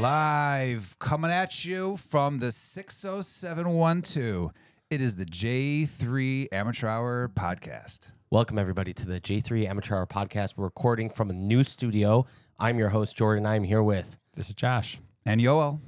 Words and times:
Live 0.00 0.96
coming 1.00 1.32
at 1.32 1.64
you 1.64 1.96
from 1.96 2.38
the 2.38 2.52
60712. 2.52 4.52
It 4.90 5.02
is 5.02 5.16
the 5.16 5.24
J3 5.24 6.46
Amateur 6.52 6.86
Hour 6.86 7.28
podcast. 7.34 8.12
Welcome, 8.30 8.58
everybody, 8.58 8.94
to 8.94 9.08
the 9.08 9.20
J3 9.20 9.68
Amateur 9.68 9.96
Hour 9.96 10.06
podcast. 10.06 10.56
We're 10.56 10.66
recording 10.66 11.10
from 11.10 11.30
a 11.30 11.32
new 11.32 11.64
studio. 11.64 12.26
I'm 12.60 12.78
your 12.78 12.90
host, 12.90 13.16
Jordan. 13.16 13.44
I'm 13.44 13.64
here 13.64 13.82
with 13.82 14.16
This 14.36 14.48
is 14.48 14.54
Josh. 14.54 15.00
And 15.26 15.40
Yoel, 15.40 15.80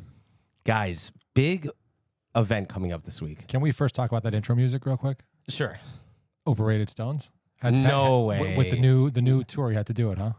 guys. 0.64 1.12
Big 1.34 1.68
event 2.34 2.68
coming 2.68 2.92
up 2.92 3.04
this 3.04 3.22
week. 3.22 3.46
Can 3.46 3.60
we 3.60 3.70
first 3.70 3.94
talk 3.94 4.10
about 4.10 4.24
that 4.24 4.34
intro 4.34 4.56
music 4.56 4.86
real 4.86 4.96
quick? 4.96 5.20
Sure. 5.48 5.78
Overrated 6.48 6.90
Stones. 6.90 7.30
Had- 7.60 7.74
No 7.74 8.30
had- 8.30 8.40
with- 8.40 8.56
With 8.58 8.70
the 8.70 8.78
new 8.78 9.10
the 9.10 9.22
new 9.22 9.42
tour, 9.44 9.70
you 9.70 9.76
had 9.76 9.86
to 9.86 9.92
do 9.92 10.10
it, 10.10 10.18
huh? 10.18 10.32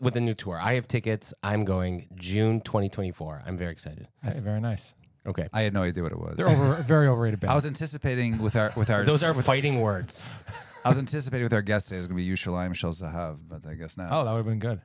With 0.00 0.14
the 0.14 0.20
new 0.20 0.34
tour, 0.34 0.58
I 0.60 0.74
have 0.74 0.86
tickets. 0.88 1.32
I'm 1.42 1.64
going 1.64 2.08
June 2.16 2.60
2024. 2.60 3.42
I'm 3.46 3.56
very 3.56 3.72
excited. 3.72 4.08
Hey, 4.22 4.38
very 4.40 4.60
nice. 4.60 4.94
Okay. 5.26 5.48
I 5.52 5.62
had 5.62 5.72
no 5.74 5.82
idea 5.82 6.02
what 6.02 6.12
it 6.12 6.18
was. 6.18 6.36
They're 6.36 6.48
over 6.48 6.74
very 6.82 7.08
overrated 7.08 7.40
band. 7.40 7.50
I 7.50 7.54
was 7.54 7.66
anticipating 7.66 8.38
with 8.42 8.54
our 8.56 8.72
with 8.76 8.90
our 8.90 9.04
Those 9.12 9.22
are 9.22 9.34
fighting 9.34 9.80
words. 9.80 10.22
I 10.84 10.88
was 10.88 10.98
anticipating 10.98 11.44
with 11.44 11.52
our 11.52 11.62
guest 11.62 11.88
today 11.88 11.96
it 11.96 11.98
was 11.98 12.06
going 12.06 12.18
to 12.18 12.24
be 12.24 12.30
Yerushalayim 12.30 12.74
Shel 12.74 12.92
Zahav, 12.92 13.38
but 13.48 13.66
I 13.66 13.74
guess 13.74 13.96
not. 13.96 14.08
oh, 14.12 14.24
that 14.24 14.30
would 14.30 14.36
have 14.38 14.46
been 14.46 14.60
good. 14.60 14.80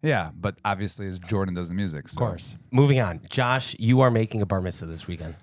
yeah, 0.00 0.30
but 0.34 0.56
obviously 0.64 1.06
as 1.08 1.18
Jordan 1.18 1.54
does 1.54 1.68
the 1.68 1.74
music, 1.74 2.06
Of 2.06 2.16
course. 2.16 2.56
Moving 2.70 3.00
on. 3.00 3.20
Josh, 3.30 3.76
you 3.78 4.00
are 4.00 4.10
making 4.10 4.40
a 4.40 4.46
bar 4.46 4.62
mitzvah 4.62 4.86
this 4.86 5.06
weekend. 5.06 5.34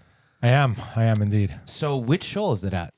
I 0.41 0.47
am. 0.47 0.77
I 0.95 1.03
am 1.03 1.21
indeed. 1.21 1.59
So, 1.65 1.95
which 1.97 2.23
show 2.23 2.49
is 2.51 2.63
it 2.63 2.73
at? 2.73 2.93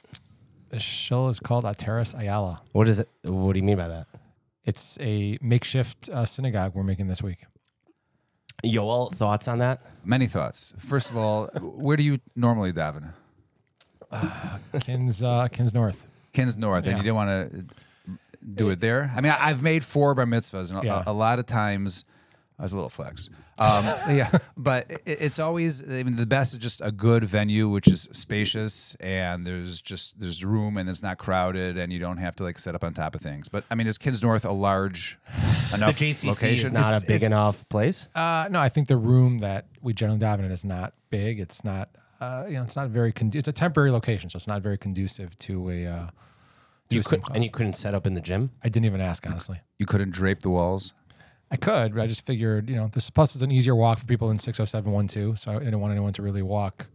The 0.71 0.79
show 0.79 1.27
is 1.27 1.39
called 1.39 1.65
Ateras 1.65 2.17
Ayala. 2.17 2.61
What 2.71 2.87
is 2.87 2.99
it? 2.99 3.09
What 3.25 3.53
do 3.53 3.59
you 3.59 3.63
mean 3.63 3.77
by 3.77 3.87
that? 3.89 4.07
It's 4.63 4.97
a 5.01 5.37
makeshift 5.41 6.09
uh, 6.09 6.25
synagogue 6.25 6.73
we're 6.75 6.83
making 6.83 7.07
this 7.07 7.21
week. 7.21 7.39
Yoel, 8.63 9.13
thoughts 9.13 9.47
on 9.47 9.57
that? 9.59 9.81
Many 10.05 10.27
thoughts. 10.27 10.73
First 10.77 11.09
of 11.09 11.17
all, 11.17 11.47
where 11.61 11.97
do 11.97 12.03
you 12.03 12.19
normally 12.35 12.71
daven? 12.71 13.11
Kins 14.81 15.21
uh, 15.23 15.47
Kins 15.49 15.73
North. 15.73 16.05
Kins 16.33 16.57
North, 16.57 16.85
and 16.85 16.91
Yeah. 16.93 16.97
you 16.97 17.03
didn't 17.03 17.15
want 17.15 17.51
to 17.51 17.65
do 18.55 18.69
it 18.69 18.79
there. 18.79 19.11
I 19.15 19.19
mean, 19.21 19.31
I- 19.33 19.49
I've 19.49 19.63
made 19.63 19.83
four 19.83 20.15
bar 20.15 20.25
mitzvahs, 20.25 20.71
and 20.71 20.81
a- 20.83 20.85
Yeah. 20.85 21.03
a, 21.05 21.11
a 21.11 21.13
lot 21.13 21.39
of 21.39 21.45
times 21.45 22.05
I 22.61 22.63
was 22.63 22.73
a 22.73 22.75
little 22.75 22.89
flex. 22.89 23.27
Um, 23.57 23.83
yeah, 24.11 24.29
but 24.55 24.89
it, 24.91 25.01
it's 25.07 25.39
always. 25.39 25.81
I 25.81 26.03
mean, 26.03 26.15
the 26.15 26.27
best 26.27 26.53
is 26.53 26.59
just 26.59 26.79
a 26.79 26.91
good 26.91 27.23
venue, 27.23 27.67
which 27.67 27.87
is 27.87 28.07
spacious 28.11 28.93
and 28.99 29.47
there's 29.47 29.81
just 29.81 30.19
there's 30.19 30.45
room 30.45 30.77
and 30.77 30.87
it's 30.87 31.01
not 31.01 31.17
crowded 31.17 31.77
and 31.79 31.91
you 31.91 31.97
don't 31.97 32.17
have 32.17 32.35
to 32.35 32.43
like 32.43 32.59
set 32.59 32.75
up 32.75 32.83
on 32.83 32.93
top 32.93 33.15
of 33.15 33.21
things. 33.21 33.49
But 33.49 33.63
I 33.71 33.75
mean, 33.75 33.87
is 33.87 33.97
Kins 33.97 34.21
North 34.21 34.45
a 34.45 34.51
large 34.53 35.17
The 35.71 35.77
enough 35.77 35.97
JCC 35.97 36.27
location? 36.27 36.67
is 36.67 36.71
not 36.71 36.89
It's- 36.89 37.03
a 37.03 37.07
big 37.07 37.23
enough 37.23 37.67
place. 37.67 38.07
Uh, 38.13 38.47
no, 38.51 38.59
I 38.59 38.69
think 38.69 38.87
the 38.87 38.97
room 38.97 39.39
that 39.39 39.65
we 39.81 39.93
generally 39.93 40.19
daven 40.21 40.45
in 40.45 40.51
is 40.51 40.63
not 40.63 40.93
big. 41.09 41.39
It's 41.39 41.63
not. 41.63 41.89
Uh, 42.19 42.45
you 42.47 42.53
know, 42.53 42.61
it's 42.63 42.75
not 42.75 42.89
very. 42.89 43.11
Condu- 43.11 43.37
it's 43.37 43.47
a 43.47 43.51
temporary 43.51 43.89
location, 43.89 44.29
so 44.29 44.37
it's 44.37 44.47
not 44.47 44.61
very 44.61 44.77
conducive 44.77 45.35
to 45.39 45.71
a. 45.71 45.87
Uh, 45.87 46.07
You 46.91 46.99
could, 46.99 47.07
simcha. 47.09 47.31
and 47.33 47.43
you 47.43 47.49
couldn't 47.49 47.73
set 47.73 47.95
up 47.95 48.05
in 48.05 48.13
the 48.13 48.21
gym. 48.21 48.51
I 48.63 48.69
didn't 48.69 48.85
even 48.85 49.01
ask 49.01 49.25
honestly. 49.27 49.61
you 49.79 49.87
couldn't 49.87 50.11
drape 50.11 50.41
the 50.41 50.51
walls. 50.51 50.93
I 51.51 51.57
could, 51.57 51.93
but 51.93 52.01
I 52.01 52.07
just 52.07 52.25
figured, 52.25 52.69
you 52.69 52.77
know, 52.77 52.87
this 52.93 53.09
plus 53.09 53.35
it's 53.35 53.43
an 53.43 53.51
easier 53.51 53.75
walk 53.75 53.99
for 53.99 54.05
people 54.05 54.31
in 54.31 54.39
60712. 54.39 55.37
So 55.37 55.51
I 55.51 55.59
didn't 55.59 55.79
want 55.81 55.91
anyone 55.91 56.13
to 56.13 56.21
really 56.21 56.41
walk 56.41 56.87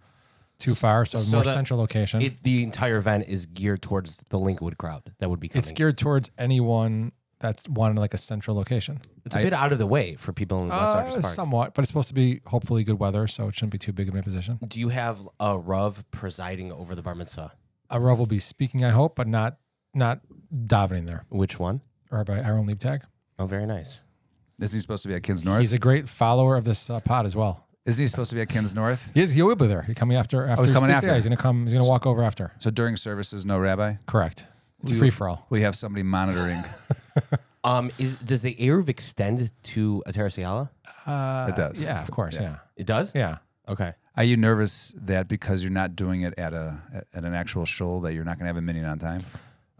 too 0.59 0.75
far. 0.75 1.05
So, 1.05 1.19
So 1.19 1.37
more 1.37 1.45
that- 1.45 1.53
central 1.53 1.79
location. 1.79 2.23
It, 2.23 2.43
the 2.43 2.63
entire 2.63 2.97
event 2.97 3.27
is 3.29 3.45
geared 3.47 3.83
towards 3.83 4.25
the 4.31 4.39
Lincolnwood 4.39 4.79
crowd 4.79 5.13
that 5.19 5.29
would 5.29 5.41
be 5.41 5.49
coming. 5.49 5.59
it's 5.61 5.73
geared 5.73 5.99
towards 5.99 6.31
anyone 6.39 7.13
that's 7.39 7.69
wanted 7.69 8.01
like 8.01 8.15
a 8.15 8.19
central 8.19 8.57
location. 8.57 9.03
It's 9.27 9.37
a 9.37 9.41
I- 9.41 9.43
bit 9.43 9.53
out 9.53 9.73
of 9.73 9.79
the 9.79 9.87
way 9.87 10.17
for 10.17 10.33
people 10.33 10.63
in 10.63 10.69
West 10.71 10.81
Uh, 10.81 11.03
Arches 11.05 11.23
Park. 11.23 11.35
somewhat, 11.35 11.75
but 11.75 11.83
it's 11.83 11.91
supposed 11.91 12.09
to 12.09 12.15
be 12.15 12.41
hopefully 12.47 12.83
good 12.83 12.99
weather, 12.99 13.27
so 13.27 13.49
it 13.49 13.55
shouldn't 13.55 13.73
be 13.73 13.79
too 13.79 13.93
big 13.93 14.09
of 14.09 14.15
a 14.15 14.23
position. 14.23 14.59
Do 14.67 14.81
you 14.81 14.89
have 14.89 15.19
a 15.39 15.59
Rav 15.59 16.03
presiding 16.11 16.73
over 16.73 16.95
the 16.95 17.03
bar 17.03 17.15
mitzvah? 17.15 17.53
A 17.91 18.01
Rav 18.01 18.19
will 18.19 18.25
be 18.27 18.39
speaking, 18.39 18.83
I 18.85 18.91
hope, 18.91 19.15
but 19.17 19.29
not 19.29 19.59
not 19.93 20.21
davening 20.55 21.07
there 21.07 21.25
Which 21.29 21.59
one? 21.59 21.83
or 22.11 22.25
by 22.25 22.39
Aaron 22.39 22.67
Liebtag. 22.67 23.03
Oh, 23.39 23.47
very 23.47 23.67
nice. 23.67 24.01
Isn't 24.61 24.77
he 24.77 24.81
supposed 24.81 25.03
to 25.03 25.09
be 25.09 25.15
at 25.15 25.23
Kins 25.23 25.45
North? 25.45 25.61
He's 25.61 25.73
a 25.73 25.79
great 25.79 26.09
follower 26.09 26.57
of 26.57 26.65
this 26.65 26.89
uh, 26.89 27.01
pod 27.01 27.27
as 27.27 27.37
well. 27.37 27.67
Isn't 27.85 28.03
he 28.03 28.09
supposed 28.09 28.31
to 28.31 28.35
be 28.37 28.41
at 28.43 28.49
Kins 28.49 28.75
North? 28.75 29.13
He 29.15 29.21
is. 29.21 29.31
He 29.33 29.43
will 29.43 29.55
be 29.55 29.67
there. 29.67 29.83
He's 29.83 29.95
coming 29.97 30.17
after. 30.17 30.47
after 30.47 30.63
he's 30.63 30.71
he 30.71 30.75
coming 30.75 30.91
speaks. 30.91 30.99
after. 31.03 31.07
Yeah, 31.09 31.15
he's 31.17 31.25
gonna 31.25 31.37
come. 31.37 31.65
He's 31.65 31.73
gonna 31.75 31.87
walk 31.87 32.07
over 32.07 32.23
after. 32.23 32.53
So 32.59 32.71
during 32.71 32.97
services, 32.97 33.45
no 33.47 33.59
rabbi. 33.59 33.95
Correct. 34.07 34.47
It's 34.83 34.93
a 34.93 34.95
free 34.97 35.11
for 35.11 35.29
all. 35.29 35.47
We 35.51 35.63
have 35.63 35.75
somebody 35.77 36.03
monitoring. 36.03 36.61
Um, 37.65 37.91
is 37.99 38.15
does 38.17 38.43
the 38.43 38.55
Eruv 38.55 38.89
extend 38.89 39.53
to 39.65 40.01
Ateras 40.07 40.39
Ayala? 40.39 40.71
Uh, 41.05 41.47
It 41.51 41.57
does. 41.57 41.81
Yeah, 41.81 42.01
of 42.01 42.13
course. 42.13 42.37
Yeah. 42.37 42.43
Yeah. 42.43 42.57
It 42.77 42.87
does. 42.87 43.13
Yeah. 43.13 43.39
Okay. 43.69 43.93
Are 44.17 44.23
you 44.23 44.37
nervous 44.37 44.95
that 44.97 45.27
because 45.27 45.65
you're 45.65 45.73
not 45.73 45.97
doing 45.97 46.21
it 46.21 46.39
at 46.39 46.55
a 46.55 46.81
at 47.13 47.25
an 47.25 47.35
actual 47.35 47.67
show 47.67 48.01
that 48.03 48.15
you're 48.15 48.23
not 48.25 48.39
going 48.39 48.45
to 48.45 48.51
have 48.51 48.57
a 48.57 48.63
minyan 48.63 48.85
on 48.85 49.01
time? 49.01 49.21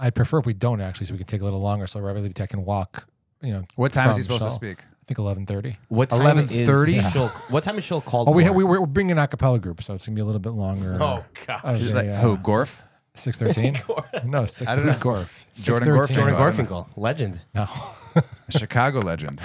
I'd 0.01 0.17
prefer 0.17 0.39
if 0.39 0.47
we 0.47 0.53
don't 0.53 0.81
actually, 0.81 1.07
so 1.07 1.13
we 1.15 1.19
can 1.19 1.29
take 1.29 1.43
a 1.43 1.45
little 1.45 1.61
longer, 1.61 1.87
so 1.87 2.01
Rabbi 2.01 2.27
Tech 2.29 2.51
can 2.51 2.65
walk. 2.65 3.07
You 3.47 3.53
know, 3.53 3.65
What 3.77 3.93
time 3.93 4.11
is 4.11 4.17
he 4.17 4.23
supposed 4.23 4.43
to 4.45 4.51
speak? 4.51 4.81
I 4.83 5.05
think 5.07 5.19
eleven 5.19 5.47
thirty. 5.47 5.79
What 5.89 6.11
time 6.11 6.21
11:30? 6.49 6.97
is 6.97 7.13
Shul, 7.13 7.29
What 7.49 7.63
time 7.63 7.79
is 7.79 7.85
Shul 7.85 8.01
called? 8.11 8.29
Oh, 8.29 8.33
we 8.33 8.45
for? 8.45 8.53
we 8.53 8.65
we're 8.65 8.85
bringing 8.87 9.17
an 9.17 9.25
acapella 9.25 9.61
group, 9.61 9.81
so 9.83 9.95
it's 9.95 10.05
gonna 10.05 10.17
be 10.17 10.21
a 10.21 10.25
little 10.25 10.41
bit 10.41 10.51
longer. 10.51 10.97
Oh 11.01 11.25
God. 11.47 11.61
of 11.65 11.81
Is 11.81 11.91
a, 11.93 11.95
that- 11.95 12.07
uh, 12.09 12.21
who? 12.21 12.37
Gorf? 12.39 12.81
Six 13.15 13.39
thirteen. 13.39 13.81
no, 14.25 14.47
six. 14.47 14.71
I 14.71 14.75
don't 14.75 14.85
know. 14.87 14.93
Gorf. 14.95 15.45
Jordan 15.55 15.89
6:13. 15.89 15.95
Gorf? 15.97 16.13
Jordan 16.13 16.35
Oh, 16.35 16.39
Garfinkel, 16.39 16.87
legend. 16.97 17.41
No, 17.55 17.69
Chicago 18.51 18.99
legend. 19.01 19.41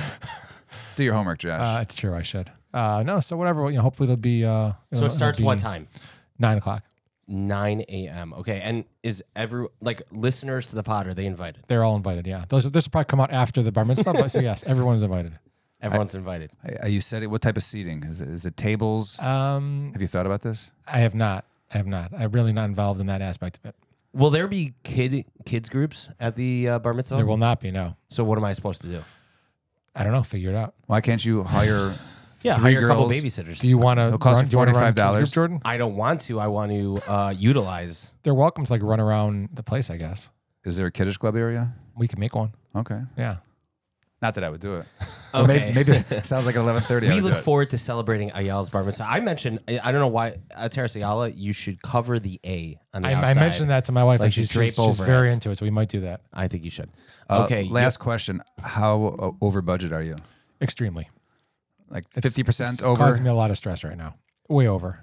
Do 0.96 1.04
your 1.04 1.14
homework, 1.14 1.38
Josh. 1.40 1.62
uh, 1.62 1.82
it's 1.82 1.96
true. 1.96 2.14
I 2.16 2.22
should. 2.24 2.52
Uh, 2.74 3.04
no, 3.06 3.20
so 3.20 3.38
whatever. 3.38 3.70
You 3.70 3.78
know, 3.78 3.82
hopefully 3.84 4.08
it'll 4.08 4.18
be. 4.18 4.44
Uh, 4.46 4.74
So 4.94 5.06
it 5.06 5.12
starts 5.12 5.40
what 5.40 5.60
time? 5.60 5.88
Nine 6.40 6.58
o'clock. 6.58 6.84
9 7.32 7.86
a.m. 7.88 8.34
Okay, 8.34 8.62
and 8.62 8.84
is 9.02 9.24
every 9.36 9.68
like 9.80 10.02
listeners 10.12 10.68
to 10.68 10.76
the 10.76 10.84
pod 10.84 11.08
are 11.08 11.14
they 11.14 11.26
invited? 11.26 11.64
They're 11.68 11.84
all 11.84 11.96
invited. 11.96 12.28
Yeah, 12.28 12.46
those 12.48 12.70
this 12.70 12.86
will 12.86 12.92
probably 12.92 13.06
come 13.06 13.20
out 13.20 13.32
after 13.32 13.64
the 13.64 13.72
bar 13.72 13.86
mitzvah, 13.86 14.14
but 14.14 14.30
so 14.30 14.40
yes, 14.42 14.64
everyone's 14.64 15.04
invited. 15.04 15.40
Everyone's 15.82 16.14
invited. 16.14 16.52
Uh, 16.84 16.88
you 16.88 17.02
said 17.02 17.24
it. 17.24 17.28
What 17.28 17.42
type 17.42 17.58
of 17.58 17.64
seating? 17.64 18.04
Is 18.04 18.22
it, 18.22 18.28
is 18.30 18.46
it 18.46 18.56
tables? 18.56 19.18
Um, 19.20 19.90
have 19.94 20.02
you 20.02 20.08
thought 20.08 20.28
about 20.28 20.42
this? 20.42 20.72
I 20.92 21.00
have 21.00 21.16
not. 21.16 21.46
I 21.74 21.78
have 21.78 21.88
not. 21.88 22.12
I'm 22.16 22.32
really 22.32 22.54
not 22.54 22.66
involved 22.66 23.00
in 23.00 23.08
that 23.08 23.22
aspect 23.22 23.58
of 23.58 23.66
it. 23.66 23.76
Will 24.14 24.30
there 24.30 24.48
be 24.48 24.74
kid 24.84 25.26
kids 25.46 25.70
groups 25.70 26.10
at 26.20 26.36
the 26.36 26.68
uh, 26.70 26.80
bar 26.80 26.94
mitzvah? 26.94 27.16
There 27.16 27.26
will 27.26 27.38
not 27.38 27.62
be. 27.62 27.72
No, 27.72 27.96
so 28.10 28.24
what 28.24 28.38
am 28.38 28.44
I 28.44 28.54
supposed 28.54 28.82
to 28.82 28.88
do? 28.88 29.04
I 29.96 30.04
don't 30.04 30.14
know. 30.14 30.24
Figure 30.24 30.50
it 30.50 30.56
out. 30.56 30.76
Why 30.86 31.02
can't 31.02 31.24
you 31.24 31.44
hire? 31.44 31.96
Yeah, 32.44 32.56
three 32.58 32.74
hire 32.76 32.86
a 32.86 32.88
couple 32.88 33.08
girls? 33.08 33.22
babysitters. 33.24 33.60
Do 33.60 33.68
you 33.68 33.78
want 33.78 34.00
to? 34.00 34.08
It'll 34.08 34.18
cost 34.18 34.42
you 34.42 34.48
do 34.48 34.54
you 34.54 34.58
wanna 34.58 34.74
run 34.74 34.94
$45. 34.94 35.34
Jordan? 35.34 35.62
I 35.64 35.78
don't 35.78 35.96
want 35.96 36.22
to. 36.22 36.40
I 36.40 36.48
want 36.48 36.72
to 36.72 36.98
uh, 37.08 37.34
utilize. 37.38 38.14
They're 38.24 38.34
welcome 38.34 38.66
to 38.66 38.72
like 38.72 38.82
run 38.84 39.00
around 39.00 39.50
the 39.54 39.64
place. 39.64 39.90
I 39.90 39.98
guess 39.98 40.30
Is 40.64 40.76
there 40.78 40.86
a 40.88 40.92
kiddush 40.92 41.18
club 41.18 41.36
area? 41.36 41.74
we 41.96 42.08
can 42.08 42.20
make 42.20 42.34
one. 42.36 42.54
Okay. 42.76 43.02
Yeah. 43.18 43.38
Not 44.22 44.36
that 44.36 44.44
I 44.44 44.50
would 44.50 44.62
do 44.62 44.76
it. 44.76 44.86
Okay. 45.34 45.72
Maybe, 45.74 45.94
maybe 45.94 46.06
it 46.14 46.26
sounds 46.26 46.46
like 46.46 46.56
eleven 46.58 46.82
thirty. 46.84 47.08
we 47.08 47.22
look 47.22 47.38
forward 47.38 47.70
to 47.70 47.78
celebrating 47.78 48.32
Ayala's 48.34 48.68
bar 48.70 48.84
mitzvah. 48.84 49.08
I 49.10 49.22
mentioned. 49.22 49.60
I 49.66 49.80
I 49.82 49.92
don't 49.94 50.02
know 50.02 50.10
why 50.10 50.40
Ateras 50.60 50.94
Ayala 50.98 51.30
you 51.30 51.54
should 51.54 51.82
cover 51.82 52.20
the 52.20 52.38
A 52.46 52.78
on 52.94 53.04
the 53.04 53.08
I, 53.08 53.12
I 53.12 53.16
outside. 53.16 53.36
mentioned 53.38 53.70
that 53.70 53.86
to 53.86 53.94
my 53.94 54.04
wife, 54.04 54.20
Like 54.20 54.26
and 54.26 54.36
you 54.36 54.44
she's, 54.44 54.50
drape 54.52 54.66
she's, 54.66 54.76
she's 54.76 55.00
over 55.00 55.06
very 55.06 55.30
it. 55.30 55.34
into 55.36 55.50
it. 55.52 55.58
So 55.58 55.64
we 55.66 55.70
might 55.70 55.88
do 55.88 56.02
that. 56.02 56.20
I 56.34 56.50
think 56.50 56.66
you 56.66 56.70
should. 56.70 56.90
Uh, 57.30 57.44
okay. 57.46 57.64
Last 57.70 58.00
question: 58.00 58.42
How 58.62 59.06
uh, 59.18 59.32
over 59.40 59.62
budget 59.62 59.94
are 59.94 60.04
you? 60.04 60.18
Extremely. 60.62 61.08
Like 61.92 62.06
fifty 62.22 62.44
percent 62.44 62.72
it's 62.72 62.84
over? 62.84 62.98
causing 62.98 63.24
me 63.24 63.30
a 63.30 63.34
lot 63.34 63.52
of 63.52 63.58
stress 63.58 63.84
right 63.84 63.98
now. 63.98 64.16
Way 64.50 64.68
over. 64.68 65.00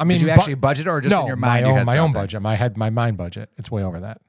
I 0.00 0.04
mean, 0.04 0.18
Did 0.18 0.22
you 0.22 0.26
bu- 0.28 0.32
actually 0.32 0.54
budget 0.54 0.86
or 0.86 1.00
just 1.00 1.12
no, 1.12 1.22
in 1.22 1.26
your 1.26 1.36
mind? 1.36 1.64
my 1.64 1.68
you 1.68 1.72
own 1.72 1.78
had 1.78 1.86
my 1.86 1.98
own 1.98 2.08
something? 2.08 2.22
budget. 2.22 2.42
My 2.42 2.54
head, 2.54 2.76
my 2.76 2.90
mind 2.90 3.16
budget. 3.16 3.50
It's 3.56 3.70
way 3.70 3.82
over 3.82 3.98
that. 4.00 4.20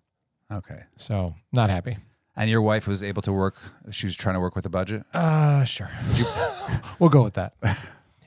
Okay. 0.51 0.81
So 0.95 1.35
not 1.51 1.69
happy. 1.69 1.97
And 2.35 2.49
your 2.49 2.61
wife 2.61 2.87
was 2.87 3.03
able 3.03 3.21
to 3.23 3.33
work. 3.33 3.57
She 3.91 4.07
was 4.07 4.15
trying 4.15 4.35
to 4.35 4.39
work 4.39 4.55
with 4.55 4.63
the 4.63 4.69
budget. 4.69 5.03
Uh, 5.13 5.63
sure. 5.65 5.89
we'll 6.99 7.09
go 7.09 7.21
with 7.21 7.33
that. 7.33 7.53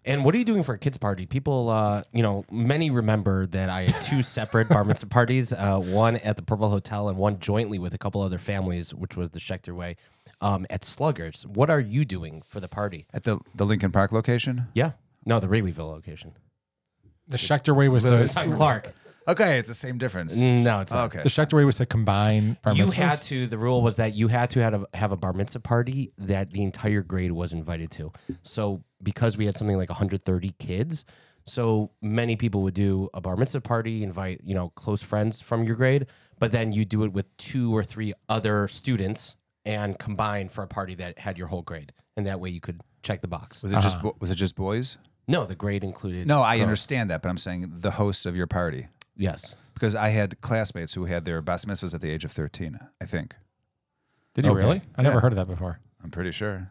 And 0.05 0.25
what 0.25 0.35
are 0.35 0.39
you 0.39 0.45
doing 0.45 0.63
for 0.63 0.75
a 0.75 0.79
kids 0.79 0.99
party? 0.99 1.27
People, 1.27 1.69
uh, 1.71 2.03
you 2.13 2.23
know, 2.23 2.45
many 2.51 2.91
remember 2.91 3.47
that 3.47 3.71
I 3.71 3.83
had 3.85 4.03
two 4.03 4.23
separate 4.23 4.69
bar 4.69 4.85
mitzvah 4.85 5.07
parties, 5.09 5.53
uh, 5.53 5.79
one 5.79 6.17
at 6.17 6.37
the 6.37 6.43
Purple 6.43 6.69
Hotel 6.69 7.09
and 7.09 7.17
one 7.17 7.39
jointly 7.39 7.79
with 7.79 7.95
a 7.95 7.99
couple 7.99 8.21
other 8.21 8.39
families, 8.39 8.93
which 8.93 9.17
was 9.17 9.31
the 9.31 9.39
Schechter 9.41 9.75
Way 9.75 9.97
um, 10.43 10.67
at 10.69 10.85
Sluggers. 10.85 11.47
What 11.47 11.71
are 11.71 11.81
you 11.81 12.05
doing 12.05 12.43
for 12.45 12.61
the 12.61 12.69
party? 12.69 13.07
At 13.15 13.23
the 13.25 13.39
the 13.55 13.65
Lincoln 13.65 13.93
Park 13.93 14.13
location. 14.13 14.67
Yeah, 14.75 14.93
no, 15.25 15.41
the 15.41 15.47
Wrigleyville 15.47 15.89
location. 15.91 16.35
The 17.29 17.37
Schechter 17.39 17.75
way 17.75 17.89
was 17.89 18.05
Literally. 18.05 18.29
to 18.29 18.51
Clark. 18.57 18.93
Okay, 19.29 19.59
it's 19.59 19.69
the 19.69 19.75
same 19.75 19.99
difference. 19.99 20.37
No, 20.37 20.81
it's 20.81 20.93
not. 20.93 21.05
Okay. 21.07 21.23
the 21.23 21.29
Schechter 21.29 21.53
way 21.53 21.65
was 21.65 21.77
to 21.77 21.87
combine. 21.87 22.57
Bar 22.63 22.75
You 22.75 22.87
mitzvahs. 22.87 22.93
had 22.95 23.23
to. 23.23 23.47
The 23.47 23.57
rule 23.57 23.81
was 23.81 23.97
that 23.97 24.15
you 24.15 24.27
had 24.27 24.51
to 24.51 24.61
have 24.63 24.75
a, 24.75 24.87
have 24.97 25.13
a 25.13 25.17
bar 25.17 25.33
mitzvah 25.33 25.61
party 25.61 26.13
that 26.19 26.51
the 26.51 26.63
entire 26.65 27.03
grade 27.03 27.31
was 27.31 27.53
invited 27.53 27.93
to. 27.93 28.13
So 28.43 28.83
because 29.01 29.37
we 29.37 29.47
had 29.47 29.57
something 29.57 29.77
like 29.77 29.91
130 29.91 30.51
kids, 30.59 31.05
so 31.45 31.93
many 32.03 32.35
people 32.35 32.63
would 32.63 32.75
do 32.75 33.09
a 33.15 33.21
bar 33.21 33.37
mitzvah 33.37 33.61
party, 33.61 34.03
invite 34.03 34.41
you 34.43 34.55
know 34.57 34.71
close 34.71 35.03
friends 35.03 35.41
from 35.41 35.63
your 35.63 35.77
grade, 35.77 36.07
but 36.41 36.51
then 36.51 36.73
you 36.73 36.85
do 36.85 37.05
it 37.05 37.13
with 37.13 37.35
two 37.37 37.75
or 37.75 37.85
three 37.85 38.13
other 38.29 38.67
students 38.67 39.37
and 39.65 39.99
combine 39.99 40.49
for 40.49 40.63
a 40.63 40.67
party 40.69 40.95
that 40.97 41.19
had 41.19 41.39
your 41.39 41.47
whole 41.49 41.63
grade, 41.63 41.93
and 42.17 42.27
that 42.27 42.41
way 42.41 42.51
you 42.51 42.61
could 42.61 42.81
check 43.03 43.21
the 43.21 43.29
box. 43.29 43.63
Was 43.63 43.73
it 43.73 43.81
just 43.81 44.01
bo- 44.03 44.17
was 44.21 44.31
it 44.31 44.37
just 44.37 44.55
boys? 44.57 44.97
No, 45.29 45.47
the 45.47 45.55
grade 45.55 45.85
included. 45.85 46.27
No, 46.27 46.43
I 46.43 46.57
girls. 46.57 46.63
understand 46.67 47.11
that, 47.11 47.23
but 47.23 47.29
I'm 47.29 47.39
saying 47.39 47.73
the 47.81 47.93
hosts 47.93 48.27
of 48.27 48.35
your 48.35 48.47
party. 48.49 48.89
Yes. 49.17 49.55
Because 49.75 49.95
I 49.95 50.09
had 50.09 50.41
classmates 50.41 50.95
who 50.95 51.05
had 51.07 51.25
their 51.25 51.41
bas 51.41 51.65
mitzvahs 51.65 51.95
at 51.95 52.01
the 52.01 52.11
age 52.11 52.25
of 52.25 52.33
13, 52.33 52.79
I 53.01 53.05
think. 53.05 53.37
Did 54.35 54.45
you 54.45 54.51
Okay. 54.53 54.61
really? 54.61 54.83
I 54.97 55.03
never 55.03 55.17
Yeah. 55.17 55.21
heard 55.21 55.33
of 55.33 55.37
that 55.37 55.47
before. 55.47 55.79
I'm 56.03 56.11
pretty 56.11 56.33
sure. 56.33 56.71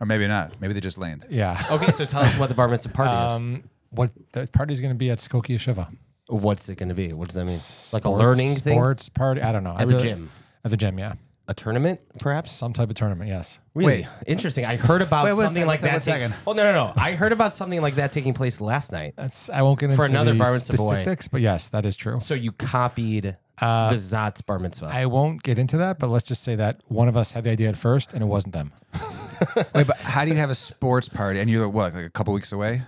Or 0.00 0.06
maybe 0.06 0.26
not. 0.28 0.60
Maybe 0.60 0.74
they 0.74 0.80
just 0.80 0.98
landed. 0.98 1.30
Yeah. 1.30 1.60
Okay, 1.70 1.92
so 1.92 2.04
tell 2.04 2.22
us 2.22 2.36
what 2.38 2.48
the 2.48 2.54
bar 2.54 2.68
mitzvah 2.68 2.90
party 2.92 3.12
is. 3.26 3.32
Um, 3.32 3.64
what 3.90 4.10
the 4.32 4.46
party's 4.52 4.80
going 4.80 4.92
to 4.92 4.98
be 4.98 5.10
at 5.10 5.18
Skokie 5.18 5.54
Yeshiva? 5.56 5.90
is. 5.92 5.96
What's 6.28 6.68
it 6.68 6.76
going 6.76 6.88
to 6.90 6.94
be? 6.94 7.12
What 7.14 7.28
does 7.28 7.36
that 7.36 7.44
mean? 7.46 7.54
like 7.54 7.56
a 7.56 8.08
Sports- 8.08 8.18
learning 8.20 8.54
thing 8.56 8.74
Sports 8.78 9.08
party? 9.08 9.40
I 9.42 9.52
don't 9.52 9.64
know. 9.64 9.72
I 9.72 9.82
at 9.82 9.88
the 9.88 9.94
really- 9.94 10.08
gym, 10.08 10.30
At 10.64 10.70
the 10.72 10.76
gym, 10.76 10.98
yeah. 10.98 11.14
A 11.48 11.54
tournament, 11.54 12.00
perhaps. 12.18 12.50
Some 12.50 12.72
type 12.72 12.88
of 12.88 12.94
tournament, 12.96 13.28
yes. 13.28 13.60
Really 13.74 14.02
Wait. 14.02 14.06
interesting. 14.26 14.64
I 14.64 14.76
heard 14.76 15.00
about 15.02 15.24
Wait, 15.24 15.32
one 15.34 15.44
something 15.44 15.54
second, 15.62 15.68
like 15.68 15.82
one 15.82 15.90
that. 15.92 16.02
second, 16.02 16.30
take- 16.32 16.40
Oh 16.46 16.52
no, 16.52 16.62
no, 16.64 16.72
no! 16.72 16.92
I 16.96 17.12
heard 17.12 17.32
about 17.32 17.52
something 17.54 17.80
like 17.80 17.94
that 17.96 18.10
taking 18.12 18.34
place 18.34 18.60
last 18.60 18.90
night. 18.92 19.14
That's 19.16 19.48
I 19.50 19.62
won't 19.62 19.78
get 19.78 19.86
into 19.90 19.96
For 19.96 20.06
another 20.08 20.32
the 20.32 20.38
bar 20.38 20.52
mitzvah 20.52 20.76
boy. 20.76 20.86
specifics, 20.94 21.28
but 21.28 21.40
yes, 21.40 21.68
that 21.70 21.86
is 21.86 21.94
true. 21.96 22.18
So 22.20 22.34
you 22.34 22.52
copied 22.52 23.36
Uh, 23.60 23.90
the 23.90 23.96
Zatz 23.96 24.44
bar 24.44 24.58
mitzvah. 24.58 24.86
I 24.92 25.06
won't 25.06 25.42
get 25.42 25.58
into 25.58 25.76
that, 25.78 25.98
but 25.98 26.08
let's 26.10 26.24
just 26.24 26.42
say 26.42 26.56
that 26.56 26.80
one 26.88 27.08
of 27.08 27.16
us 27.16 27.32
had 27.32 27.44
the 27.44 27.50
idea 27.50 27.68
at 27.68 27.76
first, 27.76 28.12
and 28.12 28.22
it 28.22 28.26
wasn't 28.26 28.52
them. 28.54 28.72
Wait, 29.74 29.86
but 29.86 29.96
how 29.98 30.24
do 30.24 30.30
you 30.30 30.36
have 30.36 30.50
a 30.50 30.54
sports 30.54 31.08
party 31.08 31.40
and 31.40 31.48
you're 31.50 31.68
what, 31.68 31.94
like 31.94 32.04
a 32.04 32.10
couple 32.10 32.32
weeks 32.34 32.52
away? 32.52 32.82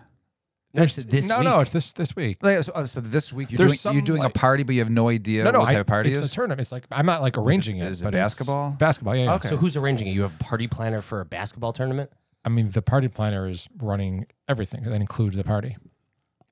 There's 0.75 0.97
this 0.97 1.27
no, 1.27 1.39
week. 1.39 1.45
no, 1.45 1.61
it's 1.61 1.73
this 1.73 1.93
this 1.95 2.15
week. 2.15 2.39
Like, 2.43 2.63
so, 2.63 2.73
oh, 2.75 2.85
so 2.85 3.01
this 3.01 3.33
week 3.33 3.51
you're 3.51 3.57
There's 3.59 3.71
doing, 3.71 3.79
some, 3.79 3.93
you're 3.95 4.05
doing 4.05 4.23
like- 4.23 4.31
a 4.37 4.39
party, 4.39 4.63
but 4.65 4.75
you 4.75 4.81
have 4.83 4.91
no 4.91 5.09
idea 5.09 5.45
No, 5.45 5.51
no, 5.53 5.61
what 5.61 5.69
I, 5.69 5.73
type 5.73 5.81
of 5.81 5.87
party 5.87 6.11
it's 6.11 6.21
is? 6.21 6.31
a 6.31 6.35
tournament. 6.35 6.61
It's 6.61 6.73
like 6.73 6.85
I'm 6.91 7.07
not 7.07 7.23
like 7.23 7.39
arranging 7.39 7.79
it. 7.79 7.89
is 7.89 8.03
it 8.03 8.05
but 8.05 8.15
it's 8.15 8.21
basketball? 8.21 8.71
Basketball, 8.73 9.17
yeah. 9.17 9.25
yeah. 9.25 9.35
Okay. 9.37 9.49
So 9.49 9.57
who's 9.57 9.77
arranging 9.77 10.09
it? 10.09 10.13
You 10.13 10.23
have 10.23 10.35
a 10.35 10.45
party 10.45 10.67
planner 10.69 11.01
for 11.01 11.21
a 11.21 11.25
basketball 11.25 11.73
tournament? 11.73 12.11
I 12.45 12.51
mean, 12.51 12.71
the 12.71 12.83
party 12.83 13.09
planner 13.09 13.49
is 13.49 13.69
running 13.79 14.27
everything 14.47 14.83
that 14.85 14.93
includes 14.95 15.37
the 15.37 15.45
party, 15.45 15.77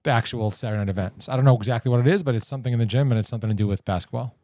the 0.02 0.10
actual 0.10 0.50
Saturday 0.50 0.78
night 0.78 0.88
events. 0.88 1.28
I 1.28 1.36
don't 1.36 1.44
know 1.44 1.56
exactly 1.56 1.90
what 1.90 2.00
it 2.00 2.06
is, 2.06 2.22
but 2.22 2.34
it's 2.34 2.48
something 2.48 2.72
in 2.72 2.78
the 2.78 2.86
gym, 2.86 3.12
and 3.12 3.18
it's 3.18 3.28
something 3.28 3.48
to 3.48 3.54
do 3.54 3.66
with 3.66 3.84
basketball. 3.84 4.34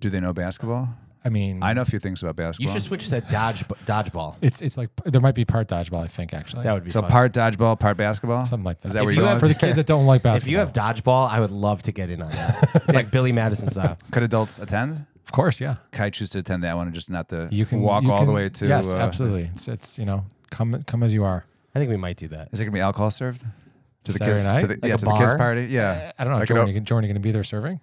Do 0.00 0.10
they 0.10 0.20
know 0.20 0.32
basketball? 0.32 0.88
I 1.24 1.28
mean, 1.28 1.62
I 1.62 1.72
know 1.72 1.82
a 1.82 1.84
few 1.84 1.98
things 2.00 2.22
about 2.22 2.36
basketball. 2.36 2.66
You 2.74 2.80
should 2.80 2.86
switch 2.86 3.08
to 3.08 3.20
dodge 3.20 3.64
dodgeball. 3.86 4.36
it's 4.40 4.60
it's 4.60 4.76
like 4.76 4.90
there 5.04 5.20
might 5.20 5.34
be 5.36 5.44
part 5.44 5.68
dodgeball. 5.68 6.02
I 6.02 6.08
think 6.08 6.34
actually, 6.34 6.64
That 6.64 6.72
would 6.74 6.84
be 6.84 6.90
so 6.90 7.00
fun. 7.02 7.10
part 7.10 7.32
dodgeball, 7.32 7.78
part 7.78 7.96
basketball. 7.96 8.44
something 8.44 8.64
like 8.64 8.78
that. 8.80 8.88
Is 8.88 8.94
that 8.94 9.00
If 9.00 9.04
where 9.06 9.14
you 9.14 9.20
you're 9.20 9.28
have- 9.28 9.40
for 9.40 9.48
the 9.48 9.54
kids 9.54 9.76
that 9.76 9.86
don't 9.86 10.06
like 10.06 10.22
basketball? 10.22 10.48
if 10.48 10.50
you 10.50 10.58
have 10.58 10.72
dodgeball, 10.72 11.30
I 11.30 11.38
would 11.40 11.50
love 11.52 11.82
to 11.84 11.92
get 11.92 12.10
in 12.10 12.22
on 12.22 12.30
that, 12.30 12.84
like 12.94 13.10
Billy 13.10 13.32
Madison 13.32 13.70
style. 13.70 13.96
Could 14.10 14.22
adults 14.24 14.58
attend? 14.58 15.06
of 15.24 15.30
course, 15.32 15.60
yeah, 15.60 15.76
Could 15.92 16.02
I 16.02 16.10
choose 16.10 16.30
to 16.30 16.40
attend 16.40 16.64
that 16.64 16.76
one 16.76 16.86
and 16.88 16.94
just 16.94 17.08
not 17.08 17.28
to 17.30 17.48
you 17.50 17.64
can 17.64 17.80
walk 17.82 18.02
you 18.02 18.10
all 18.10 18.18
can- 18.18 18.26
the 18.26 18.32
way 18.32 18.48
to? 18.48 18.66
Yes, 18.66 18.92
uh, 18.92 18.98
absolutely. 18.98 19.44
It's 19.54 19.68
it's 19.68 19.98
you 19.98 20.04
know 20.04 20.24
come 20.50 20.82
come 20.86 21.02
as 21.02 21.14
you 21.14 21.24
are. 21.24 21.44
I 21.74 21.78
think 21.78 21.88
we 21.90 21.96
might 21.96 22.16
do 22.16 22.28
that. 22.28 22.48
Is 22.52 22.58
there 22.58 22.66
gonna 22.66 22.74
be 22.74 22.80
alcohol 22.80 23.10
served 23.10 23.40
to 23.42 24.12
the 24.12 24.12
Saturday 24.18 24.32
kids? 24.34 24.44
night? 24.44 24.60
To 24.60 24.66
the, 24.66 24.74
Like 24.74 24.88
yeah, 24.88 24.94
a 24.94 24.98
to 24.98 25.04
the 25.04 25.12
kids 25.12 25.32
bar? 25.34 25.38
party. 25.38 25.62
Yeah. 25.66 26.10
I 26.18 26.24
don't 26.24 26.32
know. 26.32 26.40
Like 26.40 26.48
Jordan, 26.48 26.68
o- 26.68 26.72
you, 26.72 26.80
Jordan, 26.80 27.08
you 27.08 27.14
going 27.14 27.22
to 27.22 27.26
be 27.26 27.30
there 27.30 27.44
serving? 27.44 27.78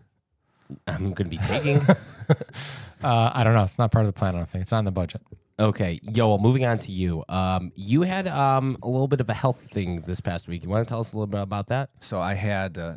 I'm 0.86 1.14
going 1.14 1.30
to 1.32 1.36
be 1.36 1.38
taking. 1.38 1.80
Uh, 3.04 3.32
I 3.34 3.44
don't 3.44 3.54
know. 3.54 3.64
It's 3.64 3.78
not 3.78 3.92
part 3.92 4.06
of 4.06 4.14
the 4.14 4.18
plan. 4.18 4.36
I 4.36 4.40
don't 4.40 4.50
think 4.50 4.62
it's 4.64 4.74
on 4.74 4.86
the 4.86 4.92
budget. 4.92 5.22
Okay, 5.60 6.00
yo, 6.04 6.30
well, 6.30 6.38
moving 6.38 6.66
on 6.66 6.78
to 6.80 6.92
you. 6.92 7.24
Um, 7.28 7.72
you 7.76 8.04
had 8.04 8.28
um 8.30 8.78
a 8.82 8.88
little 8.88 9.08
bit 9.10 9.20
of 9.20 9.30
a 9.30 9.34
health 9.34 9.62
thing 9.72 10.02
this 10.02 10.22
past 10.22 10.48
week. 10.48 10.64
You 10.64 10.70
want 10.70 10.88
to 10.88 10.90
tell 10.90 11.02
us 11.02 11.12
a 11.12 11.18
little 11.18 11.28
bit 11.28 11.42
about 11.42 11.68
that? 11.68 11.90
So 12.00 12.20
I 12.22 12.34
had 12.36 12.78
uh, 12.78 12.94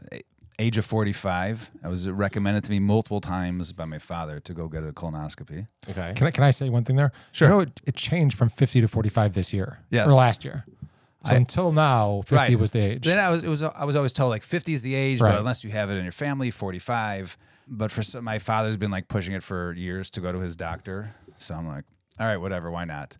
age 0.60 0.78
of 0.78 0.84
45. 0.84 1.72
I 1.82 1.88
was 1.88 2.08
recommended 2.08 2.62
to 2.64 2.70
me 2.70 2.78
multiple 2.78 3.20
times 3.20 3.72
by 3.72 3.84
my 3.84 3.98
father 3.98 4.38
to 4.38 4.54
go 4.54 4.68
get 4.68 4.84
a 4.84 4.92
colonoscopy. 4.92 5.66
Okay. 5.90 6.12
Can 6.14 6.26
I 6.28 6.30
can 6.30 6.44
I 6.44 6.52
say 6.52 6.68
one 6.68 6.84
thing 6.84 6.94
there? 6.94 7.10
Sure. 7.32 7.48
You 7.48 7.54
know, 7.54 7.60
it, 7.62 7.80
it 7.84 7.96
changed 7.96 8.38
from 8.38 8.48
50 8.48 8.80
to 8.82 8.86
45 8.88 9.34
this 9.34 9.52
year. 9.52 9.80
Yes. 9.90 10.08
Or 10.08 10.12
last 10.14 10.44
year. 10.44 10.64
So 11.24 11.34
I- 11.34 11.36
until 11.36 11.72
now, 11.72 12.22
50 12.26 12.36
Right. 12.36 12.58
was 12.60 12.70
the 12.70 12.80
age. 12.80 13.04
Then 13.04 13.18
I 13.18 13.30
was 13.30 13.42
it 13.42 13.48
was 13.48 13.62
I 13.62 13.84
was 13.84 13.96
always 13.96 14.12
told 14.12 14.30
like 14.30 14.44
50 14.44 14.72
is 14.72 14.82
the 14.82 14.94
age, 14.94 15.20
Right. 15.20 15.30
but 15.32 15.38
unless 15.40 15.64
you 15.64 15.70
have 15.70 15.90
it 15.90 15.94
in 15.94 16.04
your 16.04 16.12
family, 16.12 16.52
45. 16.52 17.36
But 17.74 17.90
for 17.90 18.02
some, 18.02 18.24
my 18.24 18.38
father's 18.38 18.76
been 18.76 18.90
like 18.90 19.08
pushing 19.08 19.32
it 19.32 19.42
for 19.42 19.72
years 19.72 20.10
to 20.10 20.20
go 20.20 20.30
to 20.30 20.40
his 20.40 20.56
doctor. 20.56 21.14
So 21.38 21.54
I'm 21.54 21.66
like, 21.66 21.84
all 22.20 22.26
right, 22.26 22.38
whatever, 22.38 22.70
why 22.70 22.84
not? 22.84 23.16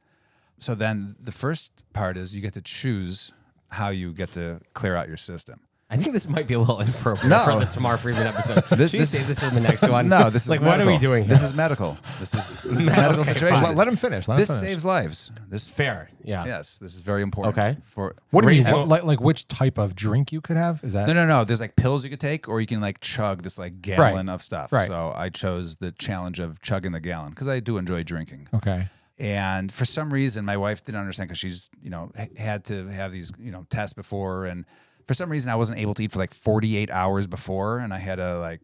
So 0.59 0.75
then 0.75 1.17
the 1.19 1.33
first 1.33 1.85
part 1.95 2.19
is 2.19 2.35
you 2.35 2.43
get 2.43 2.53
to 2.53 2.61
choose 2.61 3.33
how 3.71 3.89
you 3.89 4.13
get 4.13 4.31
to 4.33 4.61
clear 4.75 4.95
out 4.95 5.09
your 5.09 5.17
system. 5.17 5.61
I 5.93 5.97
think 5.99 6.15
this 6.15 6.27
might 6.27 6.47
be 6.47 6.55
a 6.55 6.59
little 6.59 6.81
inappropriate 6.81 7.29
No. 7.29 7.44
for 7.44 7.61
the 7.61 7.67
Tamar 7.71 7.99
Friedman 7.99 8.27
episode. 8.27 8.65
This- 8.79 8.91
Should 8.91 8.94
you 8.94 8.99
this- 9.00 9.11
save 9.11 9.27
this 9.27 9.39
for 9.41 9.50
the 9.55 9.61
next 9.61 9.87
one? 9.87 10.09
No, 10.09 10.31
this 10.31 10.44
is 10.44 10.49
like 10.49 10.62
medical. 10.62 10.87
what 10.87 10.89
are 10.89 10.91
we 10.91 10.99
doing? 10.99 11.29
This 11.29 11.41
here? 11.41 11.47
is 11.49 11.55
medical. 11.55 11.99
This 12.19 12.33
is, 12.33 12.55
this 12.62 12.65
is 12.83 12.89
a 12.89 12.91
medical 12.91 13.21
Okay, 13.21 13.35
situation. 13.35 13.62
let, 13.62 13.77
let 13.77 13.89
him 13.89 13.97
finish. 13.97 14.27
Let 14.27 14.39
this 14.39 14.49
him 14.49 14.56
finish. 14.56 14.71
saves 14.73 14.85
lives. 14.87 15.31
This 15.50 15.69
fair. 15.71 16.09
Yeah. 16.25 16.47
Yes, 16.47 16.79
this 16.79 16.94
is 16.94 17.00
very 17.00 17.23
important. 17.23 17.59
Okay. 17.59 17.77
For 17.85 18.17
What 18.31 18.43
do 18.44 18.50
you 18.50 18.65
mean? 18.65 18.73
What, 18.73 18.89
like, 18.89 19.05
like 19.05 19.21
which 19.21 19.47
type 19.49 19.77
of 19.77 19.94
drink 19.94 20.33
you 20.33 20.41
could 20.41 20.56
have? 20.56 20.83
Is 20.83 20.94
that 20.94 21.06
No, 21.09 21.12
no, 21.12 21.27
no. 21.27 21.44
There's 21.44 21.61
like 21.61 21.77
pills 21.77 22.05
you 22.05 22.11
could 22.11 22.21
take, 22.21 22.49
or 22.49 22.61
you 22.61 22.67
can 22.67 22.81
like 22.81 23.00
chug 23.00 23.43
this 23.43 23.59
like 23.59 23.83
gallon 23.83 24.31
of 24.31 24.41
stuff. 24.43 24.73
Right. 24.73 24.87
So 24.87 25.12
I 25.15 25.29
chose 25.29 25.77
the 25.77 25.93
challenge 25.93 26.41
of 26.41 26.62
chugging 26.62 26.93
the 26.93 27.00
gallon 27.00 27.31
because 27.31 27.49
I 27.49 27.61
do 27.61 27.77
enjoy 27.77 28.03
drinking. 28.03 28.49
okay? 28.55 28.89
And 29.19 29.71
for 29.71 29.85
some 29.85 30.12
reason, 30.12 30.44
my 30.47 30.56
wife 30.56 30.83
didn't 30.83 30.99
understand 31.00 31.29
because 31.29 31.39
she's 31.39 31.69
you 31.83 31.91
know 31.91 32.11
h- 32.19 32.31
had 32.39 32.65
to 32.65 32.89
have 32.89 33.12
these 33.12 33.31
you 33.39 33.53
know 33.53 33.67
tests 33.69 33.93
before, 33.93 34.47
and 34.47 34.65
for 35.07 35.15
some 35.15 35.31
reason 35.31 35.51
I 35.53 35.57
wasn't 35.57 35.79
able 35.79 35.95
to 35.95 36.05
eat 36.05 36.13
for 36.13 36.19
like 36.19 36.35
48 36.35 36.91
hours 36.91 37.27
before, 37.27 37.79
and 37.79 37.93
I 37.95 37.99
had 37.99 38.17
to 38.17 38.39
like 38.39 38.61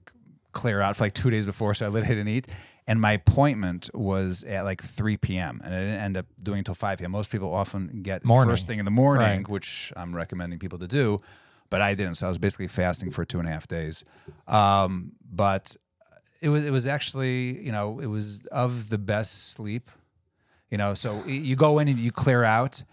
clear 0.53 0.81
out 0.81 0.97
for 0.97 1.05
like 1.05 1.15
two 1.15 1.31
days 1.31 1.47
before, 1.47 1.75
so 1.75 1.87
I 1.87 1.89
literally 1.89 2.15
didn't 2.17 2.29
eat. 2.29 2.49
And 2.87 3.01
my 3.01 3.13
appointment 3.13 3.91
was 3.93 4.45
at 4.45 4.65
like 4.65 4.83
3 4.83 5.19
p.m. 5.19 5.61
and 5.63 5.75
I 5.75 5.79
didn't 5.81 6.01
end 6.01 6.17
up 6.17 6.27
doing 6.43 6.59
until 6.59 6.75
5 6.75 6.99
p.m. 6.99 7.11
Most 7.11 7.31
people 7.31 7.53
often 7.53 8.01
get 8.03 8.25
Morning. 8.25 8.51
first 8.51 8.67
thing 8.67 8.79
in 8.79 8.87
the 8.87 8.91
morning, 8.91 9.27
Right. 9.43 9.49
which 9.49 9.93
I'm 9.95 10.17
recommending 10.17 10.59
people 10.59 10.79
to 10.79 10.87
do, 10.89 11.21
but 11.69 11.83
I 11.83 11.95
didn't. 11.95 12.15
So 12.15 12.27
I 12.27 12.29
was 12.31 12.39
basically 12.39 12.69
fasting 12.69 13.11
for 13.11 13.27
two 13.27 13.39
and 13.41 13.47
a 13.47 13.51
half 13.53 13.69
days. 13.69 14.05
Um, 14.47 15.13
but 15.31 15.77
it 16.41 16.49
was 16.49 16.65
it 16.65 16.71
was 16.71 16.87
actually 16.87 17.63
you 17.65 17.73
know 17.73 18.01
it 18.01 18.07
was 18.07 18.41
of 18.53 18.89
the 18.91 18.97
best 18.99 19.51
sleep 19.51 19.91
you 20.71 20.79
know 20.79 20.95
so 20.95 21.21
you 21.27 21.57
go 21.57 21.81
in 21.81 21.89
and 21.89 21.99
you 21.99 22.13
clear 22.13 22.45
out 22.45 22.85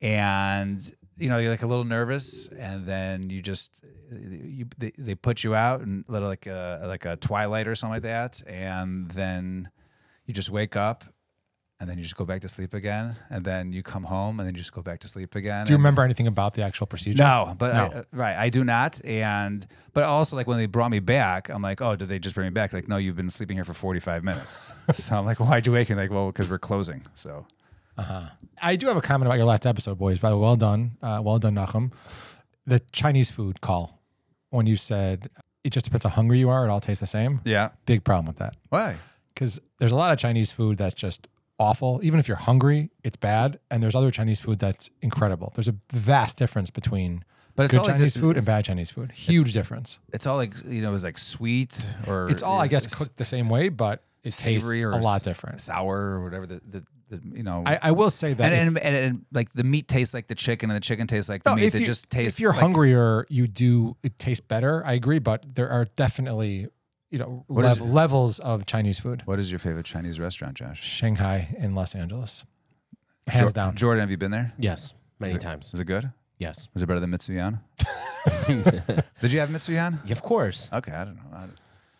and 0.00 0.94
you 1.22 1.28
know 1.30 1.38
you're 1.38 1.50
like 1.56 1.62
a 1.62 1.66
little 1.72 1.84
nervous 1.84 2.48
and 2.48 2.86
then 2.92 3.30
you 3.30 3.40
just 3.40 3.84
you 4.10 4.66
they, 4.78 4.92
they 4.98 5.14
put 5.14 5.36
you 5.44 5.54
out 5.54 5.80
and 5.80 6.04
little 6.08 6.28
like 6.28 6.46
a 6.46 6.82
like 6.92 7.04
a 7.04 7.14
twilight 7.16 7.66
or 7.68 7.74
something 7.74 7.94
like 7.98 8.02
that 8.02 8.42
and 8.46 9.10
then 9.12 9.70
you 10.26 10.34
just 10.34 10.50
wake 10.50 10.76
up 10.76 11.04
and 11.80 11.88
then 11.90 11.96
you 11.98 12.04
just 12.04 12.16
go 12.16 12.24
back 12.24 12.40
to 12.40 12.48
sleep 12.48 12.74
again 12.74 13.16
and 13.28 13.44
then 13.44 13.72
you 13.72 13.82
come 13.82 14.04
home 14.04 14.38
and 14.38 14.46
then 14.46 14.54
you 14.54 14.58
just 14.60 14.72
go 14.72 14.82
back 14.82 15.00
to 15.00 15.08
sleep 15.08 15.34
again 15.34 15.64
Do 15.64 15.72
you 15.72 15.76
remember 15.76 16.02
anything 16.02 16.28
about 16.28 16.54
the 16.54 16.62
actual 16.62 16.86
procedure? 16.86 17.22
no, 17.22 17.54
but 17.58 17.70
I, 17.74 17.76
No. 17.76 17.84
uh, 17.98 18.02
right, 18.12 18.36
I 18.36 18.48
do 18.50 18.62
not. 18.62 19.04
And 19.04 19.66
but 19.92 20.04
also 20.04 20.36
like 20.36 20.46
when 20.46 20.58
they 20.58 20.66
brought 20.66 20.90
me 20.92 21.00
back, 21.00 21.48
I'm 21.50 21.60
like, 21.62 21.80
oh, 21.82 21.96
did 21.96 22.08
they 22.08 22.20
just 22.20 22.34
bring 22.36 22.46
me 22.46 22.50
back? 22.60 22.72
Like, 22.72 22.86
no, 22.88 22.98
you've 22.98 23.16
been 23.16 23.30
sleeping 23.30 23.56
here 23.56 23.64
for 23.64 23.74
45 23.74 24.22
minutes. 24.22 24.72
so 25.04 25.18
I'm 25.18 25.24
like, 25.24 25.40
why'd 25.40 25.66
you 25.66 25.72
wake 25.72 25.88
me? 25.90 25.96
Like, 25.96 26.10
well, 26.12 26.26
because 26.28 26.48
we're 26.48 26.58
closing. 26.70 27.02
So 27.14 27.46
I 27.98 28.76
do 28.76 28.86
have 28.86 28.96
a 28.96 29.00
comment 29.02 29.26
about 29.26 29.36
your 29.36 29.46
last 29.46 29.66
episode, 29.66 29.98
boys. 29.98 30.18
By 30.18 30.30
the 30.30 30.36
way, 30.36 30.42
well 30.42 30.56
done, 30.56 30.92
uh, 31.02 31.20
well 31.22 31.38
done, 31.38 31.54
Nachum. 31.54 31.92
The 32.66 32.80
Chinese 32.92 33.30
food 33.30 33.60
call 33.60 34.00
when 34.50 34.66
you 34.66 34.76
said 34.76 35.28
it 35.64 35.70
just 35.70 35.84
depends 35.84 36.04
how 36.04 36.10
hungry 36.10 36.38
you 36.38 36.48
are, 36.50 36.66
it 36.66 36.70
all 36.70 36.80
tastes 36.80 37.00
the 37.00 37.06
same. 37.06 37.40
yeah, 37.44 37.70
Big 37.86 38.04
problem 38.04 38.26
with 38.26 38.36
that 38.36 38.54
why? 38.68 38.96
because 39.34 39.60
there's 39.78 39.92
a 39.92 39.96
lot 39.96 40.12
of 40.12 40.18
Chinese 40.18 40.52
food 40.52 40.78
that's 40.78 40.94
just 40.94 41.26
awful. 41.58 42.00
Even 42.02 42.18
if 42.20 42.28
you're 42.28 42.36
hungry, 42.36 42.90
it's 43.02 43.16
bad. 43.16 43.58
And 43.70 43.82
there's 43.82 43.94
other 43.94 44.10
Chinese 44.10 44.40
food 44.40 44.58
that's 44.58 44.90
incredible. 45.00 45.52
There's 45.54 45.68
a 45.68 45.76
vast 45.92 46.36
difference 46.36 46.70
between 46.70 47.24
But 47.56 47.64
it's 47.64 47.72
good 47.72 47.80
all 47.80 47.86
like 47.86 47.96
Chinese 47.96 48.16
food 48.16 48.36
and 48.36 48.44
bad 48.46 48.64
Chinese 48.64 48.90
food. 48.90 49.12
Huge 49.12 49.52
difference. 49.52 50.00
It's 50.12 50.26
all 50.26 50.36
like 50.36 50.54
you 50.66 50.82
know, 50.82 50.94
it's 50.94 51.04
like 51.04 51.18
sweet 51.18 51.86
or 52.06 52.28
It's 52.30 52.42
all, 52.42 52.58
I 52.60 52.66
guess, 52.68 52.92
cooked 52.92 53.16
the 53.16 53.24
same 53.24 53.48
way, 53.48 53.68
but 53.68 54.02
it 54.22 54.32
tastes 54.34 54.68
or 54.68 54.90
a 54.90 54.96
lot 54.96 55.22
different. 55.22 55.60
sour 55.60 55.96
or 55.96 56.24
whatever. 56.24 56.46
The, 56.46 56.60
the 56.66 56.84
you 57.32 57.42
know. 57.42 57.62
I, 57.66 57.78
I 57.82 57.90
will 57.92 58.10
say 58.10 58.32
that 58.34 58.52
and, 58.52 58.76
if- 58.76 58.84
and, 58.84 58.94
and, 58.96 59.04
and 59.06 59.26
like 59.32 59.52
the 59.52 59.64
meat 59.64 59.88
tastes 59.88 60.14
like 60.14 60.26
the 60.28 60.34
chicken 60.34 60.70
and 60.70 60.76
the 60.76 60.80
chicken 60.80 61.06
tastes 61.06 61.28
like 61.28 61.42
the 61.42 61.50
No, 61.50 61.56
meat. 61.56 61.64
if 61.66 61.74
It 61.74 61.84
just 61.84 62.10
tastes. 62.10 62.34
If 62.38 62.40
you're 62.40 62.52
like- 62.52 62.60
hungrier, 62.60 63.26
you 63.28 63.46
do 63.46 63.96
it 64.02 64.16
tastes 64.18 64.44
better. 64.46 64.84
I 64.86 64.92
agree, 64.94 65.18
but 65.18 65.54
there 65.54 65.68
are 65.70 65.84
definitely 65.84 66.68
you 67.10 67.18
know 67.18 67.44
What 67.48 67.64
is 67.66 67.80
lev- 67.80 67.90
levels 67.90 68.38
of 68.38 68.64
Chinese 68.66 68.98
food. 68.98 69.22
What 69.26 69.38
is 69.38 69.50
your 69.52 69.58
favorite 69.58 69.84
Chinese 69.86 70.18
restaurant, 70.18 70.54
Josh? 70.56 70.82
Shanghai 70.82 71.54
in 71.58 71.74
Los 71.74 71.94
Angeles, 71.94 72.44
hands 73.26 73.52
Jo- 73.52 73.54
down. 73.54 73.76
Jordan, 73.76 74.00
have 74.00 74.10
you 74.10 74.16
been 74.16 74.30
there? 74.30 74.52
Yes, 74.58 74.94
many 75.18 75.32
Is 75.32 75.36
it- 75.36 75.40
times. 75.42 75.70
Is 75.74 75.80
it 75.80 75.84
good? 75.84 76.10
Yes, 76.38 76.68
Is 76.74 76.82
it 76.82 76.86
better 76.86 76.98
than 76.98 77.10
Mitsuyan? 77.12 77.60
Did 79.20 79.32
you 79.32 79.38
have 79.40 79.48
Mitsuyan? 79.50 80.10
of 80.10 80.22
course. 80.22 80.68
Okay, 80.72 80.92
I 80.92 81.04
don't 81.04 81.16
know. 81.16 81.22
I- 81.36 81.46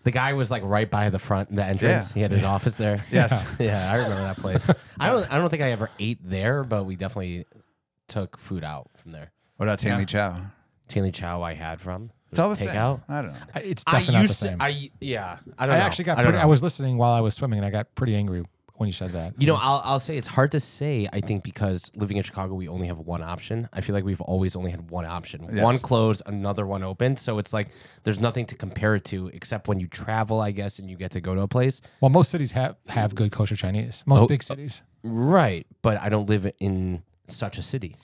The 0.05 0.11
guy 0.11 0.33
was 0.33 0.51
like 0.51 0.63
right 0.65 0.91
by 0.91 1.11
the 1.11 1.19
front, 1.19 1.55
the 1.55 1.65
entrance. 1.65 2.11
Yeah. 2.11 2.15
He 2.15 2.21
had 2.23 2.33
his 2.33 2.45
office 2.45 2.75
there. 2.77 3.01
Yes. 3.13 3.45
yeah, 3.59 3.89
I 3.93 3.97
remember 3.97 4.17
that 4.23 4.37
place. 4.37 4.69
I 4.99 5.09
don't. 5.11 5.33
I 5.33 5.39
don't 5.39 5.49
think 5.49 5.63
I 5.63 5.71
ever 5.71 5.91
ate 5.99 6.19
there, 6.23 6.65
but 6.65 6.85
we 6.85 6.97
definitely 6.97 7.45
took 8.09 8.39
food 8.39 8.65
out 8.65 8.91
from 8.97 9.13
there. 9.13 9.31
What 9.57 9.67
about 9.69 9.79
Tanley 9.79 10.07
Chow? 10.07 10.37
Tainly 10.89 11.13
Chow 11.13 11.43
I 11.43 11.55
had 11.55 11.81
from. 11.81 12.11
It's 12.31 12.39
all 12.39 12.49
the 12.49 12.57
same. 12.57 12.69
Takeout. 12.71 13.03
I 13.09 13.23
don't 13.23 13.33
know. 13.33 13.39
I- 13.55 13.61
It's 13.61 13.85
I 13.87 13.93
definitely 14.01 14.13
not 14.15 14.19
the 14.19 14.23
used 14.29 14.37
same. 14.39 14.59
to. 14.59 14.65
I 14.65 14.91
yeah. 15.01 15.39
I 15.59 15.67
don't 15.67 15.75
I 15.75 15.79
know. 15.79 15.85
actually 15.85 16.05
got 16.07 16.19
I 16.19 16.23
don't 16.23 16.33
pretty. 16.33 16.43
I 16.43 16.47
was 16.47 16.63
listening 16.63 16.97
while 16.99 17.13
I 17.13 17.21
was 17.21 17.35
swimming, 17.35 17.59
and 17.59 17.67
I 17.67 17.71
got 17.71 17.95
pretty 17.95 18.15
angry 18.17 18.43
when 18.83 18.89
you 18.89 18.93
said 18.93 19.11
that. 19.11 19.35
You 19.41 19.47
know, 19.47 19.55
I'll, 19.55 19.81
I'll 19.85 20.01
say 20.01 20.17
it's 20.19 20.29
hard 20.29 20.53
to 20.53 20.61
say, 20.61 21.09
I 21.13 21.21
think, 21.21 21.43
because 21.43 21.91
living 21.97 22.19
in 22.19 22.23
Chicago, 22.23 22.55
we 22.55 22.69
only 22.69 22.89
have 22.89 22.99
one 22.99 23.23
option. 23.23 23.69
I 23.73 23.81
feel 23.81 23.95
like 23.95 24.05
we've 24.05 24.21
always 24.21 24.55
only 24.55 24.71
had 24.71 24.91
one 24.91 25.07
option. 25.07 25.57
One 25.63 25.79
closed, 25.79 26.23
another 26.27 26.67
one 26.67 26.83
open. 26.83 27.17
So 27.17 27.39
it's 27.39 27.53
like 27.55 27.69
there's 28.05 28.21
nothing 28.21 28.45
to 28.47 28.55
compare 28.55 28.95
it 28.97 29.05
to 29.07 29.29
except 29.33 29.69
when 29.69 29.79
you 29.81 29.87
travel, 29.87 30.41
I 30.41 30.51
guess, 30.51 30.79
and 30.79 30.91
you 30.91 30.97
get 30.97 31.13
to 31.13 31.21
go 31.21 31.35
to 31.35 31.41
a 31.41 31.49
place. 31.49 31.81
Well, 32.03 32.11
most 32.11 32.31
cities 32.31 32.53
have 32.53 32.77
have 32.89 33.15
good 33.15 33.33
kosher 33.33 33.57
Chinese. 33.57 34.05
Most 34.07 34.23
Oh, 34.23 34.27
big 34.27 34.41
uh, 34.41 34.45
cities. 34.45 34.83
Right. 35.03 35.67
But 35.83 36.01
I 36.01 36.09
don't 36.11 36.29
live 36.29 36.51
in 36.61 37.03
such 37.29 37.57
a 37.59 37.63
city. 37.63 37.97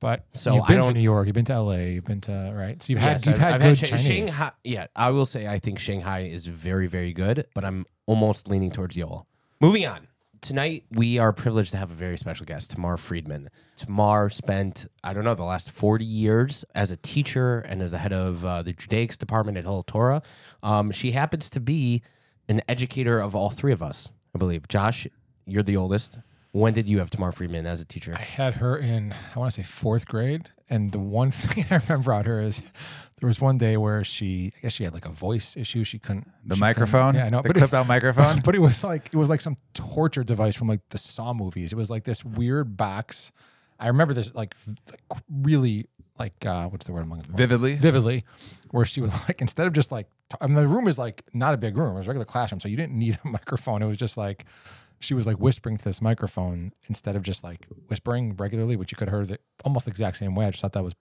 But 0.00 0.26
So 0.32 0.54
you've 0.54 0.64
I 0.64 0.66
been 0.66 0.76
to 0.78 0.82
don't- 0.82 0.94
New 0.94 1.00
York, 1.00 1.26
you've 1.26 1.34
been 1.34 1.46
to 1.46 1.54
LA, 1.62 1.76
you've 1.94 2.04
been 2.04 2.20
to 2.22 2.52
right. 2.54 2.82
So 2.82 2.92
you've 2.92 3.00
had 3.00 3.12
Yes, 3.12 3.26
you've 3.26 3.34
I've- 3.36 3.44
had 3.44 3.54
I've 3.62 3.78
good 3.78 3.86
Chinese. 3.86 4.04
Shanghai, 4.06 4.50
yeah, 4.62 4.86
I 4.94 5.10
will 5.10 5.24
say 5.24 5.46
I 5.46 5.58
think 5.58 5.78
Shanghai 5.78 6.20
is 6.24 6.44
very, 6.46 6.88
very 6.88 7.14
good, 7.14 7.46
but 7.54 7.64
I'm 7.64 7.86
almost 8.04 8.46
leaning 8.48 8.70
towards 8.70 8.96
Yoel. 8.96 9.24
Moving 9.60 9.86
on. 9.86 10.08
Tonight, 10.44 10.84
we 10.90 11.18
are 11.18 11.32
privileged 11.32 11.70
to 11.70 11.78
have 11.78 11.90
a 11.90 11.94
very 11.94 12.18
special 12.18 12.44
guest, 12.44 12.72
Tamar 12.72 12.98
Friedman. 12.98 13.48
Tamar 13.76 14.28
spent, 14.28 14.86
I 15.02 15.14
don't 15.14 15.24
know, 15.24 15.34
the 15.34 15.42
last 15.42 15.70
40 15.70 16.04
years 16.04 16.66
as 16.74 16.90
a 16.90 16.98
teacher 16.98 17.60
and 17.60 17.80
as 17.80 17.92
the 17.92 17.98
head 17.98 18.12
of 18.12 18.44
uh, 18.44 18.60
the 18.60 18.74
Judaics 18.74 19.16
department 19.16 19.56
at 19.56 19.64
Hillel 19.64 19.84
Torah. 19.84 20.20
Um, 20.62 20.90
she 20.90 21.12
happens 21.12 21.48
to 21.48 21.60
be 21.60 22.02
an 22.46 22.60
educator 22.68 23.20
of 23.20 23.34
all 23.34 23.48
three 23.48 23.72
of 23.72 23.82
us, 23.82 24.10
I 24.34 24.38
believe. 24.38 24.68
Josh, 24.68 25.06
you're 25.46 25.62
the 25.62 25.78
oldest. 25.78 26.18
When 26.52 26.74
did 26.74 26.90
you 26.90 26.98
have 26.98 27.08
Tamar 27.08 27.32
Friedman 27.32 27.64
as 27.64 27.80
a 27.80 27.86
teacher? 27.86 28.12
I 28.14 28.20
had 28.20 28.56
her 28.56 28.76
in 28.76 29.14
I 29.34 29.38
want 29.38 29.54
to 29.54 29.62
say 29.62 29.66
fourth 29.66 30.06
grade, 30.06 30.50
and 30.68 30.92
the 30.92 30.98
one 30.98 31.30
thing 31.30 31.64
I 31.70 31.76
remember 31.76 32.10
about 32.10 32.26
her 32.26 32.42
is 32.42 32.70
there 33.24 33.28
was 33.28 33.40
one 33.40 33.56
day 33.56 33.78
where 33.78 34.04
she 34.04 34.52
I 34.54 34.60
guess 34.60 34.72
she 34.74 34.84
had 34.84 34.92
like 34.92 35.06
a 35.06 35.10
voice 35.12 35.56
issue. 35.56 35.82
She 35.82 35.98
couldn't 35.98 36.24
The 36.26 36.30
she 36.30 36.48
couldn't- 36.48 36.60
microphone? 36.60 37.14
Yeah, 37.14 37.24
I 37.24 37.30
know, 37.30 37.40
The 37.40 37.48
but 37.48 37.56
clipped 37.56 37.72
it, 37.72 37.76
out 37.76 37.86
microphone? 37.88 38.40
but 38.44 38.54
it 38.54 38.58
was 38.58 38.84
like 38.84 39.08
it 39.12 39.16
was 39.16 39.30
like 39.30 39.40
some 39.40 39.56
torture 39.72 40.22
device 40.22 40.54
from 40.54 40.68
like 40.68 40.80
the 40.90 40.98
Saw 40.98 41.32
movies. 41.32 41.72
It 41.72 41.76
was 41.76 41.88
like 41.90 42.04
this 42.04 42.22
weird 42.22 42.76
box. 42.76 43.32
I 43.80 43.86
remember 43.88 44.12
this 44.12 44.34
like, 44.34 44.54
like 44.90 45.00
really 45.30 45.86
like 46.18 46.44
uh, 46.44 46.68
what's 46.68 46.84
the 46.84 46.92
word 46.92 47.00
I'm 47.04 47.08
looking 47.10 47.24
for? 47.24 47.32
Vividly? 47.32 47.76
vividly, 47.76 48.24
where 48.72 48.84
she 48.84 49.00
was 49.00 49.10
like 49.28 49.40
instead 49.40 49.66
of 49.66 49.72
just 49.72 49.90
like 49.90 50.06
t- 50.28 50.36
I 50.42 50.46
mean 50.46 50.56
the 50.56 50.68
room 50.68 50.86
is 50.86 50.98
like 50.98 51.22
not 51.32 51.54
a 51.54 51.56
big 51.56 51.78
room, 51.78 51.94
it 51.94 51.98
was 52.00 52.06
a 52.06 52.10
regular 52.10 52.26
classroom, 52.26 52.60
so 52.60 52.68
you 52.68 52.76
didn't 52.76 52.92
need 52.98 53.18
a 53.24 53.28
microphone. 53.38 53.80
It 53.80 53.86
was 53.86 53.96
just 53.96 54.18
like 54.18 54.44
she 55.00 55.14
was 55.14 55.26
like 55.26 55.36
whispering 55.38 55.78
to 55.78 55.84
this 55.84 56.02
microphone 56.02 56.72
instead 56.88 57.16
of 57.16 57.22
just 57.22 57.42
like 57.42 57.66
whispering 57.88 58.36
regularly, 58.36 58.76
which 58.76 58.92
you 58.92 58.96
could 58.96 59.08
hear 59.08 59.24
the 59.24 59.38
almost 59.64 59.86
the 59.86 59.90
exact 59.90 60.18
same 60.18 60.34
way. 60.34 60.44
I 60.46 60.50
just 60.50 60.60
thought 60.60 60.72
that 60.74 60.84
was 60.84 60.94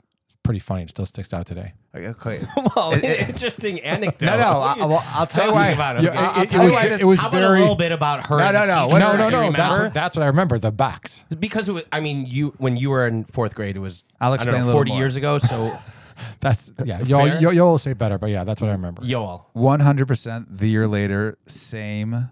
pretty 0.43 0.59
funny. 0.59 0.83
It 0.83 0.89
still 0.91 1.05
sticks 1.05 1.33
out 1.33 1.45
today. 1.45 1.73
Okay. 1.95 2.41
well, 2.75 2.91
interesting 2.93 3.79
anecdote. 3.81 4.25
No, 4.25 4.35
no. 4.37 4.59
I, 4.61 4.75
you 4.77 4.85
well, 4.87 5.03
I'll 5.09 5.27
tell 5.27 5.47
you 5.47 5.53
why. 5.53 5.67
about? 5.69 6.01
Yeah, 6.01 6.09
Okay. 6.09 6.17
it- 6.17 6.21
I'll 6.21 6.41
it- 6.43 6.49
tell 6.49 6.61
it 6.61 6.63
you 6.63 6.69
was- 6.71 6.75
why 6.75 6.85
it 6.87 7.03
was 7.03 7.19
How 7.19 7.27
about 7.27 7.39
very- 7.39 7.57
a 7.57 7.61
little 7.61 7.75
bit 7.75 7.91
about 7.91 8.27
her? 8.27 8.37
No, 8.39 8.45
as 8.45 8.53
no, 8.53 8.65
no. 8.65 8.87
teacher? 8.87 8.99
No, 8.99 9.29
no, 9.29 9.29
no. 9.29 9.51
That's 9.51 9.77
what, 9.77 9.93
that's 9.93 10.15
what 10.17 10.23
I 10.23 10.27
remember. 10.27 10.57
The 10.57 10.71
box. 10.71 11.25
because 11.39 11.69
it 11.69 11.73
was, 11.73 11.83
I 11.91 11.99
mean, 11.99 12.25
you 12.25 12.55
when 12.57 12.77
you 12.77 12.89
were 12.89 13.05
in 13.07 13.25
fourth 13.25 13.53
grade, 13.53 13.75
it 13.75 13.79
was 13.79 14.03
I'll 14.19 14.33
I 14.33 14.37
don't 14.37 14.47
explain 14.47 14.65
know, 14.65 14.71
forty 14.71 14.91
years 14.93 15.15
ago. 15.15 15.37
So 15.37 15.71
That's 16.39 16.71
yeah. 16.83 17.01
Y'all, 17.03 17.27
you'll, 17.39 17.53
you'll 17.53 17.77
say 17.77 17.93
better, 17.93 18.17
but 18.17 18.29
yeah, 18.31 18.43
that's 18.43 18.59
what 18.61 18.69
I 18.69 18.73
remember. 18.73 19.03
Y'all. 19.03 19.49
100% 19.55 20.45
the 20.57 20.67
year 20.67 20.87
later, 20.87 21.37
same 21.47 22.29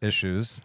issues. 0.00 0.60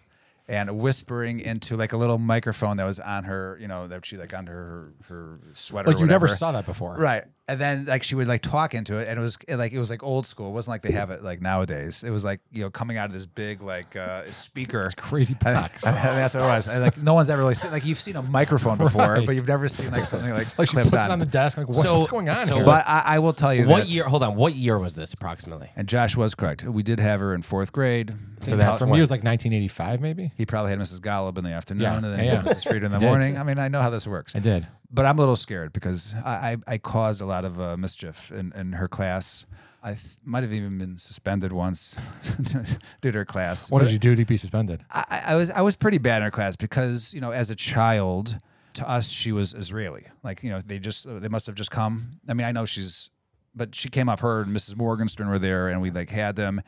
And 0.50 0.80
whispering 0.80 1.42
into 1.42 1.76
like 1.76 1.92
a 1.92 1.98
little 1.98 2.18
microphone 2.18 2.78
that 2.78 2.86
was 2.86 3.02
on 3.02 3.26
her, 3.26 3.58
you 3.60 3.68
know, 3.68 3.88
that 3.88 4.06
she 4.06 4.16
like 4.16 4.34
under 4.34 4.54
her, 4.54 4.94
her 5.10 5.40
sweater. 5.52 5.90
Like 5.90 5.98
or 5.98 6.00
you 6.00 6.06
never 6.06 6.30
saw 6.30 6.54
that 6.54 6.66
before. 6.66 6.96
Right. 6.96 7.26
And 7.50 7.62
then 7.62 7.86
like 7.86 8.04
she 8.04 8.14
would 8.14 8.28
like 8.28 8.42
talk 8.42 8.74
into 8.74 8.98
it 8.98 9.08
and 9.08 9.18
it 9.18 9.22
was 9.22 9.38
it, 9.48 9.56
like 9.56 9.72
it 9.72 9.80
was 9.80 9.90
like 9.90 10.04
old 10.04 10.26
school. 10.26 10.50
It 10.50 10.52
wasn't 10.52 10.74
like 10.74 10.82
they 10.82 10.92
have 10.92 11.12
it 11.12 11.24
like 11.24 11.42
nowadays. 11.42 12.04
It 12.04 12.10
was 12.10 12.26
like, 12.26 12.42
you 12.52 12.62
know, 12.64 12.70
coming 12.70 12.98
out 12.98 13.06
of 13.06 13.14
this 13.14 13.26
big 13.26 13.62
like 13.62 13.96
uh 13.96 14.30
speaker. 14.32 14.90
Crazy 14.98 15.34
box. 15.34 15.86
And 15.86 15.96
that's 15.96 16.36
what 16.36 16.44
it 16.44 16.48
was. 16.48 16.68
And, 16.68 16.82
like 16.82 16.98
no 16.98 17.14
one's 17.14 17.30
ever 17.30 17.42
really 17.42 17.56
seen 17.56 17.72
like 17.72 17.86
you've 17.86 18.00
seen 18.00 18.18
a 18.18 18.22
microphone 18.22 18.78
before, 18.78 19.02
Right. 19.14 19.26
but 19.26 19.34
you've 19.36 19.48
never 19.48 19.70
seen 19.70 19.92
like 19.92 20.04
something 20.06 20.34
like, 20.34 20.58
Like 20.60 20.70
she 20.70 20.76
puts 20.76 20.94
on. 20.94 21.02
it 21.10 21.10
on 21.14 21.20
the 21.20 21.26
desk. 21.26 21.58
Like 21.58 21.70
what- 21.70 21.78
So- 21.84 21.96
what's 22.00 22.08
going 22.08 22.28
on 22.28 22.48
so- 22.48 22.56
here? 22.58 22.66
But 22.66 22.86
I, 22.86 23.04
I 23.06 23.20
will 23.20 23.32
tell 23.34 23.54
you 23.54 23.66
what 23.66 23.84
that, 23.84 23.88
year? 23.88 24.04
Hold 24.04 24.24
on, 24.24 24.36
what 24.36 24.54
year 24.54 24.78
was 24.78 24.96
this 24.96 25.14
approximately? 25.14 25.72
and 25.78 25.88
Josh 25.88 26.18
was 26.18 26.36
correct. 26.36 26.66
We 26.66 26.84
did 26.84 27.00
have 27.00 27.22
her 27.22 27.34
in 27.34 27.44
fourth 27.44 27.72
grade. 27.72 28.14
So 28.42 28.52
He 28.52 28.58
that's 28.58 28.68
prob- 28.72 28.80
For 28.80 28.86
me, 28.88 28.98
it 28.98 29.02
was 29.02 29.10
like 29.10 29.24
1985, 29.24 30.02
maybe. 30.02 30.34
he 30.36 30.46
probably 30.46 30.72
had 30.72 30.80
Mrs. 30.80 31.00
Golub 31.00 31.38
in 31.38 31.46
the 31.46 31.52
afternoon 31.52 31.84
Yeah. 31.84 31.96
and 31.96 32.04
then 32.04 32.20
Yeah, 32.26 32.34
yeah. 32.34 32.42
Mrs. 32.42 32.68
Fried 32.68 32.84
in 32.84 32.92
the 32.92 33.00
morning. 33.00 33.38
I 33.38 33.44
mean, 33.44 33.58
I 33.58 33.70
know 33.70 33.82
how 33.82 33.90
this 33.90 34.06
works. 34.06 34.36
I 34.36 34.40
did. 34.40 34.68
But 34.92 35.06
I'm 35.06 35.18
a 35.18 35.22
little 35.22 35.36
scared 35.36 35.74
because 35.74 36.16
I, 36.24 36.30
I, 36.68 36.74
I 36.74 36.78
caused 36.78 37.22
a 37.22 37.26
lot 37.26 37.46
of 37.46 37.60
uh, 37.60 37.78
mischief 37.78 38.32
in, 38.32 38.52
in 38.56 38.74
her 38.74 38.88
class. 38.88 39.46
I 39.84 39.92
th- 39.92 40.16
might 40.24 40.44
have 40.44 40.54
even 40.54 40.78
been 40.78 40.98
suspended 40.98 41.52
once 41.52 41.96
due 43.02 43.12
to 43.12 43.18
her 43.20 43.26
class. 43.26 43.70
What 43.72 43.80
But 43.80 43.86
did 43.86 43.94
you 43.94 44.00
do 44.00 44.16
to 44.16 44.26
be 44.26 44.38
suspended? 44.38 44.84
I, 44.92 45.24
I 45.28 45.36
was 45.36 45.52
I 45.52 45.62
was 45.62 45.76
pretty 45.76 45.98
bad 45.98 46.18
in 46.18 46.24
her 46.24 46.32
class 46.32 46.56
because 46.56 47.14
you 47.14 47.22
know 47.22 47.32
as 47.32 47.50
a 47.52 47.56
child 47.56 48.40
to 48.74 48.90
us 48.90 49.10
she 49.10 49.32
was 49.32 49.54
Israeli. 49.54 50.08
Like 50.24 50.44
you 50.44 50.50
know 50.50 50.62
they 50.62 50.80
just 50.80 51.06
they 51.22 51.28
must 51.30 51.46
have 51.48 51.56
just 51.56 51.72
come. 51.72 52.20
I 52.28 52.34
mean 52.34 52.46
I 52.48 52.52
know 52.52 52.66
she's, 52.66 53.10
but 53.56 53.76
she 53.76 53.90
came 53.90 54.10
off 54.10 54.22
her 54.22 54.42
and 54.42 54.56
Mrs. 54.56 54.76
Morgenstern 54.76 55.28
were 55.30 55.40
there 55.40 55.68
and 55.68 55.82
we 55.82 55.92
like 55.92 56.10
had 56.10 56.36
them. 56.36 56.62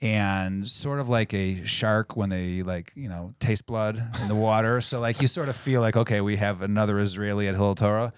And 0.00 0.66
sort 0.68 1.00
of 1.00 1.08
like 1.08 1.34
a 1.34 1.64
shark 1.64 2.16
when 2.16 2.28
they 2.28 2.62
like 2.62 2.92
you 2.94 3.08
know 3.08 3.34
taste 3.40 3.66
blood 3.66 3.96
in 4.22 4.28
the 4.28 4.34
water, 4.34 4.80
so 4.80 5.00
like 5.00 5.20
you 5.20 5.26
sort 5.26 5.48
of 5.48 5.56
feel 5.56 5.80
like 5.80 5.96
okay 5.96 6.20
we 6.20 6.36
have 6.36 6.62
another 6.62 7.00
Israeli 7.00 7.48
at 7.48 7.56
Hillel 7.56 7.74
Torah, 7.74 8.12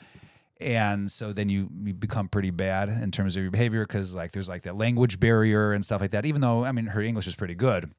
and 0.61 1.11
so 1.11 1.33
then 1.33 1.49
you, 1.49 1.71
you 1.83 1.95
become 1.95 2.29
pretty 2.29 2.51
bad 2.51 2.91
in 2.91 3.11
terms 3.11 3.35
of 3.35 3.43
your 3.43 3.51
behavior 3.51 3.87
because 3.87 4.15
like 4.15 4.33
there's 4.33 4.49
like 4.49 4.63
that 4.65 4.77
language 4.77 5.19
barrier 5.19 5.73
and 5.73 5.83
stuff 5.83 6.03
like 6.03 6.11
that. 6.11 6.27
Even 6.27 6.43
though 6.43 6.65
I 6.65 6.73
mean 6.73 6.87
her 6.87 7.01
English 7.01 7.27
is 7.27 7.35
pretty 7.35 7.55
good, 7.55 7.91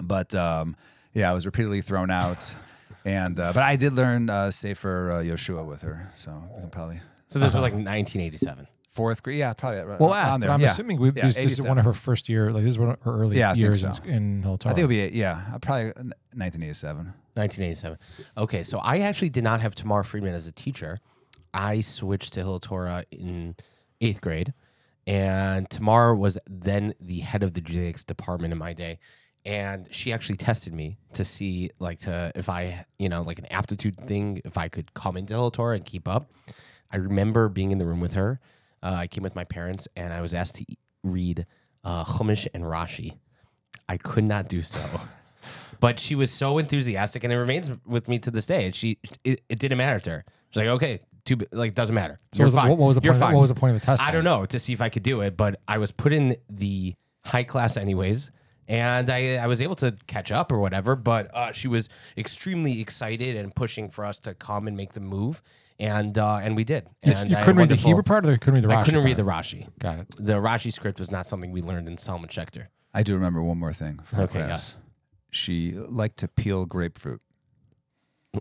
but 0.00 0.34
um, 0.34 0.74
yeah, 1.14 1.30
I 1.30 1.32
was 1.32 1.46
repeatedly 1.46 1.82
thrown 1.82 2.10
out. 2.10 2.56
and 3.04 3.38
uh, 3.38 3.52
but 3.52 3.62
I 3.62 3.76
did 3.76 3.92
learn 3.92 4.28
uh, 4.28 4.50
Sefer 4.50 5.12
uh, 5.12 5.16
Yoshua 5.18 5.64
with 5.64 5.82
her, 5.82 6.10
so 6.16 6.42
probably 6.72 7.00
So 7.28 7.38
this 7.38 7.54
was 7.54 7.62
like 7.62 7.72
1987. 7.72 8.66
Fourth 8.96 9.22
grade. 9.22 9.38
Yeah, 9.38 9.52
probably. 9.52 9.80
Right, 9.82 10.00
Well, 10.00 10.12
on 10.12 10.18
ask, 10.18 10.40
there. 10.40 10.48
but 10.48 10.54
I'm 10.54 10.60
yeah. 10.60 10.70
assuming 10.70 10.98
we, 10.98 11.08
Yeah, 11.12 11.26
this, 11.26 11.36
this 11.36 11.52
is 11.58 11.62
one 11.62 11.78
of 11.78 11.84
her 11.84 11.92
first 11.92 12.28
year. 12.28 12.50
Like 12.50 12.64
this 12.64 12.72
is 12.72 12.78
one 12.78 12.90
of 12.90 13.00
her 13.02 13.12
early 13.20 13.38
Yeah, 13.38 13.54
years 13.54 13.80
so. 13.82 13.90
in, 14.04 14.10
in 14.12 14.42
Hillel 14.42 14.58
I 14.64 14.68
think 14.70 14.78
it'll 14.78 14.88
be 14.88 15.10
yeah, 15.12 15.42
uh, 15.52 15.58
probably 15.58 15.86
1987. 15.86 17.12
1987. 17.34 17.98
Okay, 18.38 18.62
so 18.62 18.78
I 18.78 19.00
actually 19.00 19.28
did 19.28 19.44
not 19.44 19.60
have 19.60 19.74
Tamar 19.74 20.02
Friedman 20.02 20.34
as 20.34 20.46
a 20.46 20.52
teacher. 20.52 20.98
I 21.52 21.80
switched 21.82 22.32
to 22.34 22.40
Hillel 22.40 22.60
in 23.10 23.56
eighth 24.00 24.20
grade, 24.20 24.52
and 25.06 25.68
Tamar 25.70 26.14
was 26.14 26.38
then 26.48 26.94
the 27.00 27.20
head 27.20 27.42
of 27.42 27.54
the 27.54 27.60
Judaics 27.60 28.04
department 28.04 28.52
in 28.52 28.58
my 28.58 28.72
day. 28.72 28.98
And 29.44 29.86
she 29.94 30.12
actually 30.12 30.36
tested 30.38 30.74
me 30.74 30.98
to 31.12 31.24
see, 31.24 31.70
like, 31.78 32.00
to 32.00 32.32
if 32.34 32.48
I, 32.48 32.84
you 32.98 33.08
know, 33.08 33.22
like 33.22 33.38
an 33.38 33.46
aptitude 33.46 33.96
thing, 33.96 34.40
if 34.44 34.58
I 34.58 34.68
could 34.68 34.92
come 34.94 35.16
into 35.16 35.34
Hillel 35.34 35.52
and 35.70 35.84
keep 35.84 36.08
up. 36.08 36.32
I 36.90 36.96
remember 36.96 37.48
being 37.48 37.70
in 37.70 37.78
the 37.78 37.86
room 37.86 38.00
with 38.00 38.14
her. 38.14 38.40
Uh, 38.82 38.94
I 38.98 39.06
came 39.06 39.22
with 39.22 39.34
my 39.34 39.44
parents, 39.44 39.88
and 39.96 40.12
I 40.12 40.20
was 40.20 40.34
asked 40.34 40.56
to 40.56 40.64
read 41.02 41.46
uh, 41.84 42.04
Chumash 42.04 42.46
and 42.54 42.64
Rashi. 42.64 43.16
I 43.88 43.96
could 43.96 44.24
not 44.24 44.48
do 44.48 44.62
so. 44.62 44.80
But 45.78 45.98
she 45.98 46.14
was 46.14 46.30
so 46.30 46.58
enthusiastic, 46.58 47.22
and 47.22 47.32
it 47.32 47.36
remains 47.38 47.70
with 47.86 48.08
me 48.08 48.18
to 48.20 48.30
this 48.30 48.46
day. 48.46 48.70
She, 48.72 48.98
it, 49.24 49.42
it 49.48 49.58
didn't 49.58 49.78
matter 49.78 50.00
to 50.00 50.10
her. 50.10 50.24
She's 50.50 50.62
like, 50.62 50.68
okay, 50.68 51.00
too, 51.24 51.36
like 51.52 51.74
doesn't 51.74 51.94
matter. 51.94 52.16
So 52.32 52.38
You're 52.38 52.46
was 52.46 52.54
fine. 52.54 52.68
what, 52.70 52.78
what 52.78 52.86
was 52.86 52.96
the 52.96 53.02
You're 53.02 53.12
point? 53.12 53.20
Fine. 53.20 53.34
what 53.34 53.40
was 53.42 53.50
the 53.50 53.54
point 53.54 53.74
of 53.74 53.80
the 53.80 53.86
test? 53.86 54.02
I 54.02 54.06
then? 54.06 54.14
don't 54.14 54.24
know 54.24 54.46
to 54.46 54.58
see 54.58 54.72
if 54.72 54.80
I 54.80 54.88
could 54.88 55.02
do 55.02 55.20
it, 55.20 55.36
but 55.36 55.60
I 55.68 55.78
was 55.78 55.92
put 55.92 56.12
in 56.12 56.36
the 56.48 56.94
high 57.24 57.44
class 57.44 57.76
anyways, 57.76 58.30
and 58.68 59.10
I, 59.10 59.36
I 59.36 59.46
was 59.48 59.60
able 59.60 59.76
to 59.76 59.96
catch 60.06 60.32
up 60.32 60.50
or 60.50 60.58
whatever. 60.60 60.96
But 60.96 61.32
uh, 61.34 61.52
she 61.52 61.68
was 61.68 61.88
extremely 62.16 62.80
excited 62.80 63.36
and 63.36 63.54
pushing 63.54 63.90
for 63.90 64.04
us 64.04 64.18
to 64.20 64.34
come 64.34 64.66
and 64.66 64.76
make 64.76 64.94
the 64.94 65.00
move, 65.00 65.42
and 65.78 66.16
uh, 66.18 66.36
and 66.36 66.56
we 66.56 66.64
did. 66.64 66.88
You, 67.04 67.12
And 67.12 67.30
you 67.30 67.36
I 67.36 67.40
couldn't 67.42 67.58
read 67.58 67.68
the 67.68 67.74
Hebrew 67.76 68.02
part, 68.02 68.24
or 68.26 68.32
you 68.32 68.38
couldn't 68.38 68.62
read 68.62 68.64
the 68.70 68.74
Rashi 68.74 68.78
I 68.80 68.84
couldn't 68.84 69.04
read 69.04 69.16
the? 69.16 69.22
Rashi. 69.22 69.68
Got 69.78 69.98
it. 70.00 70.14
The 70.18 70.34
Rashi 70.34 70.72
script 70.72 70.98
was 70.98 71.10
not 71.10 71.26
something 71.26 71.52
we 71.52 71.62
learned 71.62 71.88
in 71.88 71.98
Solomon 71.98 72.28
Schechter. 72.28 72.66
I 72.94 73.02
do 73.02 73.14
remember 73.14 73.42
one 73.42 73.58
more 73.58 73.72
thing 73.72 74.00
from 74.04 74.20
Okay, 74.20 74.38
class. 74.38 74.48
yes. 74.48 74.76
She 75.30 75.72
liked 75.72 76.16
to 76.18 76.28
peel 76.28 76.64
grapefruit. 76.64 77.20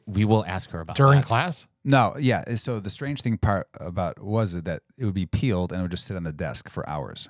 We 0.05 0.23
will 0.25 0.45
ask 0.45 0.69
her 0.71 0.79
about 0.81 0.95
that. 0.95 1.01
During 1.03 1.21
that. 1.21 1.25
class, 1.27 1.67
No, 1.83 2.15
yeah. 2.19 2.55
So 2.55 2.79
the 2.79 2.89
strange 2.89 3.21
thing 3.21 3.37
part 3.37 3.67
about 3.79 4.21
was 4.21 4.53
that 4.61 4.81
it 4.97 5.05
would 5.05 5.13
be 5.13 5.25
peeled 5.25 5.71
and 5.71 5.79
it 5.79 5.83
would 5.83 5.91
just 5.91 6.05
sit 6.05 6.15
on 6.17 6.23
the 6.23 6.33
desk 6.33 6.69
for 6.69 6.87
hours. 6.89 7.29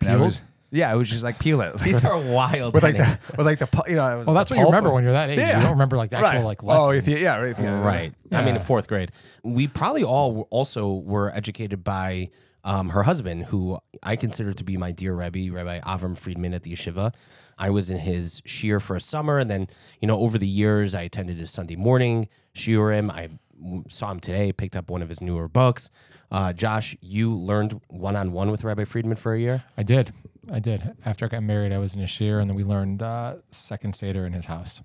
And 0.00 0.10
I 0.10 0.16
Peeled? 0.16 0.42
Was- 0.70 0.78
yeah, 0.78 0.92
it 0.92 0.96
was 0.96 1.08
just 1.10 1.22
like 1.22 1.38
peel 1.38 1.60
it. 1.60 1.78
These 1.80 2.04
are 2.04 2.18
wild. 2.18 2.74
with 2.74 2.82
like 2.82 2.96
the 2.96 3.18
with 3.36 3.46
like 3.46 3.58
the 3.58 3.66
pu- 3.66 3.88
you 3.90 3.96
know. 3.96 4.06
it 4.14 4.18
was 4.18 4.26
well, 4.26 4.34
the 4.34 4.40
that's 4.40 4.50
what 4.50 4.56
you 4.58 4.62
pulp 4.64 4.72
remember 4.74 4.92
when 4.92 5.04
you're 5.04 5.12
that 5.12 5.30
age. 5.30 5.38
Yeah. 5.38 5.56
You 5.58 5.62
don't 5.62 5.72
remember 5.72 5.96
like 5.96 6.10
the 6.10 6.16
actual 6.16 6.40
right. 6.40 6.44
like 6.44 6.62
Oh, 6.64 6.66
lessons. 6.88 7.08
if 7.08 7.18
you, 7.18 7.24
yeah, 7.24 7.38
right. 7.38 7.50
if 7.50 7.58
you- 7.58 7.66
Right. 7.66 8.12
I 8.32 8.44
mean, 8.44 8.56
in 8.56 8.62
fourth 8.62 8.88
grade, 8.88 9.12
we 9.42 9.68
probably 9.68 10.02
all 10.04 10.46
also 10.50 10.92
were 10.94 11.30
educated 11.34 11.82
by 11.84 12.30
um, 12.64 12.88
her 12.90 13.04
husband, 13.04 13.44
who 13.44 13.78
I 14.02 14.16
consider 14.16 14.52
to 14.52 14.64
be 14.64 14.76
my 14.76 14.90
dear 14.90 15.14
Rebbe, 15.14 15.52
Rabbi 15.54 15.78
Avram 15.80 16.16
Friedman 16.18 16.52
at 16.52 16.64
the 16.64 16.72
yeshiva. 16.72 17.14
I 17.56 17.70
was 17.70 17.88
in 17.90 17.98
his 17.98 18.40
shiur 18.42 18.82
for 18.82 18.96
a 18.96 19.00
summer, 19.00 19.38
and 19.38 19.48
then 19.48 19.68
you 20.00 20.08
know 20.08 20.18
over 20.18 20.36
the 20.36 20.48
years 20.48 20.92
I 20.94 21.02
attended 21.02 21.38
his 21.38 21.50
Sunday 21.52 21.76
morning 21.76 22.28
shiurim. 22.56 23.10
I 23.12 23.28
w- 23.62 23.84
saw 23.88 24.10
him 24.10 24.18
today, 24.20 24.52
picked 24.52 24.74
up 24.76 24.90
one 24.90 25.00
of 25.00 25.08
his 25.08 25.20
newer 25.20 25.46
books. 25.48 25.90
Uh, 26.30 26.52
Josh, 26.52 26.96
you 27.00 27.32
learned 27.32 27.80
one 27.88 28.16
on 28.16 28.32
one 28.32 28.50
with 28.50 28.64
Rabbi 28.64 28.82
Friedman 28.84 29.16
for 29.16 29.32
a 29.32 29.38
year. 29.38 29.62
I 29.78 29.84
did. 29.84 30.12
I 30.50 30.60
did. 30.60 30.94
After 31.04 31.24
I 31.24 31.28
got 31.28 31.42
married, 31.42 31.72
I 31.72 31.78
was 31.78 31.94
in 31.94 32.02
a 32.02 32.06
shiur, 32.06 32.40
and 32.40 32.48
then 32.48 32.56
we 32.56 32.64
learned 32.64 33.02
uh, 33.02 33.36
second 33.48 33.96
seder 33.96 34.26
in 34.26 34.32
his 34.32 34.46
house. 34.46 34.80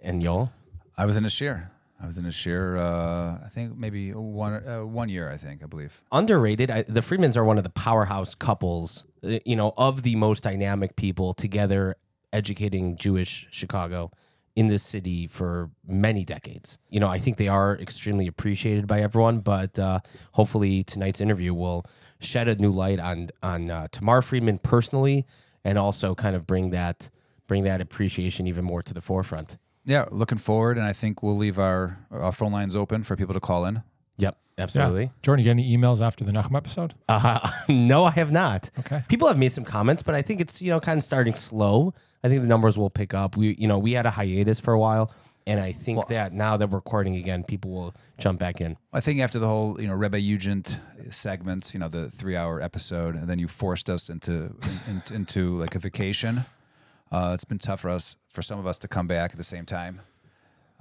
And 0.00 0.22
Yoel? 0.22 0.50
I 0.96 1.06
was 1.06 1.16
in 1.16 1.24
a 1.24 1.28
shiur. 1.28 1.68
I 2.02 2.06
was 2.06 2.18
in 2.18 2.26
a 2.26 2.30
shiur. 2.30 2.78
Uh, 2.78 3.44
I 3.44 3.48
think 3.48 3.76
maybe 3.76 4.10
one 4.12 4.54
uh, 4.66 4.84
one 4.84 5.08
year. 5.08 5.30
I 5.30 5.36
think 5.36 5.62
I 5.62 5.66
believe. 5.66 6.02
underrated. 6.10 6.70
I, 6.70 6.82
the 6.82 7.00
Friedmans 7.00 7.36
are 7.36 7.44
one 7.44 7.58
of 7.58 7.64
the 7.64 7.70
powerhouse 7.70 8.34
couples, 8.34 9.04
uh, 9.22 9.38
you 9.44 9.54
know, 9.54 9.72
of 9.76 10.02
the 10.02 10.16
most 10.16 10.42
dynamic 10.42 10.96
people 10.96 11.32
together, 11.32 11.96
educating 12.32 12.96
Jewish 12.96 13.46
Chicago 13.50 14.10
in 14.56 14.68
this 14.68 14.82
city 14.82 15.26
for 15.26 15.70
many 15.86 16.24
decades. 16.24 16.76
You 16.90 17.00
know, 17.00 17.08
I 17.08 17.18
think 17.18 17.36
they 17.36 17.48
are 17.48 17.78
extremely 17.78 18.26
appreciated 18.26 18.86
by 18.86 19.00
everyone. 19.00 19.40
But 19.40 19.78
uh, 19.78 20.00
hopefully, 20.32 20.82
tonight's 20.82 21.20
interview 21.20 21.54
will 21.54 21.86
shed 22.24 22.48
a 22.48 22.56
new 22.56 22.70
light 22.70 22.98
on 23.00 23.30
on 23.42 23.70
uh, 23.70 23.88
Tamar 23.90 24.22
Friedman 24.22 24.58
personally, 24.58 25.26
and 25.64 25.78
also 25.78 26.14
kind 26.14 26.36
of 26.36 26.46
bring 26.46 26.70
that 26.70 27.10
bring 27.46 27.64
that 27.64 27.80
appreciation 27.80 28.46
even 28.46 28.64
more 28.64 28.82
to 28.82 28.94
the 28.94 29.00
forefront. 29.00 29.58
Yeah, 29.84 30.06
looking 30.10 30.38
forward, 30.38 30.78
and 30.78 30.86
I 30.86 30.92
think 30.92 31.22
we'll 31.22 31.36
leave 31.36 31.58
our 31.58 31.98
our 32.10 32.32
phone 32.32 32.52
lines 32.52 32.76
open 32.76 33.02
for 33.02 33.16
people 33.16 33.34
to 33.34 33.40
call 33.40 33.64
in. 33.64 33.82
Yep, 34.18 34.36
absolutely. 34.58 35.10
Jordan, 35.22 35.44
you 35.44 35.48
get 35.48 35.50
any 35.52 35.76
emails 35.76 36.00
after 36.00 36.24
the 36.24 36.32
Nachum 36.32 36.56
episode? 36.56 36.94
Uh, 37.08 37.50
no, 37.68 38.04
I 38.04 38.10
have 38.12 38.32
not. 38.32 38.70
Okay. 38.78 39.02
People 39.08 39.28
have 39.28 39.38
made 39.38 39.52
some 39.52 39.64
comments, 39.64 40.02
but 40.02 40.14
I 40.14 40.22
think 40.22 40.40
it's 40.40 40.62
you 40.62 40.70
know 40.70 40.80
kind 40.80 40.98
of 40.98 41.04
starting 41.04 41.34
slow. 41.34 41.94
I 42.24 42.28
think 42.28 42.40
the 42.42 42.48
numbers 42.48 42.78
will 42.78 42.90
pick 42.90 43.14
up. 43.14 43.36
We 43.36 43.56
you 43.58 43.66
know 43.66 43.78
we 43.78 43.92
had 43.92 44.06
a 44.06 44.10
hiatus 44.10 44.60
for 44.60 44.72
a 44.72 44.78
while, 44.78 45.12
and 45.46 45.60
I 45.60 45.72
think 45.72 46.06
that 46.08 46.32
now 46.32 46.56
that 46.56 46.70
we're 46.70 46.78
recording 46.78 47.16
again, 47.16 47.44
people 47.44 47.70
will 47.70 47.94
jump 48.18 48.38
back 48.38 48.60
in. 48.60 48.76
I 48.92 49.00
think 49.00 49.20
after 49.20 49.38
the 49.38 49.46
whole, 49.46 49.80
you 49.80 49.86
know, 49.86 49.94
Rebbe 49.94 50.18
Ugent 50.18 50.78
segment, 51.10 51.72
you 51.74 51.80
know, 51.80 51.88
the 51.88 52.10
three-hour 52.10 52.60
episode, 52.60 53.14
and 53.14 53.28
then 53.28 53.38
you 53.38 53.48
forced 53.48 53.90
us 53.90 54.08
into 54.08 54.54
in, 54.88 55.14
into 55.14 55.58
like 55.58 55.74
a 55.74 55.78
vacation. 55.78 56.44
Uh, 57.10 57.32
it's 57.34 57.44
been 57.44 57.58
tough 57.58 57.80
for 57.80 57.90
us, 57.90 58.16
for 58.32 58.42
some 58.42 58.58
of 58.58 58.66
us, 58.66 58.78
to 58.78 58.88
come 58.88 59.06
back 59.06 59.32
at 59.32 59.36
the 59.36 59.42
same 59.44 59.66
time. 59.66 60.00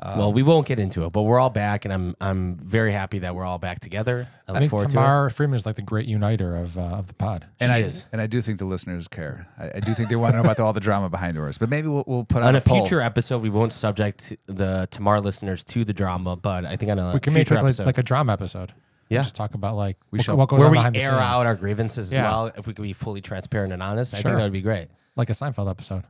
Well, 0.03 0.33
we 0.33 0.41
won't 0.41 0.65
get 0.65 0.79
into 0.79 1.05
it, 1.05 1.11
but 1.11 1.21
we're 1.23 1.39
all 1.39 1.49
back, 1.51 1.85
and 1.85 1.93
I'm 1.93 2.15
I'm 2.19 2.55
very 2.57 2.91
happy 2.91 3.19
that 3.19 3.35
we're 3.35 3.45
all 3.45 3.59
back 3.59 3.79
together. 3.79 4.27
I 4.47 4.53
I 4.53 4.59
think 4.59 4.71
forward 4.71 4.89
Tamar 4.89 5.29
Friedman 5.29 5.57
is 5.57 5.65
like 5.65 5.75
the 5.75 5.83
great 5.83 6.07
uniter 6.07 6.55
of 6.55 6.77
uh, 6.77 6.81
of 6.81 7.07
the 7.07 7.13
pod. 7.13 7.45
And 7.59 7.69
She 7.69 7.73
I 7.73 7.77
is. 7.79 8.07
and 8.11 8.19
I 8.19 8.25
do 8.27 8.41
think 8.41 8.57
the 8.57 8.65
listeners 8.65 9.07
care. 9.07 9.47
I, 9.59 9.71
I 9.75 9.79
do 9.79 9.93
think 9.93 10.09
they 10.09 10.15
want 10.15 10.33
to 10.33 10.37
know 10.37 10.43
about 10.43 10.59
all 10.59 10.73
the 10.73 10.79
drama 10.79 11.09
behind 11.09 11.35
doors. 11.35 11.57
But 11.59 11.69
maybe 11.69 11.87
we'll, 11.87 12.03
we'll 12.07 12.23
put 12.23 12.39
to 12.39 12.45
On 12.47 12.55
a, 12.55 12.57
a 12.57 12.61
poll. 12.61 12.79
future 12.81 12.99
episode, 12.99 13.43
we 13.43 13.49
won't 13.51 13.73
subject 13.73 14.33
the 14.47 14.87
Tamar 14.89 15.21
listeners 15.21 15.63
to 15.65 15.85
the 15.85 15.93
drama, 15.93 16.35
but 16.35 16.65
I 16.65 16.77
think 16.77 16.91
on 16.91 16.97
a 16.99 17.13
We 17.13 17.19
can 17.19 17.33
make 17.33 17.47
future 17.47 17.55
like, 17.61 17.65
episode, 17.65 17.85
like 17.85 17.97
a 17.99 18.03
drama 18.03 18.33
episode. 18.33 18.73
Yeah. 19.09 19.21
just 19.23 19.35
talk 19.35 19.53
about 19.53 19.75
like 19.75 19.97
We 20.09 20.17
what, 20.17 20.25
shall- 20.25 20.37
what 20.37 20.49
goes 20.49 20.59
where 20.59 20.67
on 20.67 20.71
we 20.71 20.77
behind 20.79 20.95
the 20.95 21.01
air 21.01 21.09
scenes. 21.09 21.21
out 21.21 21.45
our 21.45 21.55
grievances 21.55 22.11
as 22.13 22.17
well, 22.17 22.47
if 22.57 22.65
we 22.65 22.73
could 22.73 22.81
be 22.83 22.93
fully 22.93 23.21
transparent 23.21 23.71
and 23.73 23.83
honest, 23.83 24.13
I 24.15 24.21
think 24.21 24.35
that 24.37 24.43
would 24.43 24.51
be 24.53 24.61
great. 24.61 24.87
like 25.15 25.29
a 25.29 25.33
Seinfeld 25.33 25.69
episode. 25.69 26.05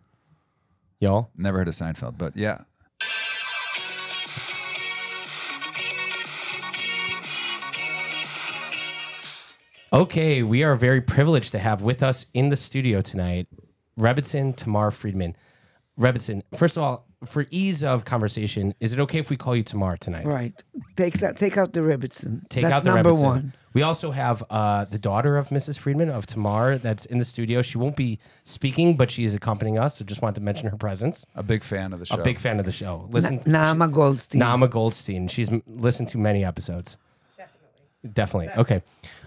Y'all. 1.00 1.32
Never 1.36 1.58
heard 1.58 1.68
of 1.68 1.74
Seinfeld, 1.74 2.18
but 2.18 2.38
yeah. 2.38 2.60
Okay, 9.94 10.42
we 10.42 10.64
are 10.64 10.76
very 10.76 11.02
privileged 11.02 11.52
to 11.52 11.60
have 11.60 11.82
with 11.82 12.02
us 12.02 12.26
in 12.34 12.50
the 12.50 12.56
studio 12.56 13.02
tonight 13.02 13.48
Rebbitzin 14.00 14.56
Tamar 14.56 14.90
Friedman. 14.90 15.36
Rebbitzin, 16.00 16.44
first 16.56 16.78
of 16.78 16.84
all, 16.84 17.06
for 17.26 17.46
ease 17.52 17.84
of 17.84 18.06
conversation, 18.06 18.74
is 18.80 18.94
it 18.94 19.00
okay 19.02 19.20
if 19.20 19.30
we 19.30 19.36
call 19.36 19.54
you 19.56 19.64
Tamar 19.64 19.98
tonight? 19.98 20.26
Right. 20.26 20.54
Take 20.96 21.16
that. 21.16 21.36
Take 21.38 21.58
out 21.58 21.74
the 21.74 21.82
Rebbitzin. 21.82 22.48
Take 22.48 22.64
That's 22.64 22.74
out 22.76 22.84
the 22.86 22.94
number 22.96 23.12
Rebbitzin. 23.12 23.22
one. 23.22 23.54
We 23.74 23.82
also 23.84 24.12
have 24.12 24.44
uh, 24.50 24.86
the 24.86 24.98
daughter 24.98 25.38
of 25.38 25.50
Mrs. 25.50 25.78
Friedman, 25.78 26.10
of 26.10 26.26
Tamar, 26.26 26.78
that's 26.78 27.06
in 27.06 27.20
the 27.20 27.26
studio. 27.26 27.62
She 27.62 27.78
won't 27.78 27.96
be 27.98 28.18
speaking, 28.46 28.96
but 28.96 29.12
she 29.12 29.26
is 29.26 29.36
accompanying 29.36 29.78
us. 29.78 29.98
So 29.98 30.06
just 30.06 30.22
wanted 30.22 30.36
to 30.36 30.42
mention 30.42 30.70
her 30.70 30.78
presence. 30.78 31.26
A 31.36 31.44
big 31.44 31.64
fan 31.64 31.92
of 31.94 32.00
the 32.00 32.06
show. 32.06 32.16
A 32.16 32.24
big 32.24 32.40
fan 32.40 32.60
of 32.60 32.66
the 32.66 32.72
show. 32.72 33.08
Listen, 33.12 33.40
Naama 33.42 33.92
Goldstein. 33.92 34.42
Naama 34.42 34.70
Goldstein. 34.70 35.28
She's 35.28 35.52
m- 35.52 35.62
listened 35.68 36.08
to 36.10 36.18
many 36.18 36.44
episodes. 36.46 36.98
Definitely. 37.38 38.10
Definitely. 38.14 38.62
Okay. 38.62 38.82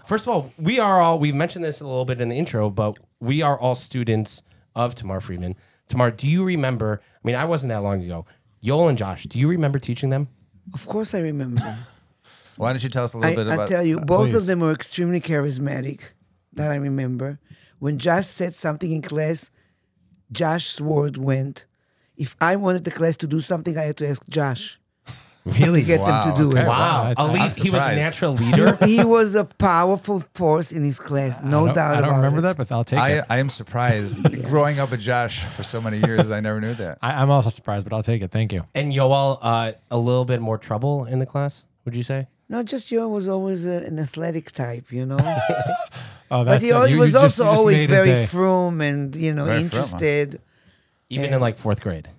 First 0.05 0.27
of 0.27 0.33
all, 0.33 0.53
we 0.59 0.79
are 0.79 1.01
all, 1.01 1.17
we've 1.17 1.33
mentioned 1.33 1.65
this 1.65 1.81
a 1.81 1.87
little 1.87 2.05
bit 2.05 2.21
in 2.21 2.29
the 2.29 2.35
intro, 2.35 2.69
but 2.69 2.97
we 3.19 3.41
are 3.41 3.59
all 3.59 3.73
students 3.73 4.43
of 4.75 4.93
Tamar 4.93 5.19
Friedman. 5.19 5.55
Tamar, 5.87 6.11
do 6.11 6.27
you 6.27 6.43
remember? 6.43 7.01
I 7.03 7.19
mean, 7.23 7.35
I 7.35 7.45
wasn't 7.45 7.69
that 7.69 7.81
long 7.81 8.03
ago. 8.03 8.25
Yoel 8.63 8.89
and 8.89 8.97
Josh, 8.97 9.23
do 9.23 9.39
you 9.39 9.47
remember 9.47 9.79
teaching 9.79 10.11
them? 10.11 10.27
Of 10.73 10.85
course, 10.85 11.15
I 11.15 11.19
remember. 11.21 11.61
Why 12.57 12.71
don't 12.71 12.83
you 12.83 12.89
tell 12.89 13.03
us 13.03 13.13
a 13.13 13.17
little 13.17 13.35
bit 13.35 13.47
I 13.49 13.55
about? 13.55 13.67
tell 13.67 13.85
you, 13.85 13.99
both 13.99 14.29
please. 14.29 14.35
of 14.35 14.45
them 14.45 14.59
were 14.59 14.71
extremely 14.71 15.19
charismatic. 15.19 16.09
That 16.53 16.71
I 16.71 16.75
remember. 16.75 17.39
When 17.79 17.97
Josh 17.97 18.27
said 18.27 18.55
something 18.55 18.91
in 18.91 19.01
class, 19.01 19.51
Josh's 20.31 20.79
word 20.79 21.17
went. 21.17 21.65
If 22.15 22.35
I 22.39 22.55
wanted 22.55 22.85
the 22.85 22.91
class 22.91 23.17
to 23.17 23.27
do 23.27 23.41
something, 23.41 23.77
I 23.77 23.83
had 23.83 23.97
to 23.97 24.07
ask 24.07 24.25
Josh 24.29 24.79
Really? 25.45 25.81
to 25.81 25.85
get 25.85 25.97
them 25.99 26.07
Wow, 26.09 26.21
to 26.33 26.41
do 26.41 26.49
okay. 26.49 26.61
it. 26.61 26.67
Wow. 26.67 27.03
Wow, 27.03 27.09
At 27.11 27.19
I'm 27.19 27.33
least 27.33 27.59
he 27.59 27.69
was 27.69 27.83
a 27.85 27.95
natural 27.95 28.33
leader. 28.43 28.75
he 28.83 29.03
was 29.03 29.35
a 29.35 29.45
powerful 29.45 30.23
force 30.33 30.71
in 30.71 30.83
his 30.83 30.99
class, 30.99 31.41
no 31.43 31.63
I 31.63 31.65
don't, 31.67 31.75
doubt 31.75 31.97
I 31.97 32.01
don't 32.07 32.15
remember 32.15 32.39
it. 32.39 32.41
that, 32.43 32.57
but 32.57 32.71
I'll 32.71 32.83
take 32.83 32.99
I, 32.99 33.09
it. 33.19 33.25
I 33.29 33.37
am 33.37 33.49
surprised. 33.49 34.23
Growing 34.49 34.79
up 34.79 34.89
with 34.91 35.01
Josh 35.01 35.43
for 35.43 35.61
so 35.63 35.79
many 35.79 35.97
years, 35.99 36.31
I 36.31 36.39
never 36.39 36.59
knew 36.59 36.73
that. 36.75 36.97
I, 37.01 37.21
I'm 37.21 37.29
also 37.29 37.49
surprised, 37.49 37.85
but 37.87 37.93
I'll 37.95 38.03
take 38.03 38.21
it. 38.23 38.31
Thank 38.31 38.53
you. 38.53 38.63
and 38.73 38.91
Yoel, 38.91 39.37
uh, 39.41 39.73
a 39.91 39.97
little 39.97 40.25
bit 40.25 40.41
more 40.41 40.57
trouble 40.57 41.05
in 41.05 41.19
the 41.19 41.25
class, 41.27 41.63
would 41.85 41.95
you 41.95 42.03
say? 42.03 42.27
No, 42.49 42.63
just 42.63 42.87
Joe 42.87 43.07
was 43.07 43.27
always 43.27 43.65
a, 43.65 43.83
an 43.85 43.99
athletic 43.99 44.51
type, 44.51 44.91
you 44.91 45.05
know. 45.05 45.17
Oh, 46.31 46.43
but 46.43 46.45
that's 46.45 46.63
he, 46.63 46.69
it. 46.69 46.73
al- 46.73 46.85
he 46.85 46.93
You- 46.95 46.99
was 47.01 47.13
you 47.13 47.19
also 47.19 47.43
just 47.45 47.57
always 47.59 47.85
very 47.85 48.07
day. 48.07 48.25
frum 48.25 48.81
and 48.81 49.15
you 49.15 49.31
know 49.31 49.45
Very 49.45 49.59
frum, 49.69 49.69
huh? 49.69 49.77
interested 49.85 50.41
Even 51.09 51.29
Yeah. 51.29 51.35
in 51.35 51.41
like 51.41 51.55
fourth 51.55 51.81
grade. 51.81 52.09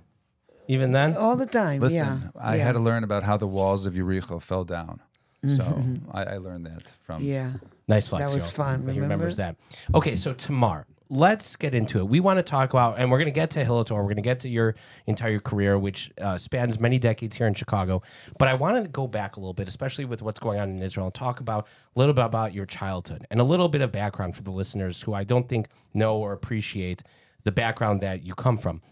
Even 0.69 0.93
then? 0.93 1.17
all 1.17 1.37
the 1.37 1.47
time. 1.47 1.81
Listen, 1.81 2.31
yeah, 2.35 2.41
I 2.41 2.57
yeah. 2.57 2.65
had 2.65 2.73
to 2.73 2.81
learn 2.81 3.05
about 3.05 3.23
how 3.23 3.37
the 3.37 3.47
walls 3.47 3.87
of 3.87 3.95
Yericho 3.95 4.41
fell 4.43 4.65
down. 4.65 5.01
So 5.47 5.63
Mm-hmm. 5.63 6.11
I, 6.17 6.25
I 6.25 6.37
learned 6.39 6.67
that 6.67 6.93
from. 7.03 7.23
Yeah. 7.23 7.53
Nice 7.87 8.09
flex. 8.09 8.27
That 8.27 8.35
was 8.35 8.51
Yoel. 8.51 8.55
fun, 8.55 8.81
He 8.81 8.87
remember? 8.87 9.03
remembers 9.03 9.37
that. 9.37 9.57
Okay, 9.95 10.17
so 10.17 10.33
Tamar, 10.33 10.87
let's 11.09 11.55
get 11.55 11.73
into 11.73 12.01
it. 12.01 12.09
We 12.09 12.19
want 12.19 12.39
to 12.39 12.43
talk 12.43 12.71
about, 12.71 12.99
and 12.99 13.13
we're 13.13 13.19
going 13.19 13.27
to 13.27 13.31
get 13.31 13.51
to 13.53 13.65
Hillel 13.65 13.85
Torah. 13.85 14.01
We're 14.03 14.09
going 14.09 14.17
to 14.17 14.23
get 14.23 14.41
to 14.41 14.49
your 14.49 14.75
entire 15.07 15.39
career, 15.39 15.79
which 15.79 16.11
uh, 16.21 16.37
spans 16.37 16.81
many 16.81 16.99
decades 16.99 17.37
here 17.37 17.47
in 17.47 17.55
Chicago. 17.55 18.03
But 18.41 18.49
I 18.49 18.55
want 18.55 18.83
to 18.83 18.89
go 18.89 19.07
back 19.07 19.37
a 19.37 19.41
little 19.41 19.53
bit, 19.55 19.69
especially 19.69 20.05
with 20.05 20.21
what's 20.21 20.41
going 20.41 20.59
on 20.59 20.71
in 20.71 20.83
Israel, 20.83 21.07
and 21.07 21.15
talk 21.15 21.39
about 21.39 21.69
a 21.95 21.99
little 21.99 22.15
bit 22.15 22.25
about 22.25 22.53
your 22.53 22.67
childhood 22.67 23.25
and 23.31 23.41
a 23.41 23.45
little 23.45 23.69
bit 23.69 23.83
of 23.83 23.93
background 23.93 24.35
for 24.35 24.43
the 24.43 24.51
listeners 24.51 25.03
who 25.03 25.15
I 25.15 25.23
don't 25.23 25.49
think 25.49 25.69
know 25.95 26.17
or 26.17 26.33
appreciate 26.33 27.05
the 27.45 27.53
background 27.53 28.01
that 28.01 28.25
you 28.25 28.35
come 28.35 28.57
from. 28.57 28.83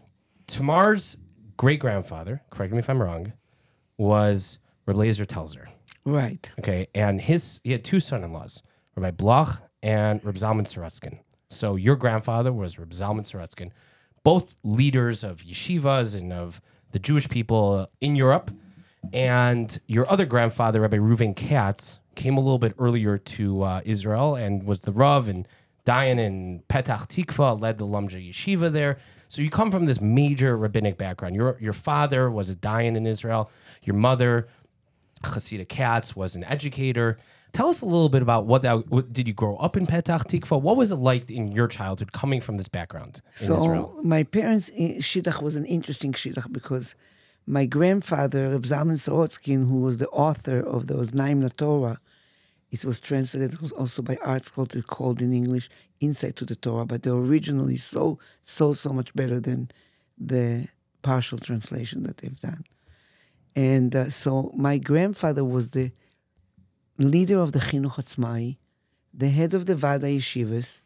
Tamar's 0.47 1.17
great 1.57 1.81
grandfather, 1.81 2.43
correct 2.51 2.73
me 2.73 2.79
if 2.79 2.91
I'm 2.91 3.03
wrong, 3.03 3.33
was 3.97 4.59
Reb 4.87 4.97
Leizer 4.97 5.27
Telzer. 5.27 5.69
Right. 6.05 6.53
Okay, 6.59 6.89
and 6.95 7.21
his 7.21 7.61
he 7.65 7.73
had 7.73 7.85
two 7.85 8.01
son-in-laws, 8.01 8.63
Rabbi 8.95 9.11
Bloch 9.13 9.63
and 9.83 10.25
Reb 10.25 10.37
Zalman 10.37 10.67
Sorotskin. 10.67 11.21
So 11.49 11.77
your 11.77 11.97
grandfather 11.97 12.53
was 12.53 12.79
Reb 12.79 12.91
Zalman 12.91 13.21
Sorotskin, 13.21 13.71
both 14.23 14.57
leaders 14.63 15.25
of 15.25 15.39
yeshivas 15.39 16.15
and 16.15 16.33
of 16.33 16.61
the 16.93 16.99
Jewish 16.99 17.29
people 17.29 17.89
in 18.01 18.17
Europe. 18.17 18.51
And 19.13 19.79
your 19.87 20.11
other 20.11 20.25
grandfather, 20.25 20.81
Rabbi 20.81 20.97
Reuven 20.97 21.37
Katz, 21.37 21.99
came 22.15 22.37
a 22.37 22.41
little 22.41 22.59
bit 22.59 22.75
earlier 22.79 23.19
to 23.19 23.63
uh, 23.63 23.81
Israel 23.85 24.35
and 24.35 24.65
was 24.65 24.83
the 24.83 24.93
Rav 24.93 25.29
and 25.29 25.47
Dayan 25.85 26.19
in 26.19 26.63
Petach 26.69 27.07
Tikva, 27.07 27.61
led 27.61 27.77
the 27.79 27.87
Lomza 27.87 28.17
Yeshiva 28.17 28.73
there. 28.73 28.97
So 29.35 29.43
you 29.43 29.51
come 29.51 29.73
from 29.73 29.87
this 29.87 30.01
major 30.01 30.57
rabbinic 30.57 30.97
background. 30.97 31.35
Your 31.35 31.57
your 31.61 31.73
father 31.73 32.31
was 32.31 32.51
a 32.51 32.55
Dayan 32.55 32.95
in 32.97 33.05
Israel. 33.05 33.51
Your 33.83 33.97
mother 33.97 34.47
Hasidah 35.25 35.69
Katz 35.69 36.15
was 36.15 36.37
an 36.37 36.45
educator. 36.45 37.19
Tell 37.51 37.69
us 37.69 37.81
a 37.83 37.85
little 37.85 38.09
bit 38.09 38.23
about 38.23 38.47
what 38.47 38.63
that. 38.63 38.89
What, 38.93 39.13
did 39.13 39.27
you 39.27 39.35
grow 39.35 39.57
up 39.57 39.77
in 39.77 39.89
Petach 39.89 40.23
Tikva? 40.31 40.61
What 40.63 40.77
was 40.77 40.93
it 40.93 40.97
like 41.11 41.33
in 41.33 41.51
your 41.51 41.67
childhood 41.67 42.13
coming 42.13 42.41
from 42.41 42.55
this 42.61 42.69
background 42.69 43.23
in 43.41 43.47
So 43.49 43.57
Israel? 43.57 43.99
my 44.05 44.23
parents' 44.23 44.71
i- 44.79 44.99
shidduch 45.01 45.43
was 45.43 45.57
an 45.57 45.65
interesting 45.65 46.13
shidduch 46.13 46.53
because 46.53 46.95
my 47.45 47.67
grandfather, 47.67 48.51
Reb 48.51 48.63
Zalman 48.63 48.99
Sorotskin, 49.07 49.69
who 49.69 49.81
was 49.81 49.99
the 49.99 50.09
author 50.11 50.61
of 50.61 50.85
Oznaim 50.85 51.43
LaTorah, 51.43 51.99
it 52.75 52.85
was 52.85 52.99
translated 52.99 53.57
also 53.73 54.03
by 54.03 54.17
Art 54.21 54.45
Scroll, 54.47 54.67
called 54.95 55.23
in 55.23 55.33
English 55.33 55.69
Insight 56.01 56.35
to 56.37 56.45
the 56.45 56.57
Torah, 56.57 56.85
but 56.85 57.05
the 57.05 57.15
original 57.15 57.69
is 57.69 57.85
so, 57.85 58.19
so, 58.43 58.75
so 58.75 58.91
much 58.93 59.15
better 59.15 59.39
than 59.39 59.71
the 60.19 60.67
partial 61.03 61.39
translation 61.39 62.03
that 62.03 62.17
they've 62.19 62.41
done. 62.41 62.65
And 63.55 63.95
uh, 63.95 64.11
so 64.11 64.51
my 64.57 64.79
grandfather 64.79 65.45
was 65.45 65.71
the 65.71 65.93
leader 66.99 67.39
of 67.39 67.53
the 67.53 67.61
Chinuch 67.61 67.97
Atzmai, 68.03 68.57
the 69.23 69.29
head 69.29 69.55
of 69.55 69.67
the 69.67 69.77
Vada 69.77 70.09
Yeshivas, 70.09 70.83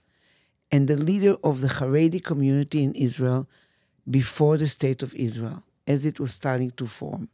and 0.70 0.88
the 0.88 0.96
leader 1.10 1.36
of 1.42 1.62
the 1.62 1.68
Haredi 1.68 2.22
community 2.22 2.84
in 2.84 2.94
Israel 2.94 3.48
before 4.18 4.58
the 4.58 4.68
state 4.68 5.02
of 5.02 5.14
Israel, 5.14 5.62
as 5.86 6.04
it 6.04 6.20
was 6.20 6.34
starting 6.34 6.70
to 6.72 6.86
form. 6.86 7.30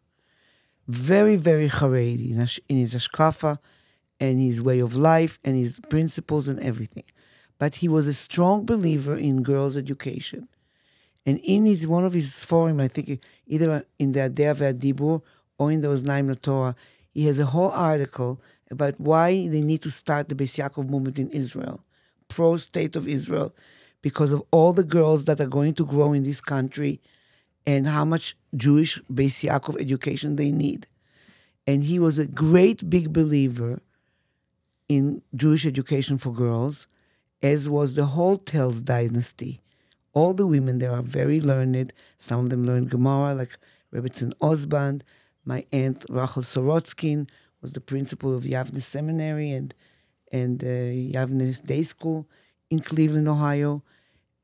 Very, 0.87 1.35
very 1.35 1.69
Haredi 1.69 2.31
in 2.69 2.77
his 2.79 2.95
hashkafa 2.95 3.59
and 4.31 4.41
his 4.41 4.63
way 4.63 4.79
of 4.81 4.95
life 4.97 5.39
and 5.45 5.57
his 5.57 5.81
principles 5.89 6.49
and 6.49 6.59
everything. 6.61 7.05
But 7.59 7.77
he 7.77 7.89
was 7.89 8.07
a 8.09 8.15
strong 8.15 8.65
believer 8.65 9.17
in 9.17 9.43
girls' 9.43 9.77
education. 9.77 10.49
And 11.27 11.39
in 11.41 11.67
his 11.67 11.87
one 11.87 12.05
of 12.05 12.13
his 12.13 12.45
forum, 12.45 12.81
I 12.81 12.89
think 12.89 13.21
either 13.47 13.87
in 13.99 14.13
the 14.13 14.21
Adea 14.21 14.75
Dibur 14.75 15.23
or 15.59 15.73
in 15.73 15.83
Oznaim 15.83 16.41
Torah, 16.41 16.75
he 17.13 17.27
has 17.27 17.39
a 17.39 17.47
whole 17.47 17.71
article 17.71 18.41
about 18.71 18.99
why 18.99 19.49
they 19.49 19.63
need 19.63 19.83
to 19.83 19.91
start 19.91 20.29
the 20.29 20.35
Beis 20.35 20.59
Yaakov 20.59 20.89
movement 20.89 21.19
in 21.19 21.31
Israel, 21.31 21.81
pro 22.29 22.57
state 22.57 22.97
of 22.97 23.09
Israel, 23.09 23.55
because 24.03 24.33
of 24.33 24.43
all 24.51 24.73
the 24.73 24.83
girls 24.83 25.25
that 25.27 25.41
are 25.41 25.47
going 25.47 25.75
to 25.75 25.87
grow 25.87 26.13
in 26.13 26.25
this 26.25 26.41
country 26.41 27.01
and 27.67 27.87
how 27.87 28.05
much 28.05 28.37
Jewish 28.57 29.01
Beis 29.11 29.49
Yaakov 29.49 29.81
education 29.81 30.37
they 30.37 30.51
need. 30.51 30.87
And 31.67 31.85
he 31.85 31.99
was 31.99 32.19
a 32.19 32.27
great 32.27 32.91
big 32.91 33.13
believer 33.13 33.81
in 34.89 35.23
Jewish 35.35 35.67
education 35.67 36.19
for 36.19 36.33
girls, 36.33 36.87
as 37.43 37.69
was 37.69 37.95
the 37.95 38.07
whole 38.07 38.39
Telz 38.39 38.85
dynasty. 38.85 39.61
All 40.13 40.33
the 40.35 40.47
women 40.47 40.79
there 40.79 40.93
are 40.93 41.03
very 41.03 41.41
learned. 41.41 41.93
Some 42.19 42.41
of 42.45 42.51
them 42.51 42.65
learned 42.67 42.91
Gemara, 42.91 43.35
like 43.35 43.59
Rebbetzin 43.93 44.33
Osband. 44.41 45.03
My 45.45 45.65
aunt 45.73 46.07
Rachel 46.09 46.43
Sorotskin 46.43 47.29
was 47.61 47.73
the 47.73 47.81
principal 47.81 48.35
of 48.37 48.45
Yavne 48.45 48.81
Seminary 48.81 49.51
and 49.51 49.75
and 50.33 50.63
uh, 50.65 50.67
Yavne 50.67 51.65
Day 51.65 51.83
School 51.83 52.27
in 52.71 52.81
Cleveland, 52.81 53.29
Ohio. 53.29 53.83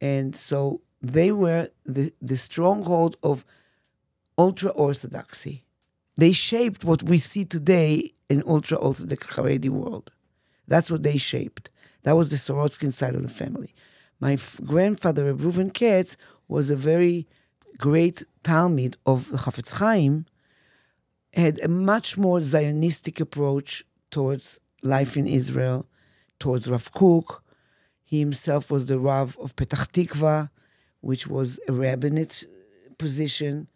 And 0.01 0.37
so 0.37 0.81
they 1.03 1.33
were 1.33 1.69
the, 1.85 2.13
the 2.21 2.37
stronghold 2.37 3.17
of 3.23 3.45
ultra 4.39 4.71
orthodoxy. 4.71 5.65
They 6.17 6.33
shaped 6.33 6.85
what 6.85 7.03
we 7.03 7.19
see 7.19 7.45
today 7.45 8.13
in 8.29 8.43
ultra 8.47 8.77
orthodox 8.79 9.27
Haredi 9.29 9.69
world. 9.69 10.11
That's 10.71 10.91
what 10.91 11.03
they 11.03 11.17
shaped. 11.17 11.71
That 12.05 12.17
was 12.17 12.31
the 12.31 12.37
Sorotskin 12.37 12.93
side 12.93 13.17
of 13.17 13.23
the 13.23 13.29
family. 13.43 13.75
My 14.21 14.35
f- 14.35 14.61
grandfather, 14.65 15.35
Reuven 15.35 15.75
Katz, 15.75 16.17
was 16.47 16.71
a 16.71 16.77
very 16.77 17.27
great 17.77 18.23
talmid 18.45 18.95
of 19.05 19.31
the 19.31 19.39
Chafetz 19.39 19.73
Chaim, 19.73 20.27
had 21.35 21.61
a 21.61 21.69
much 21.69 22.17
more 22.17 22.39
Zionistic 22.39 23.21
approach 23.21 23.85
towards 24.13 24.61
life 24.83 25.17
in 25.17 25.27
Israel, 25.27 25.87
towards 26.39 26.71
Rav 26.71 26.93
Kook. 26.93 27.43
He 28.05 28.21
himself 28.21 28.71
was 28.71 28.87
the 28.87 28.99
Rav 28.99 29.37
of 29.41 29.57
Petach 29.57 29.91
Tikva, 29.91 30.51
which 31.01 31.27
was 31.27 31.59
a 31.67 31.73
rabbinate 31.73 32.45
position. 32.97 33.67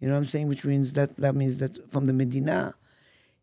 You 0.00 0.08
know 0.08 0.14
what 0.14 0.18
I'm 0.18 0.24
saying? 0.24 0.48
Which 0.48 0.64
means 0.64 0.94
that 0.94 1.16
that 1.18 1.36
means 1.36 1.58
that 1.58 1.90
from 1.92 2.06
the 2.06 2.12
Medina, 2.12 2.74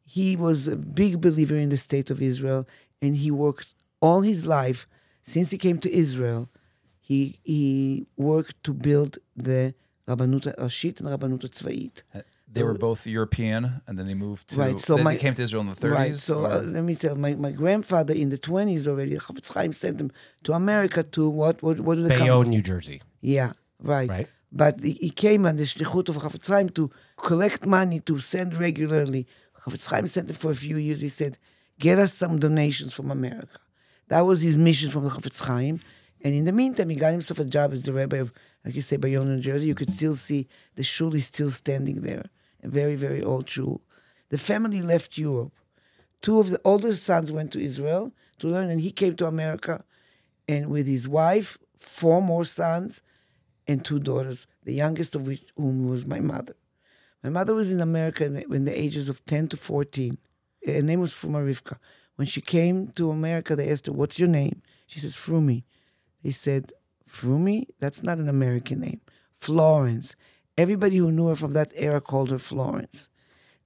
he 0.04 0.36
was 0.36 0.68
a 0.68 0.76
big 0.76 1.22
believer 1.22 1.56
in 1.56 1.70
the 1.70 1.78
state 1.78 2.10
of 2.10 2.20
Israel, 2.20 2.68
and 3.02 3.18
he 3.18 3.32
worked 3.32 3.74
all 4.02 4.22
his 4.22 4.46
life 4.46 4.88
since 5.24 5.52
he 5.52 5.58
came 5.58 5.78
to 5.80 5.90
Israel. 5.92 6.50
He 7.00 7.40
he 7.44 8.06
worked 8.18 8.64
to 8.66 8.74
build 8.74 9.18
the 9.36 9.74
Rabbanut 10.08 10.56
Rashit 10.58 11.00
and 11.00 11.10
Rabbanut 11.10 11.44
Tzva'it. 11.50 12.04
They 12.52 12.64
were 12.64 12.74
both 12.74 13.06
European, 13.06 13.82
and 13.86 13.98
then 13.98 14.08
they 14.08 14.16
moved 14.16 14.50
to. 14.50 14.56
Right, 14.56 14.80
so 14.80 14.96
they, 14.96 15.04
my- 15.04 15.14
they 15.14 15.20
came 15.20 15.36
to 15.36 15.44
Israel 15.44 15.62
in 15.62 15.70
the 15.70 15.76
30s. 15.76 15.92
Right. 15.92 16.16
So 16.18 16.46
uh, 16.46 16.62
let 16.66 16.84
me 16.84 16.96
tell 16.96 17.16
my, 17.16 17.36
my 17.36 17.52
grandfather 17.52 18.14
in 18.16 18.30
the 18.30 18.40
twenties 18.40 18.88
already, 18.88 19.16
Chafetz 19.18 19.54
Chaim 19.54 19.72
sent 19.72 20.02
him 20.02 20.12
to 20.46 20.54
America 20.54 21.04
to 21.04 21.30
what 21.30 21.62
what 21.62 21.80
what 21.80 21.96
do 21.96 22.04
they 22.08 22.18
Bayonne, 22.18 22.46
come? 22.46 22.52
New 22.56 22.64
Jersey. 22.64 23.02
Yeah, 23.22 23.52
right. 23.82 24.10
Right. 24.10 24.28
But 24.52 24.80
he, 24.82 24.94
he 24.94 25.12
came 25.12 25.46
on 25.46 25.58
the 25.58 25.64
shlichut 25.64 26.10
of 26.10 26.16
Chafetz 26.18 26.48
Chaim 26.48 26.70
to 26.70 26.90
collect 27.18 27.68
money 27.68 28.00
to 28.02 28.18
send 28.18 28.56
regularly. 28.68 29.28
Chafetz 29.62 29.86
Chaim 29.92 30.08
sent 30.08 30.30
it 30.32 30.38
for 30.38 30.50
a 30.50 30.56
few 30.56 30.78
years. 30.78 31.02
He 31.02 31.10
said, 31.10 31.38
"Get 31.80 31.98
us 31.98 32.14
some 32.14 32.40
donations 32.40 32.94
from 32.94 33.10
America." 33.10 33.60
That 34.10 34.22
was 34.22 34.42
his 34.42 34.58
mission 34.58 34.90
from 34.90 35.04
the 35.04 35.10
Chafetz 35.10 35.40
Chaim. 35.40 35.80
And 36.22 36.36
in 36.36 36.46
the 36.46 36.52
meantime, 36.52 36.90
he 36.90 36.96
got 36.96 37.12
himself 37.12 37.40
a 37.40 37.46
job 37.46 37.72
as 37.72 37.84
the 37.84 37.94
rabbi 37.94 38.18
of, 38.18 38.34
like 38.66 38.76
you 38.76 38.82
say, 38.82 38.98
Bayonne, 38.98 39.34
New 39.34 39.42
Jersey. 39.42 39.68
You 39.68 39.76
could 39.76 39.92
still 39.92 40.16
see 40.16 40.48
the 40.76 40.84
shul 40.84 41.16
is 41.16 41.26
still 41.26 41.52
standing 41.52 42.02
there, 42.02 42.26
a 42.62 42.68
very, 42.68 42.96
very 42.96 43.24
old 43.24 43.50
shul. 43.50 43.82
The 44.30 44.38
family 44.38 44.82
left 44.82 45.18
Europe. 45.18 45.54
Two 46.22 46.40
of 46.40 46.50
the 46.50 46.60
older 46.66 46.96
sons 46.96 47.32
went 47.32 47.54
to 47.54 47.62
Israel 47.62 48.12
to 48.40 48.50
learn, 48.50 48.70
and 48.70 48.82
he 48.82 48.92
came 48.92 49.16
to 49.16 49.28
America, 49.28 49.86
and 50.48 50.70
with 50.70 50.88
his 50.88 51.08
wife, 51.08 51.58
four 51.78 52.22
more 52.22 52.44
sons, 52.44 53.02
and 53.68 53.86
two 53.86 54.00
daughters, 54.00 54.48
the 54.64 54.74
youngest 54.74 55.16
of 55.16 55.28
which 55.28 55.46
whom 55.56 55.90
was 55.90 56.06
my 56.06 56.20
mother. 56.20 56.56
My 57.24 57.30
mother 57.30 57.54
was 57.54 57.72
in 57.72 57.82
America 57.82 58.26
in 58.26 58.66
the 58.66 58.78
ages 58.78 59.08
of 59.08 59.24
10 59.26 59.50
to 59.50 59.58
14. 59.58 60.18
Her 60.66 60.82
name 60.82 61.00
was 61.00 61.14
Fruma 61.14 61.44
Rivka. 61.44 61.78
When 62.16 62.28
she 62.28 62.42
came 62.42 62.90
to 62.90 63.12
America, 63.12 63.56
they 63.56 63.70
asked 63.70 63.88
her, 63.88 63.94
What's 63.94 64.20
your 64.20 64.28
name? 64.28 64.62
She 64.88 65.00
says, 65.00 65.16
Frumi. 65.16 65.64
They 66.24 66.32
said, 66.32 66.74
Frumi? 67.10 67.68
That's 67.80 68.04
not 68.04 68.18
an 68.18 68.28
American 68.28 68.82
name. 68.82 69.02
Florence. 69.38 70.16
Everybody 70.58 70.98
who 70.98 71.12
knew 71.12 71.28
her 71.28 71.36
from 71.36 71.54
that 71.54 71.72
era 71.76 72.02
called 72.02 72.32
her 72.32 72.38
Florence. 72.38 73.10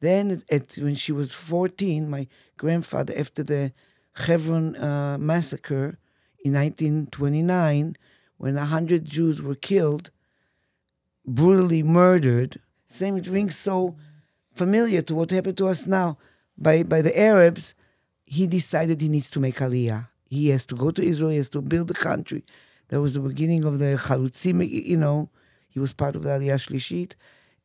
Then, 0.02 0.44
at, 0.52 0.76
when 0.76 0.96
she 0.96 1.12
was 1.12 1.34
14, 1.34 2.10
my 2.10 2.28
grandfather, 2.58 3.14
after 3.18 3.42
the 3.42 3.74
Hebron 4.16 4.76
uh, 4.76 5.18
massacre 5.18 5.98
in 6.44 6.54
1929, 6.54 7.96
when 8.38 8.56
100 8.56 9.06
Jews 9.06 9.42
were 9.42 9.56
killed, 9.56 10.12
brutally 11.26 11.82
murdered, 11.82 12.60
same, 12.88 13.18
it 13.18 13.28
rings 13.28 13.56
so 13.56 13.96
familiar 14.54 15.02
to 15.02 15.16
what 15.16 15.32
happened 15.32 15.58
to 15.58 15.68
us 15.68 15.88
now 15.88 16.18
by, 16.58 16.84
by 16.84 17.02
the 17.02 17.18
Arabs, 17.20 17.76
he 18.26 18.48
decided 18.48 19.02
he 19.02 19.10
needs 19.10 19.30
to 19.32 19.40
make 19.40 19.56
Aliyah. 19.56 20.08
He 20.28 20.50
has 20.50 20.66
to 20.68 20.76
go 20.76 20.92
to 20.92 21.04
Israel, 21.04 21.32
he 21.32 21.38
has 21.38 21.50
to 21.50 21.62
build 21.62 21.88
the 21.88 21.94
country. 21.94 22.44
That 22.90 23.02
was 23.02 23.14
the 23.14 23.20
beginning 23.20 23.64
of 23.64 23.80
the 23.80 23.98
Chalutzim, 24.02 24.68
you 24.68 24.98
know, 24.98 25.30
he 25.70 25.80
was 25.80 25.94
part 25.94 26.16
of 26.16 26.24
the 26.24 26.30
Aliyah 26.30 26.56
Shlishit, 26.56 27.16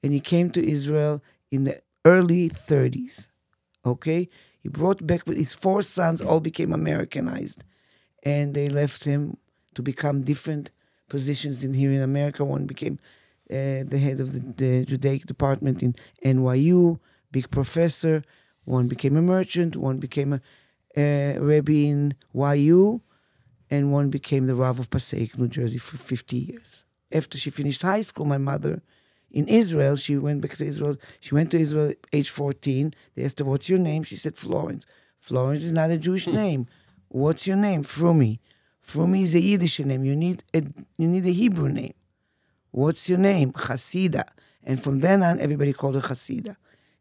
and 0.02 0.12
he 0.12 0.20
came 0.20 0.50
to 0.50 0.66
Israel 0.66 1.22
in 1.50 1.64
the 1.64 1.80
early 2.04 2.48
30s. 2.48 3.28
Okay? 3.84 4.28
He 4.62 4.68
brought 4.68 5.06
back 5.06 5.26
his 5.26 5.52
four 5.52 5.82
sons, 5.82 6.20
all 6.20 6.40
became 6.40 6.72
Americanized, 6.72 7.64
and 8.22 8.54
they 8.54 8.68
left 8.68 9.04
him 9.04 9.36
to 9.74 9.82
become 9.82 10.22
different 10.22 10.70
positions 11.08 11.64
in 11.64 11.74
here 11.74 11.92
in 11.92 12.02
America. 12.02 12.44
One 12.44 12.66
became 12.66 12.98
uh, 13.50 13.84
the 13.86 13.98
head 13.98 14.20
of 14.20 14.32
the, 14.32 14.40
the 14.40 14.84
Judaic 14.84 15.26
department 15.26 15.82
in 15.82 15.94
NYU, 16.24 16.98
big 17.30 17.50
professor. 17.50 18.24
One 18.68 18.86
became 18.86 19.16
a 19.16 19.22
merchant. 19.22 19.76
One 19.76 19.96
became 19.96 20.34
a, 20.34 20.40
a 20.94 21.38
rabbi 21.38 21.86
in 21.92 22.14
YU, 22.34 23.00
and 23.70 23.92
one 23.92 24.10
became 24.10 24.46
the 24.46 24.54
Rav 24.54 24.78
of 24.78 24.90
Passaic, 24.90 25.38
New 25.38 25.48
Jersey, 25.48 25.78
for 25.78 25.96
50 25.96 26.36
years. 26.36 26.84
After 27.10 27.38
she 27.38 27.48
finished 27.48 27.80
high 27.80 28.02
school, 28.02 28.26
my 28.26 28.36
mother 28.36 28.82
in 29.30 29.48
Israel, 29.48 29.96
she 29.96 30.18
went 30.18 30.42
back 30.42 30.56
to 30.58 30.66
Israel. 30.66 30.96
She 31.18 31.34
went 31.34 31.50
to 31.52 31.58
Israel 31.58 31.90
at 31.90 31.96
age 32.12 32.28
14. 32.28 32.92
They 33.14 33.24
asked 33.24 33.38
her, 33.38 33.46
What's 33.46 33.70
your 33.70 33.78
name? 33.78 34.02
She 34.02 34.16
said, 34.16 34.36
Florence. 34.36 34.84
Florence 35.18 35.64
is 35.64 35.72
not 35.72 35.90
a 35.90 35.96
Jewish 35.96 36.26
hmm. 36.26 36.34
name. 36.34 36.66
What's 37.08 37.46
your 37.46 37.56
name? 37.56 37.84
Frumi. 37.84 38.38
Frumi 38.86 39.22
is 39.22 39.34
a 39.34 39.40
Yiddish 39.40 39.80
name. 39.80 40.04
You 40.04 40.14
need 40.14 40.44
a, 40.52 40.62
you 40.98 41.08
need 41.08 41.24
a 41.24 41.32
Hebrew 41.32 41.70
name. 41.70 41.94
What's 42.70 43.08
your 43.08 43.18
name? 43.18 43.52
Hasida. 43.52 44.24
And 44.62 44.82
from 44.82 45.00
then 45.00 45.22
on, 45.22 45.40
everybody 45.40 45.72
called 45.72 45.94
her 45.94 46.02
Hasida. 46.02 46.56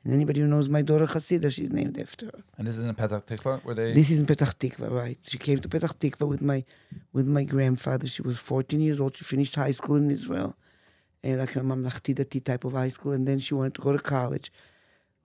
And 0.07 0.13
anybody 0.13 0.39
who 0.39 0.47
knows 0.47 0.69
my 0.69 0.81
daughter 0.81 1.05
Hasida, 1.05 1.51
she's 1.51 1.69
named 1.69 1.99
after 1.99 2.27
her. 2.27 2.41
and 2.57 2.65
this 2.65 2.77
is 2.77 2.85
in 2.85 2.95
Petah 2.95 3.21
Tikva, 3.21 3.61
where 3.65 3.75
they. 3.75 3.91
This 3.91 4.09
is 4.09 4.21
in 4.21 4.25
Petach 4.25 4.55
Tikva, 4.55 4.89
right? 4.89 5.17
She 5.29 5.37
came 5.37 5.59
to 5.59 5.67
Petach 5.67 5.95
Tikva 5.97 6.25
with 6.25 6.41
my 6.41 6.63
with 7.11 7.27
my 7.27 7.43
grandfather. 7.43 8.07
She 8.07 8.21
was 8.21 8.39
14 8.39 8.79
years 8.79 9.01
old. 9.01 9.17
She 9.17 9.25
finished 9.25 9.55
high 9.55 9.71
school 9.71 9.97
in 9.97 10.09
Israel, 10.09 10.55
and 11.21 11.39
like 11.39 11.53
a 11.57 11.59
mamlachti 11.59 12.15
dati 12.15 12.41
type 12.41 12.63
of 12.63 12.71
high 12.71 12.87
school, 12.87 13.11
and 13.11 13.27
then 13.27 13.37
she 13.39 13.53
wanted 13.53 13.73
to 13.73 13.81
go 13.81 13.91
to 13.91 13.99
college. 13.99 14.49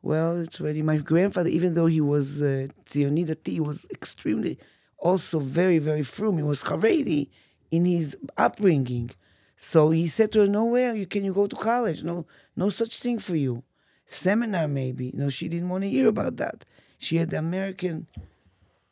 Well, 0.03 0.41
it's 0.41 0.61
really 0.61 0.83
my 0.83 0.97
grandfather, 0.97 1.49
even 1.49 1.75
though 1.75 1.87
he 1.87 2.01
was 2.01 2.43
uh, 2.43 2.67
Tzioni 2.85 3.25
dati, 3.25 3.53
he 3.53 3.61
was 3.61 3.87
extremely 3.93 4.59
also 4.99 5.39
very 5.39 5.79
very 5.79 6.03
frum. 6.03 6.39
He 6.39 6.43
was 6.43 6.65
Haredi 6.65 7.29
in 7.71 7.85
his 7.85 8.17
upbringing. 8.37 9.13
So 9.57 9.91
he 9.91 10.09
said 10.09 10.33
to 10.33 10.41
her, 10.41 10.49
"Nowhere 10.49 10.93
you 10.97 11.07
can 11.07 11.23
you 11.23 11.33
go 11.33 11.47
to 11.47 11.55
college? 11.55 12.03
No, 12.03 12.27
no 12.57 12.69
such 12.69 12.99
thing 12.99 13.21
for 13.21 13.37
you. 13.37 13.63
Seminar 14.07 14.69
maybe. 14.69 15.11
No, 15.15 15.29
she 15.29 15.49
didn't 15.49 15.69
want 15.69 15.85
to 15.85 15.91
hear 15.91 16.09
about 16.09 16.37
that. 16.37 16.65
She 16.99 17.17
had 17.17 17.31
the 17.31 17.39
American, 17.39 18.07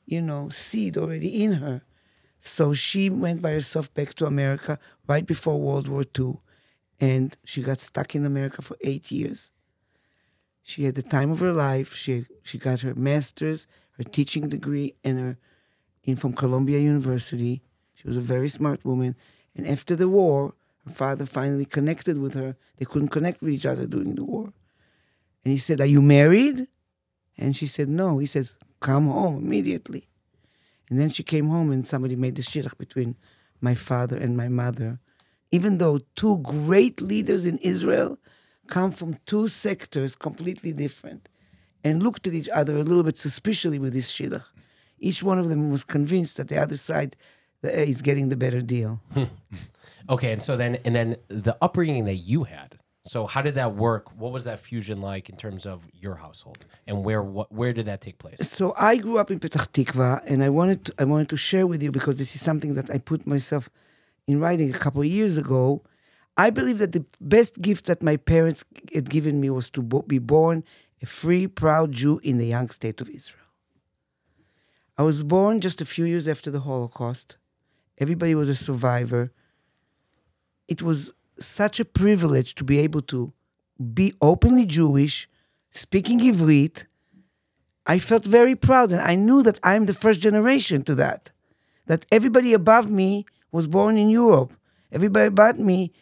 you 0.06 0.22
know, 0.22 0.48
seed 0.48 0.96
already 0.96 1.44
in 1.44 1.54
her. 1.54 1.82
So 2.40 2.72
she 2.72 3.10
went 3.10 3.42
by 3.42 3.52
herself 3.52 3.92
back 3.92 4.14
to 4.14 4.26
America 4.26 4.78
right 5.06 5.26
before 5.26 5.60
World 5.60 5.88
War 5.88 6.04
II, 6.18 6.38
and 6.98 7.36
she 7.44 7.62
got 7.62 7.80
stuck 7.80 8.14
in 8.14 8.24
America 8.24 8.62
for 8.62 8.76
eight 8.80 9.10
years. 9.10 9.52
She 10.62 10.84
had 10.84 10.94
the 10.94 11.02
time 11.02 11.30
of 11.30 11.40
her 11.40 11.52
life. 11.52 11.94
She 11.94 12.24
she 12.42 12.56
got 12.58 12.80
her 12.80 12.94
master's, 12.94 13.66
her 13.92 14.04
teaching 14.04 14.48
degree, 14.48 14.94
and 15.04 15.18
her 15.18 15.38
in 16.04 16.16
from 16.16 16.32
Columbia 16.32 16.78
University. 16.78 17.62
She 17.94 18.06
was 18.06 18.16
a 18.16 18.22
very 18.22 18.48
smart 18.48 18.84
woman. 18.84 19.16
And 19.54 19.66
after 19.66 19.94
the 19.94 20.08
war, 20.08 20.54
her 20.86 20.92
father 20.92 21.26
finally 21.26 21.66
connected 21.66 22.18
with 22.18 22.34
her. 22.34 22.56
They 22.78 22.86
couldn't 22.86 23.08
connect 23.08 23.42
with 23.42 23.50
each 23.50 23.66
other 23.66 23.86
during 23.86 24.14
the 24.14 24.24
war. 24.24 24.52
And 25.44 25.52
he 25.52 25.58
said, 25.58 25.80
Are 25.80 25.86
you 25.86 26.02
married? 26.02 26.66
And 27.38 27.56
she 27.56 27.66
said, 27.66 27.88
No. 27.88 28.18
He 28.18 28.26
says, 28.26 28.54
Come 28.80 29.08
home 29.08 29.44
immediately. 29.44 30.08
And 30.88 30.98
then 30.98 31.10
she 31.10 31.22
came 31.22 31.48
home 31.48 31.70
and 31.70 31.86
somebody 31.86 32.16
made 32.16 32.34
the 32.34 32.42
shidduch 32.42 32.76
between 32.78 33.16
my 33.60 33.74
father 33.74 34.16
and 34.16 34.36
my 34.36 34.48
mother 34.48 34.98
even 35.52 35.78
though 35.78 36.00
two 36.14 36.38
great 36.38 37.00
leaders 37.00 37.44
in 37.44 37.58
Israel 37.58 38.18
come 38.68 38.92
from 38.92 39.16
two 39.26 39.48
sectors 39.48 40.14
completely 40.14 40.72
different 40.72 41.28
and 41.82 42.02
looked 42.02 42.26
at 42.26 42.34
each 42.34 42.48
other 42.50 42.76
a 42.76 42.82
little 42.82 43.02
bit 43.02 43.18
suspiciously 43.18 43.78
with 43.78 43.92
this 43.92 44.10
shidduch. 44.10 44.44
Each 44.98 45.22
one 45.22 45.38
of 45.38 45.48
them 45.48 45.70
was 45.70 45.82
convinced 45.82 46.36
that 46.36 46.48
the 46.48 46.60
other 46.60 46.76
side 46.76 47.16
uh, 47.64 47.68
is 47.68 48.02
getting 48.02 48.28
the 48.28 48.36
better 48.36 48.62
deal. 48.62 49.00
Okay, 50.08 50.32
and 50.32 50.42
so 50.42 50.56
then 50.56 50.78
and 50.84 50.96
then 50.96 51.16
the 51.28 51.56
upbringing 51.62 52.04
that 52.06 52.16
you 52.16 52.42
had. 52.42 52.79
So 53.04 53.26
how 53.26 53.40
did 53.40 53.54
that 53.54 53.74
work? 53.76 54.14
What 54.14 54.32
was 54.32 54.44
that 54.44 54.60
fusion 54.60 55.00
like 55.00 55.30
in 55.30 55.36
terms 55.36 55.64
of 55.64 55.88
your 55.92 56.16
household, 56.16 56.66
and 56.86 57.02
where 57.02 57.22
what 57.22 57.50
where 57.50 57.72
did 57.72 57.86
that 57.86 58.00
take 58.00 58.18
place? 58.18 58.38
so 58.48 58.74
I 58.76 58.96
grew 58.96 59.18
up 59.18 59.30
in 59.30 59.38
Petah 59.40 59.66
Tikva, 59.68 60.22
and 60.26 60.42
I 60.42 60.50
wanted 60.50 60.84
to, 60.86 60.94
I 60.98 61.04
wanted 61.04 61.30
to 61.30 61.36
share 61.36 61.66
with 61.66 61.82
you 61.82 61.90
because 61.90 62.16
this 62.16 62.34
is 62.34 62.42
something 62.42 62.74
that 62.74 62.90
I 62.90 62.98
put 62.98 63.26
myself 63.26 63.70
in 64.26 64.38
writing 64.38 64.74
a 64.74 64.78
couple 64.78 65.02
years 65.04 65.36
ago. 65.38 65.82
I 66.36 66.50
believe 66.50 66.78
that 66.78 66.92
the 66.92 67.04
best 67.20 67.60
gift 67.60 67.86
that 67.86 68.02
my 68.02 68.16
parents 68.16 68.64
had 68.94 69.08
given 69.10 69.40
me 69.40 69.50
was 69.50 69.70
to 69.70 69.82
bo- 69.82 70.02
be 70.02 70.18
born 70.18 70.62
a 71.02 71.06
free, 71.06 71.46
proud 71.46 71.92
Jew 71.92 72.20
in 72.22 72.38
the 72.38 72.46
young 72.46 72.68
state 72.68 73.00
of 73.00 73.08
Israel. 73.08 73.40
I 74.96 75.02
was 75.02 75.22
born 75.22 75.60
just 75.60 75.80
a 75.80 75.86
few 75.86 76.04
years 76.04 76.28
after 76.28 76.50
the 76.50 76.60
Holocaust. 76.60 77.36
Everybody 77.98 78.34
was 78.34 78.48
a 78.48 78.54
survivor. 78.54 79.32
It 80.68 80.82
was 80.82 81.12
such 81.40 81.80
a 81.80 81.84
privilege 81.84 82.54
to 82.56 82.64
be 82.64 82.78
able 82.78 83.02
to 83.02 83.32
be 83.94 84.14
openly 84.20 84.66
Jewish, 84.66 85.28
speaking 85.70 86.20
Ivrit, 86.20 86.86
I 87.86 87.98
felt 87.98 88.24
very 88.24 88.54
proud, 88.54 88.92
and 88.92 89.00
I 89.00 89.14
knew 89.14 89.42
that 89.42 89.58
I'm 89.62 89.86
the 89.86 89.94
first 89.94 90.20
generation 90.20 90.82
to 90.84 90.94
that. 90.96 91.32
That 91.86 92.06
everybody 92.12 92.52
above 92.52 92.90
me 92.90 93.26
was 93.50 93.66
born 93.66 93.96
in 93.96 94.10
Europe. 94.10 94.52
Everybody 94.92 95.30
but 95.30 95.58
me 95.58 95.92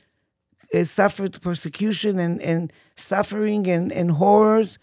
uh, 0.75 0.85
suffered 0.85 1.41
persecution 1.41 2.19
and, 2.19 2.43
and 2.43 2.73
suffering 2.97 3.67
and, 3.69 3.93
and 3.93 4.13
horrors. 4.13 4.79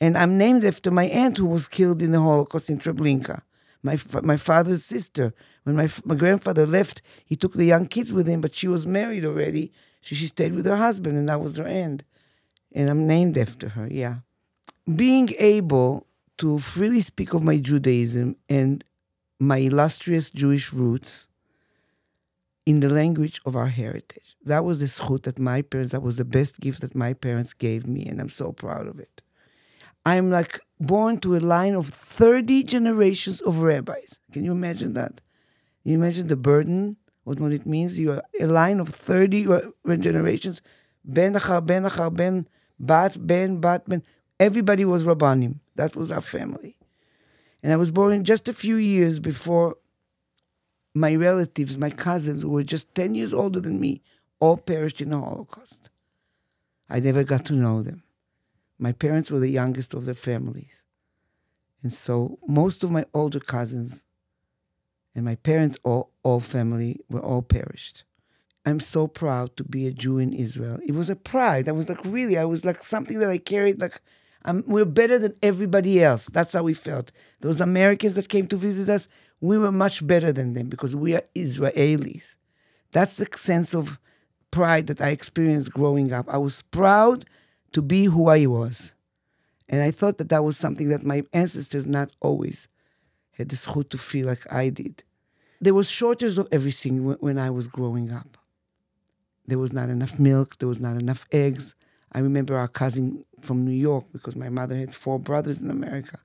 And 0.00 0.16
I'm 0.16 0.38
named 0.38 0.64
after 0.64 0.90
my 0.90 1.04
aunt 1.04 1.38
who 1.38 1.46
was 1.46 1.66
killed 1.66 2.02
in 2.02 2.12
the 2.12 2.20
Holocaust 2.20 2.70
in 2.70 2.78
Treblinka, 2.78 3.42
my, 3.82 3.98
my 4.22 4.36
father's 4.36 4.84
sister. 4.84 5.34
When 5.64 5.76
my, 5.76 5.88
my 6.04 6.14
grandfather 6.14 6.66
left, 6.66 7.02
he 7.24 7.36
took 7.36 7.52
the 7.52 7.64
young 7.66 7.86
kids 7.86 8.12
with 8.12 8.26
him, 8.26 8.40
but 8.40 8.54
she 8.54 8.68
was 8.68 8.86
married 8.86 9.24
already. 9.24 9.72
So 10.00 10.14
she 10.14 10.26
stayed 10.26 10.54
with 10.54 10.66
her 10.66 10.76
husband, 10.76 11.16
and 11.16 11.28
that 11.28 11.40
was 11.40 11.56
her 11.56 11.66
end. 11.66 12.04
And 12.72 12.88
I'm 12.88 13.06
named 13.06 13.36
after 13.36 13.70
her, 13.70 13.88
yeah 13.90 14.18
being 14.96 15.30
able 15.38 16.06
to 16.38 16.58
freely 16.58 17.00
speak 17.00 17.34
of 17.34 17.42
my 17.42 17.58
Judaism 17.58 18.36
and 18.48 18.84
my 19.38 19.58
illustrious 19.58 20.30
Jewish 20.30 20.72
roots 20.72 21.28
in 22.64 22.80
the 22.80 22.88
language 22.88 23.40
of 23.44 23.56
our 23.56 23.66
heritage. 23.68 24.36
That 24.44 24.64
was 24.64 24.80
the 24.80 24.86
schut 24.86 25.24
that 25.24 25.38
my 25.38 25.62
parents, 25.62 25.92
that 25.92 26.02
was 26.02 26.16
the 26.16 26.24
best 26.24 26.60
gift 26.60 26.80
that 26.80 26.94
my 26.94 27.12
parents 27.12 27.52
gave 27.52 27.86
me, 27.86 28.06
and 28.06 28.20
I'm 28.20 28.28
so 28.28 28.52
proud 28.52 28.86
of 28.86 29.00
it. 29.00 29.22
I'm 30.06 30.30
like 30.30 30.60
born 30.80 31.18
to 31.20 31.36
a 31.36 31.40
line 31.40 31.74
of 31.74 31.88
30 31.88 32.62
generations 32.62 33.40
of 33.40 33.60
rabbis. 33.60 34.18
Can 34.32 34.44
you 34.44 34.52
imagine 34.52 34.94
that? 34.94 35.20
You 35.82 35.94
imagine 35.94 36.28
the 36.28 36.36
burden, 36.36 36.96
what, 37.28 37.40
what 37.40 37.52
it 37.52 37.66
means? 37.66 37.98
You 37.98 38.12
are 38.12 38.22
a 38.40 38.46
line 38.46 38.80
of 38.80 38.88
30 38.88 39.46
uh, 39.48 39.60
generations, 39.98 40.62
ben 41.04 41.34
achar 41.34 41.64
ben 41.64 41.84
achar 41.84 42.14
ben, 42.14 42.48
bat 42.80 43.18
ben 43.20 43.60
bat 43.60 43.86
ben. 43.86 44.02
Everybody 44.40 44.86
was 44.86 45.04
rabbanim. 45.04 45.56
That 45.76 45.94
was 45.94 46.10
our 46.10 46.22
family. 46.22 46.78
And 47.62 47.70
I 47.72 47.76
was 47.76 47.90
born 47.90 48.24
just 48.24 48.48
a 48.48 48.54
few 48.54 48.76
years 48.76 49.20
before 49.20 49.76
my 50.94 51.14
relatives, 51.14 51.76
my 51.76 51.90
cousins, 51.90 52.42
who 52.42 52.48
were 52.48 52.62
just 52.62 52.94
10 52.94 53.14
years 53.14 53.34
older 53.34 53.60
than 53.60 53.78
me, 53.78 54.00
all 54.40 54.56
perished 54.56 55.02
in 55.02 55.10
the 55.10 55.20
Holocaust. 55.20 55.90
I 56.88 57.00
never 57.00 57.24
got 57.24 57.44
to 57.46 57.52
know 57.52 57.82
them. 57.82 58.04
My 58.78 58.92
parents 58.92 59.30
were 59.30 59.40
the 59.40 59.50
youngest 59.50 59.92
of 59.92 60.06
their 60.06 60.14
families. 60.14 60.82
And 61.82 61.92
so 61.92 62.38
most 62.46 62.82
of 62.84 62.90
my 62.90 63.04
older 63.12 63.40
cousins 63.40 64.06
and 65.14 65.24
my 65.24 65.34
parents' 65.36 65.78
all, 65.82 66.12
all 66.22 66.40
family 66.40 67.00
were 67.08 67.20
all 67.20 67.42
perished. 67.42 68.04
I'm 68.64 68.80
so 68.80 69.06
proud 69.06 69.56
to 69.56 69.64
be 69.64 69.86
a 69.86 69.92
Jew 69.92 70.18
in 70.18 70.32
Israel. 70.32 70.78
It 70.86 70.92
was 70.92 71.08
a 71.08 71.16
pride. 71.16 71.68
I 71.68 71.72
was 71.72 71.88
like, 71.88 72.04
really, 72.04 72.36
I 72.36 72.44
was 72.44 72.64
like 72.64 72.82
something 72.82 73.18
that 73.18 73.30
I 73.30 73.38
carried, 73.38 73.80
like, 73.80 74.00
I'm, 74.44 74.62
we're 74.66 74.84
better 74.84 75.18
than 75.18 75.34
everybody 75.42 76.02
else. 76.02 76.26
That's 76.26 76.52
how 76.52 76.62
we 76.62 76.74
felt. 76.74 77.10
Those 77.40 77.60
Americans 77.60 78.14
that 78.14 78.28
came 78.28 78.46
to 78.48 78.56
visit 78.56 78.88
us, 78.88 79.08
we 79.40 79.58
were 79.58 79.72
much 79.72 80.06
better 80.06 80.32
than 80.32 80.54
them 80.54 80.68
because 80.68 80.94
we 80.94 81.14
are 81.14 81.22
Israelis. 81.34 82.36
That's 82.92 83.14
the 83.16 83.26
sense 83.36 83.74
of 83.74 83.98
pride 84.50 84.86
that 84.86 85.00
I 85.00 85.10
experienced 85.10 85.72
growing 85.72 86.12
up. 86.12 86.26
I 86.28 86.38
was 86.38 86.62
proud 86.62 87.24
to 87.72 87.82
be 87.82 88.04
who 88.04 88.28
I 88.28 88.46
was. 88.46 88.94
And 89.68 89.82
I 89.82 89.90
thought 89.90 90.18
that 90.18 90.30
that 90.30 90.44
was 90.44 90.56
something 90.56 90.88
that 90.88 91.04
my 91.04 91.24
ancestors 91.32 91.86
not 91.86 92.10
always 92.20 92.68
had 93.38 93.48
the 93.48 93.84
to 93.84 93.98
feel 93.98 94.26
like 94.26 94.52
I 94.52 94.68
did. 94.68 95.04
There 95.60 95.74
was 95.74 95.88
shortage 95.88 96.36
of 96.38 96.48
everything 96.52 97.04
when, 97.04 97.16
when 97.18 97.38
I 97.38 97.50
was 97.50 97.68
growing 97.68 98.10
up. 98.12 98.36
There 99.46 99.58
was 99.58 99.72
not 99.72 99.88
enough 99.88 100.18
milk, 100.18 100.58
there 100.58 100.68
was 100.68 100.80
not 100.80 100.96
enough 100.96 101.26
eggs. 101.32 101.74
I 102.12 102.18
remember 102.18 102.56
our 102.56 102.68
cousin 102.68 103.24
from 103.40 103.64
New 103.64 103.78
York, 103.88 104.06
because 104.12 104.36
my 104.36 104.48
mother 104.48 104.76
had 104.76 104.94
four 104.94 105.18
brothers 105.18 105.60
in 105.62 105.70
America. 105.70 106.18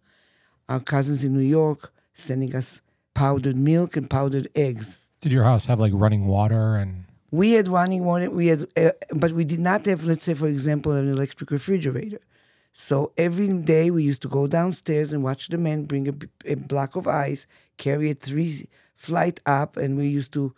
Our 0.67 0.80
cousins 0.80 1.23
in 1.23 1.34
New 1.34 1.47
York 1.60 1.93
sending 2.13 2.56
us 2.56 2.82
powdered 3.13 3.56
milk 3.56 3.95
and 3.95 4.10
powdered 4.10 4.49
eggs. 4.56 4.97
Did 5.19 5.32
your 5.32 5.43
house 5.43 5.65
have 5.65 5.80
like 5.80 5.93
running 5.95 6.26
water 6.28 6.76
and 6.76 7.06
We 7.32 7.54
had 7.54 7.67
running 7.67 8.04
water. 8.04 8.30
We 8.30 8.47
had, 8.47 8.65
uh, 8.76 8.91
but 9.12 9.32
we 9.32 9.45
did 9.45 9.60
not 9.60 9.86
have, 9.86 10.04
let's 10.04 10.23
say, 10.23 10.34
for 10.34 10.47
example, 10.47 10.91
an 10.93 11.10
electric 11.10 11.52
refrigerator. 11.52 12.19
So 12.74 13.12
every 13.18 13.48
day 13.62 13.92
we 13.92 14.04
used 14.04 14.24
to 14.24 14.28
go 14.28 14.48
downstairs 14.48 15.14
and 15.14 15.24
watch 15.24 15.48
the 15.48 15.58
men 15.58 15.86
bring 15.86 16.08
a 16.46 16.56
block 16.56 16.96
of 16.96 17.08
ice, 17.08 17.46
carry 17.78 18.10
it 18.10 18.20
three 18.20 18.68
flight 18.96 19.40
up, 19.46 19.78
and 19.78 19.96
we 19.96 20.08
used 20.08 20.34
to 20.34 20.54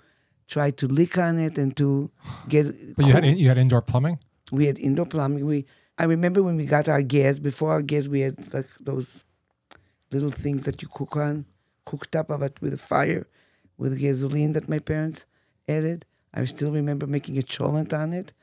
try 0.47 0.71
to 0.71 0.87
lick 0.87 1.17
on 1.17 1.37
it 1.37 1.57
and 1.57 1.75
to 1.77 2.09
get. 2.47 2.95
but 2.95 3.05
you 3.05 3.11
had 3.11 3.25
you 3.25 3.49
had 3.49 3.57
indoor 3.57 3.81
plumbing? 3.81 4.19
we 4.51 4.65
had 4.65 4.79
indoor 4.79 5.05
plumbing. 5.05 5.45
We 5.45 5.65
I 5.97 6.05
remember 6.05 6.41
when 6.41 6.55
we 6.55 6.65
got 6.65 6.87
our 6.87 7.01
gas. 7.01 7.39
Before 7.39 7.71
our 7.71 7.81
gas, 7.81 8.07
we 8.07 8.21
had 8.21 8.53
like 8.53 8.67
those 8.79 9.23
little 10.11 10.31
things 10.31 10.63
that 10.63 10.81
you 10.81 10.87
cook 10.87 11.17
on, 11.17 11.45
cooked 11.85 12.15
up 12.15 12.27
but 12.29 12.61
with 12.61 12.73
a 12.73 12.77
fire, 12.77 13.27
with 13.77 13.99
gasoline 13.99 14.53
that 14.53 14.69
my 14.69 14.79
parents 14.79 15.25
added. 15.67 16.05
I 16.33 16.43
still 16.45 16.71
remember 16.71 17.07
making 17.07 17.37
a 17.37 17.41
cholent 17.41 17.93
on 17.93 18.13
it, 18.13 18.33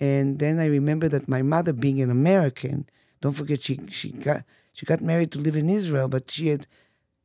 and 0.00 0.38
then 0.38 0.58
I 0.58 0.66
remember 0.66 1.08
that 1.08 1.28
my 1.28 1.42
mother, 1.42 1.72
being 1.72 2.00
an 2.00 2.10
American, 2.10 2.88
don't 3.20 3.32
forget 3.32 3.62
she 3.62 3.78
she 3.90 4.12
got 4.12 4.44
she 4.72 4.86
got 4.86 5.00
married 5.00 5.32
to 5.32 5.38
live 5.38 5.56
in 5.56 5.68
Israel, 5.68 6.08
but 6.08 6.30
she 6.30 6.48
had 6.48 6.66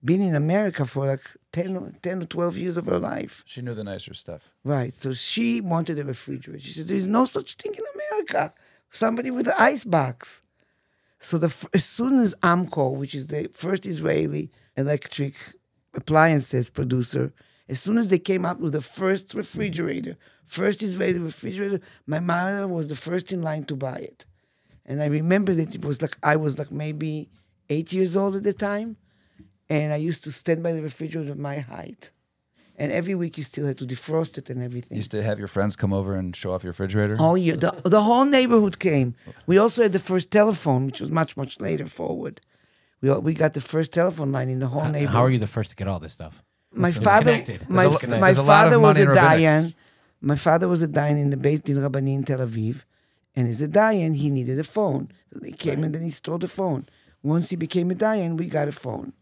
been 0.04 0.22
in 0.22 0.36
America 0.36 0.86
for 0.86 1.08
like 1.08 1.22
10, 1.52 1.78
or- 1.78 1.92
10 2.02 2.24
or 2.24 2.26
12 2.26 2.58
years 2.58 2.78
of 2.78 2.86
her 2.88 3.00
life. 3.00 3.44
She 3.46 3.62
knew 3.62 3.74
the 3.74 3.84
nicer 3.84 4.14
stuff. 4.14 4.54
Right. 4.64 4.94
So 4.94 5.14
she 5.14 5.62
wanted 5.62 5.98
a 6.00 6.04
refrigerator. 6.04 6.60
She 6.60 6.74
says, 6.74 6.88
"There's 6.88 7.08
no 7.08 7.26
such 7.26 7.56
thing 7.56 7.74
in 7.74 7.86
America. 7.96 8.54
Somebody 8.92 9.32
with 9.32 9.48
an 9.48 9.56
ice 9.58 9.84
box." 9.84 10.42
So 11.20 11.38
the 11.38 11.54
as 11.74 11.86
soon 11.86 12.20
as 12.20 12.36
Amcor, 12.44 12.96
which 12.96 13.16
is 13.16 13.28
the 13.28 13.50
first 13.54 13.86
Israeli 13.86 14.52
electric 14.76 15.36
appliances 15.94 16.70
producer, 16.70 17.34
as 17.70 17.80
soon 17.80 17.98
as 17.98 18.10
they 18.10 18.20
came 18.20 18.46
up 18.46 18.60
with 18.60 18.74
the 18.74 18.82
first 18.82 19.34
refrigerator, 19.34 20.18
first 20.46 20.84
Israeli 20.84 21.20
refrigerator, 21.20 21.80
my 22.06 22.20
mother 22.20 22.68
was 22.68 22.90
the 22.90 22.96
first 22.96 23.32
in 23.32 23.42
line 23.42 23.64
to 23.66 23.76
buy 23.76 24.00
it. 24.00 24.26
And 24.86 25.02
I 25.02 25.06
remember 25.06 25.54
that 25.54 25.74
it 25.76 25.86
was 25.86 26.02
like 26.02 26.18
I 26.24 26.36
was 26.36 26.58
like 26.60 26.72
maybe 26.72 27.30
eight 27.70 27.94
years 27.94 28.18
old 28.18 28.36
at 28.36 28.44
the 28.44 28.54
time, 28.54 28.98
and 29.70 29.94
I 29.94 29.98
used 29.98 30.24
to 30.26 30.32
stand 30.32 30.62
by 30.64 30.74
the 30.74 30.82
refrigerator 30.82 31.32
at 31.32 31.38
my 31.38 31.60
height. 31.60 32.12
And 32.76 32.92
every 32.92 33.14
week 33.14 33.38
you 33.38 33.44
still 33.44 33.68
had 33.68 33.78
to 33.78 33.86
defrost 33.86 34.38
it 34.40 34.50
and 34.50 34.62
everything. 34.62 34.96
You 34.96 34.98
used 34.98 35.12
to 35.12 35.22
have 35.22 35.38
your 35.38 35.48
friends 35.48 35.76
come 35.76 35.94
over 35.94 36.16
and 36.16 36.36
show 36.36 36.52
off 36.54 36.64
your 36.64 36.72
refrigerator. 36.72 37.16
Oh 37.20 37.36
yeah, 37.36 37.54
the, 37.56 37.72
the 37.86 38.02
whole 38.02 38.26
neighborhood 38.26 38.80
came. 38.80 39.14
We 39.46 39.58
also 39.60 39.84
had 39.84 39.94
the 39.94 40.00
first 40.00 40.32
telephone, 40.32 40.86
which 40.88 41.00
was 41.00 41.12
much 41.12 41.38
much 41.38 41.62
later 41.62 41.86
forward. 41.88 42.42
We 43.02 43.10
all- 43.10 43.22
we 43.22 43.34
got 43.36 43.54
the 43.54 43.62
first 43.62 43.94
telephone 43.94 44.32
line 44.32 44.50
in 44.50 44.60
the 44.60 44.68
whole 44.68 44.86
neighborhood. 44.86 45.10
How 45.10 45.24
are 45.24 45.30
you 45.30 45.38
the 45.40 45.48
first 45.48 45.70
to 45.70 45.76
get 45.76 45.88
all 45.88 46.00
this 46.00 46.14
stuff? 46.14 46.44
My 46.74 46.88
Listen, 46.88 47.04
father, 47.04 47.26
connected. 47.32 47.70
my, 47.70 47.84
a- 47.84 47.90
my 47.90 48.18
there's 48.34 48.38
a 48.40 48.44
lot 48.44 48.66
of 48.66 48.72
father 48.74 48.80
was 48.80 48.98
a 48.98 49.02
in 49.04 49.08
dayan. 49.10 49.76
My 50.22 50.36
father 50.36 50.68
was 50.68 50.82
a 50.82 50.88
dayan 50.88 51.22
in 51.22 51.30
the 51.30 51.38
Beit 51.38 51.64
Din 51.66 51.80
Rabbani 51.80 52.16
in 52.16 52.24
Tel 52.24 52.40
Aviv, 52.40 52.82
and 53.36 53.48
as 53.48 53.62
a 53.62 53.68
dayan, 53.68 54.16
he 54.16 54.30
needed 54.30 54.60
a 54.60 54.64
phone. 54.64 55.12
So 55.32 55.40
they 55.40 55.52
came 55.52 55.84
and 55.84 55.94
then 55.94 56.04
he 56.04 56.10
stole 56.10 56.38
the 56.38 56.48
phone. 56.48 56.86
Once 57.24 57.50
he 57.50 57.56
became 57.56 57.90
a 57.92 57.96
dayan, 57.96 58.38
we 58.38 58.48
got 58.48 58.68
a 58.68 58.72
phone. 58.72 59.14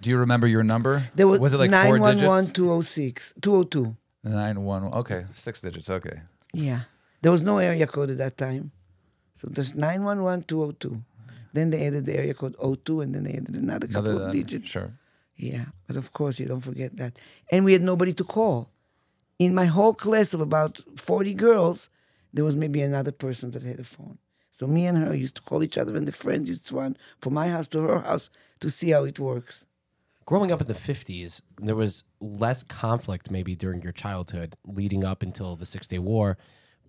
Do 0.00 0.10
you 0.10 0.16
remember 0.16 0.46
your 0.46 0.62
number? 0.62 1.04
There 1.14 1.28
was, 1.28 1.40
was 1.40 1.52
it 1.52 1.58
like 1.58 1.70
four 1.70 1.98
911 1.98 2.44
digits? 2.44 2.56
206 2.56 3.34
202. 3.42 3.96
Nine 4.24 4.62
one. 4.64 4.84
Okay, 4.84 5.24
six 5.34 5.60
digits. 5.60 5.88
Okay. 5.90 6.22
Yeah. 6.52 6.80
There 7.22 7.30
was 7.32 7.42
no 7.42 7.58
area 7.58 7.86
code 7.86 8.10
at 8.10 8.18
that 8.18 8.36
time. 8.38 8.72
So 9.34 9.48
there's 9.50 9.74
911 9.74 10.44
202. 10.44 11.02
Then 11.52 11.70
they 11.70 11.86
added 11.86 12.06
the 12.06 12.16
area 12.16 12.34
code 12.34 12.56
02 12.84 13.00
and 13.02 13.14
then 13.14 13.24
they 13.24 13.32
added 13.32 13.54
another 13.54 13.86
couple 13.86 14.10
Another 14.10 14.26
of 14.26 14.32
digits. 14.32 14.70
Sure. 14.70 14.92
Yeah. 15.36 15.66
But 15.86 15.96
of 15.96 16.12
course, 16.12 16.38
you 16.38 16.46
don't 16.46 16.60
forget 16.60 16.96
that. 16.96 17.18
And 17.50 17.64
we 17.64 17.72
had 17.72 17.82
nobody 17.82 18.12
to 18.14 18.24
call. 18.24 18.68
in 19.38 19.54
my 19.54 19.64
whole 19.64 19.94
class 19.94 20.34
of 20.34 20.40
about 20.40 20.80
40 20.96 21.32
girls, 21.34 21.88
there 22.32 22.44
was 22.44 22.56
maybe 22.56 22.80
another 22.82 23.12
person 23.12 23.50
that 23.52 23.62
had 23.62 23.80
a 23.80 23.84
phone. 23.84 24.18
So 24.50 24.66
me 24.66 24.86
and 24.86 24.98
her 24.98 25.14
used 25.14 25.36
to 25.36 25.42
call 25.42 25.62
each 25.62 25.78
other, 25.78 25.96
and 25.96 26.06
the 26.06 26.12
friends 26.12 26.48
used 26.48 26.66
to 26.68 26.76
run 26.76 26.96
from 27.20 27.34
my 27.34 27.48
house 27.48 27.68
to 27.68 27.80
her 27.80 28.00
house 28.00 28.30
to 28.60 28.70
see 28.70 28.90
how 28.90 29.04
it 29.04 29.18
works. 29.18 29.64
growing 30.26 30.52
up 30.52 30.60
in 30.60 30.66
the 30.68 30.74
50s, 30.74 31.40
there 31.58 31.74
was 31.74 32.04
less 32.20 32.62
conflict 32.62 33.30
maybe 33.30 33.56
during 33.56 33.82
your 33.82 33.92
childhood 33.92 34.54
leading 34.64 35.02
up 35.02 35.22
until 35.22 35.56
the 35.56 35.66
Six 35.66 35.88
Day 35.88 35.98
War. 35.98 36.38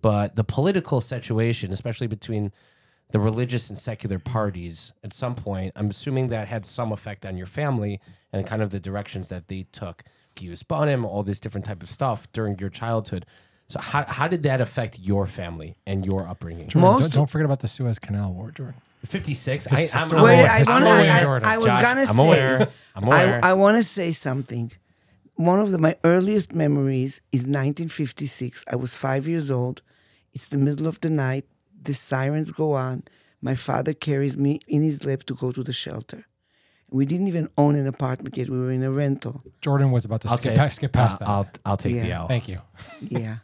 But 0.00 0.36
the 0.36 0.44
political 0.44 1.00
situation, 1.00 1.72
especially 1.72 2.06
between 2.06 2.52
the 3.10 3.18
religious 3.18 3.68
and 3.68 3.78
secular 3.78 4.18
parties, 4.18 4.92
at 5.02 5.12
some 5.12 5.34
point, 5.34 5.72
I'm 5.76 5.90
assuming 5.90 6.28
that 6.28 6.48
had 6.48 6.64
some 6.64 6.92
effect 6.92 7.26
on 7.26 7.36
your 7.36 7.46
family 7.46 8.00
and 8.32 8.46
kind 8.46 8.62
of 8.62 8.70
the 8.70 8.80
directions 8.80 9.28
that 9.28 9.48
they 9.48 9.66
took. 9.72 10.04
Kius 10.36 10.62
Bonim, 10.62 11.04
all 11.04 11.22
this 11.22 11.40
different 11.40 11.66
type 11.66 11.82
of 11.82 11.90
stuff 11.90 12.30
during 12.32 12.58
your 12.58 12.70
childhood. 12.70 13.26
So 13.72 13.80
how, 13.80 14.04
how 14.06 14.28
did 14.28 14.42
that 14.42 14.60
affect 14.60 14.98
your 14.98 15.26
family 15.26 15.76
and 15.86 16.04
your 16.04 16.28
upbringing? 16.28 16.68
Jordan, 16.68 16.80
Most- 16.82 17.00
don't, 17.00 17.12
don't 17.12 17.30
forget 17.30 17.46
about 17.46 17.60
the 17.60 17.68
Suez 17.68 17.98
Canal 17.98 18.34
War, 18.34 18.50
Jordan. 18.50 18.74
56. 19.06 19.66
I, 19.66 19.76
His 19.76 19.94
I'm 19.94 20.10
Wait, 20.10 20.18
aware. 20.18 20.50
I, 20.50 20.58
I'm 20.58 20.66
wanna, 20.66 20.84
aware. 20.84 21.10
I, 21.10 21.22
Jordan. 21.22 21.48
I 21.48 21.56
was 21.56 21.66
Josh, 21.68 21.82
gonna 21.82 22.00
I'm 22.02 22.06
say, 22.08 22.26
aware. 22.26 22.68
I'm 22.94 23.04
aware. 23.04 23.40
I, 23.42 23.50
I 23.50 23.52
want 23.54 23.78
to 23.78 23.82
say 23.82 24.12
something. 24.12 24.72
One 25.36 25.58
of 25.58 25.70
the, 25.70 25.78
my 25.78 25.96
earliest 26.04 26.52
memories 26.52 27.22
is 27.32 27.40
1956. 27.46 28.62
I 28.70 28.76
was 28.76 28.94
five 28.94 29.26
years 29.26 29.50
old. 29.50 29.80
It's 30.34 30.48
the 30.48 30.58
middle 30.58 30.86
of 30.86 31.00
the 31.00 31.08
night. 31.08 31.46
The 31.82 31.94
sirens 31.94 32.52
go 32.52 32.74
on. 32.74 33.04
My 33.40 33.54
father 33.54 33.94
carries 33.94 34.36
me 34.36 34.60
in 34.68 34.82
his 34.82 35.06
lap 35.06 35.22
to 35.24 35.34
go 35.34 35.50
to 35.50 35.62
the 35.62 35.72
shelter. 35.72 36.26
We 36.92 37.06
didn't 37.06 37.28
even 37.28 37.48
own 37.56 37.74
an 37.74 37.86
apartment 37.86 38.36
yet. 38.36 38.50
We 38.50 38.58
were 38.58 38.70
in 38.70 38.82
a 38.82 38.90
rental. 38.90 39.42
Jordan 39.62 39.90
was 39.90 40.04
about 40.04 40.20
to 40.22 40.28
I'll 40.28 40.36
skip, 40.36 40.52
take, 40.52 40.58
past, 40.58 40.76
skip 40.76 40.92
past 40.92 41.22
uh, 41.22 41.24
that. 41.24 41.30
I'll, 41.30 41.48
I'll 41.64 41.76
take 41.78 41.94
yeah. 41.94 42.02
the 42.02 42.12
L. 42.12 42.28
Thank 42.28 42.48
you. 42.48 42.60
yeah. 43.00 43.36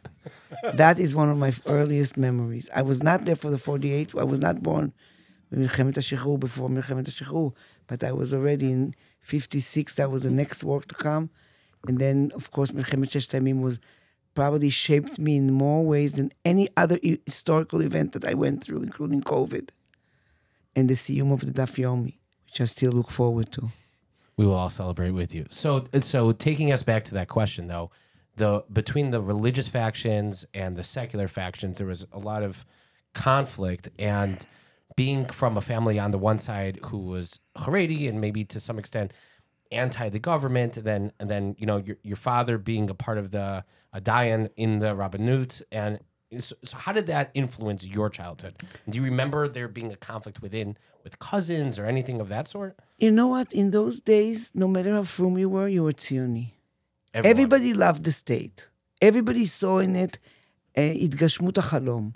That 0.73 0.99
is 0.99 1.15
one 1.15 1.29
of 1.29 1.37
my 1.37 1.51
earliest 1.65 2.15
memories. 2.15 2.69
I 2.75 2.83
was 2.83 3.01
not 3.01 3.25
there 3.25 3.35
for 3.35 3.49
the 3.49 3.57
48. 3.57 4.13
I 4.15 4.23
was 4.23 4.39
not 4.39 4.61
born 4.61 4.93
before 5.49 5.65
Milchemet 5.65 5.95
HaShichrur, 7.05 7.53
but 7.87 8.03
I 8.03 8.11
was 8.11 8.33
already 8.33 8.71
in 8.71 8.93
56. 9.21 9.95
That 9.95 10.11
was 10.11 10.21
the 10.21 10.29
next 10.29 10.63
war 10.63 10.81
to 10.81 10.95
come. 10.95 11.31
And 11.87 11.97
then, 11.97 12.31
of 12.35 12.51
course, 12.51 12.71
Milchemet 12.71 13.09
Sheshtemim 13.09 13.61
was 13.61 13.79
probably 14.35 14.69
shaped 14.69 15.17
me 15.17 15.37
in 15.37 15.51
more 15.51 15.83
ways 15.83 16.13
than 16.13 16.31
any 16.45 16.69
other 16.77 16.99
historical 17.25 17.81
event 17.81 18.11
that 18.11 18.25
I 18.25 18.35
went 18.35 18.63
through, 18.63 18.83
including 18.83 19.21
COVID 19.23 19.69
and 20.75 20.87
the 20.87 20.93
Siyum 20.93 21.33
of 21.33 21.41
the 21.41 21.51
Dafyomi 21.51 22.18
which 22.49 22.61
I 22.61 22.65
still 22.65 22.91
look 22.91 23.11
forward 23.11 23.51
to. 23.53 23.67
we 24.37 24.45
will 24.45 24.55
all 24.55 24.69
celebrate 24.69 25.11
with 25.11 25.35
you. 25.35 25.45
So, 25.49 25.85
so 26.01 26.31
taking 26.31 26.71
us 26.71 26.83
back 26.83 27.03
to 27.05 27.13
that 27.15 27.27
question, 27.27 27.67
though, 27.67 27.91
the 28.35 28.63
between 28.71 29.11
the 29.11 29.21
religious 29.21 29.67
factions 29.67 30.45
and 30.53 30.75
the 30.75 30.83
secular 30.83 31.27
factions, 31.27 31.77
there 31.77 31.87
was 31.87 32.05
a 32.11 32.19
lot 32.19 32.41
of 32.41 32.65
conflict. 33.13 33.89
And 33.99 34.45
being 34.95 35.25
from 35.25 35.57
a 35.57 35.61
family 35.61 35.99
on 35.99 36.11
the 36.11 36.17
one 36.17 36.39
side 36.39 36.79
who 36.85 36.99
was 36.99 37.39
Haredi 37.57 38.07
and 38.09 38.19
maybe 38.19 38.43
to 38.45 38.59
some 38.59 38.79
extent 38.79 39.13
anti 39.71 40.09
the 40.09 40.19
government, 40.19 40.83
then 40.83 41.11
and 41.19 41.29
then 41.29 41.55
you 41.59 41.65
know 41.65 41.77
your 41.77 41.97
your 42.01 42.15
father 42.15 42.57
being 42.57 42.89
a 42.89 42.93
part 42.93 43.17
of 43.17 43.31
the 43.31 43.63
a 43.91 44.01
Dayan 44.01 44.49
in 44.55 44.79
the 44.79 44.95
Rabbanut, 44.95 45.61
and 45.71 45.99
so, 46.40 46.56
so 46.64 46.76
how 46.76 46.92
did 46.92 47.06
that 47.06 47.30
influence 47.34 47.86
your 47.86 48.10
childhood? 48.10 48.54
Do 48.88 48.98
you 48.98 49.04
remember 49.04 49.48
there 49.48 49.68
being 49.68 49.92
a 49.92 49.96
conflict 49.96 50.42
within 50.42 50.76
with 51.02 51.18
cousins 51.18 51.78
or 51.78 51.86
anything 51.86 52.20
of 52.20 52.28
that 52.28 52.48
sort? 52.48 52.78
You 52.98 53.10
know 53.10 53.28
what? 53.28 53.52
In 53.52 53.70
those 53.70 54.00
days, 54.00 54.50
no 54.54 54.66
matter 54.68 54.92
how 54.92 55.04
frum 55.04 55.38
you 55.38 55.48
were, 55.48 55.68
you 55.68 55.82
were 55.82 55.92
Tzioni. 55.92 56.52
Everyone. 57.12 57.30
Everybody 57.30 57.74
loved 57.74 58.04
the 58.04 58.12
state. 58.12 58.68
Everybody 59.00 59.44
saw 59.44 59.78
in 59.78 59.94
it 59.96 60.18
uh, 60.76 60.80
התגשמות 60.80 61.58
החלום. 61.58 62.12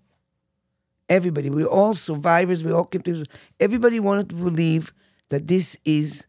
Everybody. 1.09 1.49
We're 1.51 1.67
all 1.67 1.95
survivors. 1.95 2.65
We 2.65 2.73
all 2.73 2.85
came 2.85 3.03
to. 3.03 3.25
Everybody 3.61 4.01
wanted 4.01 4.29
to 4.31 4.35
believe 4.35 4.93
that 5.31 5.47
this 5.47 5.77
is 5.85 6.27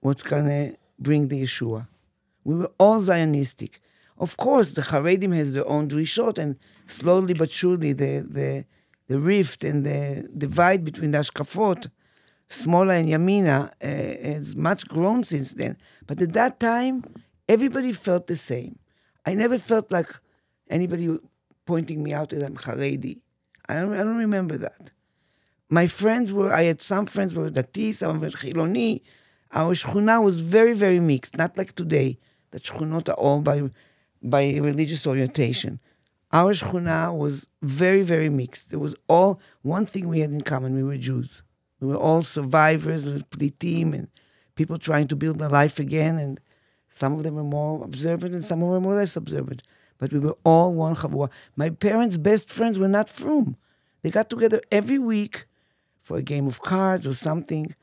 what's 0.00 0.22
gonna 0.22 0.72
bring 0.98 1.28
the 1.28 1.42
Yeshua. 1.42 1.86
We 2.44 2.56
were 2.56 2.70
all 2.78 3.00
Zionistic. 3.00 3.78
Of 4.19 4.37
course, 4.37 4.71
the 4.73 4.81
Haredim 4.81 5.33
has 5.35 5.53
their 5.53 5.67
own 5.67 5.87
drishot, 5.89 6.37
and 6.37 6.57
slowly 6.85 7.33
but 7.33 7.51
surely 7.51 7.93
the 7.93 8.25
the 8.27 8.65
the 9.07 9.19
rift 9.19 9.63
and 9.63 9.85
the 9.85 10.27
divide 10.37 10.83
between 10.83 11.11
the 11.11 11.19
Ashkafot, 11.19 11.87
Smola 12.49 12.99
and 12.99 13.09
Yamina, 13.09 13.71
uh, 13.81 14.27
has 14.27 14.55
much 14.55 14.87
grown 14.87 15.23
since 15.23 15.53
then. 15.53 15.77
But 16.05 16.21
at 16.21 16.33
that 16.33 16.59
time, 16.59 17.03
everybody 17.47 17.93
felt 17.93 18.27
the 18.27 18.35
same. 18.35 18.79
I 19.25 19.33
never 19.33 19.57
felt 19.57 19.91
like 19.91 20.09
anybody 20.69 21.17
pointing 21.65 22.03
me 22.03 22.13
out 22.13 22.29
that 22.29 22.43
I'm 22.43 22.55
Haredi. 22.55 23.19
I 23.69 23.75
don't, 23.75 23.93
I 23.93 23.97
don't 23.97 24.17
remember 24.17 24.57
that. 24.57 24.91
My 25.69 25.87
friends 25.87 26.31
were, 26.31 26.51
I 26.53 26.63
had 26.63 26.81
some 26.81 27.05
friends 27.05 27.35
were 27.35 27.49
Dati, 27.49 27.93
some 27.93 28.21
were 28.21 28.29
Chiloni. 28.29 29.01
Our 29.51 29.73
shchuna 29.73 30.23
was 30.23 30.39
very, 30.39 30.73
very 30.73 30.99
mixed, 30.99 31.37
not 31.37 31.57
like 31.57 31.75
today, 31.75 32.19
that 32.51 32.63
shchunot 32.63 33.09
are 33.09 33.13
all 33.13 33.41
by, 33.41 33.69
by 34.21 34.57
religious 34.57 35.05
orientation. 35.05 35.79
Our 36.31 36.53
shchuna 36.53 37.15
was 37.15 37.47
very, 37.61 38.01
very 38.01 38.29
mixed. 38.29 38.69
There 38.69 38.79
was 38.79 38.95
all, 39.07 39.39
one 39.61 39.85
thing 39.85 40.07
we 40.07 40.19
had 40.19 40.31
in 40.31 40.41
common, 40.41 40.75
we 40.75 40.83
were 40.83 40.97
Jews. 40.97 41.41
We 41.79 41.87
were 41.87 41.95
all 41.97 42.21
survivors 42.21 43.05
of 43.05 43.29
plitim 43.29 43.93
and 43.93 44.07
people 44.55 44.77
trying 44.77 45.07
to 45.09 45.15
build 45.15 45.39
their 45.39 45.49
life 45.49 45.79
again. 45.79 46.17
And 46.17 46.39
some 46.89 47.13
of 47.13 47.23
them 47.23 47.35
were 47.35 47.43
more 47.43 47.83
observant 47.83 48.33
and 48.33 48.43
some 48.43 48.61
of 48.61 48.73
them 48.73 48.83
were 48.83 48.89
more 48.89 48.95
less 48.95 49.15
observant. 49.15 49.63
But 49.97 50.11
we 50.11 50.19
were 50.19 50.37
all 50.43 50.73
one 50.73 50.95
chavua. 50.95 51.29
My 51.55 51.69
parents' 51.69 52.17
best 52.17 52.51
friends 52.51 52.77
were 52.77 52.87
not 52.87 53.09
from. 53.09 53.55
They 54.01 54.11
got 54.11 54.29
together 54.29 54.61
every 54.71 54.99
week 54.99 55.45
for 56.01 56.17
a 56.17 56.21
game 56.21 56.47
of 56.47 56.61
cards 56.61 57.07
or 57.07 57.13
something. 57.13 57.73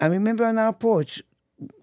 I 0.00 0.06
remember 0.06 0.44
on 0.44 0.58
our 0.58 0.72
porch, 0.72 1.22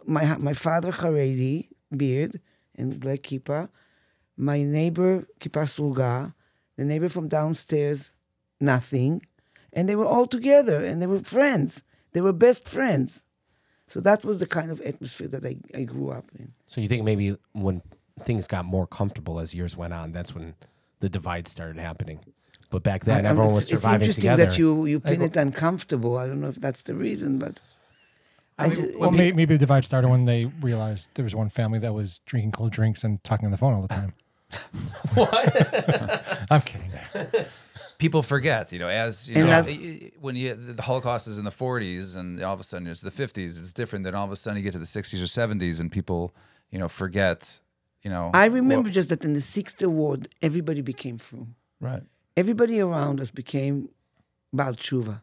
my 0.06 0.38
my 0.38 0.54
father 0.54 0.92
Haredi, 0.92 1.70
beard 1.96 2.40
and 2.78 3.00
black 3.00 3.20
kippah, 3.22 3.70
my 4.38 4.64
neighbor 4.64 5.28
kippah 5.40 5.66
sruga, 5.66 6.34
the 6.78 6.86
neighbor 6.86 7.10
from 7.10 7.28
downstairs, 7.28 8.14
nothing, 8.60 9.22
and 9.74 9.88
they 9.90 9.96
were 9.96 10.06
all 10.06 10.28
together 10.28 10.84
and 10.84 11.02
they 11.02 11.08
were 11.08 11.20
friends. 11.20 11.84
They 12.14 12.22
were 12.22 12.34
best 12.34 12.68
friends. 12.68 13.26
So 13.88 14.00
that 14.02 14.24
was 14.26 14.40
the 14.40 14.48
kind 14.48 14.72
of 14.72 14.82
atmosphere 14.82 15.28
that 15.28 15.46
I, 15.46 15.58
I 15.76 15.84
grew 15.84 16.10
up 16.10 16.26
in. 16.40 16.54
So 16.68 16.82
you 16.82 16.88
think 16.88 17.04
maybe 17.04 17.38
when 17.54 17.82
things 18.24 18.48
got 18.48 18.66
more 18.66 18.88
comfortable 18.88 19.40
as 19.40 19.54
years 19.54 19.78
went 19.78 19.94
on, 19.94 20.12
that's 20.12 20.34
when 20.34 20.56
the 21.02 21.10
divide 21.10 21.48
started 21.48 21.78
happening. 21.78 22.20
But 22.72 22.82
back 22.84 23.04
then, 23.06 23.26
I- 23.26 23.28
I- 23.30 23.32
everyone 23.32 23.54
was 23.54 23.68
surviving 23.68 24.10
It's 24.10 24.18
interesting 24.18 24.22
together. 24.24 24.46
that 24.48 24.58
you 24.58 24.86
you 24.86 25.00
pin 25.00 25.22
it 25.22 25.36
uncomfortable. 25.38 26.18
I 26.18 26.26
don't 26.28 26.42
know 26.42 26.48
if 26.50 26.56
that's 26.60 26.82
the 26.82 26.96
reason, 26.96 27.38
but 27.38 27.60
I, 28.58 28.70
ju- 28.70 28.96
Well, 28.98 29.12
may, 29.12 29.32
maybe 29.32 29.54
the 29.56 29.58
divide 29.58 29.84
started 29.86 30.08
when 30.10 30.24
they 30.26 30.46
realized 30.62 31.10
there 31.16 31.24
was 31.24 31.36
one 31.36 31.50
family 31.50 31.80
that 31.80 31.94
was 31.94 32.20
drinking 32.26 32.52
cold 32.54 32.72
drinks 32.72 33.04
and 33.04 33.22
talking 33.24 33.46
on 33.46 33.52
the 33.52 33.58
phone 33.58 33.74
all 33.74 33.82
the 33.82 33.88
time. 33.90 34.14
what? 35.14 36.46
I'm 36.52 36.62
kidding. 36.62 36.90
people 37.98 38.22
forget, 38.24 38.72
you 38.72 38.80
know, 38.80 38.88
as 38.88 39.30
you 39.30 39.38
And 39.38 39.46
know, 39.48 39.62
that- 39.62 39.66
y- 39.66 40.00
y- 40.04 40.12
when 40.20 40.36
you 40.36 40.54
the 40.56 40.82
Holocaust 40.82 41.28
is 41.28 41.38
in 41.38 41.46
the 41.46 41.52
40s 41.52 42.16
and 42.16 42.42
all 42.42 42.54
of 42.54 42.60
a 42.60 42.64
sudden 42.64 42.88
it's 42.88 43.02
the 43.02 43.12
50s, 43.12 43.60
it's 43.60 43.74
different 43.74 44.06
than 44.06 44.16
all 44.16 44.26
of 44.26 44.32
a 44.32 44.36
sudden 44.36 44.58
you 44.58 44.64
get 44.64 44.74
to 44.74 44.80
the 44.80 44.86
60s 44.86 45.22
or 45.22 45.26
70s 45.26 45.80
and 45.82 45.92
people, 45.92 46.34
you 46.72 46.80
know, 46.80 46.88
forget, 46.88 47.60
you 48.04 48.10
know. 48.10 48.32
I 48.34 48.46
remember 48.46 48.84
what- 48.84 48.94
just 48.94 49.10
that 49.10 49.26
in 49.26 49.34
the 49.34 49.42
sixth 49.42 49.82
award, 49.82 50.30
everybody 50.42 50.82
became 50.82 51.18
frum. 51.18 51.56
right. 51.80 52.04
Everybody 52.38 52.82
around 52.82 53.22
us 53.22 53.32
became 53.32 53.88
Baal 54.52 54.74
Tshuva, 54.74 55.22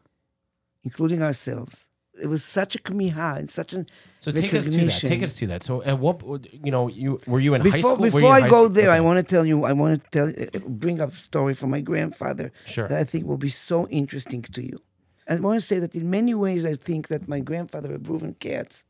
including 0.83 1.21
ourselves. 1.21 1.87
It 2.21 2.27
was 2.27 2.43
such 2.43 2.75
a 2.75 2.79
kamiha 2.79 3.37
and 3.39 3.49
such 3.49 3.73
an 3.73 3.87
so 4.19 4.31
take 4.31 4.53
us 4.53 4.65
to 4.65 4.85
that. 4.85 5.01
Take 5.01 5.23
us 5.23 5.33
to 5.35 5.47
that. 5.47 5.63
So 5.63 5.81
at 5.83 5.97
what 5.99 6.21
you 6.53 6.71
know 6.71 6.87
you 6.87 7.19
were 7.25 7.39
you 7.39 7.53
in 7.55 7.61
high 7.61 7.71
before 7.77 7.95
school? 7.95 8.05
Before 8.05 8.31
I 8.31 8.41
go 8.41 8.47
school? 8.65 8.69
there, 8.69 8.91
I 8.91 8.99
want 8.99 9.17
to 9.25 9.35
tell 9.35 9.45
you. 9.45 9.63
I 9.65 9.73
want 9.73 10.03
to 10.03 10.09
tell 10.11 10.59
bring 10.69 11.01
up 11.01 11.11
a 11.13 11.15
story 11.15 11.53
from 11.53 11.71
my 11.71 11.81
grandfather 11.81 12.51
Sure. 12.65 12.87
that 12.87 12.99
I 12.99 13.03
think 13.03 13.25
will 13.25 13.37
be 13.37 13.49
so 13.49 13.87
interesting 13.87 14.41
to 14.43 14.61
you. 14.63 14.79
I 15.27 15.35
want 15.37 15.59
to 15.59 15.65
say 15.65 15.79
that 15.79 15.95
in 15.95 16.09
many 16.09 16.33
ways, 16.33 16.65
I 16.65 16.75
think 16.75 17.07
that 17.07 17.27
my 17.27 17.39
grandfather, 17.39 17.97
Reuven 17.97 18.37
Katz, 18.39 18.85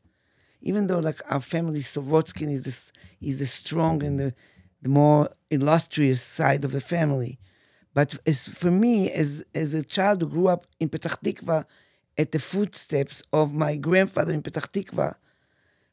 even 0.60 0.86
though 0.88 0.98
like 0.98 1.20
our 1.30 1.40
family, 1.40 1.80
Sorotskin 1.80 2.50
is 2.50 2.64
this 2.64 2.92
is 3.20 3.38
the 3.38 3.46
strong 3.46 4.02
and 4.02 4.20
the, 4.20 4.34
the 4.82 4.88
more 4.88 5.30
illustrious 5.50 6.22
side 6.22 6.64
of 6.64 6.72
the 6.72 6.80
family. 6.80 7.38
But 7.94 8.18
as 8.26 8.48
for 8.48 8.70
me, 8.70 9.10
as 9.10 9.44
as 9.54 9.72
a 9.74 9.82
child 9.82 10.20
who 10.20 10.28
grew 10.28 10.48
up 10.48 10.66
in 10.80 10.88
Petah 10.88 11.16
Tikva, 11.24 11.64
at 12.16 12.32
the 12.32 12.38
footsteps 12.38 13.22
of 13.32 13.54
my 13.54 13.76
grandfather 13.76 14.32
in 14.32 14.42
Petah 14.42 14.70
Tikva, 14.70 15.16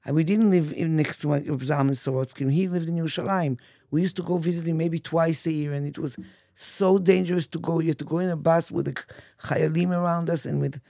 and 0.05 0.15
we 0.15 0.23
didn't 0.23 0.51
live 0.51 0.75
next 0.77 1.19
to 1.19 1.27
my 1.27 1.41
Zalman 1.41 1.91
Sorotskin. 1.91 2.51
He 2.51 2.67
lived 2.67 2.89
in 2.89 2.95
Yerushalayim. 2.95 3.59
We 3.91 4.01
used 4.01 4.15
to 4.15 4.23
go 4.23 4.37
visit 4.37 4.67
him 4.67 4.77
maybe 4.77 4.99
twice 4.99 5.45
a 5.45 5.51
year, 5.51 5.73
and 5.73 5.85
it 5.85 5.99
was 5.99 6.17
so 6.55 6.97
dangerous 6.97 7.47
to 7.47 7.59
go. 7.59 7.79
You 7.79 7.89
had 7.89 7.99
to 7.99 8.05
go 8.05 8.19
in 8.19 8.29
a 8.29 8.35
bus 8.35 8.71
with 8.71 8.85
the 8.85 9.03
chayalim 9.43 9.91
around 9.91 10.29
us 10.29 10.45
and 10.45 10.59
with, 10.59 10.81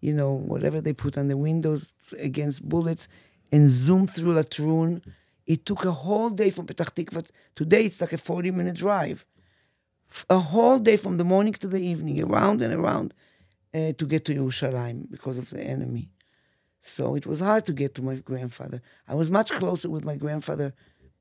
you 0.00 0.12
know, 0.12 0.32
whatever 0.32 0.80
they 0.80 0.92
put 0.92 1.16
on 1.16 1.28
the 1.28 1.36
windows 1.36 1.94
against 2.18 2.68
bullets, 2.68 3.08
and 3.50 3.70
zoom 3.70 4.06
through 4.06 4.34
Latrun 4.34 5.02
It 5.46 5.64
took 5.64 5.84
a 5.86 5.92
whole 5.92 6.30
day 6.30 6.50
from 6.50 6.66
Petah 6.66 6.92
Tikva. 6.92 7.30
Today 7.54 7.84
it's 7.86 8.00
like 8.00 8.12
a 8.12 8.18
40 8.18 8.50
minute 8.50 8.76
drive. 8.76 9.24
A 10.28 10.38
whole 10.38 10.78
day 10.78 10.96
from 10.96 11.16
the 11.16 11.24
morning 11.24 11.54
to 11.54 11.66
the 11.66 11.80
evening, 11.80 12.22
around 12.22 12.60
and 12.60 12.72
around, 12.72 13.14
uh, 13.78 13.92
to 14.00 14.04
get 14.12 14.22
to 14.26 14.32
Yerushalayim 14.40 14.98
because 15.14 15.36
of 15.42 15.46
the 15.50 15.62
enemy. 15.74 16.04
So 16.82 17.02
it 17.20 17.26
was 17.26 17.40
hard 17.48 17.64
to 17.68 17.72
get 17.82 17.90
to 17.96 18.02
my 18.02 18.16
grandfather. 18.30 18.78
I 19.12 19.14
was 19.20 19.28
much 19.38 19.50
closer 19.60 19.88
with 19.96 20.04
my 20.10 20.16
grandfather, 20.24 20.68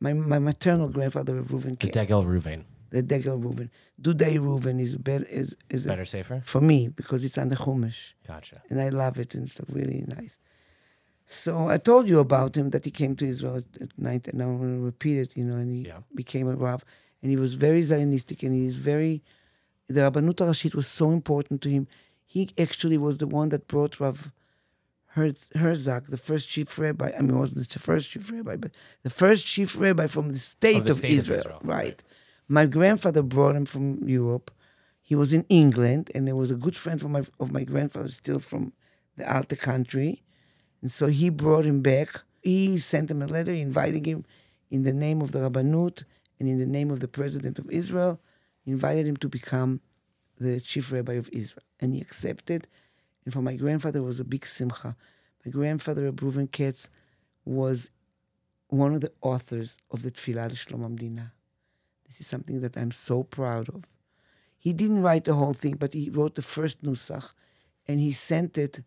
my, 0.06 0.14
my 0.14 0.40
maternal 0.40 0.88
grandfather, 0.98 1.34
Reuven 1.52 1.74
The 1.80 1.90
Degel 2.00 2.24
Ruvain. 2.34 2.62
The 2.90 3.02
Degel 3.12 3.38
Reuven. 3.46 3.70
Dudei 4.02 4.36
Reuven 4.48 4.80
is 4.86 4.92
better 5.08 5.26
is 5.42 5.50
is 5.76 5.82
a- 5.86 5.90
Better 5.94 6.06
safer? 6.16 6.38
for 6.54 6.62
me 6.72 6.80
because 7.00 7.22
it's 7.28 7.38
on 7.44 7.50
the 7.54 7.58
Chumash 7.64 8.02
Gotcha. 8.32 8.58
and 8.70 8.78
I 8.88 8.90
love 9.04 9.16
it, 9.24 9.30
and 9.36 9.44
it's 9.46 9.60
really 9.78 10.02
nice. 10.20 10.36
So 11.26 11.68
I 11.68 11.78
told 11.90 12.08
you 12.12 12.20
about 12.28 12.52
him 12.60 12.70
that 12.74 12.86
he 12.86 12.92
came 12.92 13.14
to 13.18 13.26
Israel 13.34 13.58
at, 13.58 13.70
at 13.86 13.92
night, 14.10 14.24
and 14.30 14.42
I'm 14.42 14.58
going 14.62 14.78
to 14.80 14.84
repeat 14.92 15.18
it, 15.26 15.32
you 15.40 15.44
know, 15.50 15.56
and 15.64 15.70
he 15.76 15.82
Yeah. 15.92 16.00
became 16.16 16.48
a 16.48 16.56
Rav, 16.56 16.82
and 17.22 17.28
he 17.34 17.38
was 17.46 17.56
very 17.56 17.82
Zionistic, 17.82 18.40
and 18.46 18.54
he's 18.62 18.78
very, 18.78 19.14
the 19.96 20.02
Rabbanut 20.06 20.36
Rashit 20.50 20.74
was 20.82 20.88
so 20.88 21.12
important 21.12 21.62
to 21.64 21.70
him. 21.70 21.84
He 22.28 22.52
actually 22.60 22.98
was 22.98 23.18
the 23.18 23.26
one 23.26 23.50
that 23.50 23.68
brought 23.68 24.00
Rav 24.00 24.32
Herz, 25.16 25.50
Herzog, 25.56 26.08
the 26.08 26.18
first 26.18 26.48
chief 26.50 26.78
rabbi, 26.78 27.12
I 27.18 27.22
mean, 27.22 27.30
he 27.30 27.36
wasn't 27.36 27.68
the 27.68 27.80
first 27.80 28.12
chief 28.12 28.32
rabbi, 28.32 28.56
but 28.56 28.72
the 29.02 29.10
first 29.10 29.48
chief 29.48 29.76
rabbi 29.80 30.06
from 30.06 30.30
the 30.30 30.38
state, 30.38 30.84
the 30.84 30.92
of, 30.92 30.98
state 30.98 31.14
of 31.14 31.18
Israel, 31.18 31.40
Israel, 31.40 31.60
right. 31.64 31.86
right. 31.86 32.04
My 32.48 32.66
grandfather 32.68 33.24
brought 33.24 33.56
him 33.56 33.66
from 33.66 34.08
Europe. 34.08 34.52
He 35.02 35.16
was 35.16 35.34
in 35.34 35.44
England, 35.50 36.12
and 36.14 36.28
there 36.28 36.36
was 36.36 36.52
a 36.52 36.56
good 36.56 36.76
friend 36.76 37.02
of 37.02 37.10
my 37.10 37.24
of 37.40 37.52
my 37.52 37.64
grandfather, 37.64 38.10
still 38.10 38.40
from 38.40 38.74
the 39.18 39.26
Alta 39.36 39.56
country, 39.56 40.22
and 40.82 40.92
so 40.92 41.08
he 41.08 41.30
brought 41.30 41.66
him 41.66 41.82
back. 41.82 42.10
He 42.44 42.78
sent 42.78 43.10
him 43.10 43.22
a 43.22 43.28
letter 43.28 43.54
inviting 43.54 44.04
him, 44.04 44.26
in 44.70 44.84
the 44.84 44.94
name 44.94 45.22
of 45.22 45.32
the 45.32 45.40
Rabbanut 45.40 46.04
and 46.40 46.48
in 46.48 46.60
the 46.60 46.66
name 46.66 46.92
of 46.92 47.00
the 47.00 47.08
President 47.08 47.58
of 47.58 47.70
Israel, 47.72 48.20
invited 48.66 49.08
him 49.08 49.18
to 49.18 49.30
become 49.30 49.82
the 50.40 50.60
chief 50.60 50.92
rabbi 50.92 51.14
of 51.14 51.30
Israel, 51.32 51.64
and 51.80 51.94
he 51.94 52.02
accepted. 52.02 52.68
And 53.26 53.34
for 53.34 53.42
my 53.42 53.56
grandfather, 53.56 54.02
was 54.02 54.20
a 54.20 54.24
big 54.24 54.46
simcha. 54.46 54.96
My 55.46 55.52
grandfather, 55.52 56.12
Reuven 56.12 56.52
Katz, 56.52 56.90
was 57.46 57.92
one 58.68 58.94
of 58.94 59.02
the 59.02 59.12
authors 59.22 59.78
of 59.92 60.04
the 60.04 60.12
Tfilah 60.12 60.52
Shlom 60.52 60.82
Amdina. 60.88 61.32
This 62.06 62.20
is 62.20 62.28
something 62.28 62.62
that 62.62 62.78
I'm 62.78 62.92
so 62.92 63.24
proud 63.24 63.70
of. 63.70 63.84
He 64.58 64.74
didn't 64.74 65.02
write 65.02 65.26
the 65.26 65.36
whole 65.36 65.54
thing, 65.54 65.76
but 65.76 65.94
he 65.94 66.10
wrote 66.10 66.36
the 66.36 66.42
first 66.42 66.84
nusach, 66.84 67.32
and 67.88 68.00
he 68.00 68.12
sent 68.12 68.58
it 68.58 68.82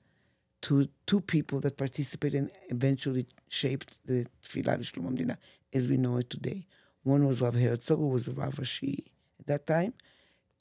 to 0.62 0.88
two 1.07 1.20
people 1.20 1.61
that 1.61 1.78
participated 1.78 2.38
and 2.38 2.53
eventually 2.68 3.26
shaped 3.49 4.01
the 4.07 4.26
Tfilah 4.45 4.80
Shlom 4.80 5.11
Amdina 5.11 5.36
as 5.72 5.88
we 5.88 5.97
know 5.97 6.18
it 6.18 6.28
today. 6.28 6.66
One 7.03 7.26
was 7.26 7.41
Rav 7.41 7.55
Herzog, 7.55 7.99
who 7.99 8.09
was 8.09 8.26
the 8.26 8.32
Rav 8.32 8.55
Rashi 8.57 9.07
at 9.38 9.47
that 9.47 9.66
time, 9.66 9.95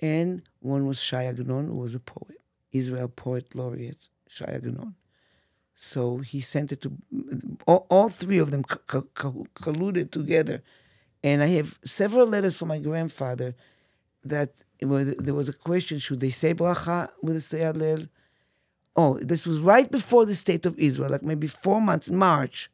and 0.02 0.42
one 0.60 0.86
was 0.88 1.02
Shai 1.02 1.26
Agnon, 1.26 1.68
who 1.68 1.78
was 1.78 1.96
a 1.96 2.00
poet, 2.00 2.40
Israel 2.72 3.08
Poet 3.10 3.54
Laureate 3.56 4.10
Shai 4.28 4.46
Agnon. 4.54 4.96
So 5.76 6.18
he 6.18 6.42
sent 6.42 6.72
it 6.72 6.82
to 6.82 6.92
all, 7.66 7.86
all 7.90 8.10
three 8.10 8.38
of 8.38 8.52
them 8.52 8.64
co- 8.64 8.80
co- 8.88 9.08
co- 9.14 9.48
colluded 9.56 10.12
together. 10.12 10.62
And 11.24 11.42
I 11.42 11.48
have 11.48 11.80
several 11.84 12.28
letters 12.28 12.56
from 12.58 12.68
my 12.70 12.80
grandfather 12.80 13.56
that 14.24 14.52
was, 14.82 15.16
there 15.16 15.34
was 15.34 15.50
a 15.50 15.54
question 15.54 15.98
should 16.00 16.20
they 16.20 16.30
say 16.30 16.54
bracha 16.54 17.10
with 17.22 17.36
the 17.36 17.42
Seyad 17.42 17.76
Leil? 17.76 18.10
Oh, 18.96 19.18
this 19.22 19.48
was 19.48 19.60
right 19.60 19.90
before 19.90 20.26
the 20.26 20.36
state 20.36 20.66
of 20.66 20.78
Israel, 20.78 21.12
like 21.12 21.24
maybe 21.24 21.48
four 21.48 21.80
months, 21.80 22.10
in 22.10 22.18
March, 22.18 22.70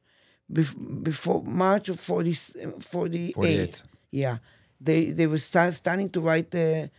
bef- 0.52 1.04
before 1.04 1.44
March 1.44 1.90
of 1.90 2.00
40, 2.00 2.34
48. 2.80 3.36
48. 3.36 3.84
Yeah. 4.12 4.38
They 4.82 5.12
they 5.12 5.28
were 5.28 5.38
start, 5.38 5.74
starting 5.74 6.10
to 6.12 6.22
write 6.22 6.52
the 6.52 6.90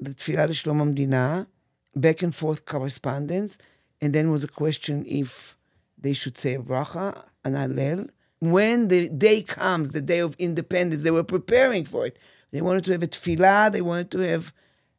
the 0.00 0.10
Tfilah 0.10 0.48
Shlom 0.50 0.94
Amdina, 0.94 1.46
back 1.94 2.22
and 2.22 2.34
forth 2.34 2.64
correspondence, 2.64 3.58
and 4.00 4.14
then 4.14 4.30
was 4.30 4.44
a 4.44 4.48
question 4.48 5.04
if 5.06 5.56
they 5.98 6.12
should 6.12 6.36
say 6.36 6.54
a 6.54 6.58
bracha, 6.58 7.24
an 7.44 7.54
Hallel. 7.54 8.10
When 8.40 8.88
the 8.88 9.08
day 9.08 9.42
comes, 9.42 9.90
the 9.90 10.02
day 10.02 10.18
of 10.18 10.36
independence, 10.38 11.02
they 11.02 11.10
were 11.10 11.24
preparing 11.24 11.84
for 11.84 12.06
it. 12.06 12.18
They 12.50 12.60
wanted 12.60 12.84
to 12.84 12.92
have 12.92 13.02
a 13.02 13.06
tefillah, 13.06 13.72
they 13.72 13.80
wanted 13.80 14.10
to 14.12 14.18
have 14.18 14.52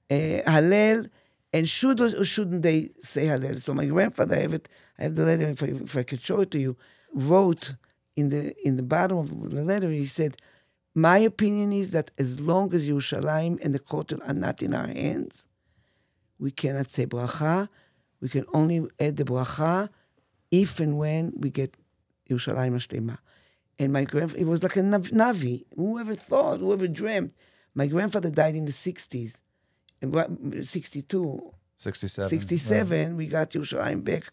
a 0.09 0.41
Hallel, 0.47 1.09
and 1.53 1.69
should 1.69 2.01
or 2.01 2.25
shouldn't 2.25 2.63
they 2.63 2.91
say 2.99 3.25
Hallel? 3.25 3.61
So 3.61 3.73
my 3.73 3.85
grandfather, 3.85 4.35
I 4.35 4.39
have 4.39 4.53
it, 4.53 4.67
I 4.97 5.03
have 5.03 5.15
the 5.15 5.25
letter, 5.25 5.49
if 5.49 5.63
I, 5.63 5.67
if 5.67 5.97
I 5.97 6.03
could 6.03 6.21
show 6.21 6.41
it 6.41 6.51
to 6.51 6.59
you, 6.59 6.75
wrote 7.13 7.75
in 8.15 8.29
the 8.29 8.55
in 8.67 8.77
the 8.77 8.83
bottom 8.83 9.17
of 9.17 9.29
the 9.29 9.61
letter, 9.61 9.91
he 9.91 10.05
said, 10.05 10.37
my 10.95 11.17
opinion 11.17 11.73
is 11.73 11.91
that 11.91 12.11
as 12.17 12.39
long 12.39 12.73
as 12.73 12.87
Yerushalayim 12.87 13.59
and 13.63 13.75
the 13.75 13.79
Kotel 13.79 14.27
are 14.27 14.33
not 14.33 14.63
in 14.63 14.73
our 14.73 14.87
hands, 14.87 15.47
we 16.39 16.51
cannot 16.51 16.89
say 16.89 17.05
bracha. 17.05 17.67
We 18.21 18.29
can 18.29 18.45
only 18.53 18.87
add 18.99 19.17
the 19.17 19.25
bracha 19.25 19.89
if 20.51 20.79
and 20.79 20.97
when 20.97 21.33
we 21.37 21.49
get 21.49 21.75
Yerushalayim 22.29 22.73
Hashlema. 22.75 23.17
And 23.77 23.91
my 23.91 24.05
grandfather, 24.05 24.39
it 24.41 24.47
was 24.47 24.63
like 24.63 24.77
a 24.77 24.83
nav- 24.83 25.09
Navi. 25.11 25.65
Whoever 25.75 26.15
thought, 26.15 26.59
whoever 26.59 26.87
dreamt. 26.87 27.33
My 27.73 27.87
grandfather 27.87 28.29
died 28.29 28.55
in 28.55 28.63
the 28.63 28.71
60s, 28.71 29.41
and 30.01 30.13
what- 30.13 30.29
62, 30.65 31.51
67. 31.75 32.29
67, 32.29 33.17
we 33.17 33.27
got 33.27 33.49
Yerushalayim 33.51 34.01
back. 34.05 34.31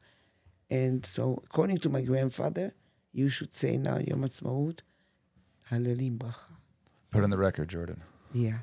And 0.70 1.04
so, 1.04 1.42
according 1.44 1.78
to 1.78 1.88
my 1.88 2.02
grandfather, 2.02 2.72
you 3.12 3.28
should 3.28 3.52
say 3.52 3.76
now 3.76 3.98
Yom 3.98 4.22
Ha'atzmaut, 4.22 4.78
Halelim 5.72 6.18
bracha. 6.18 6.51
Put 7.12 7.22
on 7.22 7.30
the 7.30 7.38
record, 7.38 7.68
Jordan. 7.68 8.02
Yeah. 8.32 8.58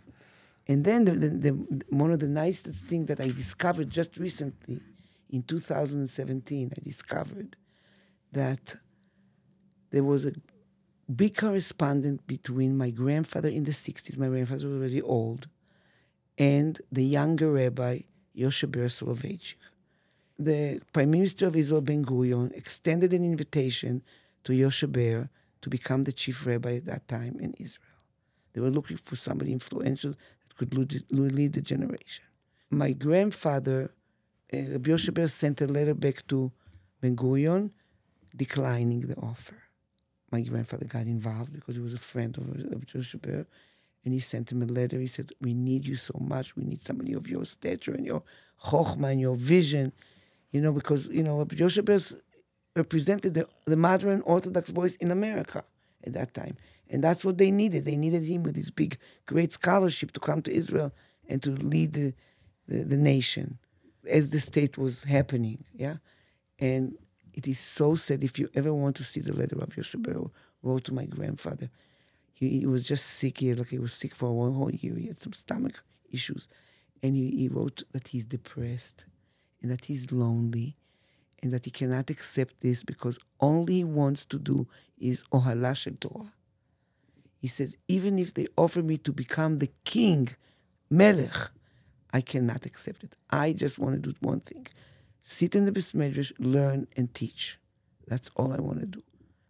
And 0.67 0.83
then 0.83 1.05
the, 1.05 1.11
the, 1.11 1.29
the, 1.29 1.51
one 1.89 2.11
of 2.11 2.19
the 2.19 2.27
nicest 2.27 2.77
things 2.81 3.07
that 3.07 3.19
I 3.19 3.27
discovered 3.27 3.89
just 3.89 4.17
recently, 4.17 4.81
in 5.29 5.43
2017, 5.43 6.71
I 6.75 6.83
discovered 6.83 7.55
that 8.31 8.75
there 9.91 10.03
was 10.03 10.25
a 10.25 10.33
big 11.15 11.37
correspondence 11.37 12.21
between 12.25 12.77
my 12.77 12.89
grandfather 12.89 13.49
in 13.49 13.63
the 13.63 13.71
60s, 13.71 14.17
my 14.17 14.27
grandfather 14.27 14.67
was 14.67 14.75
already 14.77 15.01
old, 15.01 15.47
and 16.37 16.79
the 16.91 17.03
younger 17.03 17.51
rabbi, 17.51 18.01
Yoshe 18.37 18.71
Ber 18.71 18.87
Soloveitchik. 18.87 19.55
The 20.37 20.81
Prime 20.93 21.11
Minister 21.11 21.47
of 21.47 21.55
Israel, 21.55 21.81
Ben 21.81 22.05
Gurion, 22.05 22.55
extended 22.55 23.11
an 23.11 23.23
invitation 23.23 24.01
to 24.43 24.53
Yoshe 24.53 24.89
Ber 24.89 25.29
to 25.61 25.69
become 25.69 26.03
the 26.03 26.13
chief 26.13 26.45
rabbi 26.45 26.75
at 26.75 26.85
that 26.85 27.07
time 27.07 27.37
in 27.39 27.53
Israel. 27.59 27.88
They 28.59 28.63
were 28.63 28.71
looking 28.71 28.97
for 28.97 29.15
somebody 29.15 29.53
influential 29.53 30.11
that 30.11 30.57
could 30.57 30.73
lead, 30.75 31.53
the 31.53 31.61
generation. 31.61 32.25
My 32.69 32.91
grandfather, 32.91 33.93
uh, 34.53 34.57
Rabbi 34.57 34.89
Yoshe 34.89 35.13
Ber, 35.13 35.29
sent 35.29 35.61
a 35.61 35.67
letter 35.67 35.93
back 35.93 36.27
to 36.27 36.51
Ben 36.99 37.15
Gurion 37.15 37.71
declining 38.35 38.99
the 38.99 39.15
offer. 39.15 39.55
My 40.29 40.41
grandfather 40.41 40.83
got 40.83 41.03
involved 41.03 41.53
because 41.53 41.75
he 41.75 41.81
was 41.81 41.93
a 41.93 41.99
friend 41.99 42.37
of, 42.37 42.49
of 42.73 42.85
Yoshe 42.85 43.21
Ber, 43.21 43.47
and 44.03 44.13
he 44.13 44.19
sent 44.19 44.51
him 44.51 44.61
a 44.61 44.65
letter. 44.65 44.99
He 44.99 45.07
said, 45.07 45.29
We 45.39 45.53
need 45.53 45.87
you 45.87 45.95
so 45.95 46.19
much. 46.19 46.57
We 46.57 46.65
need 46.65 46.81
somebody 46.81 47.13
of 47.13 47.29
your 47.29 47.45
stature 47.45 47.93
and 47.93 48.05
your 48.05 48.23
chokhmah 48.65 49.13
and 49.13 49.21
your 49.21 49.35
vision. 49.37 49.93
You 50.51 50.59
know, 50.59 50.73
because, 50.73 51.07
you 51.07 51.23
know, 51.23 51.37
Rabbi 51.37 51.55
Yoshe 51.55 51.85
Ber 51.85 51.97
represented 52.75 53.35
the, 53.35 53.47
the 53.63 53.77
modern 53.77 54.19
Orthodox 54.23 54.69
voice 54.69 54.95
in 54.97 55.11
America 55.11 55.63
at 56.05 56.11
that 56.11 56.33
time. 56.33 56.57
And 56.89 57.03
that's 57.03 57.23
what 57.23 57.37
they 57.37 57.51
needed. 57.51 57.85
They 57.85 57.97
needed 57.97 58.23
him 58.23 58.43
with 58.43 58.55
his 58.55 58.71
big, 58.71 58.97
great 59.25 59.53
scholarship 59.53 60.11
to 60.13 60.19
come 60.19 60.41
to 60.43 60.51
Israel 60.51 60.91
and 61.27 61.41
to 61.43 61.51
lead 61.51 61.93
the, 61.93 62.13
the, 62.67 62.83
the 62.83 62.97
nation 62.97 63.59
as 64.09 64.31
the 64.31 64.39
state 64.39 64.77
was 64.77 65.03
happening. 65.03 65.65
Yeah. 65.75 65.97
And 66.57 66.95
it 67.33 67.47
is 67.47 67.59
so 67.59 67.95
sad 67.95 68.23
if 68.23 68.39
you 68.39 68.49
ever 68.55 68.73
want 68.73 68.95
to 68.97 69.03
see 69.03 69.19
the 69.19 69.35
letter 69.35 69.57
of 69.57 69.69
Yoshe 69.69 70.01
Ber 70.01 70.31
wrote 70.63 70.83
to 70.85 70.93
my 70.93 71.05
grandfather. 71.05 71.69
He, 72.33 72.59
he 72.59 72.65
was 72.65 72.87
just 72.87 73.05
sick. 73.05 73.37
He 73.39 73.53
like 73.53 73.67
he 73.67 73.79
was 73.79 73.93
sick 73.93 74.15
for 74.15 74.33
one 74.33 74.53
whole 74.53 74.71
year. 74.71 74.95
He 74.95 75.07
had 75.07 75.19
some 75.19 75.33
stomach 75.33 75.83
issues. 76.09 76.47
And 77.03 77.15
he, 77.15 77.29
he 77.31 77.47
wrote 77.47 77.83
that 77.91 78.09
he's 78.09 78.25
depressed 78.25 79.05
and 79.61 79.69
that 79.69 79.85
he's 79.85 80.11
lonely 80.11 80.75
and 81.41 81.51
that 81.51 81.65
he 81.65 81.71
cannot 81.71 82.09
accept 82.09 82.61
this 82.61 82.83
because 82.83 83.19
all 83.39 83.65
he 83.67 83.83
wants 83.83 84.25
to 84.25 84.39
do 84.39 84.67
is 84.97 85.23
Ohala 85.31 85.75
Shel 85.75 85.93
Torah. 85.99 86.33
He 87.39 87.47
says, 87.47 87.77
even 87.87 88.19
if 88.19 88.33
they 88.33 88.47
offer 88.57 88.81
me 88.81 88.97
to 88.97 89.11
become 89.11 89.57
the 89.57 89.71
king, 89.85 90.29
Melech, 90.89 91.51
I 92.11 92.21
cannot 92.21 92.65
accept 92.65 93.03
it. 93.03 93.13
I 93.31 93.53
just 93.53 93.79
want 93.79 93.95
to 93.95 94.09
do 94.09 94.15
one 94.19 94.41
thing 94.41 94.67
sit 95.29 95.55
in 95.55 95.65
the 95.65 95.71
Bismedrash, 95.71 96.31
learn 96.39 96.87
and 96.97 97.13
teach. 97.13 97.59
That's 98.07 98.29
all 98.35 98.51
I 98.51 98.59
want 98.59 98.79
to 98.79 98.85
do. 98.87 99.03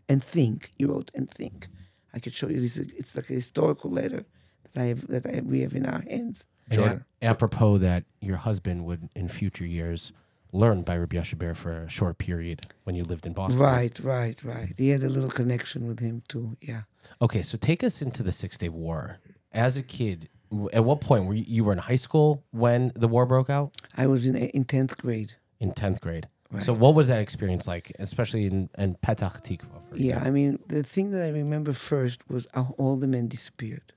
And 0.08 0.24
think. 0.24 0.72
He 0.78 0.86
wrote, 0.86 1.12
and 1.16 1.30
think. 1.30 1.68
I 2.14 2.20
could 2.20 2.34
show 2.34 2.50
you 2.50 2.60
this. 2.60 2.78
It's 2.78 3.16
like 3.16 3.30
a 3.30 3.34
historical 3.34 3.90
letter 3.90 4.26
that 4.64 4.82
I 4.82 4.86
have 4.86 5.08
that 5.08 5.26
I, 5.26 5.42
we 5.42 5.62
have 5.62 5.76
in 5.76 5.86
our 5.86 6.02
hands. 6.02 6.46
And 6.70 6.76
Jordan. 6.76 7.06
a- 7.22 7.26
apropos 7.26 7.78
that 7.80 8.04
your 8.20 8.38
husband 8.38 8.86
would 8.86 9.10
in 9.16 9.30
future 9.30 9.66
years 9.66 10.12
learned 10.52 10.86
by 10.86 10.98
Rabbi 10.98 11.18
Yoshe 11.18 11.38
Ber 11.38 11.54
for 11.54 11.84
a 11.84 11.90
short 11.90 12.18
period 12.18 12.68
when 12.84 12.96
you 12.96 13.04
lived 13.04 13.26
in 13.26 13.34
Boston. 13.34 13.62
Right, 13.62 13.98
right, 14.00 14.42
right. 14.44 14.74
He 14.78 14.90
had 14.90 15.04
a 15.04 15.10
little 15.10 15.30
connection 15.30 15.88
with 15.88 16.00
him 16.00 16.24
too. 16.28 16.58
Yeah. 16.62 16.82
Okay, 17.22 17.42
so 17.42 17.58
take 17.58 17.84
us 17.84 18.02
into 18.02 18.24
the 18.24 18.32
Six 18.32 18.58
Day 18.58 18.70
War. 18.70 19.20
As 19.52 19.78
a 19.78 19.84
kid, 19.84 20.30
at 20.74 20.84
what 20.84 21.02
point 21.02 21.26
were 21.26 21.34
you, 21.34 21.46
you 21.48 21.64
were 21.64 21.74
in 21.74 21.80
high 21.80 21.96
school 21.96 22.44
when 22.52 22.92
the 22.96 23.08
war 23.08 23.26
broke 23.26 23.50
out? 23.50 23.74
I 23.96 24.08
was 24.08 24.26
in 24.26 24.36
in 24.36 24.66
tenth 24.66 24.98
grade. 24.98 25.34
In 25.60 25.72
tenth 25.74 26.02
grade. 26.02 26.28
So 26.60 26.74
what 26.74 26.96
was 26.96 27.10
that 27.10 27.20
experience 27.20 27.68
like, 27.68 27.92
especially 28.00 28.46
in, 28.46 28.70
in 28.76 28.96
Petach 28.96 29.44
Tikva? 29.44 29.88
For 29.88 29.96
Yeah, 29.96 30.20
I 30.24 30.32
mean, 30.32 30.58
the 30.68 30.82
thing 30.82 31.12
that 31.12 31.24
I 31.24 31.30
remember 31.30 31.74
first 31.74 32.28
was 32.28 32.48
how 32.56 32.74
all 32.80 32.96
the 32.96 33.06
men 33.06 33.28
disappeared. 33.28 33.94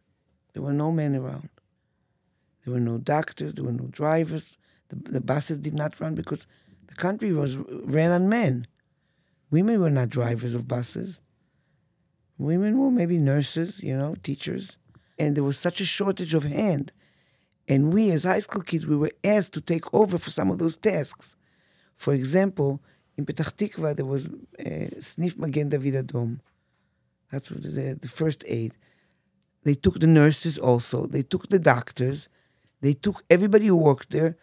There 0.53 0.63
were 0.63 0.75
no 0.75 0.93
men 0.93 1.17
around. 1.17 1.49
There 2.65 2.75
were 2.75 2.81
no 2.81 2.99
doctors. 2.99 3.55
There 3.55 3.65
were 3.65 3.73
no 3.73 3.87
drivers. 3.87 4.59
The, 4.93 5.13
the 5.13 5.21
buses 5.21 5.59
did 5.59 5.75
not 5.75 5.99
run 6.01 6.15
because 6.15 6.47
the 6.89 6.95
country 6.95 7.33
was 7.33 7.57
ran 7.57 8.13
on 8.13 8.29
men. 8.29 8.67
Women 9.51 9.81
were 9.81 9.91
not 9.91 10.11
drivers 10.11 10.55
of 10.55 10.69
buses. 10.69 11.21
Women 12.39 12.79
were 12.79 12.91
maybe 12.91 13.19
nurses, 13.19 13.83
you 13.83 13.97
know, 13.97 14.17
teachers, 14.23 14.79
and 15.19 15.37
there 15.37 15.45
was 15.45 15.59
such 15.59 15.81
a 15.81 15.85
shortage 15.85 16.35
of 16.35 16.45
hand. 16.45 16.93
And 17.69 17.93
we, 17.93 18.11
as 18.11 18.25
high 18.25 18.41
school 18.41 18.63
kids, 18.63 18.87
we 18.87 18.97
were 18.97 19.13
asked 19.23 19.53
to 19.55 19.61
take 19.61 19.93
over 19.95 20.19
for 20.19 20.31
some 20.31 20.51
of 20.51 20.59
those 20.59 20.77
tasks. 20.77 21.37
For 21.97 22.13
example, 22.13 22.83
in 23.17 23.25
Petah 23.25 23.53
Tikva, 23.55 23.95
there 23.95 24.05
was 24.05 24.27
uh, 24.27 24.89
Snif 24.99 25.39
Magen 25.39 25.69
David 25.69 25.95
Adom. 25.95 26.41
That's 27.31 27.49
the, 27.49 27.97
the 28.01 28.09
first 28.09 28.43
aid. 28.47 28.75
They 29.63 29.75
took 29.75 30.01
the 30.01 30.07
nurses 30.07 30.59
also. 30.59 31.07
They 31.07 31.23
took 31.23 31.49
the 31.49 31.59
doctors. 31.59 32.29
They 32.81 32.95
took 32.95 33.23
everybody 33.31 33.67
who 33.67 33.77
worked 33.77 34.11
there. 34.11 34.37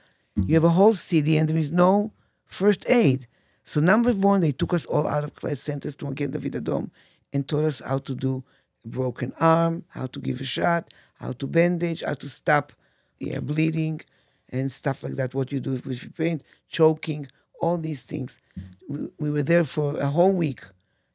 You 0.47 0.55
have 0.55 0.63
a 0.63 0.69
whole 0.69 0.93
city 0.93 1.37
and 1.37 1.49
there 1.49 1.57
is 1.57 1.71
no 1.71 2.11
first 2.45 2.83
aid. 2.89 3.27
So 3.63 3.79
number 3.79 4.11
one, 4.11 4.41
they 4.41 4.51
took 4.51 4.73
us 4.73 4.85
all 4.85 5.07
out 5.07 5.23
of 5.23 5.35
class 5.35 5.59
sent 5.59 5.85
us 5.85 5.95
to 5.97 6.05
Magen 6.05 6.31
David 6.31 6.53
Adom 6.53 6.89
and 7.31 7.47
taught 7.47 7.65
us 7.65 7.79
how 7.79 7.99
to 7.99 8.15
do 8.15 8.43
a 8.83 8.87
broken 8.87 9.33
arm, 9.39 9.83
how 9.89 10.07
to 10.07 10.19
give 10.19 10.41
a 10.41 10.43
shot, 10.43 10.91
how 11.19 11.33
to 11.33 11.45
bandage, 11.47 12.03
how 12.03 12.15
to 12.15 12.29
stop 12.29 12.73
yeah, 13.19 13.39
bleeding 13.39 14.01
and 14.49 14.71
stuff 14.71 15.03
like 15.03 15.15
that. 15.15 15.35
What 15.35 15.51
you 15.51 15.59
do 15.59 15.71
with 15.71 16.03
your 16.03 16.11
pain, 16.11 16.41
choking, 16.67 17.27
all 17.61 17.77
these 17.77 18.03
things. 18.03 18.39
We, 18.87 19.07
we 19.19 19.31
were 19.31 19.43
there 19.43 19.63
for 19.63 19.99
a 19.99 20.07
whole 20.07 20.31
week 20.31 20.61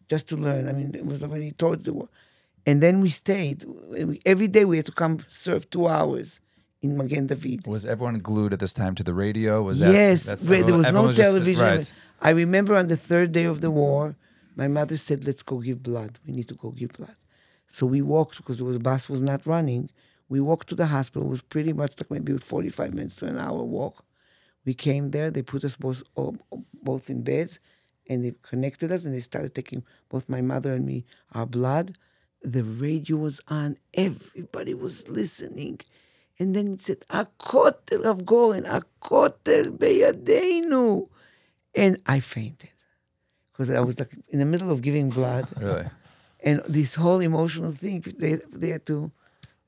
just 0.09 0.29
to 0.29 0.37
learn. 0.37 0.69
I 0.69 0.73
mean, 0.73 0.95
it 0.95 1.07
was 1.07 1.23
already 1.23 1.53
towards 1.53 1.85
the 1.85 1.93
war. 1.93 2.09
And 2.67 2.83
then 2.83 3.01
we 3.01 3.09
stayed. 3.09 3.65
Every 4.25 4.49
day 4.49 4.65
we 4.65 4.77
had 4.77 4.87
to 4.87 4.93
come 4.93 5.21
serve 5.29 5.69
two 5.71 5.89
hours 5.89 6.41
in 6.85 6.97
Magen 6.97 7.27
David. 7.27 7.67
Was 7.67 7.85
everyone 7.87 8.19
glued 8.31 8.53
at 8.53 8.61
this 8.65 8.75
time 8.83 8.95
to 8.99 9.05
the 9.09 9.15
radio? 9.15 9.63
Was 9.63 9.79
that 9.81 9.93
yes, 9.93 10.25
that's- 10.27 10.47
right, 10.47 10.65
there 10.67 10.77
was 10.83 10.91
no 11.01 11.07
just- 11.11 11.19
television. 11.29 11.65
right. 11.65 11.93
I 12.29 12.31
remember 12.45 12.73
on 12.83 12.87
the 12.89 12.97
third 13.11 13.29
day 13.39 13.45
of 13.53 13.61
the 13.65 13.71
war, 13.83 14.17
my 14.63 14.69
mother 14.79 14.97
said, 15.07 15.19
"Let's 15.29 15.43
go 15.51 15.57
give 15.69 15.83
blood. 15.83 16.13
We 16.27 16.31
need 16.39 16.49
to 16.53 16.55
go 16.63 16.69
give 16.81 16.93
blood." 17.01 17.17
So 17.77 17.83
we 17.95 18.01
walked 18.03 18.37
because 18.39 18.59
the 18.59 18.79
bus 18.91 19.03
was 19.09 19.23
not 19.31 19.41
running. 19.55 19.83
We 20.29 20.41
walked 20.41 20.69
to 20.69 20.75
the 20.83 20.87
hospital. 20.97 21.27
It 21.29 21.31
was 21.37 21.43
pretty 21.55 21.73
much 21.73 21.93
like 21.99 22.11
maybe 22.11 22.37
45 22.39 22.91
minutes 22.99 23.17
to 23.17 23.27
an 23.27 23.39
hour 23.39 23.63
walk. 23.79 23.97
We 24.67 24.75
came 24.75 25.05
there. 25.11 25.31
They 25.31 25.43
put 25.43 25.65
us 25.69 25.77
both 25.77 26.03
both 26.89 27.05
in 27.15 27.23
beds, 27.23 27.55
and 28.09 28.17
they 28.25 28.33
connected 28.51 28.89
us, 28.95 29.05
and 29.05 29.13
they 29.15 29.21
started 29.21 29.53
taking 29.55 29.81
both 30.13 30.29
my 30.29 30.43
mother 30.53 30.73
and 30.77 30.85
me 30.87 30.99
our 31.33 31.47
blood. 31.47 31.87
The 32.43 32.65
radio 32.87 33.17
was 33.27 33.41
on. 33.49 33.77
Everybody 33.95 34.75
was 34.75 35.09
listening. 35.09 35.81
And 36.39 36.55
then 36.55 36.75
it 36.75 36.83
said, 36.83 37.01
Akotel 37.11 38.03
of 38.05 38.25
Goren, 38.27 38.65
Akotel 38.65 39.77
beyadenu. 39.79 41.09
And 41.75 42.01
I 42.07 42.21
fainted 42.21 42.71
because 43.53 43.71
I 43.71 43.81
was 43.81 43.99
like 43.99 44.15
in 44.29 44.39
the 44.41 44.45
middle 44.45 44.71
of 44.71 44.83
giving 44.83 45.11
blood. 45.11 45.47
Really? 45.61 45.87
And 46.43 46.61
this 46.69 46.95
whole 46.95 47.21
emotional 47.21 47.73
thing, 47.73 48.05
they, 48.19 48.35
they 48.53 48.69
had 48.71 48.85
to, 48.87 49.11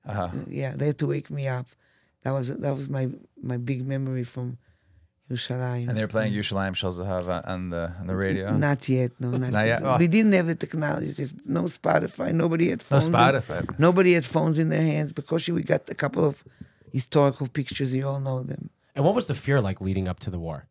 Uh-huh. 0.05 0.29
yeah, 0.49 0.73
they 0.77 0.87
had 0.89 0.99
to 0.99 1.07
wake 1.07 1.31
me 1.31 1.49
up. 1.49 1.67
That 2.23 2.33
was 2.33 2.49
that 2.49 2.75
was 2.77 2.89
my 2.89 3.09
my 3.41 3.57
big 3.57 3.87
memory 3.87 4.25
from 4.25 4.59
Yerushalayim. 5.31 5.89
And 5.89 5.97
they 5.97 6.03
were 6.03 6.09
playing 6.09 6.33
Yerushalayim 6.33 6.75
Shel 6.77 6.93
Zahav 6.93 7.27
on- 7.29 7.45
on 7.45 7.71
the 7.71 7.93
on 8.01 8.07
the 8.07 8.15
radio. 8.17 8.57
Not 8.57 8.89
yet, 8.89 9.13
no, 9.19 9.31
not, 9.31 9.51
Not 9.51 9.67
yet. 9.67 9.81
yet? 9.81 9.83
Oh. 9.85 9.97
We 9.99 10.07
didn't 10.07 10.33
have 10.35 10.47
the 10.47 10.55
technology. 10.55 11.13
Just 11.13 11.35
no 11.47 11.63
Spotify. 11.65 12.33
Nobody 12.33 12.71
had 12.71 12.79
no 12.79 12.85
phones. 12.85 13.07
in- 13.07 13.13
Spotify. 13.13 13.79
Nobody 13.79 14.13
had 14.15 14.25
phones 14.25 14.59
in 14.59 14.69
their 14.69 14.83
hands. 14.83 15.13
Because 15.13 15.49
we 15.49 15.63
got 15.63 15.89
a 15.89 15.95
couple 15.95 16.25
of 16.25 16.45
historical 16.93 17.47
pictures. 17.49 17.95
You 17.95 18.07
all 18.09 18.21
know 18.21 18.43
them. 18.43 18.71
And 18.95 19.05
what 19.05 19.15
was 19.15 19.27
the 19.27 19.35
fear 19.35 19.61
like 19.61 19.81
leading 19.81 20.09
up 20.09 20.21
to 20.21 20.31
the 20.31 20.39
war? 20.39 20.69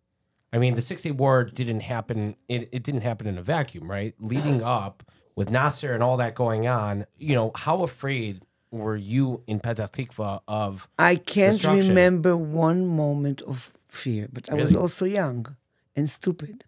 I 0.54 0.58
mean, 0.58 0.76
the 0.76 0.82
Six 0.82 1.02
Day 1.04 1.12
War 1.12 1.44
didn't 1.44 1.82
happen. 1.82 2.36
It, 2.48 2.70
it 2.72 2.82
didn't 2.84 3.02
happen 3.02 3.28
in 3.28 3.38
a 3.38 3.42
vacuum, 3.44 3.90
right? 3.92 4.14
Leading 4.20 4.64
up 4.80 5.04
with 5.36 5.50
Nasser 5.52 5.94
and 5.94 6.02
all 6.02 6.16
that 6.18 6.34
going 6.34 6.66
on, 6.66 7.06
you 7.18 7.36
know, 7.36 7.52
how 7.56 7.84
afraid 7.84 8.42
were 8.72 8.96
you 8.96 9.42
in 9.48 9.60
Petah 9.60 9.92
Tikva 9.92 10.40
of? 10.48 10.88
I 10.98 11.18
can't 11.18 11.62
remember 11.64 12.38
one 12.38 12.88
moment 12.88 13.42
of 13.42 13.72
fear, 13.96 14.28
but 14.32 14.52
I 14.52 14.56
was 14.56 14.76
also 14.76 15.06
young 15.06 15.56
and 15.96 16.10
stupid. 16.10 16.66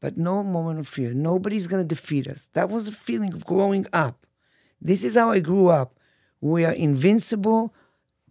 But 0.00 0.16
no 0.16 0.42
moment 0.42 0.80
of 0.80 0.88
fear. 0.88 1.14
Nobody's 1.14 1.68
going 1.68 1.82
to 1.86 1.94
defeat 1.94 2.26
us. 2.26 2.50
That 2.54 2.68
was 2.70 2.86
the 2.86 2.92
feeling 2.92 3.32
of 3.34 3.44
growing 3.44 3.86
up. 3.92 4.26
This 4.80 5.04
is 5.04 5.14
how 5.14 5.30
I 5.30 5.38
grew 5.38 5.68
up. 5.68 5.98
We 6.40 6.64
are 6.64 6.72
invincible. 6.72 7.72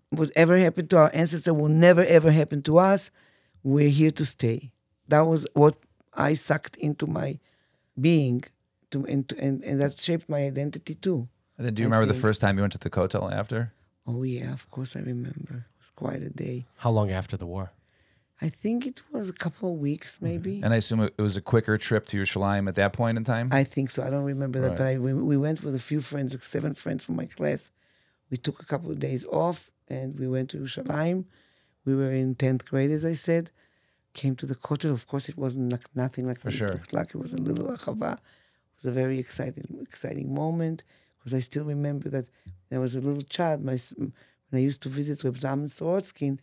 Whatever 0.09 0.57
happened 0.57 0.89
to 0.89 0.97
our 0.97 1.11
ancestors 1.13 1.53
will 1.53 1.69
never 1.69 2.03
ever 2.03 2.31
happen 2.31 2.61
to 2.63 2.77
us. 2.77 3.09
We're 3.63 3.89
here 3.89 4.11
to 4.11 4.25
stay. 4.25 4.73
That 5.07 5.21
was 5.21 5.47
what 5.53 5.77
I 6.13 6.33
sucked 6.33 6.75
into 6.75 7.07
my 7.07 7.39
being, 7.99 8.43
to, 8.91 9.05
and, 9.05 9.31
and, 9.37 9.63
and 9.63 9.79
that 9.79 9.97
shaped 9.97 10.27
my 10.27 10.39
identity 10.45 10.95
too. 10.95 11.29
And 11.57 11.65
then 11.65 11.73
do 11.73 11.83
you 11.83 11.87
I 11.87 11.91
remember 11.91 12.13
the 12.13 12.19
first 12.19 12.41
time 12.41 12.57
you 12.57 12.63
went 12.63 12.73
to 12.73 12.79
the 12.79 12.89
Kotel 12.89 13.31
after? 13.31 13.71
Oh, 14.07 14.23
yeah, 14.23 14.51
of 14.51 14.69
course 14.71 14.95
I 14.95 14.99
remember. 14.99 15.67
It 15.69 15.79
was 15.79 15.91
quite 15.95 16.21
a 16.23 16.29
day. 16.29 16.65
How 16.77 16.89
long 16.89 17.11
after 17.11 17.37
the 17.37 17.45
war? 17.45 17.71
I 18.41 18.49
think 18.49 18.87
it 18.87 19.01
was 19.11 19.29
a 19.29 19.33
couple 19.33 19.71
of 19.73 19.79
weeks, 19.79 20.17
maybe. 20.19 20.61
And 20.63 20.73
I 20.73 20.77
assume 20.77 21.01
it 21.01 21.13
was 21.21 21.37
a 21.37 21.41
quicker 21.41 21.77
trip 21.77 22.07
to 22.07 22.17
Yerushalayim 22.17 22.67
at 22.67 22.75
that 22.75 22.91
point 22.93 23.15
in 23.17 23.23
time. 23.23 23.49
I 23.51 23.63
think 23.63 23.91
so. 23.91 24.01
I 24.03 24.09
don't 24.09 24.23
remember 24.23 24.59
that, 24.61 24.69
Right. 24.69 24.77
but 24.77 24.87
I, 24.87 24.97
we, 24.97 25.13
we 25.13 25.37
went 25.37 25.63
with 25.63 25.75
a 25.75 25.79
few 25.79 26.01
friends, 26.01 26.33
like 26.33 26.43
seven 26.43 26.73
friends 26.73 27.05
from 27.05 27.15
my 27.17 27.25
class. 27.25 27.71
We 28.31 28.37
took 28.37 28.59
a 28.61 28.65
couple 28.65 28.89
of 28.89 28.99
days 28.99 29.25
off 29.25 29.69
and 29.87 30.19
we 30.19 30.27
went 30.27 30.49
to 30.51 30.57
Yerushalayim. 30.57 31.25
We 31.85 31.95
were 31.95 32.11
in 32.11 32.33
10th 32.35 32.65
grade, 32.65 32.89
as 32.91 33.05
I 33.05 33.13
said. 33.13 33.51
Came 34.13 34.35
to 34.37 34.45
the 34.47 34.55
Kotel. 34.55 34.91
Of 34.91 35.05
course, 35.07 35.29
it 35.29 35.37
wasn't 35.37 35.71
like, 35.71 35.83
nothing 35.95 36.25
like 36.25 36.39
For 36.39 36.47
it 36.49 36.51
sure. 36.53 36.69
looked 36.69 36.93
like. 36.93 37.09
It 37.13 37.17
was 37.17 37.33
a 37.33 37.37
little 37.37 37.65
achava. 37.67 38.13
It 38.13 38.19
was 38.77 38.85
a 38.85 38.91
very 38.91 39.19
exciting, 39.19 39.77
exciting 39.81 40.33
moment 40.33 40.83
because 41.19 41.33
I 41.35 41.39
still 41.39 41.63
remember 41.65 42.09
that 42.09 42.25
there 42.69 42.79
was 42.79 42.95
a 42.95 43.01
little 43.01 43.21
child. 43.21 43.63
My, 43.63 43.77
when 43.97 44.13
I 44.53 44.57
used 44.59 44.81
to 44.83 44.89
visit 44.89 45.23
Reb 45.23 45.35
Zalman 45.35 45.69
Sorotskin, 45.69 46.39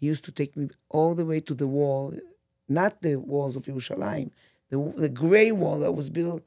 he 0.00 0.06
used 0.06 0.24
to 0.24 0.32
take 0.32 0.56
me 0.56 0.70
all 0.88 1.14
the 1.14 1.26
way 1.26 1.40
to 1.40 1.54
the 1.54 1.66
wall, 1.66 2.14
not 2.68 3.02
the 3.02 3.16
walls 3.16 3.54
of 3.54 3.64
Yerushalayim, 3.64 4.30
the, 4.70 4.94
the 4.96 5.10
gray 5.10 5.52
wall 5.52 5.78
that 5.80 5.92
was 5.92 6.08
built 6.08 6.42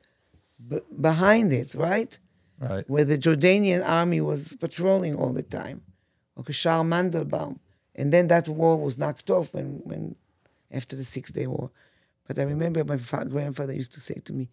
b- 0.68 0.80
behind 1.00 1.54
it, 1.54 1.76
right? 1.76 2.18
right. 2.60 2.90
Where 2.90 3.06
the 3.06 3.18
Jordanian 3.18 3.88
army 3.88 4.22
was 4.22 4.56
patrolling 4.60 5.16
all 5.16 5.34
the 5.34 5.44
time. 5.44 5.84
Okay, 6.40 6.54
Shar 6.54 6.84
Mandelbaum. 6.84 7.60
And 7.94 8.12
then 8.12 8.28
that 8.30 8.48
wall 8.48 8.80
was 8.80 8.98
knocked 8.98 9.30
off 9.30 9.54
when, 9.54 9.82
when 9.84 10.16
after 10.72 10.96
the 10.96 11.04
Six 11.04 11.32
Day 11.32 11.46
War. 11.46 11.70
But 12.28 12.40
I 12.40 12.44
remember 12.44 12.84
my 12.84 12.98
fa- 12.98 13.26
grandfather 13.26 13.74
used 13.74 13.94
to 13.94 14.00
say 14.00 14.16
to 14.26 14.34
me, 14.34 14.50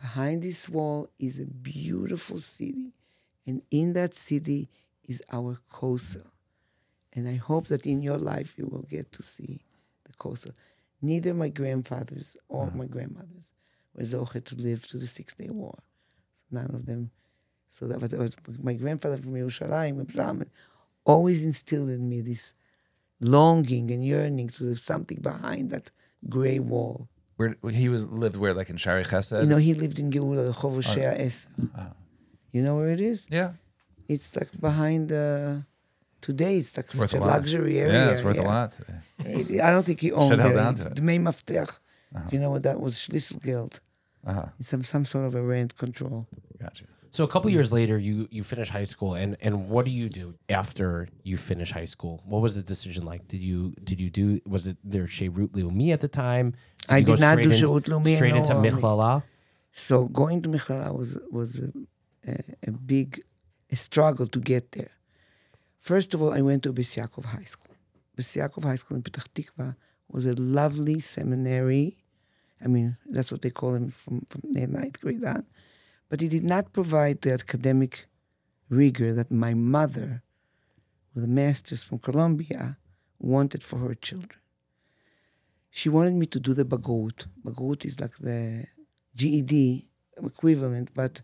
behind 0.00 0.42
this 0.42 0.68
wall 0.68 1.08
is 1.20 1.38
a 1.38 1.44
beautiful 1.44 2.40
city. 2.40 2.92
And 3.46 3.62
in 3.70 3.92
that 3.92 4.16
city 4.16 4.68
is 5.06 5.22
our 5.30 5.58
Kosel. 5.70 6.31
And 7.14 7.28
I 7.28 7.36
hope 7.36 7.66
that 7.68 7.86
in 7.86 8.02
your 8.02 8.18
life 8.18 8.54
you 8.56 8.66
will 8.66 8.86
get 8.90 9.12
to 9.12 9.22
see 9.22 9.62
the 10.04 10.12
Kosel. 10.14 10.52
Neither 11.00 11.34
my 11.34 11.48
grandfathers 11.48 12.36
or 12.48 12.66
mm-hmm. 12.66 12.78
my 12.78 12.86
grandmothers 12.86 13.52
were 13.94 14.04
zoche 14.04 14.44
to 14.44 14.54
live 14.54 14.86
to 14.88 14.96
the 14.96 15.06
Six 15.06 15.34
Day 15.34 15.48
War. 15.50 15.76
So 16.36 16.44
none 16.52 16.74
of 16.74 16.86
them. 16.86 17.10
So 17.68 17.86
that 17.86 18.00
was, 18.00 18.36
my 18.62 18.74
grandfather 18.74 19.16
from 19.16 19.32
Yerushalayim, 19.32 20.04
Zalman, 20.12 20.48
always 21.04 21.44
instilled 21.44 21.90
in 21.90 22.08
me 22.08 22.20
this 22.20 22.54
longing 23.20 23.90
and 23.90 24.04
yearning 24.04 24.48
to 24.48 24.74
something 24.74 25.18
behind 25.20 25.70
that 25.70 25.90
gray 26.28 26.58
wall. 26.58 27.08
Where 27.36 27.56
he 27.70 27.88
was 27.88 28.06
lived 28.06 28.36
where 28.36 28.54
like 28.54 28.70
in 28.70 28.76
Shaarei 28.76 29.06
Chesed. 29.06 29.42
You 29.42 29.48
know, 29.48 29.56
he 29.56 29.74
lived 29.74 29.98
in 29.98 30.10
Geula, 30.10 30.52
Rehov 30.52 30.76
oh. 30.76 30.80
Shea 30.80 31.04
Es. 31.04 31.48
Oh. 31.76 31.86
You 32.52 32.62
know 32.62 32.76
where 32.76 32.90
it 32.90 33.00
is? 33.00 33.26
yeah, 33.30 33.52
It's 34.08 34.36
like 34.36 34.48
behind 34.60 35.08
the. 35.08 35.64
Today 36.28 36.54
it's 36.60 36.74
like 36.76 36.86
it's 36.86 36.96
such 36.96 37.14
a 37.14 37.18
a 37.18 37.32
luxury 37.34 37.74
area. 37.84 37.92
Yeah, 38.06 38.10
it's 38.12 38.22
worth 38.26 38.38
a 38.38 38.42
lot. 38.54 38.70
I 39.66 39.70
don't 39.74 39.84
think 39.88 40.00
he 40.00 40.10
owned 40.18 40.30
Shut 40.30 40.40
it. 40.40 40.54
down 40.54 40.74
to 40.76 40.86
it. 40.86 40.94
Dmei 40.98 41.18
Mafteach. 41.28 41.72
You 42.32 42.38
know 42.42 42.50
what 42.54 42.62
that 42.62 42.78
was? 42.80 42.94
Schlüsselgeld. 43.02 43.80
Uh 44.26 44.32
huh. 44.38 44.46
It's 44.60 44.68
some, 44.68 44.82
some 44.82 45.04
sort 45.04 45.24
of 45.26 45.34
a 45.34 45.42
rent 45.42 45.76
control. 45.76 46.26
Gotcha. 46.60 46.84
So 47.10 47.24
a 47.24 47.28
couple 47.28 47.50
years 47.50 47.70
later, 47.78 47.96
you 48.08 48.16
you 48.36 48.42
finish 48.54 48.68
high 48.78 48.84
school, 48.94 49.12
and 49.22 49.36
and 49.46 49.68
what 49.68 49.84
do 49.84 49.90
you 50.00 50.08
do 50.08 50.26
after 50.48 50.88
you 51.24 51.36
finish 51.36 51.70
high 51.72 51.90
school? 51.94 52.22
What 52.32 52.40
was 52.40 52.54
the 52.56 52.62
decision 52.74 53.02
like? 53.12 53.22
Did 53.28 53.42
you 53.50 53.74
did 53.88 53.98
you 54.00 54.08
do? 54.20 54.26
Was 54.54 54.66
it 54.70 54.76
there 54.92 55.04
Sheirut 55.16 55.48
Leumi 55.56 55.92
at 55.92 56.00
the 56.00 56.08
time? 56.26 56.46
I 56.88 56.98
you 56.98 57.04
go 57.06 57.14
did 57.16 57.20
not 57.20 57.36
do 57.36 57.42
straight 57.50 57.58
in- 57.58 57.68
Sheirut 57.68 57.84
Leumi, 57.90 58.16
Straight 58.16 58.34
no, 58.34 58.40
into 58.40 58.54
only- 58.54 58.70
Michlala. 58.70 59.22
So 59.72 59.94
going 60.20 60.40
to 60.42 60.48
Michlala 60.48 60.94
was 60.96 61.18
was 61.30 61.50
a, 61.66 61.68
a, 62.32 62.34
a 62.68 62.70
big 62.70 63.08
a 63.70 63.76
struggle 63.76 64.26
to 64.28 64.38
get 64.40 64.72
there. 64.72 64.92
First 65.82 66.14
of 66.14 66.22
all, 66.22 66.32
I 66.32 66.42
went 66.42 66.62
to 66.62 66.72
Beis 66.72 66.94
Yaakov 66.96 67.24
High 67.24 67.42
School. 67.42 67.74
Beis 68.16 68.36
Yaakov 68.38 68.62
High 68.62 68.76
School 68.76 68.98
in 68.98 69.02
Petah 69.02 69.26
Tikva 69.34 69.74
was 70.08 70.24
a 70.24 70.34
lovely 70.34 71.00
seminary. 71.00 71.96
I 72.64 72.68
mean, 72.68 72.96
that's 73.10 73.32
what 73.32 73.42
they 73.42 73.50
call 73.50 73.72
them 73.72 73.90
from, 73.90 74.24
from 74.30 74.42
ninth 74.52 75.00
grade 75.00 75.24
on. 75.24 75.44
But 76.08 76.22
it 76.22 76.28
did 76.28 76.44
not 76.44 76.72
provide 76.72 77.22
the 77.22 77.32
academic 77.32 78.06
rigor 78.68 79.12
that 79.12 79.32
my 79.32 79.54
mother, 79.54 80.22
with 81.16 81.24
a 81.24 81.34
master's 81.42 81.82
from 81.82 81.98
Columbia, 81.98 82.78
wanted 83.18 83.64
for 83.64 83.78
her 83.78 83.94
children. 83.94 84.38
She 85.68 85.88
wanted 85.88 86.14
me 86.14 86.26
to 86.26 86.38
do 86.38 86.54
the 86.54 86.64
Bagrut. 86.64 87.26
Bagrut 87.44 87.84
is 87.84 87.98
like 87.98 88.18
the 88.18 88.66
GED 89.16 89.88
equivalent, 90.16 90.90
but 90.94 91.22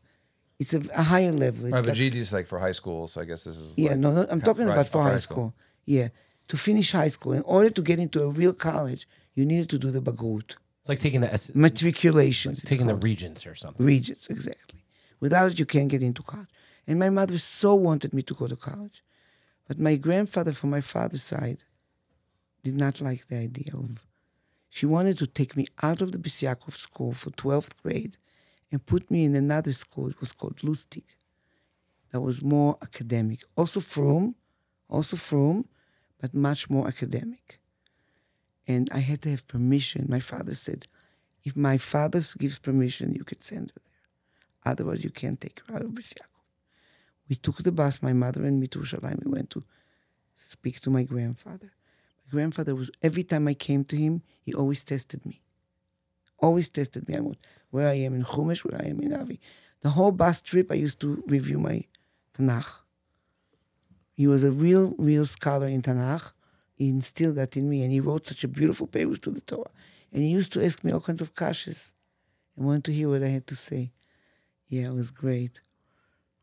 it's 0.59 0.75
a, 0.75 0.81
a 0.95 1.03
higher 1.03 1.33
level. 1.33 1.67
It's 1.67 1.73
Right, 1.75 1.81
but 1.81 1.89
like- 1.89 1.97
GED 1.97 2.19
is 2.19 2.33
like 2.33 2.47
for 2.47 2.59
high 2.59 2.73
school, 2.81 3.07
so 3.09 3.21
I 3.21 3.25
guess 3.25 3.45
this 3.45 3.57
is 3.57 3.79
yeah, 3.79 3.91
like, 3.91 3.99
no, 3.99 4.13
no, 4.13 4.27
I'm 4.31 4.41
talking 4.41 4.67
right, 4.67 4.73
about 4.75 4.87
for 4.87 5.03
for 5.03 5.11
high 5.11 5.17
school. 5.17 5.55
Yeah, 5.85 6.09
to 6.49 6.57
finish 6.57 6.93
high 6.93 7.09
school, 7.09 7.33
in 7.33 7.43
order 7.43 7.71
to 7.71 7.83
get 7.83 7.99
into 7.99 8.23
a 8.23 8.29
real 8.29 8.53
college, 8.53 9.07
you 9.35 9.45
needed 9.45 9.69
to 9.71 9.79
do 9.79 9.91
the 9.91 10.01
bagrut, 10.03 10.51
It's 10.81 10.89
like 10.89 10.99
taking 11.01 11.21
the 11.21 11.33
S- 11.33 11.51
matriculation, 11.55 12.53
it's 12.53 12.63
taking 12.63 12.87
the 12.89 12.95
regents 12.97 13.47
or 13.47 13.55
something. 13.55 13.85
regents 13.87 14.27
exactly. 14.29 14.81
Without 15.21 15.51
it, 15.53 15.59
you 15.59 15.67
can't 15.67 15.89
get 15.89 16.03
into 16.03 16.23
college. 16.23 16.49
And 16.87 16.99
my 16.99 17.11
mother 17.11 17.39
so 17.39 17.75
wanted 17.75 18.13
me 18.13 18.23
to 18.23 18.35
go 18.35 18.47
to 18.49 18.57
college, 18.57 19.03
but 19.67 19.79
my 19.79 19.97
grandfather, 19.97 20.53
from 20.53 20.71
my 20.71 20.81
father's 20.81 21.23
side, 21.23 21.65
did 22.65 22.77
not 22.81 23.01
like 23.01 23.27
the 23.29 23.37
idea 23.37 23.73
of. 23.75 24.05
She 24.71 24.87
wanted 24.87 25.17
to 25.19 25.27
take 25.27 25.57
me 25.57 25.67
out 25.83 26.01
of 26.03 26.13
the 26.13 26.19
Bisyakov 26.19 26.75
school 26.77 27.13
for 27.13 27.31
12th 27.31 27.73
grade 27.83 28.17
and 28.71 28.85
put 28.85 29.11
me 29.11 29.25
in 29.25 29.35
another 29.35 29.73
school. 29.73 30.09
It 30.09 30.21
was 30.21 30.33
called 30.33 30.59
Lustig. 30.59 31.05
That 32.12 32.21
was 32.21 32.43
more 32.43 32.77
academic. 32.83 33.41
Also 33.57 33.81
from, 33.81 34.35
also 34.89 35.16
from, 35.16 35.66
but 36.21 36.35
much 36.35 36.69
more 36.69 36.87
academic. 36.87 37.61
And 38.66 38.89
I 38.93 38.99
had 38.99 39.23
to 39.23 39.31
have 39.31 39.47
permission. 39.47 40.07
My 40.09 40.21
father 40.21 40.55
said, 40.55 40.87
if 41.45 41.57
my 41.57 41.79
father 41.79 42.21
gives 42.39 42.59
permission, 42.59 43.14
you 43.14 43.25
can 43.25 43.41
send 43.41 43.71
her 43.71 43.81
there. 43.85 44.73
Otherwise, 44.73 45.05
you 45.05 45.11
can't 45.11 45.41
take 45.41 45.62
her 45.66 45.77
out 45.77 45.83
of 45.83 45.91
Beis 45.93 46.12
Yaakov. 46.12 46.43
We 47.29 47.37
took 47.37 47.59
the 47.59 47.73
bus, 47.73 48.03
my 48.03 48.12
mother 48.12 48.45
and 48.45 48.61
me 48.61 48.66
to 48.69 48.79
Yerushalayim. 48.79 49.25
We 49.25 49.33
went 49.33 49.51
to 49.51 49.64
speak 50.37 50.81
to 50.81 50.91
my 50.91 51.03
grandfather. 51.03 51.73
My 52.27 52.31
grandfather 52.31 52.75
was, 52.75 52.91
every 53.03 53.23
time 53.23 53.49
I 53.49 53.55
came 53.55 53.85
to 53.85 53.97
him, 53.97 54.23
he 54.43 54.53
always 54.55 54.83
tested 54.83 55.25
me. 55.25 55.41
Always 56.39 56.69
tested 56.69 57.09
me. 57.09 57.16
I 57.16 57.21
would, 57.21 57.39
where 57.71 57.89
I 57.89 57.95
am 57.95 58.14
in 58.14 58.25
Chumash, 58.25 58.64
where 58.64 58.81
I 58.81 58.87
am 58.89 59.01
in 59.01 59.12
Avi. 59.12 59.41
The 59.81 59.91
whole 59.91 60.12
bus 60.12 60.41
trip, 60.41 60.73
I 60.73 60.75
used 60.75 61.01
to 61.01 61.23
review 61.27 61.59
my 61.59 61.85
Tanakh. 62.35 62.81
He 64.12 64.27
was 64.27 64.43
a 64.45 64.51
real, 64.51 64.95
real 64.99 65.27
scholar 65.27 65.69
in 65.69 65.83
Tanakh. 65.83 66.33
He 66.75 66.89
instilled 66.89 67.37
that 67.37 67.57
in 67.57 67.69
me, 67.69 67.83
and 67.83 67.93
he 67.93 68.01
wrote 68.01 68.27
such 68.27 68.45
a 68.45 68.49
beautiful 68.49 68.87
paper 68.87 69.16
to 69.16 69.31
the 69.31 69.41
Torah. 69.41 69.71
And 70.12 70.23
he 70.23 70.29
used 70.29 70.53
to 70.55 70.64
ask 70.64 70.83
me 70.85 70.93
all 70.93 71.01
kinds 71.01 71.21
of 71.21 71.35
kashas 71.35 71.93
and 72.57 72.66
wanted 72.66 72.85
to 72.85 72.93
hear 72.93 73.09
what 73.09 73.23
I 73.23 73.29
had 73.29 73.47
to 73.49 73.57
say. 73.57 73.93
Yeah, 74.69 74.89
it 74.89 74.95
was 74.95 75.11
great. 75.11 75.61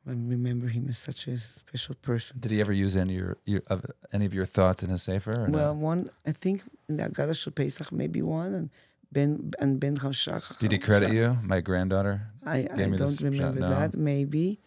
I 0.07 0.11
remember 0.11 0.67
him 0.67 0.87
as 0.87 0.99
such 0.99 1.27
a 1.27 1.37
special 1.37 1.95
person. 1.95 2.37
Did 2.39 2.51
he 2.51 2.61
ever 2.61 2.71
use 2.71 2.95
any 2.95 3.15
of 3.15 3.19
your, 3.19 3.37
your 3.45 3.61
of 3.67 3.85
any 4.13 4.25
of 4.25 4.35
your 4.35 4.45
thoughts 4.45 4.83
in 4.83 4.91
his 4.91 5.01
sefer? 5.01 5.45
Or 5.45 5.47
no? 5.47 5.57
Well, 5.57 5.75
one, 5.75 6.11
I 6.27 6.31
think 6.31 6.61
in 6.87 6.97
the 6.97 7.09
Agada 7.09 7.35
Shel 7.35 7.51
Pesach, 7.53 7.91
maybe 7.91 8.21
one, 8.21 8.53
and 8.53 8.69
Ben 9.11 9.51
and 9.59 9.79
Ben 9.79 9.97
Chashach. 9.97 10.57
Did 10.59 10.71
he 10.71 10.77
credit 10.79 11.11
you? 11.13 11.37
My 11.43 11.61
granddaughter. 11.61 12.21
I, 12.45 12.57
I 12.57 12.61
don't 12.63 12.77
remember 13.21 13.37
shot, 13.37 13.55
no. 13.55 13.69
that, 13.69 13.95
maybe. 13.95 14.59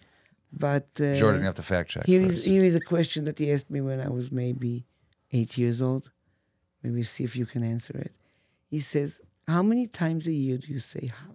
But 0.53 0.89
uh, 1.01 1.14
Jordan, 1.14 1.41
you 1.43 1.47
have 1.47 1.55
to 1.57 1.62
fact 1.62 1.91
check. 1.91 2.07
here 2.07 2.22
is 2.22 2.36
first. 2.36 2.47
here 2.49 2.64
is 2.64 2.74
a 2.74 2.80
question 2.80 3.24
that 3.26 3.39
he 3.39 3.53
asked 3.53 3.70
me 3.70 3.80
when 3.80 4.01
I 4.01 4.09
was 4.09 4.32
maybe 4.32 4.86
eight 5.32 5.59
years 5.59 5.82
old. 5.82 6.11
Maybe 6.82 7.03
see 7.03 7.24
if 7.24 7.36
you 7.36 7.45
can 7.45 7.62
answer 7.62 7.97
it. 7.99 8.12
He 8.70 8.80
says, 8.80 9.20
"How 9.47 9.62
many 9.62 9.86
times 9.86 10.26
a 10.26 10.32
year 10.32 10.57
do 10.57 10.72
you 10.72 10.78
say 10.78 11.01
Hallel? 11.01 11.34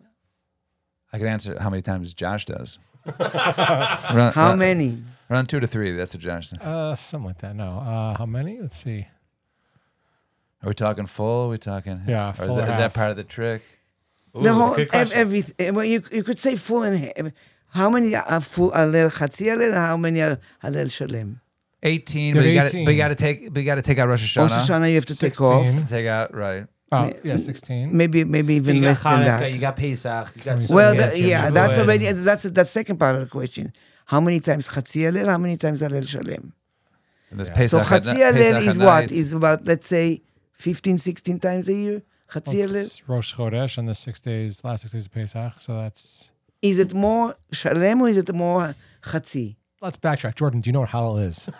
I 1.12 1.20
can 1.20 1.28
answer 1.28 1.60
how 1.60 1.70
many 1.70 1.84
times 1.84 2.14
Josh 2.16 2.45
does. 2.45 2.80
around, 3.06 3.20
How 4.34 4.49
around- 4.49 4.60
many? 4.60 5.04
Around 5.30 5.47
two 5.47 5.60
to 5.60 5.68
three. 5.68 5.91
That's 5.91 6.14
what 6.14 6.22
Josh. 6.22 6.49
said. 6.49 6.62
Uh, 6.62 6.95
something 6.95 7.28
like 7.28 7.38
that. 7.39 7.56
No. 7.56 7.80
Uh, 7.80 8.18
how 8.18 8.26
many? 8.26 8.60
Let's 8.60 8.78
see. 8.84 9.08
Are 10.64 10.68
we 10.70 10.74
talking 10.74 11.05
full? 11.05 11.47
Are 11.47 11.49
we 11.49 11.57
talking? 11.57 12.01
Yeah, 12.07 12.30
Or 12.30 12.34
full 12.34 12.45
is, 12.49 12.57
or 12.57 12.61
that, 12.61 12.70
is 12.70 12.76
that 12.78 12.82
half. 12.84 12.93
part 12.93 13.11
of 13.11 13.18
the 13.18 13.24
trick? 13.24 13.61
the 14.34 14.49
Ooh, 14.49 14.53
whole 14.53 14.76
ev- 14.93 15.11
everything. 15.11 15.74
Well, 15.76 15.86
you 15.86 16.01
you 16.11 16.24
could 16.24 16.39
say 16.39 16.55
full 16.55 16.84
and 16.84 16.97
half. 16.97 17.32
How 17.70 17.89
many 17.89 18.16
are 18.16 18.41
full 18.41 18.72
Hallel 18.72 19.11
Chatzi 19.11 19.47
Hallel? 19.47 19.70
and 19.70 19.76
How 19.76 19.97
many 19.97 20.22
are 20.22 20.39
Hallel 20.64 20.89
Shalem? 20.91 21.39
Eighteen, 21.84 22.34
but 22.36 22.45
you 22.45 22.53
got 22.53 22.64
to 22.72 22.78
18. 22.78 22.86
but 22.86 22.91
you 22.91 22.97
got 22.97 23.07
to 23.09 23.16
take 23.16 23.53
but 23.53 23.59
you 23.59 23.66
got 23.66 23.76
to 23.76 23.82
take 23.82 23.99
out 23.99 24.07
Rosh 24.07 24.24
Hashanah. 24.38 24.49
Rosh 24.49 24.70
Hashanah 24.70 24.89
you 24.89 24.95
have 24.95 25.05
to 25.07 25.18
take 25.18 25.39
off. 25.41 25.66
16. 25.66 25.88
Take 25.88 26.07
out 26.07 26.34
right. 26.34 26.66
Oh, 26.93 27.11
yeah, 27.24 27.38
16. 27.38 27.95
Maybe 27.95 28.24
maybe 28.24 28.53
even 28.55 28.76
You 28.76 28.82
got 28.84 28.88
less 28.89 29.03
than 29.03 29.24
that. 29.24 29.53
you 29.53 29.59
got 29.59 29.76
Pesach, 29.76 30.32
you 30.36 30.41
got 30.43 30.59
Well, 30.70 30.95
the, 30.95 31.20
you 31.20 31.26
yeah, 31.28 31.49
that's 31.49 31.78
already 31.78 32.09
that's 32.11 32.43
the 32.43 32.64
second 32.66 32.97
part 32.99 33.16
of 33.16 33.22
the 33.22 33.28
question. 33.28 33.74
How 34.05 34.22
many 34.22 34.39
times 34.39 34.70
Chatzi 34.70 35.01
Hallel? 35.11 35.28
How 35.28 35.38
many 35.39 35.57
times 35.57 35.82
Hallel 35.82 36.07
Shalem? 36.07 36.53
And 37.32 37.39
this 37.39 37.49
Yeah. 37.49 37.55
Pesach 37.55 37.84
So 37.84 37.95
at 37.95 38.03
Chatzi 38.03 38.14
ni- 38.34 38.68
is 38.68 38.78
at 38.78 38.84
what? 38.86 38.93
night. 39.01 39.11
Is 39.11 39.34
about 39.34 39.66
let's 39.66 39.88
say 39.88 40.22
15, 40.54 40.97
16 40.97 41.39
times 41.39 41.68
a 41.68 41.74
year. 41.74 42.01
Chatzi 42.32 42.60
Well, 42.60 42.76
it's 42.76 43.08
Rosh 43.10 43.36
Chodesh 43.36 43.78
and 43.78 43.88
the 43.88 43.93
six 43.95 44.20
days, 44.20 44.64
last 44.64 44.82
six 44.82 44.93
days 44.93 45.06
of 45.06 45.14
Pesach. 45.14 45.60
So 45.60 45.76
that's. 45.78 46.32
Is 46.62 46.80
it 46.80 46.93
more 46.93 47.36
Shalem 47.51 48.01
or 48.01 48.10
is 48.10 48.18
it 48.18 48.34
more 48.34 48.76
Chatzi? 49.04 49.56
Let's 49.82 49.97
backtrack. 49.97 50.36
Jordan, 50.36 50.62
do 50.62 50.70
you 50.70 50.72
know 50.72 50.80
what 50.80 50.89
Hallel 50.89 51.22
is? 51.28 51.49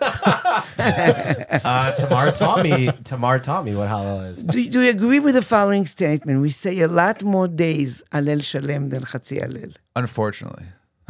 Uh, 1.64 1.92
Tamar 1.92 2.32
taught 2.32 2.62
me. 2.62 2.88
Tamar 3.04 3.38
taught 3.38 3.64
me 3.64 3.74
what 3.76 3.88
Hallel 3.88 4.32
is. 4.32 4.42
Do, 4.42 4.68
do 4.70 4.80
you 4.80 4.90
agree 4.90 5.20
with 5.20 5.34
the 5.34 5.42
following 5.42 5.84
statement? 5.84 6.40
We 6.40 6.50
say 6.50 6.78
a 6.80 6.88
lot 6.88 7.22
more 7.22 7.48
days 7.48 8.02
Hallel 8.12 8.42
Shalem 8.42 8.88
than 8.88 9.02
Chatzi 9.02 9.40
Hallel. 9.42 9.74
Unfortunately, 9.94 10.64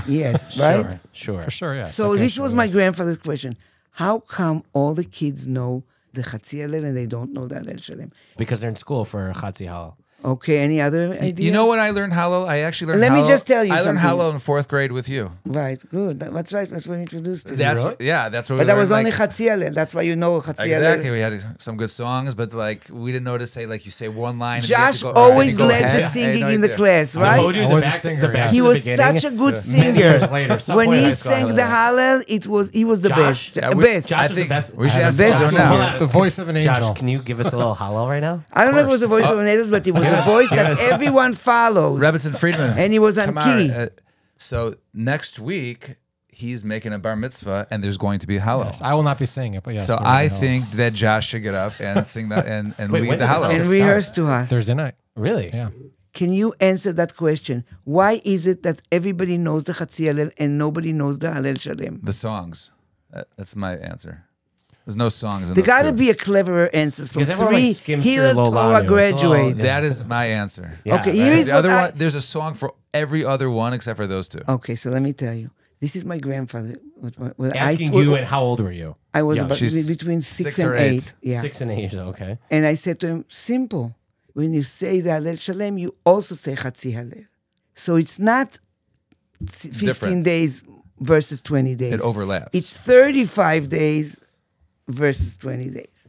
Yes, 0.09 0.59
right? 0.61 0.91
Sure, 0.91 1.01
sure. 1.13 1.43
For 1.43 1.51
sure, 1.51 1.75
yeah. 1.75 1.85
So 1.85 2.11
Second 2.13 2.23
this 2.25 2.39
was 2.39 2.53
my 2.55 2.67
Chodesh. 2.67 2.73
grandfather's 2.73 3.17
question. 3.19 3.57
How 3.93 4.19
come 4.21 4.65
all 4.73 4.95
the 4.95 5.05
kids 5.05 5.47
know 5.47 5.85
the 6.15 6.23
Chatzi 6.23 6.59
Hallel 6.65 6.85
and 6.85 6.97
they 6.97 7.07
don't 7.07 7.33
know 7.33 7.47
the 7.47 7.57
Hallel 7.57 7.83
Shalem? 7.83 8.11
Because 8.37 8.61
they're 8.61 8.71
in 8.71 8.77
school 8.77 9.05
for 9.05 9.33
Chatzi 9.35 9.67
Hallel. 9.67 9.97
Okay, 10.25 10.57
any 10.59 10.81
other 10.81 11.11
Y- 11.11 11.17
ideas? 11.17 11.45
you 11.45 11.53
know 11.53 11.67
what 11.67 11.79
I 11.79 11.91
learned 11.91 12.15
Hallel? 12.15 12.49
I 12.49 12.61
actually 12.61 12.89
learned. 12.89 13.03
Let 13.03 13.13
me 13.13 13.27
just 13.29 13.47
tell 13.47 13.63
you 13.63 13.73
I 13.75 13.81
learned 13.83 14.01
something. 14.01 14.19
Hallel 14.21 14.33
in 14.33 14.39
fourth 14.39 14.69
grade 14.69 14.91
with 14.91 15.07
you. 15.09 15.31
Right, 15.45 15.79
good. 15.91 16.21
That- 16.21 16.33
That's 16.33 16.53
right. 16.55 16.69
That's 16.69 16.87
what 16.87 16.95
we 16.95 17.01
introduced 17.03 17.47
to 17.49 17.57
That's 17.57 17.83
really? 17.83 17.97
yeah. 18.01 18.31
That's 18.31 18.49
what. 18.49 18.57
But 18.57 18.63
we 18.63 18.67
that 18.69 18.77
was 18.79 18.91
only 18.91 19.11
like, 19.11 19.21
Chatzi 19.31 19.75
That's 19.75 19.95
why 19.95 20.03
you 20.03 20.17
know 20.17 20.41
Chatzi 20.41 20.65
Exactly. 20.67 21.11
We 21.11 21.21
had 21.21 21.61
some 21.61 21.77
good 21.77 21.91
songs, 21.91 22.35
but 22.35 22.55
like 22.55 22.87
we 22.91 23.13
didn't 23.13 23.25
know 23.25 23.37
to 23.37 23.47
say 23.47 23.67
like 23.67 23.85
you 23.85 23.91
say 23.91 24.09
one 24.09 24.39
line. 24.39 24.59
and 24.59 24.67
Josh 24.67 25.01
to 25.01 25.05
go- 25.05 25.09
I 25.13 25.21
had 25.21 25.27
to 25.27 25.33
always 25.33 25.59
go 25.59 25.67
led 25.67 25.83
ahead. 25.83 25.97
The 25.99 26.03
had 26.05 26.11
singing 26.13 26.41
no 26.41 26.49
in 26.49 26.61
the 26.63 26.69
idea. 26.69 26.77
class, 26.79 27.17
I 27.17 27.21
right? 27.21 27.37
told 27.43 27.57
you 27.57 27.63
I 27.65 27.69
the 27.69 27.75
was 27.75 27.83
back, 27.85 27.95
singer, 28.01 28.21
the 28.23 28.27
yeah. 28.29 28.33
back 28.33 28.51
He 28.51 28.57
to 28.57 28.63
the 28.63 28.69
was 28.69 28.97
such 28.97 29.25
a 29.25 29.31
good 29.31 29.55
Many 29.55 29.57
singer. 29.57 30.19
later, 30.29 30.75
when 30.75 30.93
he 30.93 31.03
high 31.03 31.11
school, 31.11 31.33
I 31.33 31.35
sang 31.37 31.47
the 31.49 31.55
that. 31.55 31.93
Hallel, 31.93 32.25
it 32.29 32.47
was 32.47 32.71
he 32.71 32.85
was 32.87 33.03
the 33.03 33.11
Josh? 33.11 33.51
best. 33.53 33.57
Yeah, 33.57 33.75
we- 33.77 33.83
best. 33.85 34.09
Josh 34.09 34.19
I 34.19 34.23
is 34.25 34.29
the 34.31 34.35
think 34.37 34.49
best. 34.49 34.75
we 34.75 34.89
should 34.89 35.03
ask 35.03 35.19
Josh 35.19 35.53
now. 35.53 35.99
The 35.99 36.07
voice 36.07 36.39
of 36.39 36.49
an 36.49 36.57
angel. 36.57 36.73
Josh, 36.73 36.79
angel. 36.83 36.95
can 36.95 37.09
you 37.09 37.19
give 37.19 37.41
us 37.41 37.53
a 37.53 37.57
little 37.59 37.75
Hallel 37.75 38.09
right 38.09 38.21
now? 38.21 38.43
I 38.53 38.65
don't 38.65 38.75
know 38.75 38.81
if 38.81 38.87
it 38.87 38.91
was 38.91 39.01
the 39.03 39.09
voice 39.09 39.29
of 39.29 39.39
an 39.39 39.47
angel, 39.47 39.69
but 39.71 39.87
it 39.87 39.93
was 39.93 40.14
a 40.19 40.23
voice 40.23 40.51
that 40.51 40.79
everyone 40.81 41.35
followed. 41.35 42.01
Rebbetzin 42.01 42.37
Friedman. 42.39 42.79
And 42.79 42.93
he 42.93 42.99
was 42.99 43.19
on 43.19 43.27
Tamar, 43.27 43.43
key. 43.43 43.71
uh, 43.71 43.89
so 44.37 44.77
next 44.93 45.39
week 45.39 45.97
he's 46.29 46.65
making 46.65 46.93
a 46.93 46.99
bar 46.99 47.17
mitzvah, 47.17 47.67
and 47.71 47.83
there's 47.83 47.97
going 47.97 48.19
to 48.19 48.27
be 48.27 48.39
Hallel. 48.39 48.65
Yes, 48.67 48.83
I 48.83 48.93
will 48.95 49.05
not 49.05 49.19
be 49.19 49.27
saying 49.27 49.55
it, 49.55 49.63
but 49.63 49.75
yes. 49.75 49.87
so 49.87 49.97
I 50.01 50.29
think 50.29 50.71
that 50.73 50.93
Josh 50.93 51.29
should 51.29 51.43
get 51.43 51.55
up 51.55 51.73
and 51.81 52.05
sing 52.05 52.29
that 52.31 52.47
and, 52.47 52.75
and 52.79 52.91
Wait, 52.91 53.03
lead 53.03 53.13
the 53.13 53.17
does 53.19 53.29
Hallel. 53.29 53.37
start? 53.37 53.55
and 53.55 53.71
rehearse 53.71 54.11
to 54.13 54.27
us. 54.27 54.51
Thursday 54.51 54.75
night. 54.75 54.95
Really? 55.15 55.51
Yeah. 55.51 55.71
Can 56.13 56.33
you 56.33 56.55
answer 56.61 56.93
that 56.93 57.17
question? 57.17 57.65
Why 57.85 58.21
is 58.25 58.47
it 58.47 58.63
that 58.63 58.83
everybody 58.93 59.37
knows 59.37 59.65
the 59.65 59.73
Chatzi 59.73 60.07
Hallel 60.13 60.33
and 60.39 60.59
nobody 60.59 60.93
knows 60.93 61.19
the 61.19 61.29
Hallel 61.29 61.61
Shalem? 61.61 62.01
The 62.03 62.13
songs. 62.13 62.71
That's 63.37 63.55
my 63.55 63.77
answer. 63.77 64.25
There's 64.85 64.97
no 64.97 65.09
songs 65.09 65.49
in 65.49 65.55
There 65.55 65.63
those 65.63 65.67
got 65.67 65.83
to 65.83 65.91
two. 65.93 65.97
be 65.97 66.11
a 66.11 66.15
cleverer 66.15 66.69
answer 66.75 67.07
from 67.07 67.21
Because 67.21 67.31
everyone, 67.31 67.55
three 67.55 67.67
like, 67.69 67.77
skims 67.77 68.05
through 68.05 68.13
Hillel 68.13 68.35
Torah 68.35 68.45
It's 68.45 68.53
a 68.53 68.73
little- 68.75 68.89
graduates. 68.95 69.63
That 69.63 69.83
is 69.85 70.05
my 70.05 70.27
answer. 70.27 70.79
Yeah, 70.85 70.97
Okay, 70.97 71.05
right. 71.11 71.15
here 71.15 71.33
is 71.33 71.47
the 71.47 71.53
what 71.53 71.59
other 71.61 71.71
I- 71.71 71.83
one, 71.85 71.93
there's 71.97 72.15
a 72.15 72.21
song 72.21 72.53
for 72.55 72.75
every 72.93 73.25
other 73.25 73.49
one 73.51 73.73
except 73.73 73.97
for 73.97 74.07
those 74.07 74.29
two. 74.29 74.41
Okay, 74.47 74.75
so 74.75 74.91
let 74.91 75.01
me 75.03 75.13
tell 75.15 75.33
you. 75.35 75.51
This 75.81 75.97
is 75.97 76.05
my 76.05 76.19
grandfather. 76.19 76.77
What- 76.97 77.19
what- 77.19 77.39
what 77.39 77.55
I 77.57 77.73
Asking 77.73 77.91
told- 77.91 78.05
you, 78.05 78.15
and 78.15 78.27
how 78.27 78.43
old 78.43 78.61
were 78.61 78.71
you? 78.73 78.97
I 79.15 79.23
was 79.23 79.37
Yeah, 79.39 79.45
about 79.45 79.57
she's 79.59 79.89
between 79.89 80.21
six, 80.23 80.57
six 80.57 80.59
and 80.59 80.69
or 80.71 80.75
eight. 80.77 80.93
eight. 80.93 81.15
Yeah. 81.23 81.41
Six 81.41 81.61
and 81.63 81.71
eight. 81.71 81.95
Okay. 81.95 82.39
And 82.51 82.67
I 82.67 82.75
said 82.75 83.01
to 83.01 83.07
him, 83.07 83.25
simple. 83.29 83.95
When 84.35 84.53
you 84.53 84.63
say 84.63 85.01
the 85.01 85.11
Hallel 85.11 85.41
Shalem, 85.41 85.79
you 85.79 85.95
also 86.05 86.35
say 86.35 86.55
Chatzi 86.57 86.93
Hallel. 86.95 87.27
So 87.75 87.97
it's 87.97 88.19
not 88.19 88.59
s- 89.49 89.63
15 89.63 89.87
Difference. 89.87 90.25
days 90.25 90.63
versus 91.01 91.41
20 91.41 91.75
days. 91.75 91.93
It 91.95 92.01
overlaps. 92.01 92.51
It's 92.53 92.73
35 92.73 93.69
days 93.69 94.21
versus 94.89 95.37
20 95.37 95.71
days. 95.71 96.09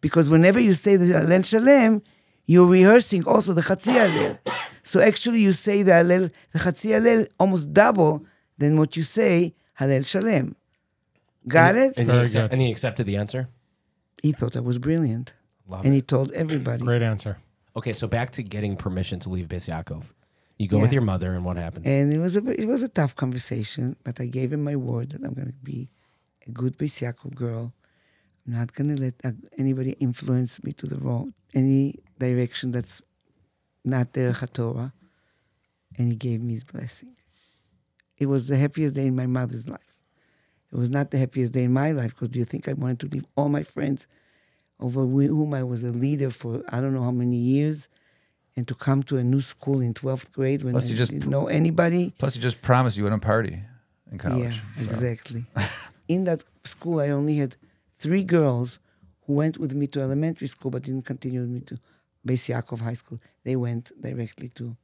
Because 0.00 0.28
whenever 0.28 0.60
you 0.60 0.74
say 0.74 0.96
the 0.96 1.06
Alel 1.06 1.44
Shalem, 1.44 2.02
you're 2.46 2.68
rehearsing 2.68 3.24
also 3.26 3.54
the 3.54 3.62
Chatzi 3.62 3.94
Alel. 3.94 4.38
So 4.82 5.00
actually 5.00 5.40
you 5.40 5.52
say 5.52 5.82
the 5.82 5.92
Alel, 5.92 6.30
the 6.52 6.58
Chatzi 6.58 6.90
Alel 6.90 7.26
almost 7.40 7.72
double 7.72 8.24
than 8.58 8.78
what 8.78 8.96
you 8.96 9.02
say 9.02 9.54
Hallel 9.80 10.06
Shalem. 10.06 10.54
Got 11.48 11.76
it? 11.76 11.98
And 11.98 12.10
he, 12.10 12.18
accept, 12.18 12.52
and 12.52 12.60
he 12.60 12.70
accepted 12.70 13.06
the 13.06 13.16
answer. 13.16 13.48
he 14.22 14.32
thought 14.32 14.56
I 14.56 14.60
was 14.60 14.78
brilliant. 14.78 15.34
Love 15.66 15.84
and 15.84 15.94
it. 15.94 15.96
he 15.96 16.02
told 16.02 16.32
everybody. 16.32 16.82
Great 16.84 17.02
answer. 17.02 17.38
Okay, 17.76 17.92
so 17.92 18.06
back 18.06 18.30
to 18.32 18.42
getting 18.42 18.76
permission 18.76 19.18
to 19.20 19.28
leave 19.28 19.48
Beis 19.48 19.68
Yaakov. 19.68 20.12
You 20.58 20.68
go 20.68 20.78
with 20.78 20.92
your 20.92 21.02
mother, 21.02 21.34
and 21.34 21.44
what 21.44 21.56
happens? 21.56 21.86
And 21.86 22.14
it 22.14 22.18
was 22.18 22.36
a 22.36 22.48
it 22.48 22.68
was 22.68 22.82
a 22.84 22.88
tough 22.88 23.16
conversation, 23.16 23.96
but 24.04 24.20
I 24.20 24.26
gave 24.26 24.52
him 24.52 24.62
my 24.62 24.76
word 24.76 25.10
that 25.10 25.24
I'm 25.24 25.34
going 25.34 25.48
to 25.48 25.52
be 25.64 25.90
a 26.46 26.50
good 26.50 26.78
Beis 26.78 27.02
Yaakov 27.02 27.34
girl. 27.34 27.72
I'm 28.46 28.52
not 28.52 28.72
going 28.74 28.94
to 28.94 29.02
let 29.02 29.14
uh, 29.24 29.32
anybody 29.56 29.92
influence 29.92 30.62
me 30.62 30.72
to 30.74 30.86
the 30.86 30.96
wrong 30.96 31.34
any 31.54 31.96
direction 32.18 32.72
that's 32.72 33.00
not 33.84 34.12
Derech 34.12 34.40
HaTorah. 34.40 34.92
And 35.96 36.08
he 36.08 36.16
gave 36.16 36.42
me 36.42 36.54
his 36.54 36.64
blessing. 36.64 37.14
It 38.18 38.26
was 38.26 38.48
the 38.48 38.56
happiest 38.56 38.94
day 38.94 39.06
in 39.06 39.14
my 39.14 39.26
mother's 39.26 39.68
life. 39.68 39.80
It 40.72 40.76
was 40.76 40.90
not 40.90 41.10
the 41.12 41.18
happiest 41.18 41.52
day 41.52 41.64
in 41.64 41.72
my 41.72 41.92
life 41.92 42.10
because 42.10 42.30
do 42.30 42.38
you 42.38 42.44
think 42.44 42.68
I 42.68 42.72
wanted 42.72 43.00
to 43.00 43.06
leave 43.06 43.24
all 43.36 43.48
my 43.48 43.62
friends 43.62 44.08
over 44.80 45.06
whom 45.06 45.54
I 45.54 45.62
was 45.62 45.84
a 45.84 45.90
leader 45.90 46.30
for 46.30 46.64
I 46.68 46.80
don't 46.80 46.94
know 46.94 47.02
how 47.02 47.12
many 47.12 47.36
years 47.36 47.88
and 48.56 48.66
to 48.66 48.74
come 48.74 49.02
to 49.04 49.18
a 49.18 49.24
new 49.24 49.40
school 49.40 49.80
in 49.80 49.94
12th 49.94 50.32
grade 50.32 50.62
when 50.62 50.72
Plus 50.72 50.86
I 50.86 50.90
you 50.90 50.96
just 50.96 51.12
didn't 51.12 51.30
know 51.30 51.46
anybody? 51.46 52.12
Plus, 52.18 52.36
you 52.36 52.42
just 52.42 52.62
promised 52.62 52.96
you 52.96 53.04
wouldn't 53.04 53.22
party 53.22 53.60
in 54.10 54.18
college. 54.18 54.62
Yeah, 54.76 54.84
so. 54.84 54.90
exactly. 54.90 55.44
In 56.08 56.24
that 56.24 56.44
school, 56.64 57.00
I 57.00 57.10
only 57.10 57.36
had 57.36 57.56
three 58.04 58.22
girls 58.22 58.78
who 59.22 59.32
went 59.32 59.56
with 59.56 59.72
me 59.72 59.86
to 59.86 59.98
elementary 60.02 60.46
school 60.46 60.70
but 60.70 60.82
didn't 60.82 61.06
continue 61.06 61.40
with 61.40 61.48
me 61.48 61.60
to 61.60 61.78
Beis 62.28 62.44
High 62.80 62.92
School. 62.92 63.18
They 63.44 63.56
went 63.56 63.92
directly 63.98 64.50
to 64.58 64.76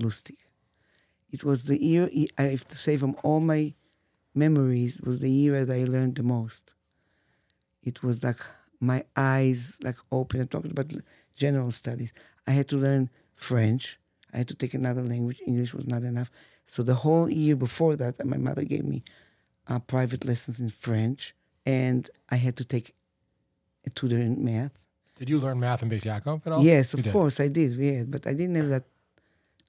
Lustig. 0.00 0.38
It 1.30 1.44
was 1.44 1.64
the 1.64 1.78
year, 1.82 2.08
I 2.38 2.44
have 2.54 2.66
to 2.68 2.74
say, 2.74 2.96
from 2.96 3.14
all 3.22 3.40
my 3.40 3.74
memories, 4.34 5.02
was 5.02 5.20
the 5.20 5.30
year 5.30 5.66
that 5.66 5.76
I 5.80 5.84
learned 5.84 6.14
the 6.14 6.22
most. 6.22 6.72
It 7.82 8.02
was 8.02 8.24
like 8.24 8.40
my 8.80 9.04
eyes 9.16 9.76
like 9.82 9.96
open. 10.10 10.40
I'm 10.40 10.48
talking 10.48 10.70
about 10.70 10.90
general 11.36 11.72
studies. 11.72 12.14
I 12.46 12.52
had 12.52 12.68
to 12.68 12.78
learn 12.78 13.10
French. 13.34 13.98
I 14.32 14.38
had 14.38 14.48
to 14.48 14.54
take 14.54 14.72
another 14.72 15.02
language. 15.02 15.42
English 15.46 15.74
was 15.74 15.86
not 15.86 16.04
enough. 16.04 16.30
So 16.64 16.82
the 16.82 16.94
whole 16.94 17.28
year 17.28 17.56
before 17.56 17.96
that, 17.96 18.24
my 18.24 18.38
mother 18.38 18.64
gave 18.64 18.86
me 18.86 19.04
uh, 19.68 19.78
private 19.80 20.24
lessons 20.24 20.58
in 20.58 20.70
French, 20.70 21.34
and 21.66 22.08
I 22.30 22.36
had 22.36 22.56
to 22.56 22.64
take 22.64 22.94
a 23.86 23.90
tutor 23.90 24.18
in 24.18 24.44
math. 24.44 24.72
Did 25.18 25.28
you 25.30 25.38
learn 25.38 25.60
math 25.60 25.82
in 25.82 25.90
Beis 25.90 26.04
Yaakov 26.04 26.46
at 26.46 26.52
all? 26.52 26.64
yes, 26.64 26.92
You 26.92 26.98
of 26.98 27.04
did. 27.04 27.12
course 27.12 27.38
I 27.40 27.48
did. 27.48 27.76
Yeah, 27.76 28.02
but 28.04 28.26
I 28.26 28.32
didn't 28.32 28.56
have 28.56 28.68
that 28.68 28.84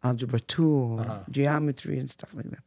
algebra 0.04 0.40
two 0.40 0.70
or 0.70 1.00
Uh-huh. 1.02 1.20
geometry 1.30 2.00
and 2.00 2.10
stuff 2.10 2.34
like 2.34 2.50
that. 2.50 2.64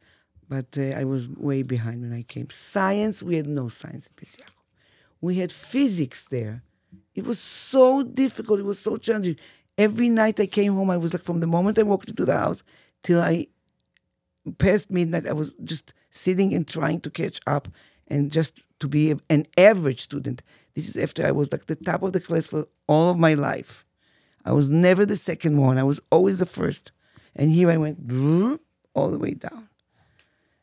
But 0.49 0.77
uh, 0.77 0.97
I 1.01 1.03
was 1.03 1.27
way 1.29 1.61
behind 1.63 2.01
when 2.01 2.13
I 2.13 2.23
came. 2.23 2.49
Science, 2.49 3.21
we 3.21 3.35
had 3.35 3.47
no 3.47 3.67
science 3.69 4.07
in 4.07 4.13
Beis 4.15 4.35
Yaakov. 4.37 4.63
We 5.21 5.35
had 5.35 5.51
physics 5.51 6.25
there. 6.29 6.63
It 7.15 7.25
was 7.25 7.39
so 7.39 8.03
difficult. 8.03 8.59
It 8.59 8.65
was 8.65 8.79
so 8.79 8.97
challenging. 8.97 9.37
Every 9.77 10.09
night 10.09 10.39
I 10.39 10.47
came 10.47 10.73
home, 10.73 10.89
I 10.89 10.97
was 10.97 11.13
like, 11.13 11.23
from 11.23 11.39
the 11.41 11.47
moment 11.47 11.77
I 11.79 11.83
walked 11.83 12.09
into 12.09 12.25
the 12.25 12.37
house 12.37 12.63
till 13.03 13.21
I 13.21 13.47
past 14.57 14.89
midnight, 14.89 15.27
I 15.27 15.33
was 15.33 15.53
just 15.63 15.93
sitting 16.09 16.53
and 16.53 16.65
trying 16.67 17.01
to 17.01 17.09
catch 17.09 17.39
up 17.45 17.67
and 18.07 18.31
just 18.31 18.53
to 18.79 18.87
be 18.87 19.15
an 19.29 19.45
average 19.57 20.01
student. 20.01 20.43
This 20.75 20.87
is 20.87 20.95
after 20.95 21.25
I 21.25 21.31
was 21.31 21.51
like 21.51 21.65
the 21.65 21.75
top 21.75 22.03
of 22.03 22.13
the 22.13 22.19
class 22.19 22.47
for 22.47 22.67
all 22.87 23.09
of 23.09 23.17
my 23.17 23.33
life. 23.33 23.85
I 24.45 24.51
was 24.51 24.69
never 24.69 25.05
the 25.05 25.15
second 25.15 25.57
one. 25.57 25.77
I 25.77 25.83
was 25.83 25.99
always 26.11 26.37
the 26.37 26.45
first. 26.45 26.91
And 27.35 27.51
here 27.51 27.69
I 27.69 27.77
went 27.77 27.97
all 28.93 29.09
the 29.09 29.17
way 29.17 29.33
down. 29.33 29.69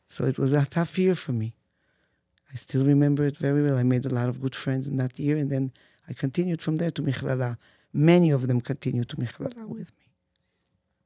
So 0.07 0.25
it 0.25 0.37
was 0.37 0.53
a 0.53 0.65
tough 0.65 0.97
year 0.97 1.15
for 1.15 1.33
me. 1.33 1.55
I 2.51 2.55
still 2.55 2.85
remember 2.85 3.25
it 3.25 3.37
very 3.37 3.61
well. 3.63 3.77
I 3.77 3.83
made 3.83 4.05
a 4.05 4.13
lot 4.13 4.29
of 4.29 4.41
good 4.41 4.55
friends 4.55 4.87
in 4.87 4.97
that 4.97 5.19
year, 5.19 5.35
and 5.35 5.51
then 5.51 5.73
I 6.07 6.13
continued 6.13 6.61
from 6.61 6.77
there 6.77 6.91
to 6.91 7.01
Michlala. 7.01 7.57
Many 7.91 8.31
of 8.31 8.47
them 8.47 8.61
continued 8.61 9.09
to 9.09 9.17
Michlala 9.17 9.67
with 9.67 9.91
me. 9.99 10.05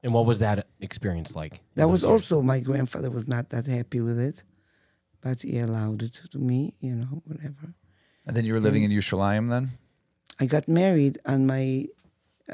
and 0.03 0.13
what 0.13 0.25
was 0.25 0.39
that 0.39 0.67
experience 0.79 1.35
like? 1.35 1.61
That 1.75 1.89
was 1.89 2.03
years? 2.03 2.11
also 2.11 2.41
my 2.41 2.59
grandfather 2.59 3.09
was 3.09 3.27
not 3.27 3.49
that 3.49 3.65
happy 3.65 3.99
with 3.99 4.19
it, 4.19 4.43
but 5.21 5.41
he 5.41 5.59
allowed 5.59 6.03
it 6.03 6.21
to 6.31 6.37
me. 6.37 6.73
You 6.79 6.95
know, 6.95 7.21
whatever. 7.25 7.73
And 8.27 8.35
then 8.35 8.45
you 8.45 8.53
were 8.53 8.59
living 8.59 8.83
in 8.83 8.91
Yerushalayim 8.91 9.49
then? 9.49 9.71
I 10.39 10.45
got 10.45 10.67
married 10.67 11.19
on 11.25 11.45
my. 11.45 11.87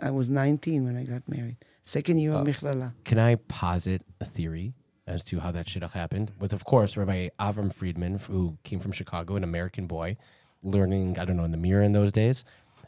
I 0.01 0.11
was 0.11 0.29
19 0.29 0.85
when 0.85 0.97
I 0.97 1.03
got 1.03 1.27
married. 1.27 1.57
Second 1.83 2.17
year 2.17 2.33
of 2.33 2.41
uh, 2.41 2.51
Michlala. 2.51 2.93
Can 3.03 3.19
I 3.19 3.35
posit 3.35 4.01
a 4.19 4.25
theory 4.25 4.73
as 5.07 5.23
to 5.25 5.39
how 5.39 5.51
that 5.51 5.69
should 5.69 5.83
have 5.83 5.93
happened? 5.93 6.31
With, 6.39 6.51
of 6.51 6.65
course, 6.65 6.97
Rabbi 6.97 7.29
Avram 7.39 7.71
Friedman, 7.71 8.19
who 8.19 8.57
came 8.63 8.79
from 8.79 8.91
Chicago, 8.91 9.35
an 9.35 9.43
American 9.43 9.85
boy, 9.85 10.17
learning, 10.63 11.19
I 11.19 11.25
don't 11.25 11.37
know, 11.37 11.43
in 11.43 11.51
the 11.51 11.57
Mir 11.57 11.81
in 11.81 11.91
those 11.91 12.11
days, 12.11 12.43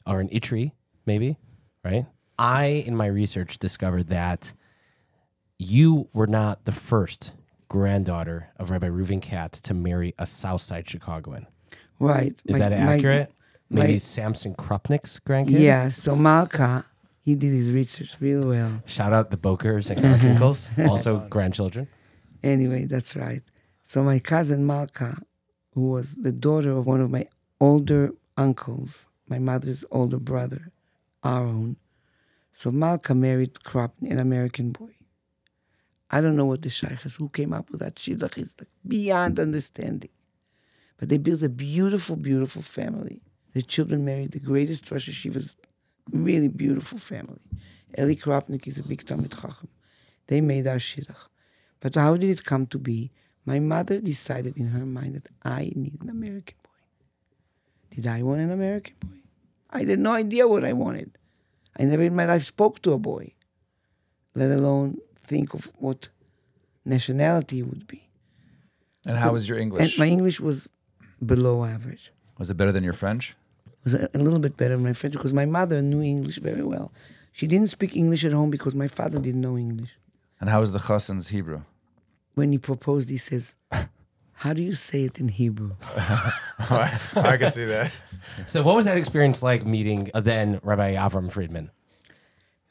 or 0.05 0.19
in 0.19 0.29
Itri, 0.29 0.71
maybe, 1.05 1.37
right? 1.85 2.07
I, 2.39 2.65
in 2.65 2.95
my 2.95 3.05
research, 3.05 3.59
discovered 3.59 4.07
that 4.07 4.53
you 5.59 6.09
were 6.13 6.27
not 6.27 6.65
the 6.65 6.71
first 6.71 7.33
granddaughter 7.67 8.49
of 8.57 8.69
Rabbi 8.69 8.87
Reuven 8.87 9.21
Katz 9.21 9.59
to 9.61 9.73
marry 9.73 10.13
a 10.17 10.25
Southside 10.25 10.87
Chicagoan. 10.87 11.47
Right. 11.99 12.33
Is 12.45 12.59
My- 12.59 12.69
that 12.69 12.71
my- 12.71 12.93
accurate? 12.95 13.33
Maybe 13.69 13.93
my- 13.93 13.97
Samson 13.97 14.55
Krupnik's 14.55 15.19
grandkid? 15.19 15.59
Yeah. 15.59 15.89
So 15.89 16.15
Malka, 16.15 16.85
he 17.21 17.35
did 17.35 17.51
his 17.53 17.71
research 17.71 18.15
real 18.19 18.47
well. 18.47 18.81
Shout 18.85 19.11
out 19.13 19.31
the 19.31 19.37
Bokers 19.37 19.89
and 19.89 19.99
Garfinkles, 19.99 20.69
mm-hmm. 20.69 20.89
also 20.89 21.19
grandchildren. 21.29 21.87
Anyway, 22.43 22.85
that's 22.85 23.15
right. 23.15 23.41
So 23.83 24.03
my 24.03 24.19
cousin 24.19 24.65
Malka, 24.65 25.17
who 25.73 25.91
was 25.91 26.15
the 26.15 26.31
daughter 26.31 26.71
of 26.71 26.85
one 26.87 27.01
of 27.01 27.09
my 27.09 27.27
older 27.59 28.11
uncles, 28.37 29.09
my 29.27 29.39
mother's 29.39 29.83
older 29.91 30.19
brother, 30.19 30.71
Aaron. 31.25 31.75
So 32.53 32.71
Malka 32.71 33.13
married 33.13 33.55
Krop, 33.55 33.91
an 34.01 34.19
American 34.19 34.71
boy. 34.71 34.91
I 36.09 36.21
don't 36.21 36.35
know 36.35 36.45
what 36.45 36.61
the 36.61 36.69
shaykh 36.69 37.05
is, 37.05 37.15
who 37.15 37.29
came 37.29 37.53
up 37.53 37.69
with 37.69 37.81
that 37.81 37.95
shidduch. 37.95 38.37
is 38.37 38.55
like 38.59 38.69
beyond 38.87 39.39
understanding. 39.39 40.09
But 40.97 41.09
they 41.09 41.17
built 41.17 41.41
a 41.43 41.49
beautiful, 41.49 42.15
beautiful 42.15 42.61
family. 42.61 43.21
The 43.53 43.61
children 43.61 44.05
married 44.05 44.31
the 44.31 44.39
greatest 44.39 44.89
Rosh 44.89 45.09
Yeshiva's 45.09 45.55
really 46.11 46.47
beautiful 46.47 46.97
family. 46.97 47.41
Eli 47.97 48.15
Kropnik 48.15 48.67
is 48.67 48.77
a 48.77 48.83
big 48.83 49.05
Talmid 49.05 49.33
Chacham. 49.33 49.67
They 50.27 50.41
made 50.41 50.67
our 50.67 50.77
shidduch. 50.77 51.27
But 51.79 51.95
how 51.95 52.17
did 52.17 52.29
it 52.29 52.45
come 52.45 52.67
to 52.67 52.77
be? 52.77 53.11
My 53.45 53.59
mother 53.59 53.99
decided 53.99 54.57
in 54.57 54.67
her 54.67 54.85
mind 54.85 55.15
that 55.15 55.29
I 55.43 55.71
need 55.75 56.01
an 56.01 56.09
American 56.09 56.57
boy. 56.63 57.95
Did 57.95 58.07
I 58.07 58.21
want 58.23 58.41
an 58.41 58.51
American 58.51 58.95
boy? 58.99 59.17
I 59.69 59.83
had 59.83 59.99
no 59.99 60.13
idea 60.13 60.47
what 60.47 60.65
I 60.65 60.73
wanted. 60.73 61.17
I 61.79 61.83
never 61.83 62.03
in 62.03 62.15
my 62.15 62.25
life 62.25 62.43
spoke 62.43 62.81
to 62.81 62.93
a 62.93 62.97
boy, 62.97 63.33
let 64.33 64.51
alone 64.51 64.97
think 65.27 65.53
of 65.53 65.69
what 65.77 66.09
nationality 66.85 67.61
would 67.61 67.85
be. 67.87 68.01
And 69.07 69.17
how 69.17 69.31
was 69.33 69.47
your 69.47 69.57
And 69.57 69.63
English? 69.73 69.97
my 69.99 70.07
English 70.07 70.39
was 70.39 70.67
below 71.25 71.63
average. 71.63 72.11
was 72.37 72.49
it 72.51 72.57
better 72.57 72.71
than 72.71 72.83
your 72.83 72.93
French? 72.93 73.23
It 73.67 73.83
was 73.83 73.93
a, 73.93 74.09
a 74.13 74.19
little 74.19 74.39
bit 74.39 74.57
better 74.57 74.75
than 74.75 74.83
my 74.83 74.93
French 74.93 75.13
because 75.13 75.33
my 75.33 75.45
mother 75.45 75.81
knew 75.81 76.01
English 76.01 76.37
very 76.39 76.63
well. 76.63 76.91
She 77.31 77.47
didn't 77.47 77.69
speak 77.77 77.95
English 77.95 78.23
at 78.25 78.33
home 78.33 78.49
because 78.49 78.73
my 78.75 78.87
father 78.87 79.19
didn't 79.19 79.41
know 79.41 79.57
English. 79.57 79.91
And 80.41 80.49
how 80.49 80.59
was 80.59 80.71
the 80.71 80.79
Chassan's 80.79 81.27
Hebrew? 81.29 81.61
When 82.35 82.51
he 82.51 82.57
proposed, 82.57 83.09
he 83.09 83.17
says, 83.17 83.55
How 84.43 84.53
do 84.53 84.61
you 84.61 84.73
say 84.73 85.03
it 85.05 85.19
in 85.19 85.29
Hebrew? 85.29 85.71
I 86.59 87.37
can 87.39 87.49
see 87.51 87.65
that. 87.65 87.91
So, 88.45 88.61
what 88.61 88.75
was 88.75 88.85
that 88.85 88.97
experience 88.97 89.41
like 89.41 89.65
meeting 89.65 90.11
then 90.13 90.59
Rabbi 90.63 90.93
Avram 90.95 91.31
Friedman? 91.31 91.71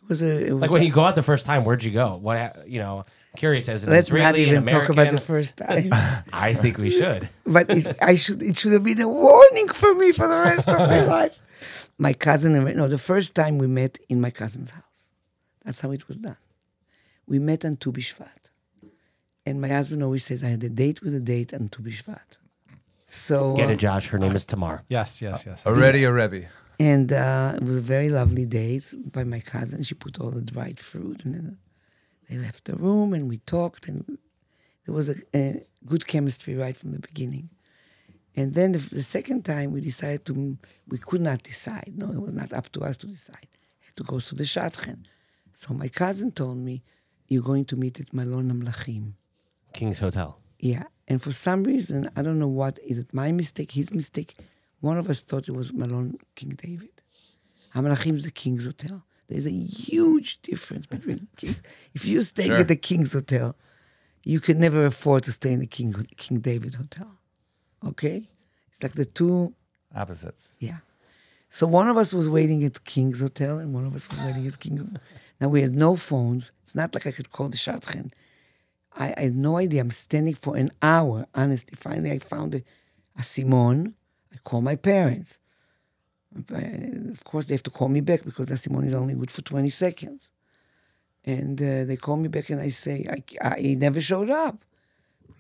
It 0.07 0.09
was 0.09 0.23
a. 0.23 0.47
It 0.47 0.53
was 0.53 0.61
Like 0.63 0.71
when 0.71 0.85
you 0.85 0.93
go 0.93 1.03
out 1.03 1.17
the 1.17 1.23
first 1.23 1.47
time, 1.47 1.65
where'd 1.65 1.83
you 1.83 1.91
go? 1.91 2.17
What 2.17 2.69
you 2.69 2.79
know? 2.79 3.05
Curious 3.35 3.69
as 3.69 3.83
an 3.83 3.91
Let's 3.91 4.07
Israeli, 4.07 4.25
not 4.25 4.39
even 4.39 4.57
an 4.59 4.67
talk 4.67 4.89
about 4.89 5.11
the 5.11 5.21
first 5.21 5.57
time. 5.69 5.91
I 6.33 6.55
think 6.55 6.79
we 6.79 6.91
should. 6.91 7.29
but 7.45 7.69
it, 7.69 7.97
I 8.01 8.15
should. 8.15 8.41
It 8.41 8.57
should 8.57 8.73
have 8.73 8.85
been 8.85 9.01
a 9.01 9.09
warning 9.09 9.69
for 9.69 9.93
me 9.95 10.13
for 10.13 10.29
the 10.29 10.39
rest 10.39 10.69
of 10.69 10.79
my 10.79 11.05
life. 11.17 11.37
My 11.99 12.13
cousin 12.13 12.55
and 12.55 12.77
no, 12.77 12.87
the 12.87 12.99
first 12.99 13.35
time 13.35 13.59
we 13.59 13.67
met 13.67 13.99
in 14.09 14.21
my 14.21 14.31
cousin's 14.31 14.71
house. 14.71 14.85
That's 15.65 15.81
how 15.81 15.91
it 15.91 16.07
was 16.07 16.19
done. 16.19 16.37
We 17.27 17.41
met 17.41 17.65
on 17.65 17.77
Tu 17.77 17.91
B'Shvat, 17.91 18.51
and 19.45 19.61
my 19.61 19.69
husband 19.69 20.05
always 20.05 20.25
says 20.25 20.45
I 20.45 20.49
had 20.49 20.63
a 20.63 20.69
date 20.69 21.03
with 21.03 21.15
a 21.15 21.21
date 21.21 21.53
on 21.53 21.69
Tu 21.69 21.83
B'Shvat. 21.83 22.39
So 23.09 23.55
Get 23.55 23.69
uh, 23.69 23.73
it, 23.73 23.77
Josh. 23.79 24.09
Her 24.09 24.19
name 24.19 24.37
is 24.37 24.45
Tamar. 24.45 24.85
Yes, 24.89 25.21
yes, 25.21 25.45
yes. 25.45 25.67
Already 25.67 26.05
a 26.05 26.13
Rebbe. 26.13 26.47
And 26.79 27.13
uh, 27.13 27.55
it 27.57 27.63
was 27.63 27.79
a 27.79 27.83
very 27.83 28.11
lovely 28.11 28.45
day 28.45 28.81
by 29.13 29.25
my 29.25 29.41
cousin. 29.41 29.83
She 29.83 29.95
put 29.95 30.21
all 30.21 30.31
the 30.31 30.43
dried 30.43 30.79
fruit, 30.79 31.25
and 31.25 31.35
then 31.35 31.59
they 32.29 32.37
left 32.37 32.65
the 32.65 32.77
room, 32.77 33.15
and 33.15 33.29
we 33.29 33.39
talked. 33.39 33.89
And 33.89 34.19
there 34.85 34.95
was 34.95 35.09
a, 35.09 35.17
a 35.35 35.65
good 35.87 36.07
chemistry 36.07 36.55
right 36.55 36.77
from 36.77 36.93
the 36.93 36.99
beginning. 36.99 37.51
And 38.37 38.55
then 38.55 38.73
the, 38.73 38.79
the 38.79 39.03
second 39.03 39.45
time 39.47 39.73
we 39.73 39.81
decided 39.81 40.27
to, 40.27 40.59
we 40.89 40.99
could 40.99 41.23
not 41.23 41.43
decide. 41.43 41.95
No, 41.97 42.11
it 42.11 42.21
was 42.21 42.35
not 42.35 42.53
up 42.53 42.71
to 42.73 42.81
us 42.83 42.99
to 42.99 43.07
decide. 43.07 43.49
had 43.81 43.97
to 43.97 44.05
go 44.05 44.21
to 44.21 44.35
the 44.35 44.45
Shadchan. 44.45 45.05
So 45.55 45.73
my 45.73 45.89
cousin 45.89 46.33
told 46.33 46.59
me, 46.59 46.83
you're 47.29 47.43
going 47.43 47.65
to 47.67 47.77
meet 47.77 47.99
at 47.99 48.13
Malon 48.13 48.53
Amlachim. 48.53 49.15
King's 49.73 50.01
Hotel. 50.01 50.39
Yeah. 50.61 50.85
And 51.09 51.23
for 51.23 51.33
some 51.33 51.65
reason, 51.65 52.11
I 52.15 52.23
don't 52.23 52.39
know 52.39 52.49
what, 52.49 52.79
is 52.87 52.99
it 52.99 53.13
my 53.15 53.33
mistake, 53.33 53.73
his 53.73 53.93
mistake? 53.93 54.37
One 54.91 54.99
of 55.03 55.07
us 55.13 55.21
thought 55.29 55.49
it 55.51 55.57
was 55.61 55.69
Malon 55.81 56.09
King 56.39 56.53
David. 56.65 56.95
Amlachim 57.75 58.15
is 58.21 58.25
the 58.31 58.31
King's 58.43 58.65
Hotel. 58.71 58.97
There's 59.29 59.47
a 59.47 59.51
huge 59.51 60.31
difference 60.51 60.87
between. 60.95 61.21
If 61.99 62.03
you 62.11 62.19
stay 62.33 62.47
Sure. 62.47 62.61
at 62.63 62.69
the 62.69 62.81
King's 62.89 63.13
Hotel, 63.19 63.49
you 64.33 64.39
can 64.47 64.57
never 64.67 64.81
afford 64.93 65.21
to 65.25 65.33
stay 65.41 65.53
in 65.57 65.61
the 65.65 65.67
King 65.77 65.91
King 66.23 66.37
David 66.51 66.73
Hotel. 66.83 67.11
Okay? 67.91 68.19
It's 68.71 68.81
like 68.85 68.97
the 69.03 69.09
two 69.19 69.55
Opposites. 70.03 70.45
yeah. 70.69 70.81
So 71.59 71.63
one 71.81 71.89
of 71.93 71.97
us 72.03 72.11
was 72.19 72.29
waiting 72.39 72.61
at 72.69 72.85
King's 72.95 73.21
Hotel 73.27 73.55
and 73.63 73.69
one 73.79 73.87
of 73.89 73.95
us 73.99 74.05
was 74.11 74.21
waiting 74.27 74.47
at 74.51 74.57
King. 74.65 74.77
Now 75.41 75.49
we 75.55 75.61
had 75.67 75.75
no 75.87 75.91
phones. 76.11 76.45
It's 76.63 76.75
not 76.81 76.91
like 76.95 77.07
I 77.11 77.13
could 77.17 77.31
call 77.35 77.49
the 77.49 77.57
Shadchan. 77.67 78.07
I, 79.05 79.07
I 79.17 79.23
had 79.29 79.37
no 79.49 79.53
idea. 79.65 79.81
I'm 79.81 79.91
standing 80.07 80.35
for 80.45 80.53
an 80.63 80.71
hour, 80.93 81.17
honestly. 81.41 81.75
Finally, 81.87 82.11
I 82.17 82.19
found 82.35 82.51
a, 82.59 82.61
a 83.21 83.23
Simon. 83.35 83.81
I 84.37 84.39
call 84.45 84.61
my 84.61 84.77
parents. 84.77 85.39
Of 86.37 87.25
course, 87.25 87.47
they 87.47 87.55
have 87.55 87.63
to 87.65 87.71
call 87.71 87.89
me 87.89 88.03
back 88.03 88.25
because 88.25 88.49
the 88.49 88.57
Simon 88.57 88.87
is 88.87 88.95
only 88.95 89.15
good 89.15 89.31
for 89.31 89.43
20 89.43 89.71
seconds. 89.71 90.31
And 91.25 91.61
uh, 91.61 91.85
they 91.85 91.97
call 91.97 92.17
me 92.17 92.29
back 92.29 92.51
and 92.51 92.61
I 92.61 92.69
say, 92.69 93.07
I, 93.11 93.49
I, 93.49 93.61
he 93.61 93.75
never 93.75 94.01
showed 94.01 94.31
up. 94.31 94.65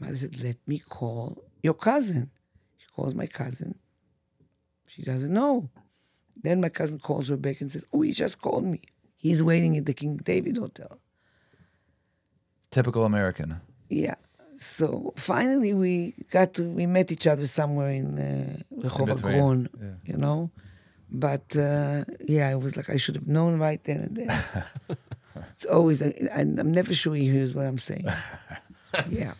My 0.00 0.06
mother 0.06 0.16
said, 0.16 0.42
let 0.42 0.56
me 0.66 0.78
call 0.78 1.44
your 1.62 1.74
cousin. 1.74 2.30
She 2.78 2.86
calls 2.94 3.14
my 3.14 3.26
cousin. 3.26 3.78
She 4.86 5.02
doesn't 5.02 5.32
know. 5.32 5.68
Then 6.42 6.60
my 6.60 6.70
cousin 6.70 6.98
calls 6.98 7.28
her 7.28 7.36
back 7.36 7.60
and 7.60 7.70
says, 7.70 7.86
Oh, 7.92 8.02
he 8.02 8.12
just 8.12 8.40
called 8.40 8.64
me. 8.64 8.80
He's 9.16 9.42
waiting 9.42 9.76
at 9.76 9.86
the 9.86 9.94
King 9.94 10.16
David 10.16 10.56
Hotel. 10.56 11.00
Typical 12.70 13.04
American. 13.04 13.60
Yeah. 13.88 14.16
So 14.56 15.12
finally 15.16 15.74
we 15.74 16.14
got 16.30 16.54
to, 16.54 16.64
we 16.64 16.86
met 16.86 17.12
each 17.12 17.26
other 17.26 17.46
somewhere 17.46 17.90
in 17.90 18.18
uh, 18.18 18.78
Rehov 18.80 19.06
between, 19.06 19.34
Agron, 19.34 19.68
yeah. 19.80 20.12
you 20.12 20.16
know. 20.16 20.50
But 21.10 21.56
uh, 21.56 22.04
yeah, 22.26 22.50
it 22.50 22.60
was 22.60 22.76
like 22.76 22.90
I 22.90 22.96
should 22.96 23.14
have 23.14 23.26
known 23.26 23.58
right 23.58 23.82
then 23.84 24.00
and 24.00 24.16
there. 24.16 24.66
it's 25.52 25.64
always, 25.66 26.02
I, 26.02 26.12
I'm 26.34 26.72
never 26.72 26.94
sure 26.94 27.14
he 27.14 27.28
hears 27.28 27.54
what 27.54 27.66
I'm 27.66 27.78
saying. 27.78 28.06
yeah. 29.08 29.34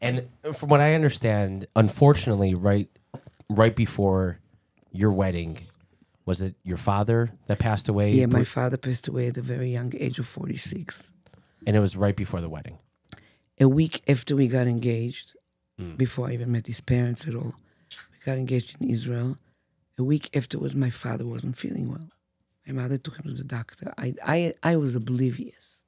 And 0.00 0.28
from 0.54 0.70
what 0.70 0.80
I 0.80 0.94
understand, 0.94 1.66
unfortunately, 1.76 2.54
right 2.54 2.88
right 3.50 3.74
before 3.74 4.38
your 4.92 5.10
wedding, 5.10 5.66
was 6.24 6.40
it 6.40 6.54
your 6.62 6.76
father 6.76 7.32
that 7.48 7.58
passed 7.58 7.88
away? 7.88 8.12
Yeah, 8.12 8.26
my 8.26 8.44
father 8.44 8.76
passed 8.76 9.08
away 9.08 9.26
at 9.26 9.36
a 9.36 9.42
very 9.42 9.70
young 9.70 9.92
age 9.98 10.18
of 10.18 10.26
46. 10.26 11.12
and 11.66 11.76
it 11.76 11.80
was 11.80 11.96
right 11.96 12.16
before 12.16 12.40
the 12.40 12.48
wedding. 12.48 12.78
A 13.60 13.68
week 13.68 14.02
after 14.08 14.34
we 14.34 14.48
got 14.48 14.66
engaged, 14.66 15.34
mm. 15.78 15.96
before 15.96 16.28
I 16.28 16.32
even 16.32 16.50
met 16.50 16.66
his 16.66 16.80
parents 16.80 17.28
at 17.28 17.34
all, 17.34 17.54
we 18.10 18.18
got 18.24 18.38
engaged 18.38 18.76
in 18.80 18.88
Israel. 18.88 19.36
A 19.98 20.02
week 20.02 20.34
afterwards, 20.34 20.74
my 20.74 20.90
father 20.90 21.26
wasn't 21.26 21.58
feeling 21.58 21.90
well. 21.90 22.08
My 22.66 22.72
mother 22.72 22.96
took 22.96 23.18
him 23.18 23.30
to 23.30 23.36
the 23.36 23.44
doctor. 23.44 23.92
I, 23.98 24.14
I, 24.24 24.54
I 24.62 24.76
was 24.76 24.94
oblivious, 24.94 25.82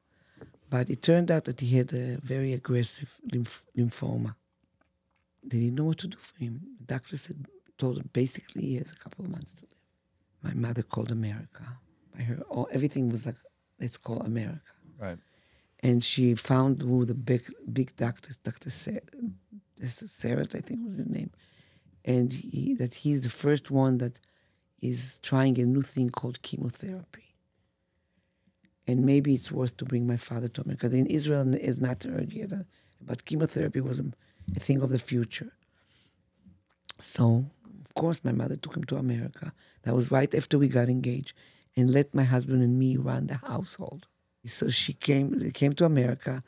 but 0.69 0.91
it 0.91 1.03
turned 1.03 1.31
out 1.31 1.45
that 1.45 1.61
he 1.61 1.79
had 1.79 1.93
a 1.95 2.19
very 2.23 2.53
aggressive 2.53 3.19
lymph, 3.33 3.65
lymphoma. 3.77 4.35
They 5.43 5.59
didn't 5.59 5.77
know 5.77 5.85
what 5.85 5.99
to 5.99 6.09
do 6.09 6.19
for 6.19 6.39
him. 6.39 6.61
The 6.81 6.87
doctor 6.95 7.17
said, 7.17 7.47
told 7.79 7.97
him 7.97 8.11
basically 8.13 8.63
he 8.63 8.77
has 8.77 8.93
a 8.93 8.97
couple 8.97 9.25
of 9.25 9.31
months 9.31 9.55
to 9.55 9.63
live. 9.63 10.55
My 10.55 10.69
mother 10.69 10.83
called 10.83 11.11
America. 11.11 11.65
By 12.15 12.23
her, 12.25 12.43
all, 12.51 12.69
everything 12.71 13.11
was 13.11 13.25
like, 13.25 13.37
let's 13.81 13.97
call 13.97 14.21
America 14.21 14.61
Right. 14.99 15.19
And 15.83 16.03
she 16.05 16.35
found 16.35 16.83
who 16.83 17.05
the 17.05 17.15
big 17.15 17.43
big 17.73 17.95
doctor, 17.97 18.35
Doctor 18.43 18.71
Sarah, 18.71 19.03
I 19.81 20.61
think 20.61 20.85
was 20.85 20.97
his 20.97 21.07
name, 21.07 21.31
and 22.05 22.33
he, 22.33 22.75
that 22.75 22.95
he's 22.95 23.23
the 23.23 23.31
first 23.31 23.71
one 23.71 23.99
that 23.99 24.21
is 24.81 25.19
trying 25.23 25.59
a 25.59 25.65
new 25.65 25.83
thing 25.83 26.11
called 26.11 26.43
chemotherapy. 26.43 27.35
And 28.87 29.05
maybe 29.07 29.35
it's 29.35 29.53
worth 29.53 29.77
to 29.77 29.85
bring 29.85 30.07
my 30.09 30.17
father 30.17 30.49
to 30.49 30.63
America. 30.63 30.87
In 30.87 31.07
Israel, 31.07 31.55
is 31.55 31.81
not 31.81 32.03
heard 32.03 32.33
yet, 32.33 32.51
but 33.01 33.25
chemotherapy 33.25 33.81
was 33.81 34.01
a 34.01 34.61
thing 34.61 34.83
of 34.83 34.91
the 34.91 34.99
future. 34.99 35.53
So, 36.99 37.47
of 37.85 37.95
course, 37.95 38.21
my 38.25 38.33
mother 38.33 38.57
took 38.57 38.77
him 38.77 38.85
to 38.85 38.97
America. 38.97 39.53
That 39.83 39.95
was 39.95 40.11
right 40.11 40.33
after 40.35 40.59
we 40.59 40.67
got 40.69 40.89
engaged, 40.89 41.33
and 41.77 41.91
let 41.91 42.13
my 42.15 42.25
husband 42.25 42.63
and 42.63 42.77
me 42.79 42.97
run 42.97 43.29
the 43.29 43.37
household. 43.37 44.09
So 44.47 44.69
she 44.69 44.93
came. 44.93 45.51
Came 45.53 45.73
to 45.75 45.85
America. 45.85 46.43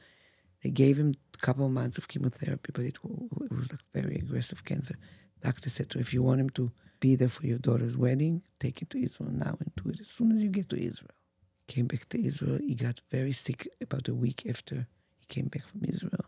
They 0.62 0.70
gave 0.70 0.98
him 0.98 1.14
a 1.34 1.38
couple 1.38 1.66
of 1.66 1.72
months 1.72 1.98
of 1.98 2.08
chemotherapy, 2.08 2.70
but 2.72 2.84
it, 2.84 2.96
it 3.04 3.52
was 3.52 3.70
like 3.70 3.80
very 3.92 4.16
aggressive 4.16 4.64
cancer. 4.64 4.96
Doctor 5.42 5.68
said 5.68 5.90
to 5.90 5.98
if 5.98 6.14
you 6.14 6.22
want 6.22 6.40
him 6.40 6.50
to 6.50 6.72
be 7.00 7.16
there 7.16 7.28
for 7.28 7.46
your 7.46 7.58
daughter's 7.58 7.98
wedding, 7.98 8.42
take 8.58 8.80
him 8.80 8.88
to 8.90 8.98
Israel 8.98 9.30
now 9.30 9.58
and 9.60 9.70
do 9.76 9.90
it 9.90 10.00
as 10.00 10.08
soon 10.08 10.32
as 10.32 10.42
you 10.42 10.48
get 10.48 10.70
to 10.70 10.82
Israel. 10.82 11.10
Came 11.68 11.86
back 11.86 12.08
to 12.08 12.24
Israel. 12.24 12.58
He 12.66 12.74
got 12.74 13.02
very 13.10 13.32
sick 13.32 13.68
about 13.82 14.08
a 14.08 14.14
week 14.14 14.46
after 14.48 14.86
he 15.18 15.26
came 15.26 15.48
back 15.48 15.66
from 15.68 15.82
Israel. 15.84 16.24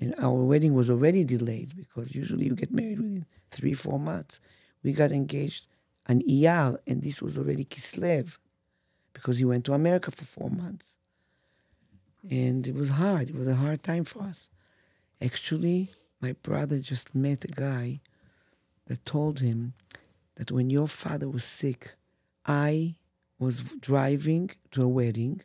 And 0.00 0.14
our 0.18 0.42
wedding 0.44 0.74
was 0.74 0.88
already 0.88 1.24
delayed 1.24 1.76
because 1.76 2.14
usually 2.14 2.46
you 2.46 2.54
get 2.54 2.72
married 2.72 3.00
within 3.00 3.26
three, 3.50 3.74
four 3.74 3.98
months. 3.98 4.40
We 4.82 4.92
got 4.92 5.12
engaged 5.12 5.66
on 6.08 6.22
Iyar, 6.22 6.78
and 6.86 7.02
this 7.02 7.22
was 7.22 7.38
already 7.38 7.64
Kislev 7.64 8.38
because 9.12 9.38
he 9.38 9.44
went 9.44 9.64
to 9.66 9.74
America 9.74 10.10
for 10.10 10.24
four 10.24 10.50
months. 10.50 10.96
And 12.30 12.66
it 12.66 12.74
was 12.74 12.90
hard. 12.90 13.30
It 13.30 13.34
was 13.34 13.48
a 13.48 13.56
hard 13.56 13.82
time 13.82 14.04
for 14.04 14.22
us. 14.22 14.48
Actually, 15.20 15.90
my 16.20 16.32
brother 16.32 16.78
just 16.78 17.14
met 17.14 17.44
a 17.44 17.48
guy 17.48 18.00
that 18.86 19.04
told 19.04 19.40
him 19.40 19.74
that 20.36 20.50
when 20.50 20.70
your 20.70 20.88
father 20.88 21.28
was 21.28 21.44
sick, 21.44 21.94
I 22.46 22.94
was 23.38 23.60
driving 23.80 24.50
to 24.70 24.82
a 24.82 24.88
wedding 24.88 25.42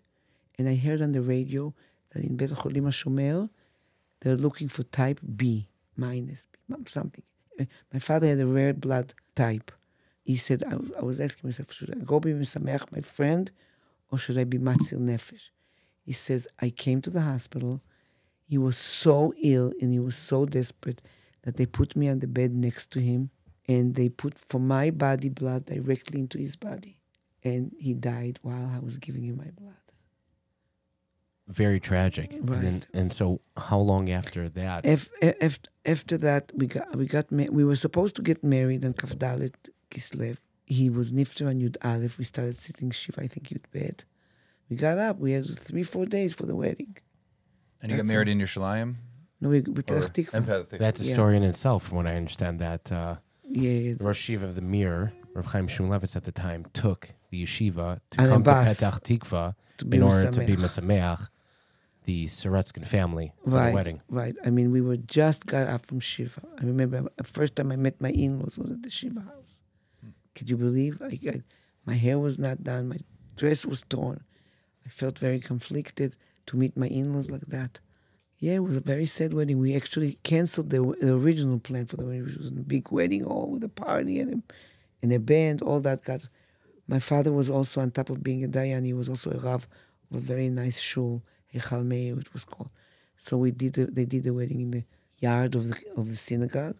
and 0.57 0.67
I 0.67 0.75
heard 0.75 1.01
on 1.01 1.11
the 1.11 1.21
radio 1.21 1.73
that 2.11 2.23
in 2.23 2.37
Bet 2.37 2.49
Cholim 2.49 2.83
HaShomer, 2.83 3.49
they're 4.21 4.35
looking 4.35 4.67
for 4.67 4.83
type 4.83 5.19
B 5.35 5.69
minus, 5.95 6.47
B 6.67 6.89
something. 6.89 7.23
My 7.93 7.99
father 7.99 8.27
had 8.27 8.39
a 8.39 8.45
rare 8.45 8.73
blood 8.73 9.13
type. 9.35 9.71
He 10.31 10.35
said, 10.35 10.59
I, 10.71 10.75
was- 10.75 10.91
I 11.01 11.03
was 11.11 11.19
asking 11.27 11.47
myself, 11.47 11.71
should 11.71 11.91
I 11.95 11.99
go 12.11 12.19
be 12.19 12.33
Mesameach, 12.33 12.91
my 12.91 12.99
friend, 13.17 13.45
or 14.11 14.17
should 14.17 14.37
I 14.37 14.43
be 14.43 14.57
Matzil 14.67 14.99
Nefesh? 14.99 15.45
He 16.09 16.13
says, 16.25 16.41
I 16.59 16.69
came 16.69 16.99
to 17.05 17.09
the 17.17 17.21
hospital. 17.21 17.73
He 18.51 18.57
was 18.67 18.77
so 18.77 19.17
ill 19.53 19.71
and 19.81 19.89
he 19.95 19.99
was 19.99 20.15
so 20.31 20.45
desperate 20.45 21.01
that 21.43 21.55
they 21.57 21.65
put 21.65 21.95
me 21.95 22.05
on 22.13 22.19
the 22.19 22.27
bed 22.39 22.51
next 22.67 22.85
to 22.93 22.99
him 22.99 23.21
and 23.73 23.95
they 23.95 24.09
put 24.09 24.33
for 24.49 24.59
my 24.59 24.85
body 25.05 25.29
blood 25.29 25.61
directly 25.65 26.19
into 26.19 26.37
his 26.37 26.55
body. 26.69 26.93
And 27.43 27.71
he 27.85 27.93
died 27.93 28.35
while 28.41 28.65
I 28.75 28.79
was 28.79 28.97
giving 28.97 29.23
him 29.29 29.37
my 29.37 29.51
blood. 29.61 29.85
Very 31.47 31.79
tragic. 31.79 32.33
And, 32.33 32.49
Right. 32.49 32.87
and 32.93 33.13
so, 33.13 33.39
how 33.55 33.79
long 33.79 34.09
after 34.09 34.49
that? 34.49 34.85
Af, 34.85 35.09
af, 35.47 35.59
after 35.85 36.17
that, 36.27 36.51
we 36.59 36.65
got 36.67 36.87
we 36.99 37.05
got 37.05 37.31
ma- 37.31 37.51
we 37.59 37.63
were 37.63 37.77
supposed 37.77 38.15
to 38.17 38.21
get 38.21 38.43
married 38.43 38.83
on 38.83 38.93
Kavdalit 39.01 39.55
Kislev. 39.89 40.37
He 40.65 40.89
was 40.89 41.11
Nifter 41.11 41.47
on 41.47 41.59
Yud 41.59 41.77
Aleph. 41.83 42.17
We 42.17 42.25
started 42.25 42.57
sitting 42.57 42.91
Shiva, 42.91 43.21
I 43.21 43.27
think 43.27 43.49
Yud 43.49 43.61
Bet. 43.71 44.03
We 44.69 44.75
got 44.75 44.97
up. 44.97 45.17
We 45.17 45.31
had 45.31 45.57
three, 45.57 45.83
four 45.83 46.05
days 46.05 46.33
for 46.33 46.45
the 46.45 46.55
wedding. 46.55 46.97
And 47.81 47.91
you 47.91 47.97
got 47.97 48.03
That's 48.03 48.11
married 48.13 48.27
in 48.27 48.39
Yerushalayim? 48.39 48.95
No, 49.39 49.49
we, 49.49 49.61
we 49.61 49.79
Or- 49.79 49.83
Petach 49.83 50.11
Tikva. 50.13 50.33
in 50.33 50.43
Petach 50.45 50.67
Tikva. 50.69 50.77
That's 50.79 51.01
a 51.01 51.05
Yeah. 51.05 51.13
story 51.13 51.37
in 51.37 51.43
itself, 51.43 51.87
from 51.87 51.97
what 51.97 52.07
I 52.07 52.15
understand. 52.15 52.59
That 52.59 52.91
uh, 52.91 53.17
Yeah, 53.47 53.93
the 53.93 54.03
Rosh 54.03 54.29
Yeshiva 54.29 54.43
of 54.43 54.55
the 54.55 54.61
Mir, 54.61 55.13
Rav 55.33 55.45
Chaim 55.45 55.67
Shmulevitz 55.67 56.15
at 56.17 56.23
the 56.25 56.31
time, 56.33 56.65
took 56.73 57.13
the 57.29 57.43
yeshiva 57.43 58.01
to 58.11 58.19
On 58.21 58.25
a 58.25 58.29
come 58.29 58.43
to 58.43 58.49
bus. 58.49 58.79
Petach 58.81 58.99
Tikva 59.03 59.55
to 59.77 59.85
be 59.85 59.97
in 59.97 60.03
order 60.03 60.31
to 60.31 60.39
be 60.41 60.55
Mesameach. 60.57 61.19
Mesameach, 61.19 61.29
the 62.05 62.25
Sorotskin 62.25 62.85
family 62.85 63.31
for 63.43 63.51
right, 63.51 63.67
the 63.69 63.73
wedding. 63.75 64.01
Right. 64.09 64.35
I 64.45 64.49
mean, 64.49 64.71
we 64.71 64.81
were 64.81 64.97
just 64.97 65.45
got 65.45 65.67
up 65.67 65.85
from 65.85 65.99
Shiva. 65.99 66.41
I 66.59 66.63
remember 66.65 67.07
the 67.15 67.23
first 67.23 67.55
time 67.55 67.71
I 67.71 67.75
met 67.75 68.01
my 68.01 68.09
in-laws 68.09 68.57
was 68.57 68.71
at 68.71 68.81
the 68.83 68.89
Shiva 68.89 69.21
house. 69.21 69.46
Could 70.37 70.51
you 70.51 70.57
believe? 70.57 71.01
I, 71.01 71.19
I, 71.27 71.41
my 71.83 71.95
hair 71.95 72.19
was 72.19 72.37
not 72.37 72.63
done. 72.63 72.89
My 72.89 72.99
dress 73.35 73.65
was 73.65 73.81
torn. 73.89 74.23
I 74.85 74.89
felt 74.89 75.17
very 75.17 75.39
conflicted 75.39 76.15
to 76.45 76.57
meet 76.57 76.77
my 76.77 76.87
in-laws 76.87 77.31
like 77.31 77.47
that. 77.47 77.79
Yeah, 78.37 78.53
it 78.53 78.63
was 78.63 78.77
a 78.77 78.81
very 78.81 79.07
sad 79.07 79.33
wedding. 79.33 79.57
We 79.57 79.75
actually 79.75 80.19
canceled 80.21 80.69
the, 80.69 80.95
the 81.01 81.15
original 81.15 81.57
plan 81.57 81.87
for 81.87 81.97
the 81.97 82.05
wedding, 82.05 82.25
which 82.25 82.37
was 82.37 82.49
a 82.49 82.51
big 82.51 82.91
wedding 82.91 83.23
hall 83.23 83.49
with 83.49 83.63
a 83.63 83.69
party 83.69 84.19
and 84.19 84.31
a, 84.35 84.53
and 85.01 85.11
a 85.11 85.17
band. 85.17 85.63
All 85.63 85.79
that 85.79 86.03
got. 86.03 86.27
My 86.87 86.99
father 86.99 87.31
was 87.31 87.49
also 87.49 87.81
on 87.81 87.89
top 87.89 88.11
of 88.11 88.21
being 88.21 88.43
a 88.43 88.47
dayan. 88.47 88.85
He 88.85 88.93
was 88.93 89.09
also 89.09 89.31
a 89.31 89.39
rav 89.39 89.67
of 90.11 90.17
a 90.17 90.19
very 90.19 90.49
nice 90.49 90.79
shul, 90.79 91.23
Hechal 91.51 91.83
Meir, 91.83 92.19
it 92.19 92.31
was 92.31 92.45
called. 92.45 92.69
So 93.17 93.37
we 93.37 93.49
did. 93.49 93.73
The, 93.73 93.85
they 93.85 94.05
did 94.05 94.23
the 94.23 94.35
wedding 94.35 94.61
in 94.61 94.69
the 94.69 94.83
yard 95.17 95.55
of 95.55 95.69
the 95.69 95.77
of 95.95 96.09
the 96.09 96.15
synagogue, 96.15 96.77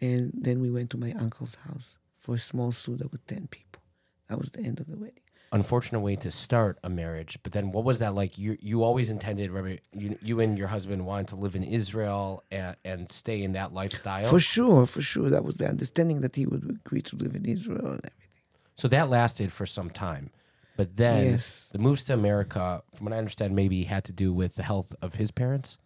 and 0.00 0.32
then 0.34 0.60
we 0.60 0.70
went 0.70 0.90
to 0.90 0.98
my 0.98 1.12
uncle's 1.12 1.54
house 1.54 1.96
for 2.28 2.34
a 2.34 2.38
small 2.38 2.72
suda 2.72 3.08
with 3.10 3.26
ten 3.26 3.46
people. 3.46 3.82
That 4.28 4.38
was 4.38 4.50
the 4.50 4.60
end 4.60 4.80
of 4.80 4.86
the 4.86 4.98
wedding. 4.98 5.22
Unfortunate 5.50 6.00
way 6.00 6.14
to 6.16 6.30
start 6.30 6.78
a 6.84 6.90
marriage, 6.90 7.38
but 7.42 7.52
then 7.52 7.72
what 7.72 7.84
was 7.84 8.00
that 8.00 8.14
like? 8.14 8.36
You 8.36 8.58
you 8.60 8.84
always 8.84 9.08
intended, 9.10 9.50
Rabbi, 9.50 9.76
you, 9.94 10.18
you 10.20 10.40
and 10.40 10.58
your 10.58 10.68
husband 10.68 11.06
wanted 11.06 11.28
to 11.28 11.36
live 11.36 11.56
in 11.56 11.64
Israel 11.64 12.44
and, 12.50 12.76
and 12.84 13.10
stay 13.10 13.42
in 13.42 13.52
that 13.52 13.72
lifestyle. 13.72 14.28
For 14.28 14.40
sure, 14.40 14.84
for 14.84 15.00
sure, 15.00 15.30
that 15.30 15.42
was 15.42 15.56
the 15.56 15.66
understanding 15.66 16.20
that 16.20 16.36
he 16.36 16.44
would 16.44 16.64
agree 16.68 17.00
to 17.00 17.16
live 17.16 17.34
in 17.34 17.46
Israel 17.46 17.86
and 17.96 18.04
everything. 18.10 18.28
So 18.76 18.88
that 18.88 19.08
lasted 19.08 19.50
for 19.50 19.64
some 19.64 19.88
time. 19.88 20.28
But 20.76 20.96
then 20.98 21.24
Yes. 21.32 21.70
the 21.72 21.78
moves 21.78 22.04
to 22.04 22.12
America, 22.12 22.82
from 22.94 23.06
what 23.06 23.14
I 23.14 23.18
understand, 23.24 23.56
maybe 23.56 23.84
had 23.84 24.04
to 24.04 24.12
do 24.12 24.34
with 24.34 24.56
the 24.56 24.64
health 24.64 24.94
of 25.00 25.14
his 25.14 25.30
parents. 25.30 25.78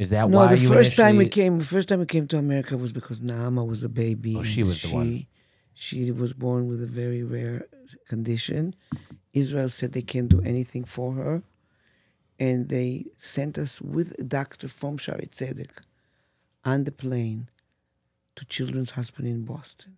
Is 0.00 0.10
that 0.10 0.28
No, 0.28 0.38
why 0.38 0.48
the 0.48 0.58
you 0.60 0.68
first 0.68 0.96
time 0.96 1.16
we 1.16 1.28
came, 1.28 1.60
the 1.60 1.64
first 1.76 1.86
time 1.88 2.00
we 2.00 2.06
came 2.06 2.26
to 2.26 2.38
America 2.38 2.76
was 2.76 2.92
because 2.92 3.20
Naama 3.20 3.64
was 3.64 3.84
a 3.84 3.88
baby. 3.88 4.34
Oh, 4.36 4.42
she 4.42 4.64
was 4.64 4.82
the 4.82 4.88
one. 4.88 5.26
She 5.74 6.10
was 6.12 6.32
born 6.32 6.68
with 6.68 6.82
a 6.82 6.86
very 6.86 7.22
rare 7.24 7.66
condition. 8.08 8.74
Israel 9.32 9.68
said 9.68 9.92
they 9.92 10.02
can't 10.02 10.28
do 10.28 10.40
anything 10.40 10.84
for 10.84 11.14
her, 11.14 11.42
and 12.38 12.68
they 12.68 13.06
sent 13.16 13.58
us 13.58 13.80
with 13.80 14.14
a 14.18 14.22
doctor 14.22 14.68
from 14.68 14.98
Shaare 14.98 15.28
Zedek 15.30 15.82
on 16.64 16.84
the 16.84 16.92
plane 16.92 17.48
to 18.36 18.44
Children's 18.44 18.90
Hospital 18.90 19.26
in 19.26 19.44
Boston. 19.44 19.96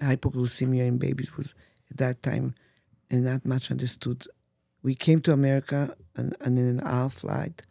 Hypoglycemia 0.00 0.86
in 0.86 0.98
babies 0.98 1.36
was 1.36 1.54
at 1.90 1.96
that 1.98 2.22
time 2.22 2.54
and 3.08 3.24
not 3.24 3.46
much 3.46 3.70
understood. 3.70 4.26
We 4.82 4.96
came 4.96 5.20
to 5.22 5.32
America 5.32 5.96
on, 6.18 6.32
on 6.44 6.58
an 6.58 6.80
hour 6.84 7.08
flight, 7.08 7.62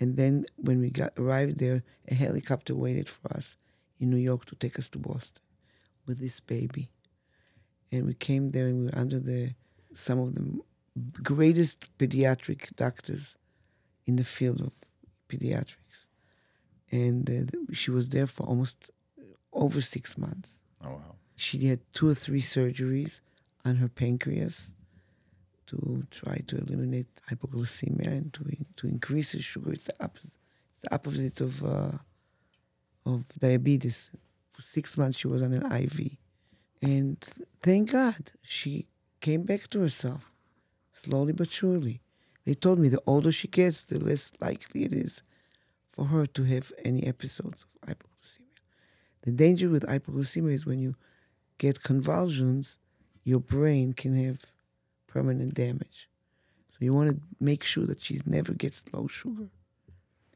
and 0.00 0.16
then 0.16 0.46
when 0.56 0.80
we 0.80 0.90
got 0.90 1.12
arrived 1.16 1.58
there, 1.58 1.84
a 2.08 2.14
helicopter 2.14 2.74
waited 2.74 3.08
for 3.08 3.32
us 3.36 3.56
in 4.00 4.10
New 4.10 4.16
York 4.16 4.46
to 4.46 4.56
take 4.56 4.78
us 4.78 4.88
to 4.90 4.98
Boston 4.98 5.42
with 6.06 6.18
this 6.18 6.40
baby. 6.40 6.90
And 7.92 8.06
we 8.06 8.14
came 8.14 8.50
there 8.50 8.66
and 8.66 8.80
we 8.80 8.84
were 8.86 8.98
under 8.98 9.18
the 9.18 9.54
some 9.92 10.18
of 10.18 10.34
the 10.34 10.60
greatest 11.22 11.96
pediatric 11.98 12.74
doctors 12.76 13.36
in 14.06 14.16
the 14.16 14.24
field 14.24 14.60
of 14.60 14.72
pediatrics. 15.28 16.06
And 16.90 17.28
uh, 17.30 17.72
she 17.72 17.90
was 17.90 18.08
there 18.08 18.26
for 18.26 18.44
almost 18.46 18.90
over 19.52 19.80
six 19.80 20.16
months. 20.16 20.64
Oh 20.84 20.90
wow. 20.90 21.14
She 21.36 21.66
had 21.66 21.80
two 21.92 22.08
or 22.08 22.14
three 22.14 22.40
surgeries 22.40 23.20
on 23.64 23.76
her 23.76 23.88
pancreas 23.88 24.72
to 25.66 26.06
try 26.10 26.38
to 26.48 26.58
eliminate 26.58 27.06
hypoglycemia 27.30 28.08
and 28.08 28.32
to 28.32 28.42
to 28.76 28.86
increase 28.88 29.32
the 29.32 29.40
sugar. 29.40 29.72
It's 29.72 29.84
the 29.84 29.94
opposite, 30.02 30.38
it's 30.70 30.80
the 30.80 30.94
opposite 30.94 31.40
of 31.40 31.64
uh, 31.64 31.92
of 33.06 33.24
diabetes. 33.38 34.10
Six 34.60 34.96
months, 34.96 35.18
she 35.18 35.28
was 35.28 35.42
on 35.42 35.52
an 35.52 35.70
IV, 35.70 36.16
and 36.82 37.18
thank 37.60 37.92
God 37.92 38.32
she 38.42 38.86
came 39.20 39.42
back 39.42 39.68
to 39.70 39.80
herself, 39.80 40.32
slowly 40.92 41.32
but 41.32 41.50
surely. 41.50 42.00
They 42.44 42.54
told 42.54 42.78
me 42.78 42.88
the 42.88 43.02
older 43.06 43.32
she 43.32 43.48
gets, 43.48 43.82
the 43.82 43.98
less 43.98 44.32
likely 44.40 44.84
it 44.84 44.94
is 44.94 45.22
for 45.88 46.06
her 46.06 46.26
to 46.26 46.44
have 46.44 46.72
any 46.84 47.06
episodes 47.06 47.64
of 47.64 47.88
hypoglycemia. 47.88 48.60
The 49.22 49.32
danger 49.32 49.68
with 49.68 49.86
hypoglycemia 49.86 50.52
is 50.52 50.66
when 50.66 50.78
you 50.78 50.94
get 51.58 51.82
convulsions, 51.82 52.78
your 53.22 53.40
brain 53.40 53.92
can 53.92 54.16
have 54.24 54.46
permanent 55.06 55.54
damage. 55.54 56.08
So 56.70 56.78
you 56.80 56.94
want 56.94 57.10
to 57.10 57.20
make 57.38 57.62
sure 57.64 57.84
that 57.84 58.02
she 58.02 58.18
never 58.24 58.54
gets 58.54 58.82
low 58.92 59.06
sugar. 59.06 59.48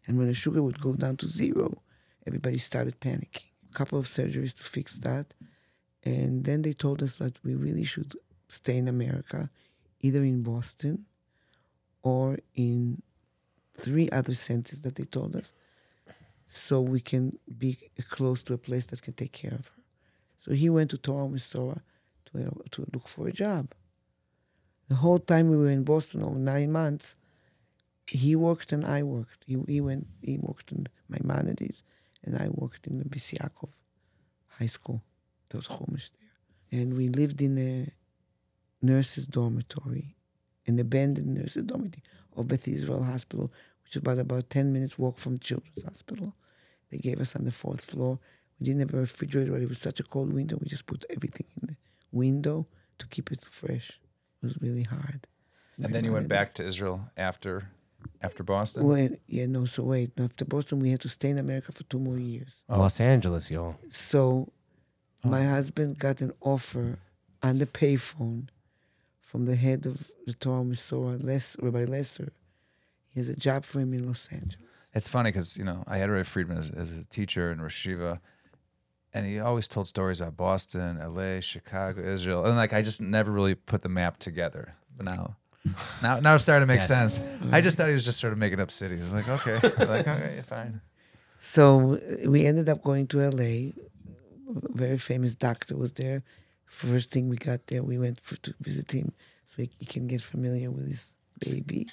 And 0.07 0.19
when 0.19 0.27
the 0.27 0.35
sugar 0.35 0.63
would 0.63 0.81
go 0.81 0.95
down 0.95 1.17
to 1.19 1.29
zero, 1.29 1.81
everybody 2.27 2.59
started 2.59 3.01
panicking. 3.01 3.54
Couple 3.75 3.99
of 3.99 4.07
surgeries 4.07 4.55
to 4.55 4.63
fix 4.63 4.97
that. 4.99 5.35
And 6.05 6.45
then 6.45 6.63
they 6.63 6.73
told 6.73 7.03
us 7.03 7.17
that 7.17 7.43
we 7.45 7.55
really 7.55 7.85
should 7.85 8.15
stay 8.49 8.77
in 8.77 8.89
America, 8.89 9.51
either 10.01 10.23
in 10.23 10.43
Boston 10.43 11.07
or 12.03 12.39
in 12.55 13.03
three 13.77 14.09
other 14.11 14.35
centers 14.35 14.83
that 14.83 14.95
they 14.95 15.05
told 15.05 15.35
us, 15.35 15.53
so 16.47 16.81
we 16.81 17.01
can 17.01 17.39
be 17.59 17.79
close 18.11 18.43
to 18.45 18.55
a 18.55 18.59
place 18.59 18.87
that 18.87 19.03
can 19.03 19.15
take 19.15 19.33
care 19.33 19.55
of 19.55 19.67
her. 19.69 19.83
So 20.39 20.53
he 20.53 20.69
went 20.71 20.91
to 20.91 20.99
Torah 20.99 21.31
to, 21.31 21.83
to 22.71 22.87
look 22.93 23.09
for 23.09 23.27
a 23.27 23.33
job. 23.33 23.73
The 24.89 24.97
whole 24.97 25.19
time 25.19 25.51
we 25.51 25.57
were 25.57 25.71
in 25.71 25.83
Boston, 25.83 26.23
over 26.23 26.39
nine 26.39 26.71
months, 26.71 27.17
he 28.07 28.37
worked 28.37 28.71
and 28.73 28.85
I 28.85 29.03
worked. 29.03 29.45
He, 29.47 29.57
he 29.67 29.81
went, 29.81 30.07
he 30.21 30.39
worked 30.39 30.71
in 30.71 30.87
Maimonides, 31.09 31.83
and 32.25 32.37
I 32.37 32.49
worked 32.49 32.87
in 32.87 32.99
the 32.99 33.05
Beis 33.05 33.35
Yaakov 33.35 33.71
High 34.59 34.67
School, 34.67 35.03
taught 35.51 35.65
Chumash 35.65 36.11
there. 36.19 36.81
And 36.81 36.97
we 36.97 37.09
lived 37.09 37.43
in 37.43 37.59
a 37.59 37.93
nurses' 38.85 39.27
dormitory, 39.27 40.17
an 40.67 40.79
abandoned 40.79 41.35
nurses' 41.35 41.65
dormitory 41.65 42.03
of 42.37 42.49
Beth 42.49 42.67
Israel 42.67 43.05
Hospital, 43.05 43.53
which 43.85 43.93
is 43.93 43.97
about 43.97 44.19
about 44.19 44.51
10 44.51 44.73
minutes 44.73 44.99
walk 44.99 45.19
from 45.19 45.39
Children's 45.39 45.83
Hospital. 45.85 46.35
They 46.91 46.99
gave 46.99 47.21
us 47.21 47.37
on 47.37 47.45
the 47.45 47.53
fourth 47.53 47.83
floor. 47.83 48.19
We 48.59 48.67
didn't 48.67 48.81
have 48.81 48.95
a 48.95 48.99
refrigerator, 48.99 49.53
but 49.53 49.63
it 49.63 49.69
was 49.69 49.79
such 49.79 50.01
a 50.01 50.05
cold 50.05 50.33
winter, 50.33 50.57
We 50.57 50.69
just 50.69 50.87
put 50.87 51.05
everything 51.11 51.47
in 51.61 51.69
the 51.69 51.77
window 52.13 52.67
to 52.99 53.07
keep 53.09 53.33
it 53.33 53.47
fresh. 53.51 54.01
It 54.43 54.47
was 54.47 54.61
really 54.61 54.85
hard. 54.85 55.27
And 55.83 55.93
then 55.93 56.05
you 56.05 56.13
went 56.13 56.29
back 56.29 56.53
to 56.55 56.65
Israel 56.65 57.11
after 57.17 57.71
after 58.23 58.43
Boston. 58.43 58.87
Wait, 58.87 59.21
yeah, 59.27 59.47
no, 59.47 59.65
so 59.65 59.83
wait. 59.83 60.11
After 60.19 60.45
Boston, 60.45 60.81
we 60.81 60.91
had 60.91 61.01
to 61.01 61.09
stay 61.09 61.31
in 61.31 61.39
America 61.39 61.73
for 61.73 61.83
two 61.85 61.99
more 61.99 62.19
years. 62.19 62.55
Oh. 62.69 62.79
Los 62.79 63.01
Angeles, 63.01 63.51
yo. 63.51 63.77
So 63.91 64.49
oh. 65.25 65.29
my 65.29 65.45
husband 65.45 65.99
got 65.99 66.21
an 66.21 66.33
offer 66.41 66.99
on 67.43 67.59
the 67.59 67.67
payphone 67.67 68.49
from 69.21 69.47
the 69.47 69.57
head 69.57 69.87
of 69.87 70.11
the 70.27 70.35
Torah 70.35 70.63
Umesorah, 70.63 71.23
Les, 71.23 71.57
Rabbi 71.61 71.85
Lesser. 71.85 72.33
He 73.09 73.21
has 73.21 73.29
a 73.29 73.37
job 73.37 73.65
for 73.65 73.81
him 73.81 73.93
in 73.95 74.07
Los 74.07 74.29
Angeles. 74.31 74.65
It's 74.95 75.09
funny 75.09 75.31
because 75.31 75.57
you 75.57 75.65
know 75.65 75.83
I 75.87 75.99
had 75.99 76.09
Ray 76.09 76.23
Friedman 76.23 76.59
as, 76.59 76.71
as 76.71 76.97
a 76.97 77.05
teacher 77.05 77.51
in 77.51 77.61
Rosh 77.61 77.87
Yeshiva, 77.87 78.21
and 79.13 79.27
he 79.27 79.41
always 79.41 79.67
told 79.67 79.89
stories 79.89 80.21
about 80.21 80.37
Boston, 80.37 80.99
L.A., 81.01 81.41
Chicago, 81.41 82.01
Israel, 82.01 82.45
and 82.45 82.57
like 82.57 82.73
I 82.73 82.83
just 82.83 83.01
never 83.01 83.33
really 83.33 83.55
put 83.55 83.83
the 83.83 83.89
map 83.89 84.19
together. 84.19 84.75
But 84.97 85.07
now, 85.07 85.37
now, 86.03 86.21
now 86.21 86.35
it's 86.35 86.45
starting 86.45 86.67
to 86.67 86.73
make 86.73 86.81
Yes. 86.81 86.89
sense. 86.89 87.21
I 87.53 87.61
just 87.61 87.77
thought 87.79 87.89
he 87.89 87.95
was 87.95 88.05
just 88.05 88.21
sort 88.21 88.33
of 88.33 88.39
making 88.39 88.61
up 88.61 88.71
cities. 88.71 89.13
Like 89.15 89.29
okay, 89.29 89.55
like 89.87 90.07
okay, 90.07 90.43
fine. 90.47 90.81
So 91.39 91.95
uh, 91.95 92.31
we 92.31 92.47
ended 92.47 92.69
up 92.69 92.83
going 92.83 93.07
to 93.09 93.19
LA. 93.31 93.73
A 94.57 94.69
very 94.73 94.99
famous 94.99 95.35
doctor 95.35 95.77
was 95.77 95.93
there. 95.95 96.23
First 96.67 97.11
thing 97.11 97.29
we 97.29 97.37
got 97.37 97.67
there, 97.69 97.83
we 97.83 97.99
went 97.99 98.21
for, 98.21 98.37
to 98.37 98.55
visit 98.61 98.93
him 98.93 99.13
so 99.47 99.63
he, 99.63 99.71
he 99.79 99.85
can 99.87 100.07
get 100.07 100.21
familiar 100.23 100.71
with 100.71 100.87
his 100.89 101.15
baby. 101.41 101.87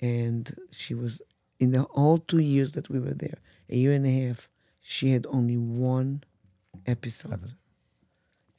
And 0.00 0.54
she 0.70 0.94
was, 0.94 1.20
in 1.58 1.72
the 1.72 1.82
whole 1.82 2.18
two 2.18 2.38
years 2.38 2.72
that 2.72 2.88
we 2.88 2.98
were 3.00 3.12
there, 3.14 3.38
a 3.68 3.76
year 3.76 3.92
and 3.92 4.06
a 4.06 4.26
half, 4.28 4.48
she 4.80 5.10
had 5.12 5.26
only 5.28 5.56
one 5.56 6.22
episode. 6.86 7.52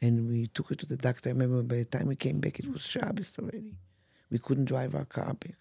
And 0.01 0.27
we 0.27 0.47
took 0.47 0.69
her 0.69 0.75
to 0.75 0.85
the 0.85 0.97
doctor. 0.97 1.29
I 1.29 1.33
remember 1.33 1.61
by 1.63 1.77
the 1.77 1.85
time 1.85 2.07
we 2.07 2.15
came 2.15 2.39
back, 2.39 2.59
it 2.59 2.71
was 2.71 2.85
Shabbos 2.85 3.37
already. 3.39 3.73
We 4.31 4.39
couldn't 4.39 4.65
drive 4.65 4.95
our 4.95 5.05
car 5.05 5.33
back. 5.33 5.57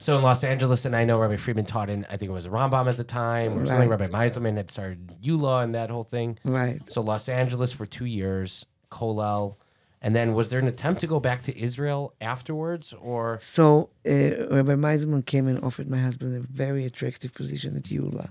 So 0.00 0.16
in 0.16 0.22
Los 0.22 0.44
Angeles, 0.44 0.84
and 0.84 0.94
I 0.94 1.04
know 1.04 1.18
Rabbi 1.18 1.36
Friedman 1.36 1.66
taught 1.66 1.90
in, 1.90 2.04
I 2.08 2.16
think 2.16 2.30
it 2.30 2.32
was 2.32 2.46
Rambam 2.46 2.88
at 2.88 2.96
the 2.96 3.04
time, 3.04 3.58
or 3.58 3.66
something. 3.66 3.88
Rabbi 3.88 4.06
Meiselman 4.06 4.56
had 4.56 4.70
started 4.70 5.12
YULA 5.20 5.64
and 5.64 5.74
that 5.74 5.90
whole 5.90 6.04
thing. 6.04 6.38
Right. 6.44 6.80
So 6.90 7.00
Los 7.00 7.28
Angeles 7.28 7.72
for 7.72 7.84
two 7.84 8.04
years, 8.04 8.64
Kolel. 8.90 9.56
And 10.00 10.14
then 10.14 10.34
was 10.34 10.50
there 10.50 10.60
an 10.60 10.68
attempt 10.68 11.00
to 11.00 11.08
go 11.08 11.18
back 11.18 11.42
to 11.42 11.58
Israel 11.58 12.14
afterwards? 12.20 12.92
Or 12.92 13.38
So 13.40 13.90
uh, 14.06 14.46
Rabbi 14.54 14.76
Meiselman 14.76 15.26
came 15.26 15.48
and 15.48 15.62
offered 15.64 15.90
my 15.90 15.98
husband 15.98 16.36
a 16.36 16.46
very 16.46 16.84
attractive 16.86 17.34
position 17.34 17.76
at 17.76 17.90
YULA 17.90 18.30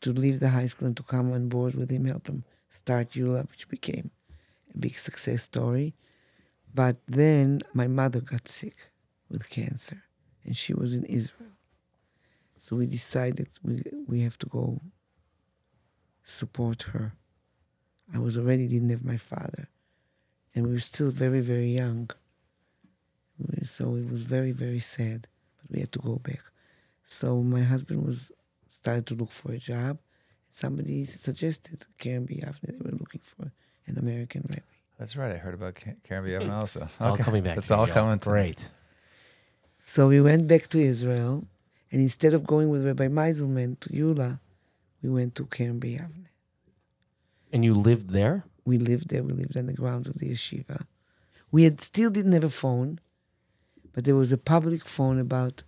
to 0.00 0.12
leave 0.12 0.40
the 0.40 0.48
high 0.48 0.66
school 0.66 0.88
and 0.88 0.96
to 0.96 1.04
come 1.04 1.32
on 1.32 1.48
board 1.48 1.76
with 1.76 1.90
him, 1.90 2.06
help 2.06 2.26
him 2.26 2.42
start 2.68 3.10
YULA, 3.12 3.48
which 3.48 3.68
became 3.68 4.10
a 4.74 4.78
big 4.78 4.96
success 4.96 5.44
story. 5.44 5.94
But 6.74 6.98
then 7.06 7.60
my 7.72 7.86
mother 7.86 8.20
got 8.20 8.48
sick 8.48 8.90
with 9.30 9.48
cancer, 9.48 10.02
and 10.44 10.56
she 10.56 10.74
was 10.74 10.92
in 10.92 11.04
Israel. 11.04 11.52
So 12.58 12.76
we 12.76 12.86
decided 12.86 13.48
we 13.62 13.82
we 14.06 14.20
have 14.22 14.38
to 14.38 14.46
go 14.46 14.80
support 16.24 16.82
her. 16.92 17.14
I 18.12 18.18
was 18.18 18.36
already 18.36 18.66
didn't 18.68 18.90
have 18.90 19.04
my 19.04 19.16
father, 19.16 19.68
and 20.54 20.66
we 20.66 20.72
were 20.72 20.80
still 20.80 21.10
very 21.10 21.40
very 21.40 21.72
young. 21.72 22.10
So 23.64 23.96
it 23.96 24.10
was 24.10 24.22
very, 24.22 24.52
very 24.52 24.80
sad, 24.80 25.26
but 25.56 25.70
we 25.70 25.80
had 25.80 25.92
to 25.92 25.98
go 25.98 26.16
back. 26.16 26.42
So 27.04 27.42
my 27.42 27.62
husband 27.62 28.06
was 28.06 28.30
started 28.68 29.06
to 29.06 29.14
look 29.14 29.32
for 29.32 29.52
a 29.52 29.58
job. 29.58 29.98
Somebody 30.50 31.04
suggested 31.06 31.84
Kerem 31.98 32.28
B'Yavneh. 32.28 32.78
They 32.78 32.90
were 32.90 32.98
looking 32.98 33.22
for 33.22 33.52
an 33.86 33.98
American 33.98 34.44
rabbi. 34.48 34.73
That's 34.98 35.16
right. 35.16 35.32
I 35.32 35.36
heard 35.36 35.54
about 35.54 35.74
Ka- 35.74 35.92
Kerem 36.06 36.24
B'Yavneh 36.24 36.52
also. 36.52 36.88
it's 36.94 37.04
all 37.04 37.16
coming 37.16 37.42
back. 37.42 37.58
It's 37.58 37.70
all 37.70 37.86
coming. 37.86 38.18
To 38.18 38.28
Great. 38.28 38.70
So 39.80 40.08
we 40.08 40.20
went 40.20 40.48
back 40.48 40.68
to 40.68 40.80
Israel, 40.80 41.46
And 41.92 42.00
instead 42.00 42.34
of 42.34 42.44
going 42.44 42.70
with 42.70 42.84
Rabbi 42.84 43.08
Meiselman 43.08 43.78
to 43.80 43.90
YULA, 43.90 44.40
we 45.02 45.10
went 45.10 45.34
to 45.36 45.44
Kerem 45.44 45.78
B'Yavneh. 45.78 46.28
And 47.52 47.64
you 47.64 47.74
lived 47.74 48.10
there? 48.10 48.44
We 48.64 48.78
lived 48.78 49.10
there. 49.10 49.22
We 49.22 49.32
lived 49.32 49.56
on 49.56 49.66
the 49.66 49.74
grounds 49.74 50.08
of 50.08 50.18
the 50.18 50.30
yeshiva. 50.30 50.86
We 51.52 51.62
had 51.62 51.80
still 51.80 52.10
didn't 52.10 52.32
have 52.32 52.42
a 52.42 52.50
phone, 52.50 52.98
but 53.92 54.04
there 54.04 54.16
was 54.16 54.32
a 54.32 54.38
public 54.38 54.88
phone 54.88 55.20
about 55.20 55.62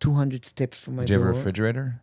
200 0.00 0.44
steps 0.44 0.80
from 0.80 0.96
my 0.96 1.02
Did 1.02 1.10
you 1.10 1.18
have 1.20 1.28
a 1.28 1.38
refrigerator? 1.38 2.00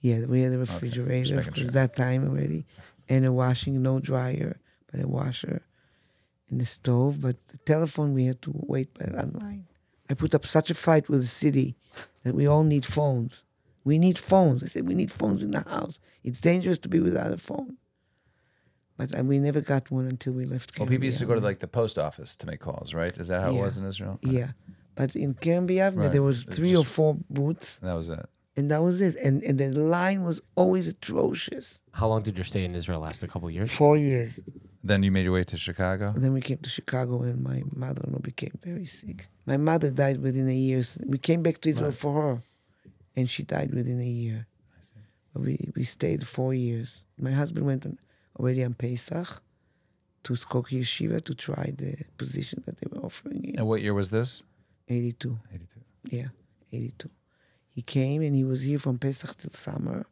Yeah, 0.00 0.24
we 0.24 0.42
had 0.42 0.52
a 0.52 0.58
refrigerator 0.58 1.36
making 1.36 1.48
of 1.48 1.56
sure. 1.56 1.70
that 1.70 1.94
time 1.94 2.28
already, 2.28 2.66
and 3.08 3.24
a 3.24 3.30
washing, 3.30 3.82
no 3.82 4.00
dryer, 4.00 4.56
but 4.92 5.00
a 5.02 5.08
washer, 5.08 5.62
and 6.48 6.60
the 6.60 6.66
stove. 6.66 7.20
But 7.20 7.36
the 7.48 7.58
telephone 7.58 8.12
we 8.14 8.26
had 8.26 8.40
to 8.42 8.52
wait 8.54 8.92
by 8.98 9.06
online. 9.06 9.66
I 10.10 10.14
put 10.14 10.34
up 10.34 10.44
such 10.46 10.70
a 10.70 10.74
fight 10.74 11.08
with 11.08 11.20
the 11.22 11.26
city 11.26 11.74
that 12.24 12.34
we 12.34 12.46
all 12.46 12.62
need 12.64 12.84
phones. 12.84 13.42
We 13.84 13.98
need 13.98 14.18
phones. 14.18 14.62
I 14.62 14.66
said 14.66 14.86
we 14.86 14.94
need 14.94 15.10
phones 15.10 15.42
in 15.42 15.50
the 15.52 15.62
house. 15.62 15.98
It's 16.22 16.40
dangerous 16.40 16.78
to 16.80 16.88
be 16.88 17.00
without 17.00 17.32
a 17.32 17.38
phone. 17.38 17.78
But 18.98 19.18
uh, 19.18 19.24
we 19.24 19.38
never 19.38 19.60
got 19.60 19.90
one 19.90 20.06
until 20.06 20.34
we 20.34 20.44
left. 20.44 20.78
Well, 20.78 20.86
Keren 20.86 20.90
people 20.94 21.06
used 21.06 21.18
to 21.18 21.26
go 21.26 21.34
to 21.34 21.40
like 21.40 21.60
the 21.60 21.66
post 21.80 21.98
office 21.98 22.36
to 22.36 22.46
make 22.46 22.60
calls, 22.60 22.92
right? 22.94 23.16
Is 23.18 23.28
that 23.28 23.40
how 23.40 23.50
it 23.54 23.60
was 23.62 23.78
in 23.78 23.86
Israel? 23.86 24.18
yeah, 24.22 24.50
but 24.94 25.16
in 25.16 25.34
Kerem 25.34 25.66
B'Yavneh, 25.66 25.96
Right. 25.96 26.12
there 26.12 26.22
was 26.22 26.42
It 26.44 26.54
three 26.54 26.76
or 26.76 26.84
four 26.84 27.16
booths, 27.30 27.78
that 27.78 27.94
was 27.94 28.08
it. 28.10 28.26
and 28.56 28.70
that 28.70 28.82
was 28.82 29.00
it. 29.00 29.16
And 29.16 29.42
and 29.42 29.58
the 29.58 29.70
line 29.98 30.20
was 30.30 30.38
always 30.54 30.86
atrocious. 30.86 31.80
How 31.92 32.06
long 32.12 32.22
did 32.22 32.36
your 32.36 32.44
stay 32.44 32.64
in 32.64 32.74
Israel 32.80 33.00
last? 33.00 33.22
A 33.22 33.28
couple 33.32 33.48
of 33.48 33.54
years? 33.54 33.72
Four 33.72 33.96
years. 33.96 34.38
Then 34.84 35.02
you 35.02 35.12
made 35.12 35.24
your 35.24 35.32
way 35.32 35.44
to 35.44 35.56
Chicago. 35.56 36.12
Then 36.16 36.32
we 36.32 36.40
came 36.40 36.58
to 36.58 36.68
Chicago 36.68 37.22
and 37.22 37.42
my 37.42 37.62
mother-in-law 37.74 38.18
became 38.18 38.58
very 38.62 38.86
sick. 38.86 39.28
My 39.46 39.56
mother 39.56 39.90
died 39.90 40.20
within 40.20 40.48
a 40.48 40.54
year. 40.54 40.82
We 41.06 41.18
came 41.18 41.42
back 41.42 41.60
to 41.60 41.70
Israel 41.70 41.92
for 41.92 42.12
her, 42.22 42.42
and 43.14 43.30
she 43.30 43.44
died 43.44 43.72
within 43.72 44.00
a 44.00 44.12
year. 44.24 44.46
We, 45.34 45.70
we 45.76 45.84
stayed 45.84 46.26
four 46.26 46.52
years. 46.52 47.04
My 47.18 47.30
husband 47.30 47.64
went 47.64 47.86
on, 47.86 47.98
already 48.38 48.64
on 48.64 48.74
Pesach 48.74 49.40
to 50.24 50.32
Skokie 50.34 50.80
Yeshiva 50.80 51.24
to 51.24 51.34
try 51.34 51.72
the 51.76 51.96
position 52.16 52.62
that 52.66 52.78
they 52.78 52.86
were 52.90 53.02
offering 53.06 53.44
him. 53.44 53.54
And 53.58 53.68
what 53.68 53.82
year 53.82 53.94
was 53.94 54.10
this? 54.10 54.42
82. 54.88 55.38
82. 55.54 55.80
Yeah, 56.10 56.28
82. 56.72 57.08
He 57.70 57.82
came 57.82 58.20
and 58.20 58.34
he 58.34 58.44
was 58.44 58.62
here 58.62 58.78
from 58.78 58.98
Pesach 58.98 59.36
till 59.38 59.50
summer, 59.50 60.06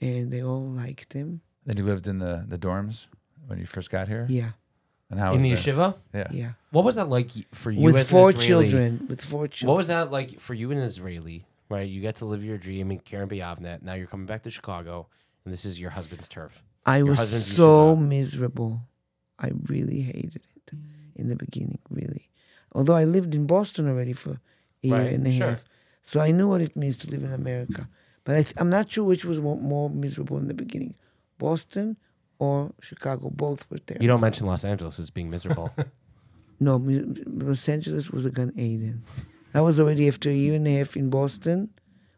and 0.00 0.32
they 0.32 0.42
all 0.42 0.64
liked 0.64 1.12
him. 1.12 1.42
Then 1.66 1.76
you 1.76 1.84
lived 1.84 2.06
in 2.06 2.18
the, 2.18 2.44
the 2.46 2.56
dorms 2.56 3.08
when 3.46 3.58
you 3.58 3.66
first 3.66 3.90
got 3.90 4.08
here? 4.08 4.26
Yeah, 4.28 4.50
And 5.10 5.18
how 5.20 5.32
in 5.32 5.38
was 5.38 5.44
the 5.64 5.72
that? 5.72 5.76
yeshiva? 5.76 5.96
Yeah. 6.14 6.28
yeah. 6.30 6.50
What 6.70 6.84
was 6.84 6.96
that 6.96 7.08
like 7.08 7.30
for 7.54 7.70
you 7.70 7.82
With 7.82 7.96
as 7.96 8.10
four 8.10 8.30
an 8.30 8.36
Israeli? 8.38 8.70
children. 8.70 9.06
With 9.08 9.20
four 9.22 9.48
children. 9.48 9.68
What 9.68 9.76
was 9.76 9.86
that 9.88 10.10
like 10.10 10.40
for 10.40 10.54
you, 10.54 10.70
an 10.72 10.78
Israeli? 10.78 11.46
Right, 11.70 11.88
you 11.88 12.00
get 12.02 12.16
to 12.16 12.26
live 12.26 12.44
your 12.44 12.58
dream 12.58 12.90
in 12.90 12.98
Kerem 13.00 13.28
B'Yavneh. 13.28 13.82
Now 13.82 13.94
you're 13.94 14.06
coming 14.06 14.26
back 14.26 14.42
to 14.42 14.50
Chicago, 14.50 15.08
and 15.44 15.52
this 15.52 15.64
is 15.64 15.80
your 15.80 15.90
husband's 15.90 16.28
turf. 16.28 16.62
I 16.86 16.98
Your 16.98 17.06
was 17.06 17.46
so 17.56 17.96
yeshiva. 17.96 18.06
miserable. 18.06 18.80
I 19.38 19.50
really 19.66 20.02
hated 20.02 20.36
it 20.66 20.72
in 21.16 21.28
the 21.28 21.36
beginning, 21.36 21.78
really. 21.90 22.28
Although 22.72 22.94
I 22.94 23.04
lived 23.04 23.34
in 23.34 23.46
Boston 23.46 23.88
already 23.88 24.12
for 24.12 24.32
a 24.32 24.86
year 24.86 24.96
Right, 24.98 25.12
and 25.14 25.26
a 25.26 25.32
sure. 25.32 25.50
half. 25.50 25.64
So 26.02 26.20
I 26.20 26.30
knew 26.32 26.48
what 26.48 26.60
it 26.60 26.76
means 26.76 26.96
to 26.98 27.10
live 27.10 27.24
in 27.24 27.32
America. 27.32 27.88
But 28.24 28.34
I 28.36 28.42
th- 28.42 28.54
I'm 28.58 28.68
not 28.70 28.90
sure 28.90 29.04
which 29.04 29.24
was 29.24 29.40
more, 29.40 29.56
more 29.58 29.88
miserable 29.88 30.36
in 30.36 30.48
the 30.48 30.54
beginning 30.54 30.94
Boston 31.38 31.96
or 32.38 32.72
Chicago. 32.80 33.30
Both 33.30 33.68
were 33.70 33.78
there. 33.86 33.98
You 34.00 34.08
don't 34.08 34.20
mention 34.20 34.46
Los 34.46 34.64
Angeles 34.64 34.98
as 34.98 35.10
being 35.10 35.30
miserable. 35.30 35.70
No, 36.60 36.80
Los 37.26 37.68
Angeles 37.68 38.10
was 38.10 38.24
a 38.24 38.30
Gan 38.30 38.52
Eden. 38.56 39.02
That 39.52 39.64
was 39.64 39.78
already 39.80 40.08
after 40.08 40.30
a 40.30 40.34
year 40.34 40.54
and 40.54 40.66
a 40.66 40.78
half 40.78 40.96
in 40.96 41.10
Boston. 41.10 41.70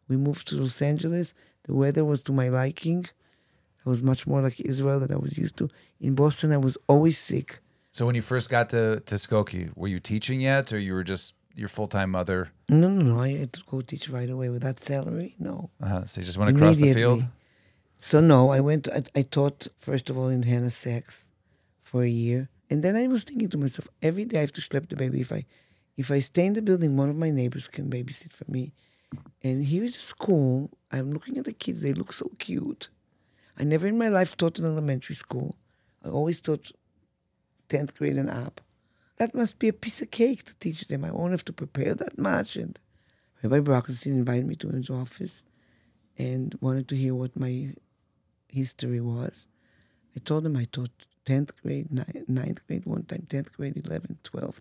We 0.08 0.16
moved 0.16 0.48
to 0.48 0.56
Los 0.56 0.80
Angeles. 0.82 1.34
The 1.64 1.74
weather 1.74 2.04
was 2.04 2.22
to 2.24 2.32
my 2.32 2.48
liking. 2.48 3.00
It 3.00 3.88
was 3.88 4.02
much 4.02 4.26
more 4.26 4.42
like 4.42 4.60
Israel 4.60 5.00
that 5.00 5.10
I 5.10 5.16
was 5.16 5.38
used 5.38 5.56
to. 5.58 5.68
In 6.00 6.14
Boston, 6.14 6.52
I 6.52 6.58
was 6.58 6.76
always 6.86 7.18
sick. 7.18 7.60
So 7.92 8.04
when 8.04 8.14
you 8.14 8.22
first 8.22 8.50
got 8.50 8.68
to, 8.70 9.00
to 9.00 9.14
Skokie, 9.14 9.74
were 9.74 9.88
you 9.88 10.00
teaching 10.00 10.40
yet 10.40 10.72
or 10.72 10.78
you 10.78 10.92
were 10.92 11.04
just 11.04 11.34
your 11.54 11.68
full 11.68 11.88
time 11.88 12.10
mother? 12.10 12.50
No, 12.68 12.88
no, 12.88 13.02
no. 13.02 13.20
I 13.20 13.30
had 13.30 13.52
to 13.54 13.62
go 13.64 13.80
teach 13.80 14.08
right 14.08 14.28
away 14.28 14.48
with 14.50 14.62
that 14.62 14.82
salary. 14.82 15.34
No. 15.38 15.70
Uh-huh. 15.82 16.04
So 16.04 16.20
you 16.20 16.24
just 16.24 16.36
went 16.38 16.54
across 16.54 16.76
the 16.76 16.92
field? 16.92 17.24
So 17.98 18.20
no, 18.20 18.50
I 18.50 18.60
went. 18.60 18.88
I, 18.88 19.02
I 19.14 19.22
taught 19.22 19.68
first 19.78 20.10
of 20.10 20.18
all 20.18 20.28
in 20.28 20.42
Hanna 20.42 20.70
Sacks 20.70 21.28
for 21.82 22.02
a 22.02 22.08
year, 22.08 22.48
and 22.68 22.82
then 22.82 22.96
I 22.96 23.06
was 23.06 23.24
thinking 23.24 23.48
to 23.50 23.58
myself, 23.58 23.88
every 24.02 24.24
day 24.24 24.38
I 24.38 24.40
have 24.42 24.52
to 24.52 24.60
schlep 24.60 24.88
the 24.88 24.96
baby. 24.96 25.20
If 25.20 25.32
I, 25.32 25.44
if 25.96 26.10
I 26.10 26.18
stay 26.18 26.46
in 26.46 26.52
the 26.52 26.62
building, 26.62 26.96
one 26.96 27.08
of 27.08 27.16
my 27.16 27.30
neighbors 27.30 27.68
can 27.68 27.88
babysit 27.88 28.32
for 28.32 28.44
me. 28.50 28.72
And 29.42 29.64
here 29.64 29.84
is 29.84 29.96
a 29.96 30.00
school. 30.00 30.70
I'm 30.92 31.12
looking 31.12 31.38
at 31.38 31.44
the 31.44 31.52
kids. 31.52 31.82
They 31.82 31.92
look 31.92 32.12
so 32.12 32.30
cute. 32.38 32.88
I 33.58 33.64
never 33.64 33.86
in 33.86 33.96
my 33.96 34.08
life 34.08 34.36
taught 34.36 34.58
in 34.58 34.64
elementary 34.64 35.14
school. 35.14 35.56
I 36.04 36.08
always 36.08 36.40
taught 36.40 36.72
tenth 37.68 37.96
grade 37.96 38.16
and 38.16 38.28
up. 38.28 38.60
That 39.16 39.34
must 39.34 39.58
be 39.58 39.68
a 39.68 39.72
piece 39.72 40.02
of 40.02 40.10
cake 40.10 40.44
to 40.44 40.54
teach 40.56 40.88
them. 40.88 41.04
I 41.04 41.10
won't 41.10 41.30
have 41.30 41.44
to 41.46 41.52
prepare 41.52 41.94
that 41.94 42.18
much. 42.18 42.56
And 42.56 42.78
Rabbi 43.42 43.60
Brockenstein 43.60 44.12
invited 44.12 44.46
me 44.46 44.56
to 44.56 44.68
his 44.68 44.90
office 44.90 45.44
and 46.18 46.54
wanted 46.60 46.88
to 46.88 46.96
hear 46.96 47.14
what 47.14 47.38
my 47.38 47.72
history 48.48 49.00
was. 49.00 49.46
I 50.16 50.20
told 50.20 50.46
him 50.46 50.56
I 50.56 50.64
taught 50.64 50.90
10th 51.26 51.60
grade, 51.62 51.90
ni- 51.90 52.22
9th 52.30 52.66
grade 52.66 52.86
one 52.86 53.02
time, 53.04 53.26
10th 53.28 53.56
grade, 53.56 53.74
11th, 53.74 54.22
12th, 54.22 54.60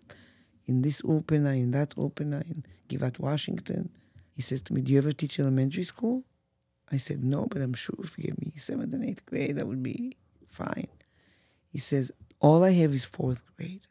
in 0.66 0.82
this 0.82 1.02
Ulpena, 1.02 1.54
in 1.54 1.70
that 1.70 1.90
Ulpena, 1.96 2.42
in 2.50 2.64
Givat, 2.88 3.18
Washington. 3.18 3.90
He 4.34 4.42
says 4.42 4.62
to 4.62 4.74
me, 4.74 4.82
Do 4.82 4.92
you 4.92 4.98
ever 4.98 5.12
teach 5.12 5.38
elementary 5.38 5.84
school? 5.84 6.24
I 6.90 6.98
said, 6.98 7.24
No, 7.24 7.46
but 7.46 7.62
I'm 7.62 7.74
sure 7.74 7.96
if 8.02 8.18
you 8.18 8.24
give 8.24 8.40
me 8.40 8.52
7th 8.56 8.92
and 8.92 9.04
8th 9.04 9.24
grade, 9.26 9.56
that 9.56 9.66
would 9.66 9.82
be 9.82 10.16
fine. 10.48 10.88
He 11.68 11.78
says, 11.78 12.12
All 12.40 12.62
I 12.64 12.72
have 12.72 12.92
is 12.92 13.06
4th 13.06 13.42
grade. 13.56 13.86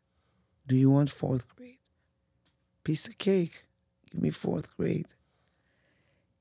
Do 0.67 0.75
you 0.75 0.89
want 0.89 1.09
4th 1.09 1.47
grade? 1.55 1.77
Piece 2.83 3.07
of 3.07 3.17
cake. 3.17 3.63
Give 4.11 4.21
me 4.21 4.29
4th 4.29 4.75
grade. 4.75 5.07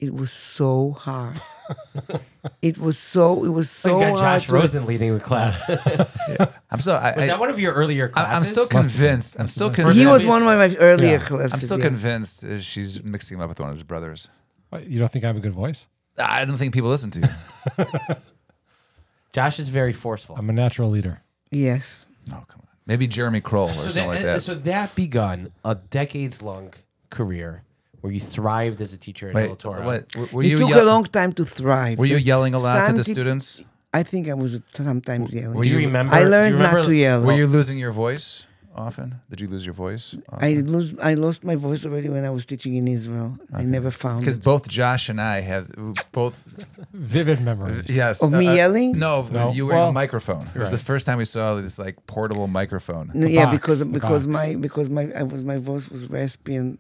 It 0.01 0.13
was 0.13 0.31
so 0.33 0.93
hard. 0.93 1.41
it 2.63 2.79
was 2.79 2.99
so. 2.99 3.45
It 3.45 3.49
was 3.49 3.71
so 3.71 3.91
so 3.91 3.99
you 3.99 4.05
got 4.05 4.19
hard. 4.19 4.41
Josh 4.41 4.49
to- 4.49 4.55
Rosen 4.55 4.87
leading 4.87 5.15
the 5.15 5.21
class. 5.21 5.63
I'm 6.71 6.81
still 6.81 6.95
I, 6.95 7.13
Was 7.15 7.25
I, 7.25 7.27
that 7.29 7.39
one 7.39 7.49
of 7.49 7.59
your 7.61 7.73
earlier 7.73 8.07
I- 8.07 8.23
classes? 8.23 8.49
I'm 8.49 8.53
still 8.53 8.67
convinced. 8.67 9.39
I'm 9.39 9.47
still 9.47 9.71
convinced. 9.71 9.99
He 9.99 10.07
was 10.07 10.27
one 10.27 10.43
of 10.43 10.47
my 10.49 10.77
earlier 10.77 11.19
Yeah. 11.19 11.25
classes. 11.25 11.53
I'm 11.55 11.61
still 11.61 11.79
yeah. 11.79 11.87
convinced 11.87 12.45
uh, 12.45 12.59
she's 12.61 13.03
mixing 13.03 13.39
him 13.39 13.43
up 13.43 13.49
with 13.49 13.61
one 13.61 13.69
of 13.71 13.75
his 13.77 13.83
brothers. 13.85 14.29
What, 14.71 14.87
You 14.87 14.99
don't 14.99 15.11
think 15.11 15.25
I 15.25 15.29
have 15.29 15.37
a 15.37 15.41
good 15.41 15.53
voice? 15.55 15.87
I 16.19 16.45
don't 16.45 16.57
think 16.59 16.75
people 16.75 16.91
listen 16.91 17.11
to 17.13 17.21
you. 17.21 17.85
Josh 19.33 19.59
is 19.59 19.69
very 19.69 19.93
forceful. 19.93 20.37
I'm 20.37 20.49
a 20.51 20.53
natural 20.53 20.91
leader. 20.91 21.23
Yes. 21.51 22.07
oh, 22.31 22.45
come 22.49 22.61
on. 22.61 22.69
Maybe 22.87 23.07
Jeremy 23.07 23.41
Kroll 23.41 23.71
or 23.71 23.75
so, 23.75 23.83
something 23.83 24.07
like 24.07 24.19
that, 24.23 24.35
that. 24.35 24.41
so 24.43 24.55
that 24.55 24.95
begun 24.95 25.53
a 25.65 25.75
decades 25.75 26.43
long 26.43 26.73
career 27.11 27.63
where 28.05 28.13
you 28.13 28.21
thrived 28.21 28.79
as 28.83 28.93
a 28.93 28.99
teacher 28.99 29.27
at 29.31 29.35
Wait, 29.35 29.49
El 29.49 29.57
Torah. 29.57 29.83
what, 29.83 30.01
w- 30.11 30.29
were 30.31 30.43
it 30.43 30.49
you 30.51 30.59
took 30.59 30.69
yell- 30.69 30.85
a 30.85 30.87
long 30.93 31.05
time 31.19 31.33
to 31.33 31.45
thrive. 31.59 31.99
Were 31.99 32.05
you 32.05 32.19
yelling 32.33 32.53
a 32.53 32.59
lot 32.59 32.75
to 32.89 32.93
the 32.93 33.03
Santi- 33.03 33.13
students? 33.17 33.63
I 33.95 34.03
think 34.03 34.29
I 34.29 34.35
was 34.35 34.61
sometimes 34.73 35.33
yelling. 35.33 35.55
were 35.57 35.63
Do 35.65 35.71
you 35.71 35.79
you- 35.79 35.87
remember? 35.87 36.13
I 36.15 36.19
do 36.19 36.25
you 36.27 36.31
learned 36.37 36.55
remember- 36.57 36.79
not 36.81 36.87
to 36.87 36.95
yell. 36.95 37.23
Were 37.23 37.33
you 37.33 37.47
losing 37.47 37.79
your 37.79 37.93
voice 37.93 38.27
often? 38.77 39.07
Did 39.31 39.41
you 39.41 39.49
lose 39.55 39.65
your 39.65 39.73
voice? 39.87 40.05
I 40.49 40.51
lose. 40.75 40.93
I 41.11 41.15
lost 41.15 41.41
my 41.45 41.57
voice 41.69 41.83
already 41.87 42.09
when 42.11 42.25
I 42.27 42.31
was 42.37 42.45
teaching 42.45 42.75
in 42.81 42.87
Israel. 42.89 43.39
I 43.61 43.63
never 43.77 43.91
found 43.91 44.21
Because 44.21 44.37
it. 44.37 44.45
both 44.53 44.69
Josh 44.69 45.09
and 45.09 45.19
I 45.19 45.41
have 45.41 45.65
both. 46.13 46.37
Vivid 46.93 47.41
memories. 47.41 47.89
Yes. 47.89 48.23
Of 48.23 48.33
me 48.33 48.49
uh, 48.49 48.53
uh, 48.53 48.55
yelling? 48.61 48.99
No, 48.99 49.15
No. 49.33 49.51
you 49.53 49.65
were 49.67 49.73
Well, 49.75 49.89
a 49.89 49.93
microphone. 49.93 50.45
It 50.55 50.59
was 50.59 50.73
the 50.73 50.85
first 50.93 51.07
time 51.07 51.17
we 51.19 51.25
saw 51.37 51.55
this 51.67 51.79
like 51.79 51.97
portable 52.07 52.49
microphone. 52.49 53.11
No, 53.15 53.27
yeah, 53.27 53.45
box, 53.47 53.57
because 53.57 53.79
the 53.81 53.87
because 53.99 54.27
box. 54.27 54.39
my 54.39 54.55
because 54.67 54.91
my 54.91 55.05
I 55.21 55.23
was 55.23 55.43
my 55.45 55.57
voice 55.71 55.89
was 55.89 56.11
raspy 56.11 56.57
and 56.57 56.79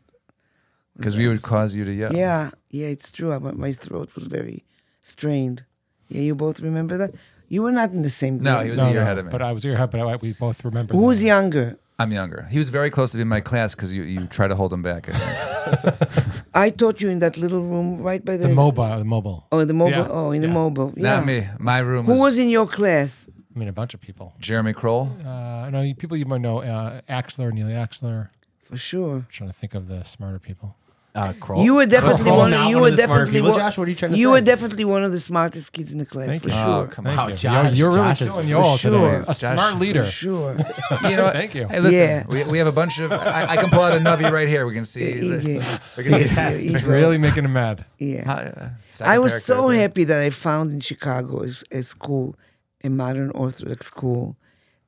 Because 0.96 1.16
we 1.16 1.26
would 1.28 1.42
cause 1.42 1.74
you 1.74 1.84
to 1.84 1.92
yell. 1.92 2.12
yeah 2.14 2.50
yeah 2.70 2.86
it's 2.86 3.10
true. 3.10 3.32
I, 3.32 3.38
my 3.38 3.72
throat 3.72 4.14
was 4.14 4.26
very 4.26 4.64
strained. 5.02 5.64
Yeah, 6.08 6.20
you 6.22 6.34
both 6.34 6.60
remember 6.60 6.96
that. 6.98 7.14
You 7.48 7.62
were 7.62 7.72
not 7.72 7.90
in 7.90 8.02
the 8.02 8.10
same. 8.10 8.38
No, 8.38 8.60
he 8.60 8.70
was 8.70 8.80
No, 8.80 8.86
a 8.86 8.90
year 8.90 9.00
no, 9.00 9.02
ahead 9.02 9.18
of 9.18 9.24
me. 9.26 9.30
But 9.30 9.42
I 9.42 9.52
was 9.52 9.64
a 9.64 9.68
year 9.68 9.76
ahead, 9.76 9.90
but 9.90 10.00
I, 10.00 10.16
we 10.16 10.32
both 10.32 10.64
remember. 10.64 10.94
Who 10.94 11.02
was 11.02 11.22
younger? 11.22 11.78
I'm 11.98 12.10
younger. 12.10 12.48
He 12.50 12.58
was 12.58 12.70
very 12.70 12.90
close 12.90 13.12
to 13.12 13.18
be 13.18 13.22
in 13.22 13.28
my 13.28 13.40
class 13.40 13.74
because 13.74 13.94
you, 13.94 14.02
you 14.02 14.26
try 14.26 14.48
to 14.48 14.56
hold 14.56 14.72
him 14.72 14.82
back. 14.82 15.08
I 16.54 16.70
taught 16.70 17.00
you 17.00 17.08
in 17.08 17.20
that 17.20 17.36
little 17.36 17.62
room 17.62 17.98
right 17.98 18.24
by 18.24 18.36
the, 18.36 18.48
The 18.48 18.54
mobile, 18.54 18.98
the 18.98 19.04
mobile. 19.04 19.46
Oh, 19.52 19.60
in 19.60 19.68
the 19.68 19.74
mobile. 19.74 19.92
Yeah, 19.92 20.08
Oh, 20.10 20.30
in 20.32 20.42
the 20.42 20.48
mobile. 20.48 20.92
Yeah. 20.96 21.16
Not 21.16 21.26
me. 21.26 21.46
My 21.58 21.78
room 21.78 22.06
Who 22.06 22.12
was, 22.12 22.20
was 22.20 22.38
in 22.38 22.48
your 22.48 22.66
class? 22.66 23.28
I 23.54 23.58
mean, 23.58 23.68
a 23.68 23.72
bunch 23.72 23.94
of 23.94 24.00
people. 24.00 24.34
Jeremy 24.40 24.72
Kroll. 24.72 25.10
Uh, 25.24 25.70
no, 25.70 25.92
people 25.96 26.16
you 26.16 26.24
might 26.24 26.40
know, 26.40 26.62
uh, 26.62 27.00
Axler, 27.08 27.52
Neely 27.52 27.72
Axler. 27.74 28.30
For 28.64 28.76
sure. 28.76 29.14
I'm 29.16 29.26
trying 29.30 29.50
to 29.50 29.56
think 29.56 29.74
of 29.74 29.86
the 29.86 30.02
smarter 30.04 30.40
people. 30.40 30.76
Uh, 31.14 31.32
Kroll. 31.40 31.62
You 31.64 31.74
were 31.76 31.86
definitely 31.86 32.22
Kroll 32.24 32.38
one. 32.38 32.50
not 32.50 32.68
You 32.70 32.76
one 32.76 32.82
were 32.82 32.88
of 32.88 32.96
the 32.96 33.02
smart 33.04 33.18
definitely 33.18 33.40
people. 33.40 33.50
one. 33.50 33.58
Josh, 33.60 33.78
what 33.78 33.86
are 33.86 33.90
you 33.90 33.96
trying 33.96 34.12
to 34.12 34.18
You 34.18 34.26
say? 34.28 34.30
were 34.32 34.40
definitely 34.40 34.84
one 34.84 35.02
of 35.04 35.12
the 35.12 35.20
smartest 35.20 35.72
kids 35.72 35.92
in 35.92 35.98
the 35.98 36.06
class 36.06 36.26
Thank 36.28 36.42
for 36.42 36.48
you. 36.48 36.54
sure. 36.54 36.66
Oh, 36.66 36.86
come 36.90 37.04
Thank 37.04 37.18
on. 37.20 37.30
You. 37.30 37.36
Josh, 37.36 37.64
you're, 37.64 37.74
you're 37.74 37.88
really 37.90 38.02
Josh 38.08 38.22
is 38.22 38.34
for 38.34 38.42
you 38.42 38.58
all 38.58 38.76
sure. 38.76 38.90
today. 38.90 39.16
A 39.16 39.20
Josh, 39.22 39.36
smart 39.38 39.78
leader. 39.78 40.04
For 40.04 40.10
sure. 40.10 40.56
You 41.10 41.16
know, 41.16 41.30
Thank 41.30 41.54
you. 41.54 41.68
Hey, 41.68 41.80
listen, 41.80 42.00
Yeah. 42.00 42.24
we, 42.28 42.44
we 42.44 42.58
have 42.58 42.66
a 42.66 42.72
bunch 42.72 42.98
of. 42.98 43.12
I, 43.12 43.46
I 43.50 43.56
can 43.56 43.70
pull 43.70 43.80
out 43.80 43.92
a 43.96 44.00
Nuvi 44.00 44.30
right 44.30 44.48
here. 44.48 44.66
We 44.66 44.74
can 44.74 44.84
see. 44.84 45.28
the- 45.28 45.50
yeah. 45.52 45.78
We 45.96 46.04
can 46.04 46.14
see 46.14 46.24
test. 46.24 46.62
Yeah, 46.62 46.72
It's 46.72 46.82
really 46.82 47.18
making 47.18 47.44
him 47.44 47.52
mad. 47.52 47.84
yeah. 47.98 48.30
Uh, 48.30 48.68
second 48.88 49.12
I 49.12 49.18
was 49.18 49.44
so 49.44 49.68
right 49.68 49.76
happy 49.76 50.04
that 50.04 50.20
I 50.22 50.30
found 50.30 50.72
in 50.72 50.80
Chicago 50.80 51.44
a, 51.44 51.78
a 51.78 51.82
school, 51.82 52.34
a 52.82 52.88
modern 52.90 53.30
Orthodox 53.30 53.86
school, 53.86 54.36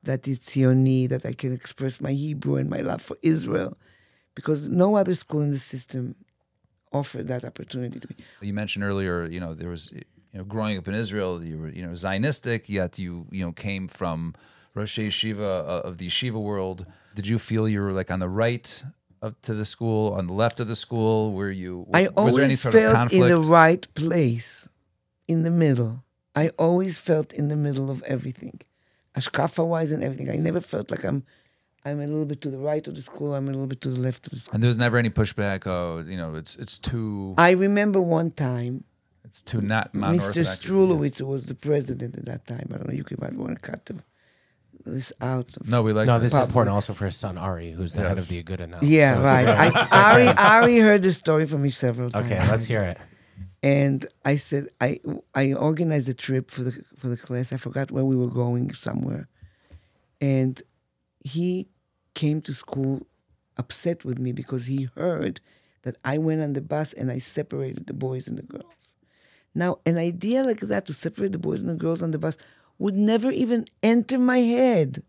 that 0.03 0.27
is 0.27 0.39
Zioni, 0.39 1.07
that 1.09 1.25
I 1.25 1.33
can 1.33 1.53
express 1.53 1.99
my 2.01 2.11
Hebrew 2.11 2.55
and 2.55 2.69
my 2.69 2.79
love 2.81 3.01
for 3.01 3.17
Israel, 3.21 3.77
because 4.37 4.69
no 4.69 4.95
other 5.01 5.15
school 5.15 5.41
in 5.41 5.51
the 5.57 5.63
system 5.73 6.13
offered 6.99 7.27
that 7.27 7.43
opportunity 7.43 7.99
to 7.99 8.07
me. 8.09 8.15
You 8.49 8.53
mentioned 8.53 8.83
earlier, 8.85 9.25
you 9.25 9.39
know, 9.43 9.55
there 9.55 9.71
was, 9.75 9.83
you 9.91 10.37
know, 10.37 10.43
growing 10.43 10.77
up 10.77 10.87
in 10.87 10.93
Israel, 10.93 11.43
you 11.43 11.57
were, 11.61 11.69
you 11.69 11.83
know, 11.85 11.93
Zionistic, 12.03 12.69
yet 12.79 12.99
you, 12.99 13.25
you 13.31 13.43
know, 13.43 13.51
came 13.51 13.87
from 13.87 14.35
Rosh 14.75 14.99
Yeshiva 14.99 15.39
uh, 15.41 15.87
of 15.89 15.97
the 15.97 16.07
Yeshiva 16.07 16.39
world. 16.49 16.85
Did 17.15 17.25
you 17.31 17.39
feel 17.39 17.67
you 17.67 17.81
were 17.81 17.93
like 17.93 18.11
on 18.11 18.19
the 18.19 18.29
right 18.29 18.67
of, 19.23 19.41
to 19.41 19.55
the 19.55 19.65
school, 19.65 20.13
on 20.13 20.27
the 20.27 20.37
left 20.43 20.59
of 20.59 20.67
the 20.67 20.79
school? 20.85 21.33
Were 21.33 21.49
you? 21.49 21.87
I 21.91 22.07
was 22.15 22.35
there 22.35 22.43
any 22.43 22.53
always 22.53 22.61
sort 22.61 22.73
felt 22.73 22.95
conflict? 22.95 23.23
in 23.23 23.27
the 23.35 23.41
right 23.59 23.83
place, 23.95 24.69
in 25.27 25.39
the 25.47 25.49
middle. 25.65 26.03
I 26.35 26.49
always 26.59 26.99
felt 26.99 27.33
in 27.33 27.47
the 27.47 27.55
middle 27.55 27.89
of 27.89 28.03
everything, 28.03 28.61
hashkafa 29.15 29.65
wise 29.65 29.91
and 29.91 30.03
everything. 30.03 30.29
I 30.29 30.37
never 30.49 30.61
felt 30.61 30.91
like 30.91 31.03
I'm, 31.03 31.23
I'm 31.87 31.99
a 32.01 32.07
little 32.07 32.25
bit 32.25 32.39
to 32.41 32.49
the 32.49 32.57
right 32.69 32.85
of 32.87 32.93
the 32.95 33.01
school. 33.01 33.33
I'm 33.35 33.47
a 33.47 33.51
little 33.51 33.67
bit 33.73 33.81
to 33.81 33.89
the 33.89 33.99
left 34.07 34.21
of 34.27 34.31
the 34.33 34.39
school. 34.39 34.53
and 34.53 34.61
there 34.63 34.67
was 34.73 34.77
never 34.77 34.97
any 34.97 35.09
pushback. 35.21 35.65
Oh, 35.67 36.03
you 36.11 36.17
know, 36.21 36.35
it's 36.35 36.55
it's 36.63 36.77
too 36.77 37.33
I 37.37 37.51
remember 37.51 37.99
one 38.01 38.31
time 38.31 38.83
it's 39.25 39.41
too 39.41 39.61
not 39.61 39.87
Mr. 39.93 39.99
non-orthodox. 39.99 40.59
Strulowitz 40.59 41.21
was 41.21 41.45
the 41.51 41.55
president 41.55 42.11
at 42.17 42.25
that 42.31 42.41
time. 42.47 42.67
I 42.73 42.77
don't 42.77 42.87
know. 42.89 42.93
You 42.93 43.03
could 43.03 43.19
might 43.21 43.33
want 43.33 43.53
to 43.61 43.61
cut 43.71 43.85
the, 43.87 43.95
this 44.85 45.11
out. 45.19 45.49
No, 45.67 45.81
we 45.85 45.91
like 45.93 46.07
no, 46.07 46.17
this 46.19 46.33
is 46.33 46.45
important 46.45 46.73
also 46.73 46.93
for 46.93 47.05
his 47.05 47.17
son 47.17 47.37
Ari, 47.37 47.71
who's 47.71 47.93
the 47.93 48.01
head 48.01 48.11
of 48.17 48.17
Yes. 48.19 48.27
the 48.29 48.43
Aguda 48.43 48.67
now. 48.69 48.79
Yeah, 48.81 49.15
So 49.15 49.21
right. 49.31 49.47
I, 49.47 49.67
Ari, 50.11 50.27
Ari 50.53 50.77
heard 50.87 51.01
the 51.03 51.11
story 51.13 51.45
from 51.45 51.61
me 51.61 51.69
several 51.69 52.09
times. 52.09 52.25
okay, 52.31 52.39
let's 52.51 52.63
hear 52.63 52.83
it. 52.83 52.97
And 53.63 54.05
I 54.23 54.35
said 54.37 54.63
I 54.79 54.99
I 55.35 55.53
organized 55.53 56.07
a 56.07 56.13
trip 56.13 56.45
for 56.51 56.63
the 56.67 56.71
for 56.99 57.07
the 57.13 57.17
class. 57.17 57.51
I 57.51 57.57
forgot 57.57 57.91
where 57.91 58.05
we 58.05 58.15
were 58.15 58.29
going 58.43 58.73
somewhere, 58.73 59.27
and 60.21 60.61
he 61.35 61.67
came 62.17 62.41
to 62.41 62.53
school 62.53 63.05
upset 63.57 64.03
with 64.03 64.17
me 64.17 64.31
because 64.31 64.65
he 64.65 64.89
heard 64.95 65.39
that 65.83 65.97
I 66.03 66.17
went 66.17 66.41
on 66.41 66.53
the 66.53 66.61
bus 66.61 66.91
and 66.93 67.11
I 67.11 67.19
separated 67.19 67.85
the 67.85 67.93
boys 67.93 68.27
and 68.27 68.37
the 68.37 68.49
girls. 68.55 68.95
Now, 69.53 69.79
an 69.85 69.97
idea 69.97 70.43
like 70.43 70.61
that 70.61 70.85
to 70.87 70.93
separate 70.93 71.31
the 71.31 71.45
boys 71.47 71.61
and 71.61 71.69
the 71.69 71.83
girls 71.85 72.01
on 72.01 72.11
the 72.11 72.17
bus 72.17 72.37
would 72.79 72.95
never 72.95 73.29
even 73.31 73.65
enter 73.83 74.17
my 74.17 74.39
head. 74.39 75.03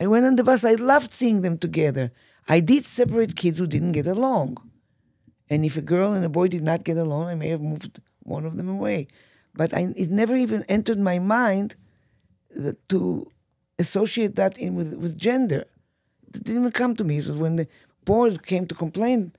I 0.00 0.06
went 0.06 0.24
on 0.24 0.36
the 0.36 0.44
bus. 0.44 0.64
I 0.64 0.74
loved 0.74 1.12
seeing 1.12 1.42
them 1.42 1.58
together. 1.58 2.10
I 2.48 2.60
did 2.60 2.86
separate 2.86 3.36
kids 3.36 3.58
who 3.58 3.66
didn't 3.66 3.92
get 3.92 4.06
along. 4.06 4.56
And 5.48 5.64
if 5.64 5.76
a 5.76 5.82
girl 5.82 6.14
and 6.14 6.24
a 6.24 6.30
boy 6.38 6.48
did 6.48 6.62
not 6.62 6.84
get 6.84 6.96
along, 6.96 7.28
I 7.28 7.34
may 7.34 7.48
have 7.48 7.60
moved 7.60 8.00
one 8.20 8.46
of 8.46 8.56
them 8.56 8.68
away. 8.68 9.08
But 9.54 9.74
I, 9.74 9.92
it 9.96 10.10
never 10.10 10.36
even 10.36 10.64
entered 10.64 10.98
my 10.98 11.18
mind 11.18 11.76
that 12.54 12.88
to 12.88 13.30
associate 13.78 14.36
that 14.36 14.58
in 14.58 14.74
with, 14.74 14.94
with 14.94 15.18
gender. 15.18 15.66
It 16.36 16.44
didn't 16.44 16.62
even 16.62 16.72
come 16.72 16.94
to 16.96 17.04
me. 17.04 17.20
So 17.20 17.34
when 17.34 17.56
the 17.56 17.68
board 18.04 18.44
came 18.46 18.66
to 18.66 18.74
complain 18.74 19.32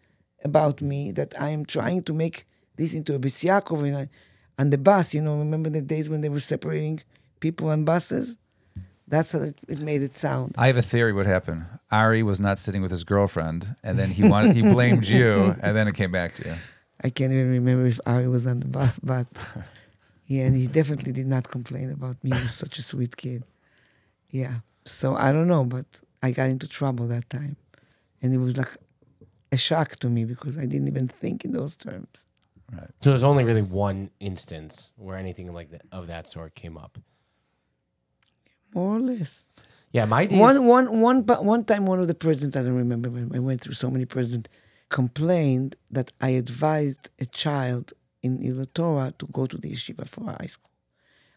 about 0.44 0.82
me 0.82 1.12
that 1.12 1.40
I 1.40 1.50
am 1.50 1.66
trying 1.66 2.04
to 2.04 2.14
make 2.14 2.46
this 2.76 2.94
into 2.94 3.16
a 3.16 3.20
Beis 3.20 3.44
Yaakov 3.44 3.84
and 3.88 3.98
I, 3.98 4.10
on 4.60 4.70
the 4.70 4.78
bus, 4.78 5.14
you 5.14 5.22
know, 5.22 5.38
remember 5.38 5.70
the 5.70 5.82
days 5.82 6.10
when 6.10 6.22
they 6.22 6.30
were 6.30 6.40
separating 6.40 7.02
people 7.40 7.70
on 7.70 7.84
buses? 7.84 8.38
That's 9.08 9.32
how 9.32 9.40
it, 9.40 9.58
it 9.68 9.82
made 9.82 10.02
it 10.02 10.18
sound. 10.18 10.56
I 10.58 10.68
have 10.68 10.78
a 10.78 10.82
theory. 10.82 11.14
What 11.14 11.26
happened? 11.26 11.66
Ari 11.92 12.24
was 12.24 12.40
not 12.42 12.60
sitting 12.60 12.82
with 12.82 12.92
his 12.92 13.06
girlfriend, 13.06 13.76
and 13.82 13.98
then 13.98 14.10
he 14.10 14.28
wanted 14.28 14.56
he 14.56 14.62
blamed 14.62 15.08
you, 15.08 15.56
and 15.62 15.78
then 15.78 15.88
it 15.88 15.96
came 15.96 16.12
back 16.12 16.34
to 16.36 16.50
you. 16.50 16.56
I 17.02 17.10
can't 17.10 17.32
even 17.32 17.52
remember 17.52 17.86
if 17.86 18.02
Ari 18.06 18.28
was 18.28 18.46
on 18.48 18.60
the 18.60 18.68
bus, 18.68 19.00
but 19.00 19.28
yeah, 20.28 20.46
and 20.46 20.56
he 20.56 20.68
definitely 20.68 21.14
did 21.14 21.28
not 21.28 21.50
complain 21.50 21.90
about 21.92 22.22
me. 22.22 22.36
He 22.36 22.44
was 22.44 22.54
such 22.54 22.78
a 22.80 22.82
sweet 22.82 23.16
kid. 23.16 23.44
Yeah. 24.30 24.56
So 24.84 25.16
I 25.16 25.32
don't 25.32 25.48
know, 25.48 25.64
but 25.64 26.02
I 26.22 26.32
got 26.32 26.50
into 26.50 26.68
trouble 26.68 27.08
that 27.08 27.30
time. 27.30 27.58
And 28.22 28.34
it 28.34 28.38
was 28.38 28.58
like 28.58 28.78
a 29.52 29.58
shock 29.58 29.98
to 29.98 30.10
me 30.10 30.26
because 30.26 30.58
I 30.58 30.66
didn't 30.66 30.88
even 30.88 31.08
think 31.08 31.46
in 31.46 31.52
those 31.52 31.76
terms. 31.76 32.26
Right. 32.72 32.90
So 33.02 33.12
there's 33.12 33.24
only 33.24 33.44
really 33.44 33.62
one 33.62 34.10
instance 34.20 34.92
where 34.98 35.18
anything 35.18 35.54
like 35.54 35.72
that 35.72 35.84
of 35.92 36.08
that 36.08 36.30
sort 36.30 36.56
came 36.56 36.78
up. 36.78 36.98
More 38.74 38.98
or 38.98 39.00
less. 39.00 39.48
Yeah, 39.92 40.06
my 40.06 40.26
days. 40.26 40.38
One, 40.38 40.66
one, 40.66 41.00
one, 41.00 41.22
but 41.22 41.46
one 41.46 41.64
time, 41.64 41.86
one 41.86 42.00
of 42.00 42.08
the 42.10 42.14
presidents, 42.14 42.58
I 42.58 42.64
don't 42.64 42.76
remember, 42.76 43.10
when 43.10 43.32
I 43.34 43.40
went 43.40 43.62
through 43.62 43.76
so 43.76 43.90
many 43.90 44.04
presidents, 44.06 44.50
complained 44.90 45.78
that 45.92 46.12
I 46.20 46.30
advised 46.30 47.10
a 47.20 47.26
child 47.26 47.94
in 48.22 48.42
Hillel 48.42 48.66
Torah 48.74 49.14
to 49.20 49.28
go 49.28 49.46
to 49.46 49.58
the 49.58 49.72
yeshiva 49.72 50.08
for 50.08 50.26
high 50.26 50.48
school. 50.48 50.70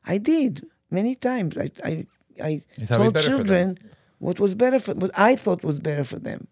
I 0.05 0.19
did 0.19 0.67
many 0.91 1.15
times. 1.15 1.57
I, 1.57 1.71
I, 1.85 2.07
I 2.43 2.49
You 2.49 2.61
thought 2.61 2.81
it'd 2.81 2.89
be 2.89 2.97
told 2.97 3.15
better 3.15 3.31
for 3.31 3.37
children 3.37 3.79
what 4.21 4.39
was 4.39 4.55
better 4.55 4.79
for, 4.79 4.95
what 4.95 5.11
I 5.19 5.33
thought 5.43 5.63
was 5.71 5.79
better 5.81 6.05
for 6.05 6.19
them. 6.29 6.47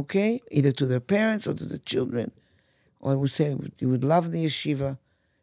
Okay, 0.00 0.40
either 0.50 0.72
to 0.80 0.86
their 0.86 1.00
parents 1.16 1.44
or 1.46 1.54
to 1.54 1.66
the 1.66 1.78
children, 1.92 2.30
or 3.00 3.12
I 3.12 3.16
would 3.20 3.30
say 3.38 3.46
you 3.80 3.88
would 3.92 4.04
love 4.14 4.24
the 4.32 4.42
yeshiva. 4.46 4.90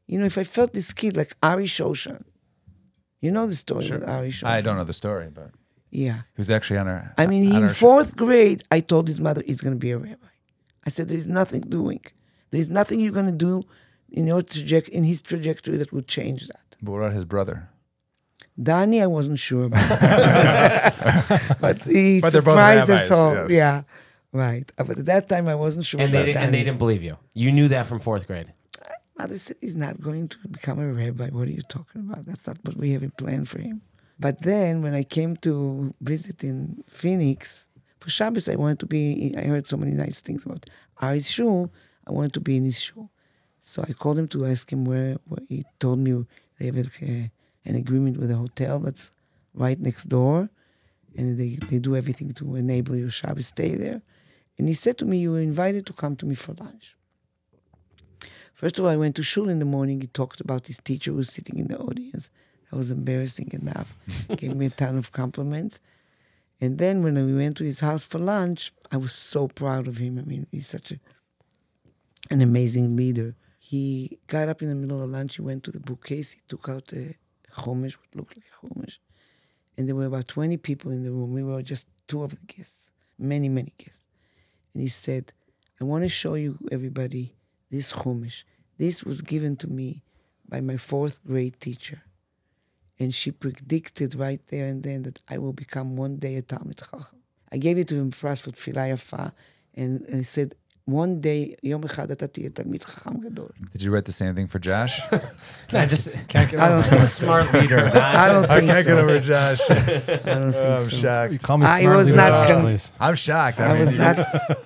You 0.08 0.18
know, 0.20 0.26
if 0.26 0.38
I 0.44 0.46
felt 0.58 0.74
this 0.74 0.92
kid 1.02 1.14
like 1.16 1.32
Ari 1.44 1.66
Shoshan, 1.78 2.24
you 3.22 3.30
know 3.36 3.46
the 3.46 3.56
story 3.56 3.86
with 3.92 4.08
Ari 4.10 4.30
Shoshan. 4.32 4.48
I 4.58 4.62
don't 4.62 4.78
know 4.78 4.84
the 4.94 5.00
story, 5.06 5.30
but 5.40 5.52
Yeah. 5.92 6.20
he 6.36 6.40
was 6.44 6.50
actually 6.50 6.80
on 6.84 6.88
our. 6.88 7.14
I 7.18 7.26
mean, 7.28 7.44
in 7.54 7.70
fourth 7.70 8.16
grade, 8.16 8.64
I 8.72 8.80
told 8.80 9.08
his 9.08 9.20
mother 9.28 9.44
he's 9.46 9.62
going 9.62 9.76
to 9.80 9.84
be 9.88 9.92
a 9.92 9.98
rabbi. 9.98 10.32
I 10.88 10.90
said, 10.90 11.10
there 11.10 11.18
is 11.18 11.28
nothing 11.28 11.62
doing. 11.62 12.02
There 12.52 12.62
is 12.66 12.70
nothing 12.80 13.00
you're 13.02 13.18
going 13.20 13.32
to 13.38 13.42
do 13.52 13.64
in 14.18 14.26
your 14.26 14.42
traje- 14.42 14.90
in 14.90 15.04
his 15.04 15.22
trajectory 15.22 15.78
that 15.78 15.92
would 15.94 16.08
change 16.08 16.48
that. 16.48 16.68
But 16.82 16.92
what 16.94 17.00
about 17.02 17.14
his 17.14 17.26
brother? 17.26 17.70
Danny, 18.62 19.02
I 19.02 19.08
wasn't 19.08 19.40
sure 19.40 19.66
about, 19.66 19.88
but 21.62 21.84
he 21.86 22.20
But 22.20 22.32
they're 22.34 22.42
surprised 22.42 22.90
us 22.90 23.10
all. 23.12 23.34
yes. 23.34 23.52
Yeah, 23.52 23.84
right. 24.34 24.70
Uh, 24.78 24.84
But 24.84 25.00
at 25.00 25.06
that 25.06 25.30
time, 25.30 25.48
I 25.48 25.56
wasn't 25.56 25.86
sure. 25.86 26.02
and 26.02 26.14
they 26.14 26.18
about 26.20 26.26
didn't, 26.26 26.44
and 26.44 26.54
they 26.54 26.64
didn't 26.64 26.80
believe 26.80 27.02
you. 27.04 27.18
You 27.34 27.52
knew 27.52 27.68
that 27.70 27.86
from 27.86 28.00
fourth 28.00 28.28
grade. 28.28 28.54
Mother 29.18 29.38
said 29.38 29.58
he's 29.62 29.76
not 29.76 30.00
going 30.02 30.28
to 30.30 30.38
become 30.50 30.80
a 30.80 30.92
rabbi. 30.94 31.28
What 31.30 31.48
are 31.48 31.52
you 31.52 31.62
talking 31.62 32.02
about? 32.10 32.26
That's 32.26 32.48
not 32.48 32.58
what 32.64 32.76
we 32.78 32.92
have 32.92 33.04
in 33.04 33.12
plan 33.12 33.46
for 33.46 33.60
him. 33.60 33.82
But 34.20 34.42
then 34.44 34.82
when 34.82 34.94
I 34.94 35.04
came 35.04 35.36
to 35.38 35.94
visit 36.02 36.44
in 36.44 36.84
Phoenix, 36.88 37.68
for 38.00 38.10
Shabbos, 38.10 38.48
I 38.50 38.56
wanted 38.56 38.80
to 38.80 38.86
be, 38.86 39.34
I 39.38 39.42
heard 39.44 39.68
so 39.68 39.76
many 39.78 39.92
nice 39.92 40.22
things 40.22 40.46
about 40.46 40.70
Ari's 41.02 41.30
shul. 41.30 41.70
I 42.08 42.12
wanted 42.12 42.34
to 42.34 42.40
be 42.42 42.56
in 42.58 42.64
his 42.66 42.80
shul. 42.80 43.10
So 43.62 43.84
I 43.88 43.92
called 43.94 44.18
him 44.20 44.28
to 44.30 44.46
ask 44.46 44.72
him 44.72 44.86
where, 44.86 45.18
where 45.28 45.42
he 45.50 45.66
told 45.80 46.00
me 46.00 46.26
they 46.58 46.68
have 46.68 46.76
like 46.78 47.02
a, 47.02 47.30
an 47.66 47.76
agreement 47.76 48.18
with 48.18 48.32
a 48.32 48.36
hotel 48.36 48.80
that's 48.80 49.12
right 49.54 49.80
next 49.80 50.06
door. 50.06 50.50
And 51.16 51.38
they, 51.38 51.58
they 51.68 51.80
do 51.80 51.96
everything 51.96 52.34
to 52.34 52.56
enable 52.56 52.96
your 52.96 53.10
Shabbos 53.10 53.48
stay 53.48 53.76
there. 53.76 54.02
And 54.58 54.68
he 54.68 54.74
said 54.74 54.98
to 55.00 55.06
me, 55.06 55.18
you 55.18 55.32
were 55.32 55.40
invited 55.40 55.86
to 55.88 55.94
come 55.94 56.16
to 56.18 56.26
me 56.26 56.36
for 56.36 56.54
lunch. 56.54 56.96
First 58.54 58.78
of 58.78 58.86
all, 58.86 58.92
I 58.92 58.98
went 58.98 59.16
to 59.16 59.24
shul 59.24 59.48
in 59.48 59.60
the 59.60 59.66
morning. 59.66 60.02
He 60.02 60.08
talked 60.08 60.42
about 60.42 60.68
his 60.68 60.80
teacher 60.80 61.12
who 61.12 61.18
was 61.18 61.30
sitting 61.30 61.58
in 61.58 61.70
the 61.70 61.78
audience. 61.78 62.30
That 62.70 62.76
was 62.76 62.92
embarrassing 62.92 63.52
enough. 63.54 63.96
Gave 64.36 64.56
me 64.56 64.66
a 64.66 64.70
ton 64.70 64.98
of 64.98 65.12
compliments. 65.12 65.80
And 66.62 66.78
then 66.78 67.02
when 67.02 67.16
we 67.16 67.34
went 67.34 67.56
to 67.58 67.64
his 67.64 67.80
house 67.80 68.06
for 68.06 68.20
lunch, 68.20 68.74
I 68.92 68.98
was 68.98 69.14
so 69.14 69.48
proud 69.48 69.88
of 69.88 69.98
him. 69.98 70.20
I 70.20 70.24
mean, 70.24 70.46
he's 70.52 70.68
such 70.68 70.92
a, 70.92 71.00
an 72.30 72.42
amazing 72.42 72.98
leader. 72.98 73.36
He 73.60 74.20
got 74.28 74.50
up 74.50 74.62
in 74.62 74.68
the 74.68 74.76
middle 74.76 75.02
of 75.02 75.10
lunch. 75.10 75.38
He 75.38 75.42
went 75.42 75.64
to 75.64 75.72
the 75.72 75.80
bookcase. 75.80 76.32
He 76.32 76.42
took 76.50 76.68
out 76.68 76.92
a 76.92 77.16
chumash, 77.54 77.98
what 77.98 78.16
looked 78.16 78.36
like 78.36 78.46
a 78.46 78.68
chumash. 78.68 78.98
And 79.78 79.88
there 79.88 79.96
were 79.96 80.06
about 80.06 80.28
20 80.28 80.58
people 80.58 80.92
in 80.92 81.04
the 81.04 81.12
room. 81.12 81.34
We 81.34 81.44
were 81.44 81.62
just 81.62 81.88
two 82.08 82.24
of 82.24 82.32
the 82.32 82.46
guests, 82.46 82.92
many, 83.18 83.50
many 83.50 83.74
guests. 83.78 84.02
And 84.74 84.84
he 84.84 84.90
said, 84.90 85.34
I 85.80 85.86
want 85.86 86.04
to 86.04 86.10
show 86.10 86.34
you, 86.34 86.58
everybody, 86.72 87.36
this 87.70 87.94
chumash. 87.94 88.44
This 88.78 89.04
was 89.04 89.22
given 89.22 89.56
to 89.58 89.68
me 89.68 90.04
by 90.48 90.62
my 90.62 90.78
fourth 90.78 91.24
grade 91.26 91.60
teacher. 91.60 92.02
And 93.00 93.14
she 93.16 93.32
predicted 93.32 94.16
right 94.16 94.42
there 94.48 94.68
and 94.68 94.84
then 94.84 95.04
that 95.04 95.20
I 95.30 95.38
will 95.38 95.54
become 95.54 95.96
one 95.96 96.18
day 96.18 96.36
a 96.36 96.42
Talmid 96.42 96.80
Chacham. 96.80 97.20
I 97.52 97.58
gave 97.58 97.78
it 97.78 97.88
to 97.90 97.96
him 97.96 98.12
first 98.12 98.44
for 98.44 98.52
Tfilah 98.52 98.94
Yafa, 98.94 99.32
and, 99.74 100.06
I 100.14 100.22
said, 100.22 100.56
one 100.89 101.21
day, 101.23 101.55
יום 101.63 101.85
אחד 101.85 102.11
אתה 102.11 102.27
תהיה 102.27 102.49
תלמיד 102.51 102.83
חכם 102.85 103.21
גדול. 103.21 103.49
Did 103.73 103.81
you 103.83 103.91
write 103.91 104.05
the 104.05 104.13
same 104.13 104.35
thing 104.37 104.47
for 104.49 104.59
Josh? 104.59 105.01
I 105.73 105.87
just 105.87 106.09
Can't 106.29 106.51
get 106.51 106.61
I 106.61 106.69
don't 106.69 106.81
over 106.81 106.83
think 106.91 107.03
it. 107.03 107.07
so. 107.07 107.25
smart 107.27 107.47
leader. 107.55 107.79
I 108.25 108.29
don't 108.33 108.47
think 108.47 108.85
so. 108.85 108.99
over 108.99 109.19
Josh. 109.21 109.63
I 109.71 110.35
don't 110.41 110.53
think 110.53 110.83
so. 110.83 110.97
shocked. 111.03 111.43
Call 111.43 111.57
me 111.59 111.67
I 111.67 111.81
smart 111.81 111.97
was 111.97 112.09
leader, 112.09 112.17
not 112.25 112.31
Josh, 112.33 112.49
con- 112.51 112.61
please. 112.67 112.85
I'm 113.07 113.15
shocked. 113.29 113.59
I 113.61 113.73
was 113.81 113.91
not. 114.03 114.17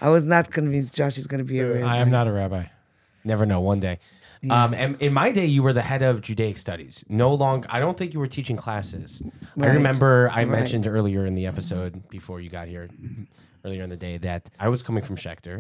I 0.07 0.09
was 0.17 0.25
not 0.35 0.45
convinced 0.59 0.91
Josh 1.01 1.17
is 1.23 1.27
going 1.31 1.43
to 1.47 1.51
be 1.55 1.59
a 1.61 1.67
rabbi. 1.75 1.87
I 1.95 1.97
am 2.05 2.11
not 2.19 2.27
a 2.27 2.33
rabbi. 2.43 2.65
Never 3.33 3.45
know. 3.51 3.61
One 3.73 3.81
day. 3.89 3.97
Um, 4.57 4.71
and 4.83 4.91
in 5.07 5.13
my 5.23 5.29
day, 5.39 5.47
you 5.55 5.61
were 5.67 5.73
the 5.81 5.87
head 5.91 6.03
of 6.11 6.15
Judaic 6.29 6.57
studies. 6.67 6.95
No 7.23 7.29
long. 7.43 7.59
I 7.77 7.79
don't 7.85 7.97
think 7.99 8.09
you 8.15 8.21
were 8.25 8.33
teaching 8.39 8.57
classes. 8.65 9.11
I 9.23 9.27
Right. 9.67 9.75
remember 9.79 10.13
I 10.31 10.35
Right. 10.43 10.49
mentioned 10.59 10.85
earlier 10.97 11.23
in 11.31 11.35
the 11.41 11.47
episode 11.53 11.93
before 12.19 12.39
you 12.45 12.49
got 12.59 12.67
here, 12.75 12.85
earlier 13.65 13.83
in 13.87 13.91
the 13.97 14.03
day, 14.09 14.15
that 14.29 14.43
I 14.65 14.69
was 14.75 14.81
coming 14.89 15.03
from 15.09 15.17
Schechter, 15.25 15.57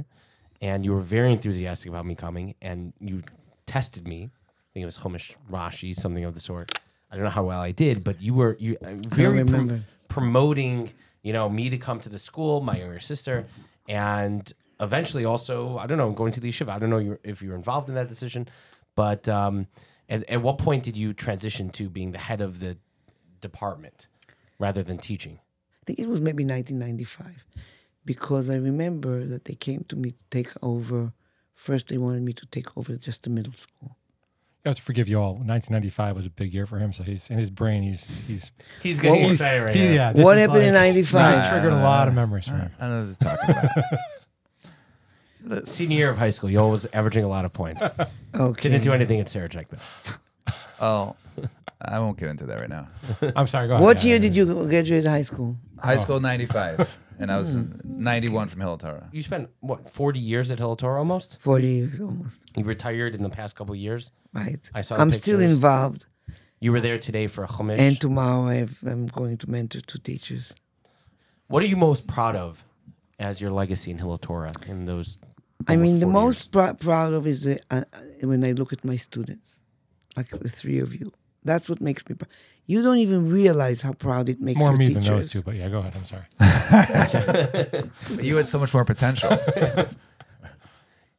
and 0.63 0.85
you 0.85 0.93
were 0.93 1.01
very 1.01 1.33
enthusiastic 1.33 1.89
about 1.89 2.05
me 2.05 2.15
coming, 2.15 2.55
and 2.61 2.93
you 3.01 3.21
tested 3.65 4.07
me. 4.07 4.31
I 4.31 4.67
think 4.73 4.83
it 4.83 4.85
was 4.85 4.97
Chumash 4.97 5.35
Rashi, 5.51 5.93
something 5.93 6.23
of 6.23 6.33
the 6.35 6.39
sort. 6.39 6.79
I 7.11 7.15
don't 7.15 7.25
know 7.25 7.31
how 7.31 7.43
well 7.43 7.59
I 7.59 7.71
did, 7.71 8.01
but 8.01 8.21
you 8.21 8.33
were 8.33 8.55
you 8.59 8.77
uh, 8.81 8.93
very 8.93 9.39
remember. 9.39 9.81
promoting, 10.07 10.93
you 11.21 11.33
know, 11.33 11.49
me 11.49 11.69
to 11.69 11.77
come 11.77 11.99
to 11.99 12.09
the 12.09 12.17
school, 12.17 12.61
my 12.61 12.77
younger 12.77 13.01
sister, 13.01 13.45
and 13.89 14.51
eventually 14.79 15.25
also, 15.25 15.77
I 15.77 15.85
don't 15.85 15.97
know, 15.97 16.11
going 16.11 16.31
to 16.31 16.39
the 16.39 16.49
yeshiva. 16.49 16.69
I 16.69 16.79
don't 16.79 16.89
know 16.89 17.17
if 17.25 17.41
you 17.41 17.49
were 17.49 17.55
involved 17.55 17.89
in 17.89 17.95
that 17.95 18.07
decision, 18.07 18.47
but 18.95 19.27
um, 19.27 19.67
at, 20.07 20.23
at 20.29 20.41
what 20.41 20.59
point 20.59 20.85
did 20.85 20.95
you 20.95 21.13
transition 21.13 21.71
to 21.71 21.89
being 21.89 22.13
the 22.13 22.19
head 22.19 22.39
of 22.39 22.61
the 22.61 22.77
department 23.41 24.07
rather 24.59 24.81
than 24.81 24.97
teaching? 24.97 25.39
I 25.81 25.83
think 25.85 25.99
it 25.99 26.07
was 26.07 26.21
maybe 26.21 26.45
1995, 26.45 27.43
because 28.05 28.49
I 28.49 28.55
remember 28.55 29.25
that 29.25 29.45
they 29.45 29.55
came 29.55 29.85
to 29.89 29.95
me 29.95 30.11
to 30.11 30.17
take 30.31 30.49
over. 30.61 31.13
First, 31.55 31.87
they 31.87 31.97
wanted 31.97 32.23
me 32.23 32.33
to 32.33 32.45
take 32.47 32.75
over 32.77 32.95
just 32.97 33.23
the 33.23 33.29
middle 33.29 33.53
school. 33.53 33.97
You 34.65 34.69
have 34.69 34.75
to 34.77 34.81
forgive 34.81 35.07
you 35.09 35.19
all. 35.19 35.33
1995 35.33 36.15
was 36.15 36.25
a 36.25 36.29
big 36.29 36.53
year 36.53 36.65
for 36.65 36.79
him, 36.79 36.93
so 36.93 37.03
he's 37.03 37.29
in 37.29 37.37
his 37.37 37.49
brain. 37.49 37.83
He's 37.83 38.19
he's 38.27 38.51
He's 38.81 38.97
getting 38.99 39.15
getting 39.15 39.27
was- 39.29 39.41
excited 39.41 39.61
right 39.63 39.75
he, 39.75 39.87
now. 39.89 39.93
yeah. 39.93 40.13
this 40.13 40.23
What 40.25 40.37
is 40.37 40.41
happened 40.41 40.63
in 40.63 40.73
like- 40.73 40.83
95? 40.83 41.35
Just 41.35 41.49
triggered 41.49 41.73
a 41.73 41.77
lot 41.77 42.07
of 42.07 42.13
memories 42.13 42.47
for 42.47 42.55
him. 42.55 42.71
I 42.79 42.87
know 42.87 42.99
what 42.99 43.07
you're 43.07 43.35
talking 43.37 43.49
about. 43.55 43.99
The 45.45 45.67
senior 45.67 45.97
year 45.97 46.09
of 46.09 46.17
high 46.17 46.29
school, 46.29 46.49
you 46.49 46.59
was 46.61 46.85
averaging 46.93 47.25
a 47.25 47.27
lot 47.27 47.43
of 47.45 47.51
points. 47.53 47.83
Okay. 48.35 48.69
Didn't 48.69 48.83
do 48.83 48.93
anything 48.93 49.19
at 49.19 49.27
Sarachek 49.27 49.65
though. 49.67 50.53
oh, 50.81 51.15
I 51.85 51.99
won't 51.99 52.17
get 52.17 52.29
into 52.29 52.45
that 52.45 52.59
right 52.59 52.69
now. 52.69 52.87
I'm 53.35 53.47
sorry. 53.47 53.67
Go 53.67 53.73
ahead. 53.73 53.83
What 53.83 54.03
Yeah, 54.03 54.09
year 54.11 54.19
did 54.19 54.35
you 54.35 54.45
graduate 54.67 55.05
high 55.05 55.21
school? 55.23 55.57
High 55.79 55.97
school 55.97 56.19
95, 56.19 56.97
and 57.19 57.31
I 57.31 57.37
was 57.37 57.57
91 57.83 58.47
from 58.47 58.61
Hill 58.61 58.79
You 59.11 59.21
spent 59.21 59.49
what 59.59 59.89
forty 59.89 60.19
years 60.19 60.49
at 60.51 60.59
Hillel 60.59 60.77
almost. 60.81 61.39
40 61.41 61.67
years 61.67 61.99
almost, 61.99 62.39
You 62.55 62.63
retired 62.63 63.15
in 63.15 63.23
the 63.23 63.29
past 63.29 63.55
couple 63.55 63.73
of 63.73 63.79
years. 63.79 64.11
right? 64.33 64.69
I 64.73 64.81
saw 64.81 64.95
the 64.95 65.01
I'm 65.01 65.11
still 65.11 65.39
pictures. 65.39 65.55
involved, 65.55 66.05
You 66.61 66.71
were 66.71 66.79
there 66.81 66.97
today 66.97 67.27
for 67.27 67.43
a 67.43 67.47
chumash. 67.47 67.79
and 67.79 67.99
tomorrow 67.99 68.47
I 68.47 68.55
have, 68.55 68.81
I'm 68.85 69.07
going 69.07 69.37
to 69.37 69.49
mentor 69.49 69.81
two 69.81 69.99
teachers. 69.99 70.53
what 71.47 71.61
are 71.63 71.67
you 71.67 71.75
most 71.75 72.07
proud 72.07 72.35
of 72.35 72.65
as 73.19 73.41
your 73.41 73.51
legacy 73.51 73.91
in 73.91 73.97
Hillel 73.97 74.17
Torah 74.17 74.53
in 74.67 74.85
those? 74.85 75.17
I 75.67 75.73
almost 75.73 75.91
mean, 75.91 75.99
the 75.99 76.05
40 76.07 76.13
most 76.13 76.39
years? 76.55 76.71
prou- 76.73 76.79
proud 76.79 77.13
of 77.13 77.27
is 77.27 77.41
the 77.41 77.59
uh, 77.69 77.83
uh, 77.93 77.99
when 78.27 78.43
I 78.43 78.51
look 78.53 78.71
at 78.73 78.83
my 78.85 78.95
students, 78.95 79.59
like 80.17 80.27
the 80.29 80.49
three 80.49 80.79
of 80.79 80.93
you. 80.99 81.11
That's 81.45 81.69
what 81.69 81.81
makes 81.81 82.07
me 82.07 82.15
proud. 82.15 82.29
You 82.65 82.81
don't 82.81 82.97
even 82.99 83.29
realize 83.29 83.81
how 83.81 83.93
proud 83.93 84.29
it 84.29 84.39
makes 84.39 84.57
More 84.59 84.69
your 84.69 84.77
me 84.77 84.85
teachers. 84.87 85.05
than 85.05 85.13
those 85.15 85.31
two, 85.31 85.41
but 85.41 85.55
yeah, 85.55 85.67
go 85.69 85.79
ahead. 85.79 85.93
I'm 85.95 86.05
sorry. 86.05 86.23
You 88.21 88.37
had 88.37 88.45
so 88.45 88.59
much 88.59 88.73
more 88.73 88.85
potential. 88.85 89.29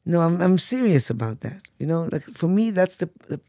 No, 0.07 0.21
I'm 0.21 0.41
I'm 0.43 0.59
serious 0.59 1.09
about 1.09 1.41
that. 1.41 1.63
You 1.79 1.87
know, 1.87 2.09
like 2.13 2.23
for 2.25 2.47
me, 2.49 2.71
that's 2.71 2.97
the. 2.99 3.09
the 3.29 3.41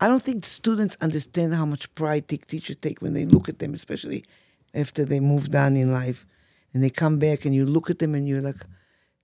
I 0.00 0.06
don't 0.06 0.22
think 0.22 0.44
students 0.44 0.96
understand 1.00 1.54
how 1.54 1.66
much 1.66 1.92
pride 1.96 2.28
te- 2.28 2.38
teachers 2.38 2.76
take 2.76 3.02
when 3.02 3.14
they 3.14 3.24
look 3.24 3.48
at 3.48 3.58
them, 3.58 3.74
especially 3.74 4.24
after 4.74 5.04
they 5.04 5.18
moved 5.20 5.54
on 5.56 5.76
in 5.76 5.92
life, 5.92 6.24
and 6.72 6.82
they 6.84 6.90
come 6.90 7.18
back 7.18 7.44
and 7.44 7.52
you 7.54 7.64
look 7.66 7.90
at 7.90 7.98
them 7.98 8.14
and 8.14 8.28
you're 8.28 8.42
like, 8.42 8.62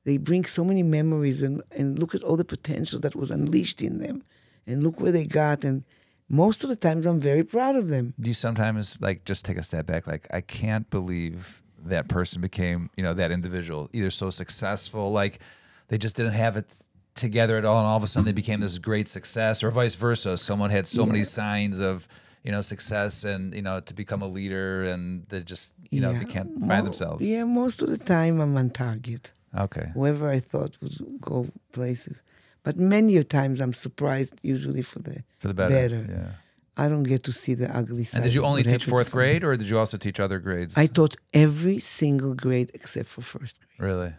they 0.04 0.16
bring 0.16 0.44
so 0.44 0.64
many 0.64 0.82
memories 0.82 1.42
and 1.42 1.62
and 1.78 1.96
look 1.98 2.12
at 2.14 2.24
all 2.24 2.36
the 2.36 2.44
potential 2.56 2.98
that 3.00 3.14
was 3.14 3.30
unleashed 3.30 3.80
in 3.82 3.98
them, 3.98 4.24
and 4.66 4.82
look 4.82 4.98
where 5.00 5.12
they 5.12 5.24
got. 5.26 5.64
And 5.64 5.84
most 6.30 6.62
of 6.64 6.70
the 6.70 6.76
times, 6.76 7.04
I'm 7.06 7.20
very 7.20 7.44
proud 7.44 7.76
of 7.76 7.88
them. 7.88 8.14
Do 8.18 8.30
you 8.30 8.34
sometimes 8.34 9.00
like 9.02 9.24
just 9.26 9.44
take 9.44 9.58
a 9.58 9.62
step 9.62 9.84
back? 9.86 10.06
Like, 10.06 10.26
I 10.32 10.40
can't 10.40 10.88
believe 10.88 11.62
that 11.84 12.08
person 12.08 12.40
became, 12.40 12.88
you 12.96 13.02
know, 13.02 13.12
that 13.14 13.30
individual 13.30 13.90
either 13.92 14.10
so 14.10 14.30
successful, 14.30 15.10
like 15.10 15.40
they 15.88 15.98
just 15.98 16.16
didn't 16.16 16.32
have 16.34 16.56
it 16.56 16.74
together 17.14 17.58
at 17.58 17.64
all, 17.64 17.78
and 17.78 17.86
all 17.86 17.96
of 17.96 18.02
a 18.04 18.06
sudden 18.06 18.24
they 18.26 18.32
became 18.32 18.60
this 18.60 18.78
great 18.78 19.08
success, 19.08 19.62
or 19.64 19.70
vice 19.70 19.96
versa. 19.96 20.36
Someone 20.36 20.70
had 20.70 20.86
so 20.86 21.04
many 21.04 21.24
signs 21.24 21.80
of, 21.80 22.06
you 22.44 22.52
know, 22.52 22.60
success 22.60 23.24
and 23.24 23.52
you 23.54 23.62
know 23.62 23.80
to 23.80 23.92
become 23.94 24.22
a 24.22 24.28
leader, 24.28 24.84
and 24.84 25.26
they 25.30 25.40
just, 25.42 25.74
you 25.90 26.00
know, 26.00 26.12
Yeah. 26.12 26.20
they 26.20 26.24
can't 26.26 26.56
Mo- 26.60 26.68
find 26.68 26.86
themselves. 26.86 27.28
Yeah, 27.28 27.44
most 27.44 27.82
of 27.82 27.88
the 27.88 27.98
time, 27.98 28.40
I'm 28.40 28.56
on 28.56 28.70
target. 28.70 29.32
Okay. 29.58 29.90
Whoever 29.94 30.30
I 30.30 30.38
thought 30.38 30.78
would 30.80 30.96
go 31.20 31.48
places, 31.72 32.22
but 32.62 32.76
many 32.76 33.16
a 33.16 33.22
times 33.24 33.60
I'm 33.60 33.72
surprised. 33.72 34.34
Usually 34.42 34.82
for 34.82 34.98
the 35.00 35.22
For 35.38 35.48
the 35.48 35.54
better. 35.54 35.74
Better. 35.74 36.06
Yeah. 36.08 36.30
I 36.76 36.88
don't 36.88 37.02
get 37.02 37.24
to 37.24 37.32
see 37.32 37.54
the 37.54 37.68
ugly 37.76 38.04
side. 38.04 38.18
And 38.18 38.24
did 38.24 38.32
you 38.34 38.42
only 38.44 38.62
teach 38.62 38.84
fourth 38.86 39.12
grade, 39.12 39.44
or 39.44 39.54
did 39.56 39.68
you 39.68 39.78
also 39.78 39.96
teach 39.98 40.18
other 40.20 40.38
grades? 40.38 40.78
I 40.78 40.86
taught 40.86 41.14
every 41.34 41.78
single 41.78 42.34
grade 42.34 42.70
except 42.72 43.08
for 43.08 43.20
first 43.22 43.56
grade. 43.76 43.90
really. 43.90 44.12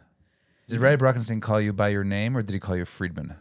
Did 0.68 0.80
Ray 0.80 0.96
Bruckenstein 0.96 1.42
call 1.42 1.60
you 1.60 1.74
by 1.74 1.90
your 1.90 2.04
name, 2.04 2.38
or 2.38 2.42
did 2.44 2.54
he 2.54 2.60
call 2.60 2.78
you 2.78 2.86
Friedman? 2.86 3.36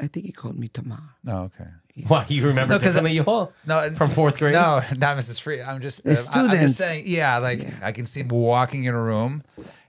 I 0.00 0.06
think 0.08 0.26
he 0.26 0.32
called 0.32 0.58
me 0.58 0.68
Tamar. 0.68 1.00
Oh, 1.26 1.42
okay. 1.48 1.68
Why 2.06 2.26
you 2.28 2.46
remember 2.46 2.74
No, 2.74 2.78
'cause 2.78 2.94
differently, 2.94 3.18
Yoel? 3.18 3.52
No, 3.66 3.90
From 3.96 4.10
fourth 4.10 4.38
grade? 4.38 4.52
No, 4.54 4.82
not 4.98 5.16
Mrs. 5.16 5.40
Free. 5.40 5.62
I'm 5.62 5.80
just, 5.80 6.04
The 6.04 6.12
uh, 6.12 6.24
I- 6.34 6.40
I'm 6.48 6.58
just 6.60 6.76
saying. 6.76 7.04
Yeah, 7.06 7.38
like 7.38 7.66
I 7.82 7.92
can 7.92 8.04
see 8.04 8.20
him 8.20 8.28
walking 8.28 8.84
in 8.84 8.94
a 8.94 9.00
room 9.00 9.42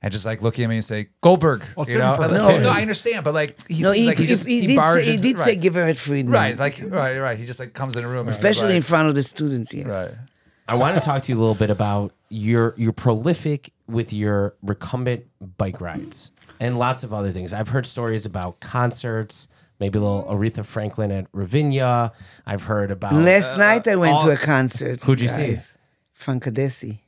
and 0.04 0.12
just 0.12 0.26
like 0.26 0.42
looking 0.44 0.66
at 0.66 0.70
me 0.70 0.76
and 0.76 0.86
say 0.86 1.08
Goldberg. 1.22 1.64
Well, 1.76 1.90
you 1.90 1.98
know, 1.98 2.16
no, 2.16 2.50
a 2.50 2.60
no, 2.62 2.70
I 2.70 2.82
understand, 2.82 3.24
but 3.24 3.34
like 3.34 3.68
he 3.68 3.82
No, 3.82 3.92
he, 3.94 4.06
like 4.06 4.18
he 4.18 4.24
he- 4.26 4.30
just 4.30 4.46
he 4.48 4.62
he, 4.62 4.68
did, 4.68 4.76
barged 4.76 5.06
say, 5.06 5.12
he 5.12 5.18
into- 5.18 5.24
did 5.30 5.40
say 5.40 5.52
right. 5.52 5.62
Giveret 5.62 5.98
Friedman. 5.98 6.32
right, 6.34 6.60
like 6.60 6.80
right, 6.86 7.18
right. 7.18 7.40
He 7.40 7.46
just 7.46 7.60
like 7.60 7.74
comes 7.74 7.98
in 7.98 8.04
a 8.04 8.08
room, 8.08 8.20
and 8.28 8.30
is 8.30 8.36
especially 8.36 8.76
in 8.76 8.84
front 8.84 9.08
of 9.10 9.16
the 9.16 9.24
students. 9.24 9.74
Yes. 9.74 9.88
right. 9.88 10.20
I 10.68 10.76
want 10.76 10.96
to 10.96 11.02
talk 11.02 11.24
to 11.24 11.32
you 11.32 11.38
a 11.38 11.42
little 11.42 11.56
bit 11.56 11.70
about 11.70 12.14
your 12.30 12.74
you're 12.78 12.94
prolific 12.94 13.72
with 13.88 14.14
your 14.14 14.56
recumbent 14.62 15.26
bike 15.58 15.82
rides 15.82 16.32
and 16.60 16.78
lots 16.78 17.04
of 17.04 17.14
other 17.14 17.32
things. 17.32 17.52
I've 17.54 17.68
heard 17.70 17.86
stories 17.86 18.26
about 18.26 18.60
concerts, 18.62 19.48
maybe 19.80 20.00
a 20.00 20.02
little 20.02 20.24
Aretha 20.26 20.64
Franklin 20.66 21.12
at 21.12 21.28
Ravinia. 21.34 22.14
I've 22.46 22.64
heard 22.64 22.92
about 22.92 23.14
Last 23.14 23.54
uh, 23.54 23.58
night 23.58 23.88
I 23.90 23.96
went 23.98 24.14
all- 24.16 24.22
to 24.22 24.30
a 24.32 24.38
concert. 24.38 25.04
Who'd 25.04 25.20
you 25.20 25.28
see? 25.28 25.48
guys. 25.48 25.78
Funkadesi. 26.18 27.00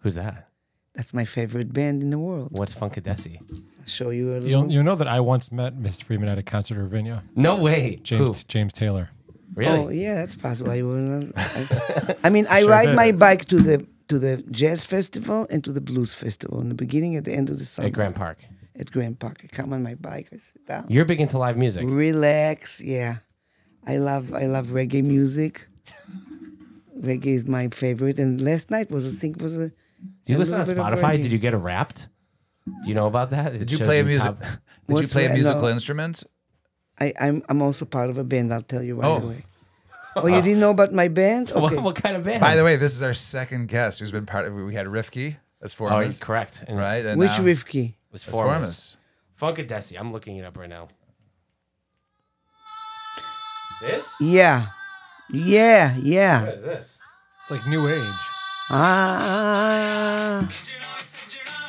Who's 0.00 0.14
that? 0.14 0.48
That's 0.94 1.12
my 1.12 1.24
favorite 1.24 1.72
band 1.72 2.02
in 2.02 2.10
the 2.10 2.18
world. 2.18 2.48
What's 2.52 2.74
Funkadesi? 2.74 3.38
I'll 3.50 3.86
show 3.86 4.10
you 4.10 4.30
a 4.30 4.34
little. 4.34 4.48
You'll, 4.48 4.70
you'll 4.72 4.84
know 4.84 4.94
that 4.94 5.08
I 5.08 5.20
once 5.20 5.50
met 5.50 5.76
Miss 5.76 6.00
Freeman 6.00 6.28
at 6.28 6.38
a 6.38 6.42
concert 6.42 6.76
in 6.76 6.82
Ravinia. 6.84 7.24
No 7.34 7.56
way. 7.56 7.96
James 8.02 8.42
Who? 8.42 8.46
James 8.48 8.72
Taylor. 8.72 9.10
Really? 9.54 9.78
Oh 9.78 9.88
yeah, 9.88 10.14
that's 10.16 10.36
possible. 10.36 10.70
I, 10.70 10.82
will, 10.82 11.30
I, 11.36 12.14
I 12.24 12.30
mean, 12.30 12.46
I 12.48 12.60
Sure 12.60 12.70
ride 12.70 12.86
did. 12.86 12.96
my 12.96 13.12
bike 13.12 13.44
to 13.46 13.56
the 13.60 13.86
to 14.08 14.18
the 14.18 14.42
jazz 14.50 14.84
festival 14.84 15.46
and 15.50 15.62
to 15.64 15.72
the 15.72 15.80
blues 15.80 16.12
festival 16.14 16.60
in 16.60 16.68
the 16.68 16.74
beginning 16.74 17.16
at 17.16 17.24
the 17.24 17.32
end 17.32 17.50
of 17.50 17.58
the 17.58 17.64
summer 17.64 17.86
At 17.88 17.92
Grant 17.94 18.14
Park. 18.16 18.44
at 18.78 18.90
Grant 18.90 19.18
Park. 19.18 19.40
I 19.44 19.46
come 19.48 19.72
on 19.72 19.82
my 19.82 19.94
bike. 19.94 20.28
I 20.32 20.36
sit 20.36 20.66
down, 20.66 20.86
You're 20.88 21.04
big 21.06 21.20
into 21.20 21.38
live 21.38 21.56
music. 21.56 21.84
relax. 21.86 22.80
Yeah, 22.82 23.16
I 23.86 23.96
love 23.96 24.32
I 24.34 24.46
love 24.46 24.68
reggae 24.68 25.02
music. 25.04 25.66
reggae 27.00 27.34
is 27.34 27.46
my 27.46 27.68
favorite. 27.68 28.18
And 28.18 28.40
last 28.40 28.70
night 28.70 28.90
was 28.90 29.06
I 29.06 29.10
think 29.10 29.40
was 29.40 29.54
a. 29.54 29.72
Do 30.24 30.32
you 30.32 30.38
listen 30.38 30.58
to 30.58 30.64
little 30.64 30.74
bit 30.84 30.92
of 30.92 30.98
Spotify? 31.00 31.22
Did 31.22 31.32
you 31.32 31.38
get 31.38 31.54
a 31.54 31.58
Wrapped? 31.58 32.08
Do 32.66 32.88
you 32.88 32.94
know 32.94 33.06
about 33.06 33.30
that? 33.30 33.54
It 33.54 33.58
Did 33.58 33.70
you 33.72 33.78
shows 33.78 33.86
play 33.86 34.00
a 34.00 34.04
music? 34.04 34.26
top- 34.38 34.40
Did 34.40 34.48
you 34.88 34.94
What's 34.94 35.12
play 35.12 35.24
a 35.26 35.28
that? 35.28 35.34
musical 35.34 35.62
No. 35.62 35.68
instrument? 35.68 36.24
I, 37.00 37.12
I'm 37.20 37.42
I'm 37.48 37.60
also 37.62 37.84
part 37.84 38.08
of 38.10 38.18
a 38.18 38.24
band. 38.24 38.52
I'll 38.52 38.62
tell 38.62 38.82
you 38.82 38.96
right 38.96 39.06
Oh. 39.08 39.16
away. 39.16 39.44
Oh, 40.16 40.26
you 40.28 40.40
didn't 40.42 40.60
know 40.60 40.70
about 40.70 40.92
my 40.92 41.08
band? 41.08 41.50
Okay. 41.56 41.60
What, 41.60 41.82
what 41.82 41.96
kind 41.96 42.16
of 42.16 42.22
band? 42.24 42.40
By 42.40 42.54
the 42.56 42.62
way, 42.64 42.76
this 42.76 42.94
is 42.94 43.02
our 43.02 43.14
second 43.14 43.66
guest 43.68 43.98
who's 44.00 44.12
been 44.12 44.26
part 44.26 44.46
of. 44.46 44.54
We 44.54 44.74
had 44.74 44.86
Rifki 44.86 45.36
as 45.60 45.74
oh, 45.80 45.84
you're 45.84 45.90
foremost, 45.90 46.22
correct. 46.22 46.64
And 46.68 46.78
right? 46.78 47.04
And 47.04 47.18
Which 47.18 47.30
now, 47.38 47.44
Rifki? 47.44 47.94
Was 48.12 48.26
As 48.28 48.32
Formus. 48.34 48.96
foremost. 49.36 49.56
Funkadesi. 49.68 49.98
I'm 49.98 50.12
looking 50.12 50.36
it 50.36 50.44
up 50.44 50.56
right 50.56 50.68
now. 50.68 50.88
This? 53.80 54.14
Yeah, 54.20 54.66
yeah, 55.30 55.96
yeah. 55.96 56.44
What 56.44 56.54
is 56.54 56.62
this? 56.62 56.98
It's 57.42 57.50
like 57.50 57.66
new 57.66 57.88
age. 57.88 58.20
Ah, 58.70 60.40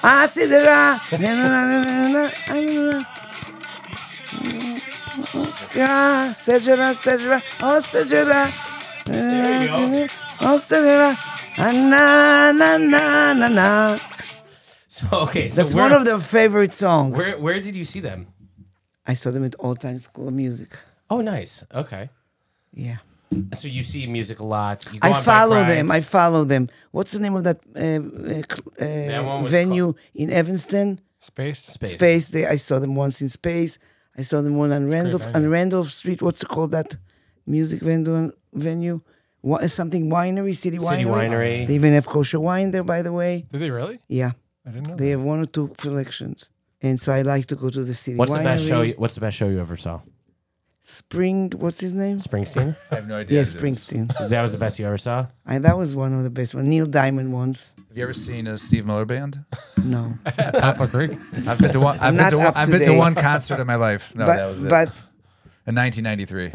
ah, 0.02 0.28
sidra. 0.28 1.00
Na, 1.12 1.18
na, 1.18 1.48
na, 1.50 1.66
na, 1.66 1.80
na, 1.84 2.08
na, 2.08 2.92
na. 2.92 3.04
Ah, 5.78 6.34
sidra, 6.34 6.94
sidra, 6.94 7.42
oh, 7.64 7.82
sidra. 7.82 8.48
Oh, 10.42 10.58
sidra. 10.60 11.18
Ah, 11.58 11.72
na, 11.72 12.52
na, 12.54 12.78
na, 12.78 13.34
na, 13.34 13.48
na. 13.48 13.98
So 14.88 15.08
okay, 15.28 15.50
so 15.50 15.62
That's 15.62 15.76
where, 15.76 15.84
one 15.84 15.92
of 15.92 16.06
their 16.06 16.20
favorite 16.20 16.74
songs. 16.74 17.18
where 17.18 17.38
where 17.38 17.60
did 17.60 17.76
you 17.76 17.84
see 17.84 18.00
them? 18.00 18.28
I 19.06 19.14
saw 19.14 19.32
them 19.32 19.44
at 19.44 19.56
Old 19.60 19.82
Town 19.82 20.00
School 20.00 20.30
of 20.30 20.34
Music. 20.34 20.70
Oh, 21.10 21.20
nice. 21.22 21.64
Okay. 21.74 22.10
Yeah. 22.74 22.98
So 23.54 23.68
you 23.68 23.84
see 23.84 24.08
music 24.08 24.40
a 24.40 24.46
lot. 24.46 24.86
You 24.92 25.00
go 25.00 25.08
I 25.08 25.10
on 25.10 25.16
bike 25.16 25.24
follow 25.24 25.64
them. 25.64 25.92
I 25.92 26.02
follow 26.02 26.44
them. 26.44 26.70
What's 26.92 27.12
the 27.12 27.20
name 27.20 27.36
of 27.36 27.44
that 27.44 27.60
uh, 27.76 27.80
uh, 27.80 28.44
cl- 28.52 29.24
one 29.24 29.38
uh, 29.38 29.42
was 29.42 29.52
venue 29.52 29.94
in 30.14 30.30
Evanston? 30.30 31.00
Space. 31.20 31.60
Space. 31.60 31.94
Space. 31.94 32.28
They, 32.30 32.46
I 32.46 32.58
saw 32.58 32.80
them 32.80 32.96
once 32.96 33.22
in 33.22 33.30
Space. 33.30 33.80
I 34.18 34.22
saw 34.22 34.42
them 34.42 34.56
one 34.56 34.72
on 34.72 34.90
Randolph 34.90 35.26
on 35.26 35.34
venue. 35.34 35.50
Randolph 35.50 35.92
Street. 35.92 36.22
What's 36.22 36.42
it 36.44 36.50
called 36.50 36.72
that 36.72 36.96
music 37.46 37.80
venue? 37.82 38.32
Venue, 38.54 39.02
Wa- 39.42 39.68
something 39.68 40.10
winery, 40.10 40.56
city, 40.56 40.80
City 40.80 41.04
Winery. 41.04 41.68
They 41.68 41.76
even 41.76 41.94
have 41.94 42.08
kosher 42.08 42.40
wine 42.40 42.72
there, 42.72 42.84
by 42.84 43.02
the 43.02 43.12
way. 43.12 43.46
Did 43.52 43.60
they 43.60 43.70
really? 43.70 44.00
Yeah, 44.08 44.32
I 44.66 44.72
didn't 44.72 44.88
know. 44.88 44.96
they 44.96 45.10
have 45.10 45.22
one 45.22 45.40
or 45.42 45.46
two 45.46 45.74
selections, 45.78 46.50
and 46.82 47.00
so 47.00 47.12
I 47.12 47.22
like 47.22 47.46
to 47.48 47.56
go 47.56 47.70
to 47.70 47.84
the 47.84 47.94
city. 47.94 48.18
What's 48.18 48.32
winery. 48.32 48.38
the 48.38 48.44
best 48.44 48.68
show? 48.68 48.82
You, 48.82 48.94
what's 48.98 49.16
the 49.16 49.22
best 49.22 49.36
show 49.38 49.50
you 49.50 49.60
ever 49.60 49.76
saw? 49.76 50.00
Spring. 50.88 51.52
What's 51.58 51.80
his 51.80 51.96
name? 51.96 52.18
Springsteen. 52.18 52.76
I 52.92 52.96
have 52.96 53.08
no 53.08 53.18
idea. 53.18 53.40
Yeah, 53.40 53.44
who 53.44 53.50
it 53.50 53.56
is. 53.56 53.56
Springsteen. 53.56 54.30
that 54.30 54.42
was 54.44 54.52
the 54.52 54.60
best 54.60 54.78
you 54.78 54.86
ever 54.86 55.00
saw. 55.00 55.26
I, 55.44 55.58
that 55.58 55.76
was 55.80 55.96
one 55.96 56.14
of 56.14 56.24
the 56.24 56.30
best 56.30 56.54
one. 56.54 56.70
Neil 56.70 56.86
Diamond 56.86 57.34
ones. 57.34 57.74
Have 57.88 57.98
you 57.98 58.04
ever 58.04 58.14
seen 58.14 58.46
a 58.46 58.56
Steve 58.56 58.86
Miller 58.86 59.04
band? 59.06 59.44
No, 59.84 60.14
Papa 60.26 60.88
Creek. 60.88 61.18
I've 61.48 61.58
been 61.58 61.72
to 61.72 61.80
one. 61.80 61.98
I've 61.98 62.14
been 62.14 62.18
Not 62.18 62.30
to 62.30 62.38
one. 62.38 62.46
up 62.46 62.56
I've 62.56 62.68
to 62.68 62.72
been 62.74 62.82
to 62.82 62.86
date. 62.88 62.98
one 63.00 63.16
concert 63.16 63.60
in 63.60 63.66
my 63.66 63.78
life. 63.78 64.16
No, 64.16 64.28
but 64.28 64.36
that 64.36 64.46
was 64.46 64.64
it. 64.64 64.70
but 64.70 64.90
in 65.66 65.74
1993. 65.74 66.52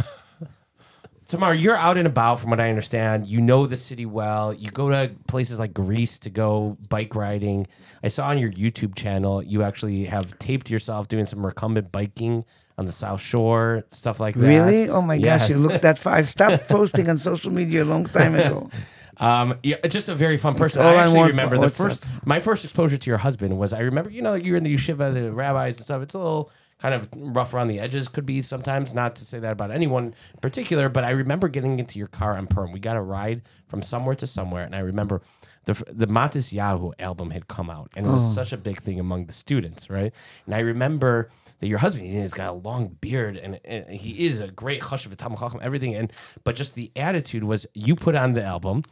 Tamar, 1.26 1.54
you're 1.54 1.76
out 1.76 1.96
and 1.96 2.06
about, 2.06 2.40
from 2.40 2.50
what 2.50 2.60
I 2.60 2.68
understand. 2.68 3.26
You 3.26 3.40
know 3.40 3.66
the 3.66 3.76
city 3.76 4.04
well. 4.06 4.52
You 4.52 4.70
go 4.70 4.90
to 4.90 5.12
places 5.28 5.58
like 5.58 5.72
Greece 5.74 6.18
to 6.20 6.30
go 6.30 6.76
bike 6.88 7.14
riding. 7.16 7.66
I 8.02 8.08
saw 8.08 8.28
on 8.28 8.38
your 8.38 8.50
YouTube 8.50 8.94
channel 8.96 9.42
you 9.42 9.62
actually 9.64 10.04
have 10.06 10.38
taped 10.38 10.70
yourself 10.70 11.08
doing 11.08 11.26
some 11.26 11.44
recumbent 11.44 11.90
biking 11.92 12.44
on 12.80 12.86
the 12.86 12.92
South 12.92 13.20
Shore, 13.20 13.84
stuff 13.90 14.18
like 14.18 14.34
that. 14.34 14.46
really, 14.48 14.88
oh 14.88 15.02
my 15.02 15.18
gosh, 15.18 15.48
you 15.48 15.54
Yes. 15.56 15.62
look 15.64 15.82
that 15.82 15.98
far. 15.98 16.14
I 16.14 16.22
stopped 16.36 16.66
posting 16.68 17.08
on 17.10 17.18
social 17.18 17.52
media 17.52 17.84
a 17.84 17.88
long 17.94 18.06
time 18.06 18.34
ago. 18.34 18.70
Um, 19.20 19.58
yeah, 19.62 19.76
just 19.86 20.08
a 20.08 20.14
very 20.14 20.38
fun 20.38 20.54
person. 20.54 20.80
all 20.80 20.88
I 20.88 20.94
I 20.94 21.02
actually 21.02 21.18
want 21.18 21.30
remember 21.32 21.58
the 21.58 21.68
first, 21.68 22.06
my 22.24 22.40
first 22.40 22.64
exposure 22.64 22.96
to 22.96 23.10
your 23.10 23.18
husband 23.18 23.58
was 23.58 23.74
I 23.74 23.80
remember, 23.80 24.08
you 24.08 24.22
know, 24.22 24.32
you're 24.32 24.56
in 24.56 24.62
the 24.62 24.74
yeshiva, 24.74 25.12
the 25.12 25.30
rabbis 25.30 25.76
and 25.76 25.84
stuff. 25.84 26.00
It's 26.00 26.14
a 26.14 26.18
little 26.18 26.50
kind 26.78 26.94
of 26.94 27.06
rough 27.14 27.52
around 27.52 27.68
the 27.68 27.78
edges, 27.80 28.08
could 28.08 28.24
be 28.24 28.40
sometimes. 28.40 28.94
Not 28.94 29.16
to 29.16 29.26
say 29.26 29.38
that 29.38 29.52
about 29.52 29.70
anyone 29.72 30.04
in 30.06 30.40
particular, 30.40 30.88
but 30.88 31.04
I 31.04 31.10
remember 31.10 31.48
getting 31.48 31.78
into 31.78 31.98
your 31.98 32.08
car 32.08 32.32
on 32.38 32.46
Perm. 32.46 32.72
We 32.72 32.80
got 32.80 32.96
a 32.96 33.02
ride 33.02 33.42
from 33.66 33.82
somewhere 33.82 34.14
to 34.14 34.26
somewhere, 34.26 34.64
and 34.64 34.74
I 34.74 34.78
remember 34.78 35.20
the 35.66 35.74
the 35.92 36.06
Matisyahu 36.06 36.94
album 36.98 37.28
had 37.32 37.46
come 37.46 37.68
out, 37.68 37.90
and 37.96 38.06
it 38.06 38.10
was 38.10 38.24
such 38.34 38.54
a 38.54 38.56
big 38.56 38.78
thing 38.80 38.98
among 38.98 39.26
the 39.26 39.34
students, 39.34 39.90
right? 39.90 40.14
And 40.46 40.54
I 40.54 40.60
remember 40.60 41.28
that 41.60 41.68
your 41.68 41.78
husband 41.78 42.06
you 42.08 42.14
know, 42.14 42.22
he's 42.22 42.34
got 42.34 42.48
a 42.50 42.52
long 42.52 42.88
beard 43.00 43.36
and, 43.36 43.60
and 43.64 43.88
he 43.90 44.26
is 44.26 44.40
a 44.40 44.48
great 44.48 44.82
hush 44.82 45.06
of 45.06 45.12
a 45.12 45.16
everything 45.62 45.94
and 45.94 46.12
but 46.44 46.56
just 46.56 46.74
the 46.74 46.90
attitude 46.96 47.44
was 47.44 47.66
you 47.74 47.94
put 47.94 48.14
on 48.14 48.32
the 48.32 48.42
album 48.44 48.82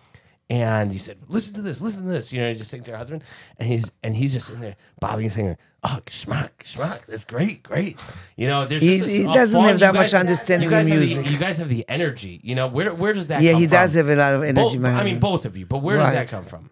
and 0.50 0.92
you 0.92 0.98
said 0.98 1.18
listen 1.28 1.54
to 1.54 1.62
this 1.62 1.80
listen 1.80 2.04
to 2.04 2.10
this 2.10 2.32
you 2.32 2.40
know 2.40 2.54
just 2.54 2.70
sing 2.70 2.82
to 2.82 2.90
your 2.90 2.98
husband 2.98 3.22
and 3.58 3.68
he's 3.68 3.90
and 4.02 4.16
he's 4.16 4.32
just 4.32 4.50
in 4.50 4.60
there 4.60 4.76
bobbing 5.00 5.24
and 5.24 5.32
singing 5.32 5.56
oh 5.82 5.98
schmuck 6.06 6.50
schmuck 6.64 7.04
that's 7.06 7.24
great 7.24 7.62
great 7.62 7.98
you 8.36 8.46
know 8.46 8.64
there's 8.66 8.82
He- 8.82 8.98
just 8.98 9.12
he 9.12 9.24
doesn't 9.24 9.60
have 9.60 9.80
that 9.80 9.94
much 9.94 10.14
understanding 10.14 10.70
guys 10.70 10.88
have 10.88 10.98
music. 10.98 11.24
the, 11.24 11.30
you 11.30 11.38
guys 11.38 11.58
have 11.58 11.68
the 11.68 11.84
energy 11.88 12.40
you 12.42 12.54
know 12.54 12.66
where 12.66 12.94
where 12.94 13.12
does 13.12 13.26
that 13.28 13.36
come 13.36 13.44
from? 13.44 13.52
yeah, 13.52 13.58
he 13.58 13.66
from 13.66 13.72
does 13.72 13.94
have 13.94 14.08
a 14.08 14.16
lot 14.16 14.34
of 14.34 14.42
energy. 14.42 14.78
both, 14.78 14.90
I 14.90 15.04
mean 15.04 15.20
both 15.20 15.44
of 15.44 15.56
you 15.56 15.66
but 15.66 15.82
where 15.82 15.98
does 15.98 16.12
that 16.12 16.28
come 16.30 16.44
from 16.44 16.70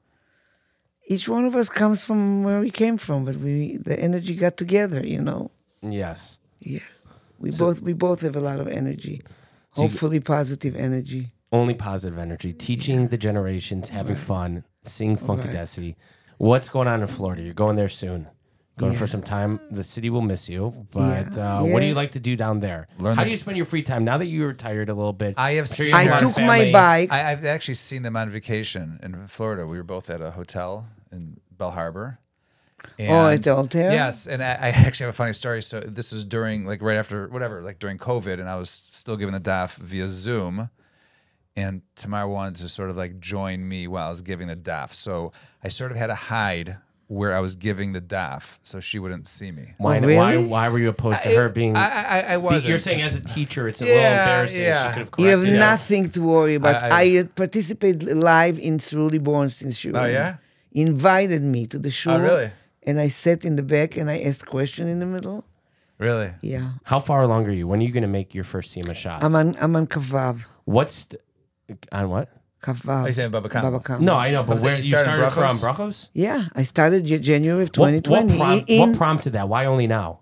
each 1.09 1.29
one 1.29 1.45
of 1.45 1.55
us 1.55 1.69
comes 1.69 2.05
from 2.05 2.43
where 2.43 2.61
we 2.61 2.71
came 2.71 2.99
from, 2.99 3.25
but 3.25 3.37
we 3.37 3.77
the 3.77 3.99
energy 3.99 4.35
got 4.35 4.57
together. 4.57 5.07
You 5.07 5.23
know. 5.23 5.51
Yes 5.83 6.39
Yeah, 6.61 6.81
we 7.39 7.51
both 7.51 7.81
we 7.83 7.93
both 7.93 8.21
have 8.23 8.37
a 8.37 8.41
lot 8.41 8.61
of 8.61 8.69
energy. 8.69 9.21
So 9.75 9.83
you- 9.83 9.89
Hopefully, 9.89 10.21
positive 10.21 10.75
energy. 10.75 11.33
only 11.53 11.75
positive 11.75 12.19
energy, 12.19 12.53
teaching 12.53 13.09
the 13.09 13.19
generations, 13.19 13.91
having 13.91 14.17
fun, 14.17 14.65
seeing 14.85 15.15
Right. 15.17 15.25
Funkadesi. 15.27 15.97
What's 16.39 16.69
going 16.69 16.89
on 16.89 17.01
in 17.03 17.07
Florida? 17.07 17.43
You're 17.43 17.55
going 17.55 17.77
there 17.77 17.89
soon. 17.89 18.29
Going 18.79 18.93
for 18.95 19.07
some 19.07 19.23
time. 19.23 19.59
The 19.71 19.83
city 19.85 20.11
will 20.11 20.21
miss 20.21 20.51
you. 20.51 20.87
But 20.93 21.35
Yeah. 21.37 21.61
uh, 21.61 21.65
what 21.65 21.81
do 21.81 21.87
you 21.87 21.95
like 21.95 22.11
to 22.13 22.21
do 22.21 22.37
down 22.37 22.61
there? 22.61 22.89
Learn 22.99 23.17
How 23.17 23.23
the- 23.25 23.31
do 23.31 23.33
you 23.33 23.39
spend 23.39 23.57
your 23.57 23.65
free 23.65 23.83
time 23.83 24.05
now 24.05 24.19
that 24.19 24.27
you're 24.27 24.49
retired 24.49 24.89
a 24.91 24.95
little 24.95 25.15
bit? 25.15 25.35
I 25.39 25.53
have 25.53 25.63
I'm 25.63 25.67
seen 25.67 25.87
you 25.89 25.95
have 25.95 26.09
a 26.09 26.15
I 26.17 26.19
took 26.19 26.37
my 26.37 26.71
bike. 26.73 27.11
I, 27.11 27.31
I've 27.33 27.45
actually 27.47 27.75
seen 27.77 28.03
them 28.03 28.17
on 28.19 28.29
vacation 28.29 28.99
in 29.03 29.27
Florida. 29.29 29.67
We 29.67 29.79
were 29.79 29.83
both 29.85 30.11
at 30.11 30.21
a 30.21 30.33
hotel 30.33 30.89
in 31.11 31.39
Bell 31.57 31.71
Harbor. 31.71 32.19
Oh, 32.99 33.27
And- 33.29 33.41
at 33.41 33.47
Altair? 33.49 33.91
Yes, 33.91 34.27
and 34.27 34.43
I, 34.43 34.53
I 34.53 34.69
actually 34.87 35.05
have 35.07 35.15
a 35.15 35.17
funny 35.17 35.33
story. 35.33 35.63
So 35.63 35.81
this 35.81 36.13
was 36.13 36.25
during, 36.25 36.65
like, 36.67 36.83
right 36.83 36.97
after 36.97 37.29
whatever, 37.29 37.63
like 37.63 37.79
during 37.79 37.99
COVID, 37.99 38.39
and 38.41 38.49
I 38.49 38.57
was 38.57 38.71
still 38.71 39.17
giving 39.17 39.33
the 39.33 39.41
DAF 39.41 39.77
via 39.77 40.09
Zoom. 40.09 40.71
And 41.59 41.81
Tamara 41.95 42.29
wanted 42.29 42.57
to 42.57 42.69
sort 42.69 42.91
of 42.91 42.97
like 42.99 43.19
join 43.19 43.67
me 43.67 43.89
while 43.89 44.09
I 44.09 44.11
was 44.11 44.21
giving 44.21 44.47
the 44.49 44.57
DAF. 44.57 44.93
So 44.93 45.33
I 45.65 45.69
sort 45.69 45.91
of 45.91 45.97
had 45.97 46.09
to 46.09 46.15
hide 46.15 46.77
where 47.09 47.35
I 47.35 47.41
was 47.41 47.55
giving 47.55 47.95
the 47.95 48.01
DAF 48.03 48.59
so 48.61 48.79
she 48.79 48.99
wouldn't 48.99 49.27
see 49.27 49.51
me. 49.53 49.73
why, 49.79 49.97
Oh, 49.99 50.01
why, 50.03 50.33
really? 50.35 50.45
why 50.47 50.69
were 50.69 50.79
you 50.79 50.91
opposed 50.91 51.23
to 51.23 51.29
her 51.31 51.49
being? 51.49 51.75
I, 51.75 51.81
I, 51.87 52.21
I 52.33 52.37
wasn't. 52.37 52.69
you're 52.69 52.77
saying 52.77 53.01
as 53.01 53.17
a 53.17 53.23
teacher, 53.23 53.69
it's 53.69 53.81
a 53.81 53.87
little 53.87 54.03
embarrassing. 54.03 54.63
yeah. 54.65 54.89
She 54.93 55.05
could 55.07 55.27
have 55.29 55.45
You 55.47 55.53
have 55.53 55.63
us. 55.63 55.81
nothing 55.91 56.11
to 56.11 56.21
worry 56.23 56.57
about. 56.57 56.75
I- 56.75 56.89
I, 56.89 57.01
I- 57.01 57.19
uh, 57.21 57.25
participate 57.35 58.03
live 58.03 58.59
in 58.59 58.77
Truly 58.79 59.19
Bornstein's 59.19 59.79
show. 59.79 59.93
Oh, 59.95 60.05
yeah? 60.05 60.37
Invited 60.73 61.41
me 61.43 61.65
to 61.69 61.79
the 61.79 61.89
show. 61.91 62.11
Oh, 62.17 62.21
really? 62.21 62.51
And 62.87 63.01
I 63.01 63.09
sat 63.09 63.45
in 63.45 63.57
the 63.57 63.63
back 63.63 63.97
and 63.97 64.09
I 64.09 64.21
asked 64.21 64.47
question 64.47 64.89
in 64.89 65.01
the 65.01 65.07
middle. 65.07 65.45
Really? 65.99 66.31
Yeah. 66.41 66.73
How 66.85 67.01
far 67.01 67.23
along 67.23 67.47
are 67.47 67.53
you? 67.53 67.67
When 67.67 67.81
are 67.81 67.83
you 67.83 67.93
going 67.93 68.03
to 68.03 68.09
make 68.09 68.35
your 68.35 68.45
first 68.45 68.71
SEMA 68.73 68.95
shots? 68.95 69.25
I'm 69.25 69.35
on 69.35 69.57
I'm 69.61 69.75
on 69.77 69.87
Kavav. 69.87 70.45
What's 70.65 71.07
th- 71.07 71.23
on 71.91 72.11
what? 72.11 72.31
Kavav. 72.63 72.89
Are 72.89 73.03
oh, 73.05 73.07
you 73.07 73.13
saying 73.13 73.31
Baba 73.31 73.49
Kama? 73.49 73.71
Baba 73.71 73.83
Kama. 73.83 74.05
No, 74.05 74.15
I 74.15 74.31
know, 74.31 74.45
but 74.45 74.59
I'm 74.59 74.63
where 74.63 74.77
you 74.77 74.83
you 74.83 74.97
started 74.97 75.31
started 75.31 75.57
from 75.57 75.57
Brachos? 75.57 75.77
Brachos? 75.77 76.09
Yeah, 76.13 76.45
I 76.55 76.63
started 76.63 77.05
January 77.23 77.63
of 77.63 77.73
2020. 77.73 78.27
what, 78.29 78.39
prom- 78.39 78.65
in, 78.67 78.91
what 78.91 78.97
prompted 78.97 79.33
that? 79.33 79.49
Why 79.49 79.65
only 79.67 79.87
now? 79.87 80.21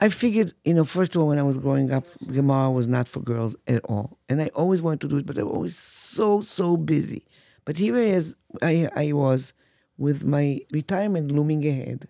I 0.00 0.10
figured, 0.10 0.52
you 0.64 0.74
know, 0.74 0.84
first 0.84 1.14
of 1.14 1.22
all, 1.22 1.28
when 1.28 1.38
I 1.38 1.42
was 1.42 1.56
growing 1.56 1.90
up, 1.90 2.04
Gemara 2.26 2.70
was 2.70 2.86
not 2.86 3.08
for 3.08 3.20
girls 3.20 3.56
at 3.66 3.82
all. 3.84 4.18
And 4.28 4.42
I 4.42 4.48
always 4.48 4.82
wanted 4.82 5.00
to 5.02 5.08
do 5.08 5.16
it, 5.16 5.26
but 5.26 5.38
I 5.38 5.42
was 5.42 5.52
always 5.52 5.76
so, 5.78 6.42
so 6.42 6.76
busy. 6.76 7.26
But 7.64 7.78
here 7.78 7.96
I, 7.96 8.00
is, 8.00 8.34
I, 8.60 8.88
I 8.94 9.12
was 9.12 9.54
with 9.98 10.24
my 10.24 10.60
retirement 10.70 11.32
looming 11.32 11.66
ahead. 11.66 12.08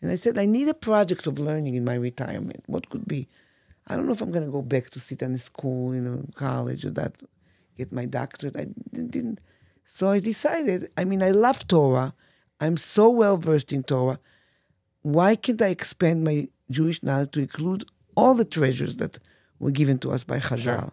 And 0.00 0.10
I 0.10 0.14
said, 0.14 0.38
I 0.38 0.46
need 0.46 0.68
a 0.68 0.74
project 0.74 1.26
of 1.26 1.38
learning 1.38 1.74
in 1.74 1.84
my 1.84 1.94
retirement. 1.94 2.62
What 2.66 2.88
could 2.88 3.06
be? 3.06 3.28
I 3.86 3.96
don't 3.96 4.06
know 4.06 4.12
if 4.12 4.20
I'm 4.20 4.30
going 4.30 4.44
to 4.44 4.52
go 4.52 4.62
back 4.62 4.90
to 4.90 5.00
sit 5.00 5.22
in 5.22 5.34
a 5.34 5.38
school, 5.38 5.94
you 5.94 6.00
know, 6.00 6.24
college 6.34 6.84
or 6.84 6.90
that, 6.90 7.16
get 7.76 7.92
my 7.92 8.04
doctorate. 8.04 8.56
I 8.56 8.66
didn't. 8.92 9.40
So 9.84 10.10
I 10.10 10.20
decided, 10.20 10.90
I 10.96 11.04
mean, 11.04 11.22
I 11.22 11.30
love 11.30 11.66
Torah. 11.66 12.14
I'm 12.60 12.76
so 12.76 13.08
well 13.08 13.36
versed 13.36 13.72
in 13.72 13.82
Torah 13.82 14.18
why 15.02 15.36
can't 15.36 15.62
I 15.62 15.68
expand 15.68 16.24
my 16.24 16.48
Jewish 16.70 17.02
knowledge 17.02 17.32
to 17.32 17.40
include 17.40 17.84
all 18.14 18.34
the 18.34 18.44
treasures 18.44 18.96
that 18.96 19.18
were 19.58 19.70
given 19.70 19.98
to 20.00 20.12
us 20.12 20.24
by 20.24 20.38
Chazal? 20.38 20.92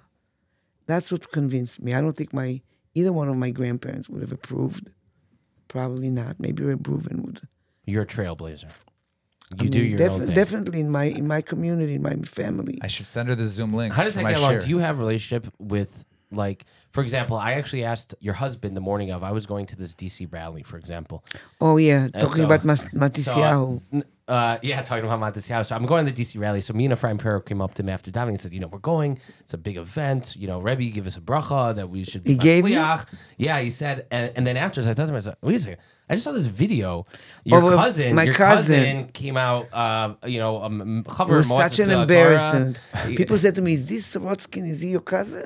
That's 0.85 1.11
what 1.11 1.31
convinced 1.31 1.81
me. 1.81 1.93
I 1.93 2.01
don't 2.01 2.15
think 2.15 2.33
my 2.33 2.61
either 2.93 3.11
one 3.11 3.27
of 3.27 3.35
my 3.35 3.49
grandparents 3.49 4.07
would 4.09 4.21
have 4.21 4.31
approved. 4.31 4.89
Probably 5.67 6.09
not. 6.09 6.39
Maybe 6.39 6.63
Reb 6.63 6.83
Reuven 6.83 7.25
would. 7.25 7.41
You're 7.85 8.03
a 8.03 8.07
trailblazer. 8.07 8.73
I 9.59 9.63
You 9.63 9.69
do 9.69 9.79
mean, 9.81 9.89
your 9.89 9.97
def- 9.97 10.11
own 10.13 10.25
thing. 10.25 10.35
Definitely 10.35 10.79
in 10.79 10.89
my 10.89 11.05
in 11.05 11.27
my 11.27 11.41
community, 11.41 11.95
in 11.95 12.01
my 12.01 12.15
family. 12.23 12.79
I 12.81 12.87
should 12.87 13.05
send 13.05 13.29
her 13.29 13.35
the 13.35 13.45
Zoom 13.45 13.73
link. 13.73 13.93
How 13.93 14.03
does 14.03 14.15
that 14.15 14.23
my 14.23 14.31
get 14.31 14.39
along? 14.39 14.51
share. 14.51 14.59
Do 14.61 14.69
you 14.69 14.79
have 14.79 14.97
a 14.97 14.99
relationship 14.99 15.53
with 15.59 16.03
like, 16.35 16.65
for 16.91 17.01
example, 17.01 17.37
I 17.37 17.53
actually 17.53 17.83
asked 17.83 18.15
your 18.19 18.33
husband 18.35 18.75
the 18.75 18.81
morning 18.81 19.11
of 19.11 19.23
I 19.23 19.31
was 19.31 19.45
going 19.45 19.65
to 19.67 19.75
this 19.75 19.93
DC 19.95 20.31
rally, 20.31 20.63
for 20.63 20.77
example. 20.77 21.23
Oh 21.59 21.77
yeah, 21.77 22.07
talking 22.09 22.27
so- 22.43 22.45
about 22.45 22.63
Mas-. 22.63 22.87
So, 23.25 23.81
uh, 24.27 24.57
yeah, 24.63 24.81
talking 24.81 25.05
about 25.05 25.19
Montes 25.19 25.45
So 25.45 25.75
I'm 25.75 25.85
going 25.85 26.03
to 26.05 26.11
the 26.11 26.19
DC 26.23 26.39
rally. 26.39 26.59
So 26.61 26.73
me 26.73 26.85
and 26.85 26.93
Ephraim 26.93 27.19
Pero 27.19 27.39
came 27.41 27.61
up 27.61 27.75
to 27.75 27.83
him 27.83 27.89
after 27.89 28.09
davening 28.09 28.29
and 28.29 28.41
said, 28.41 28.53
you 28.53 28.59
know, 28.59 28.65
we're 28.67 28.79
going. 28.79 29.19
It's 29.41 29.53
a 29.53 29.57
big 29.57 29.77
event. 29.77 30.35
You 30.35 30.47
know, 30.47 30.59
Rebbe, 30.59 30.85
give 30.85 31.05
us 31.05 31.15
a 31.15 31.21
bracha 31.21 31.75
that 31.75 31.89
we 31.91 32.03
should 32.05 32.23
be 32.23 32.31
He 32.31 32.37
gave 32.37 32.67
you? 32.67 32.83
Yeah, 33.37 33.59
he 33.59 33.69
said. 33.69 34.07
And, 34.09 34.31
and 34.35 34.47
then 34.47 34.57
afterwards, 34.57 34.87
I 34.87 34.95
thought 34.95 35.05
to 35.07 35.13
myself, 35.13 35.35
wait 35.41 35.55
a 35.55 35.59
second. 35.59 35.77
I 36.09 36.15
just 36.15 36.23
saw 36.23 36.31
this 36.31 36.47
video. 36.47 37.05
Your 37.43 37.61
Oh, 37.61 37.65
well, 37.65 37.77
cousin, 37.77 38.15
my 38.15 38.23
your 38.23 38.33
cousin. 38.33 39.09
came 39.09 39.37
out. 39.37 39.67
Uh, 39.71 40.15
you 40.25 40.39
know, 40.39 40.63
um, 40.63 41.03
cover 41.07 41.37
was 41.37 41.47
such 41.47 41.77
an 41.79 41.91
embarrassment. 41.91 42.81
People 43.05 43.37
said 43.37 43.53
to 43.55 43.61
me, 43.61 43.73
"Is 43.73 43.89
this 43.89 44.15
Sorotskin? 44.15 44.67
Is 44.67 44.81
he 44.81 44.89
your 44.89 45.01
cousin?" 45.01 45.45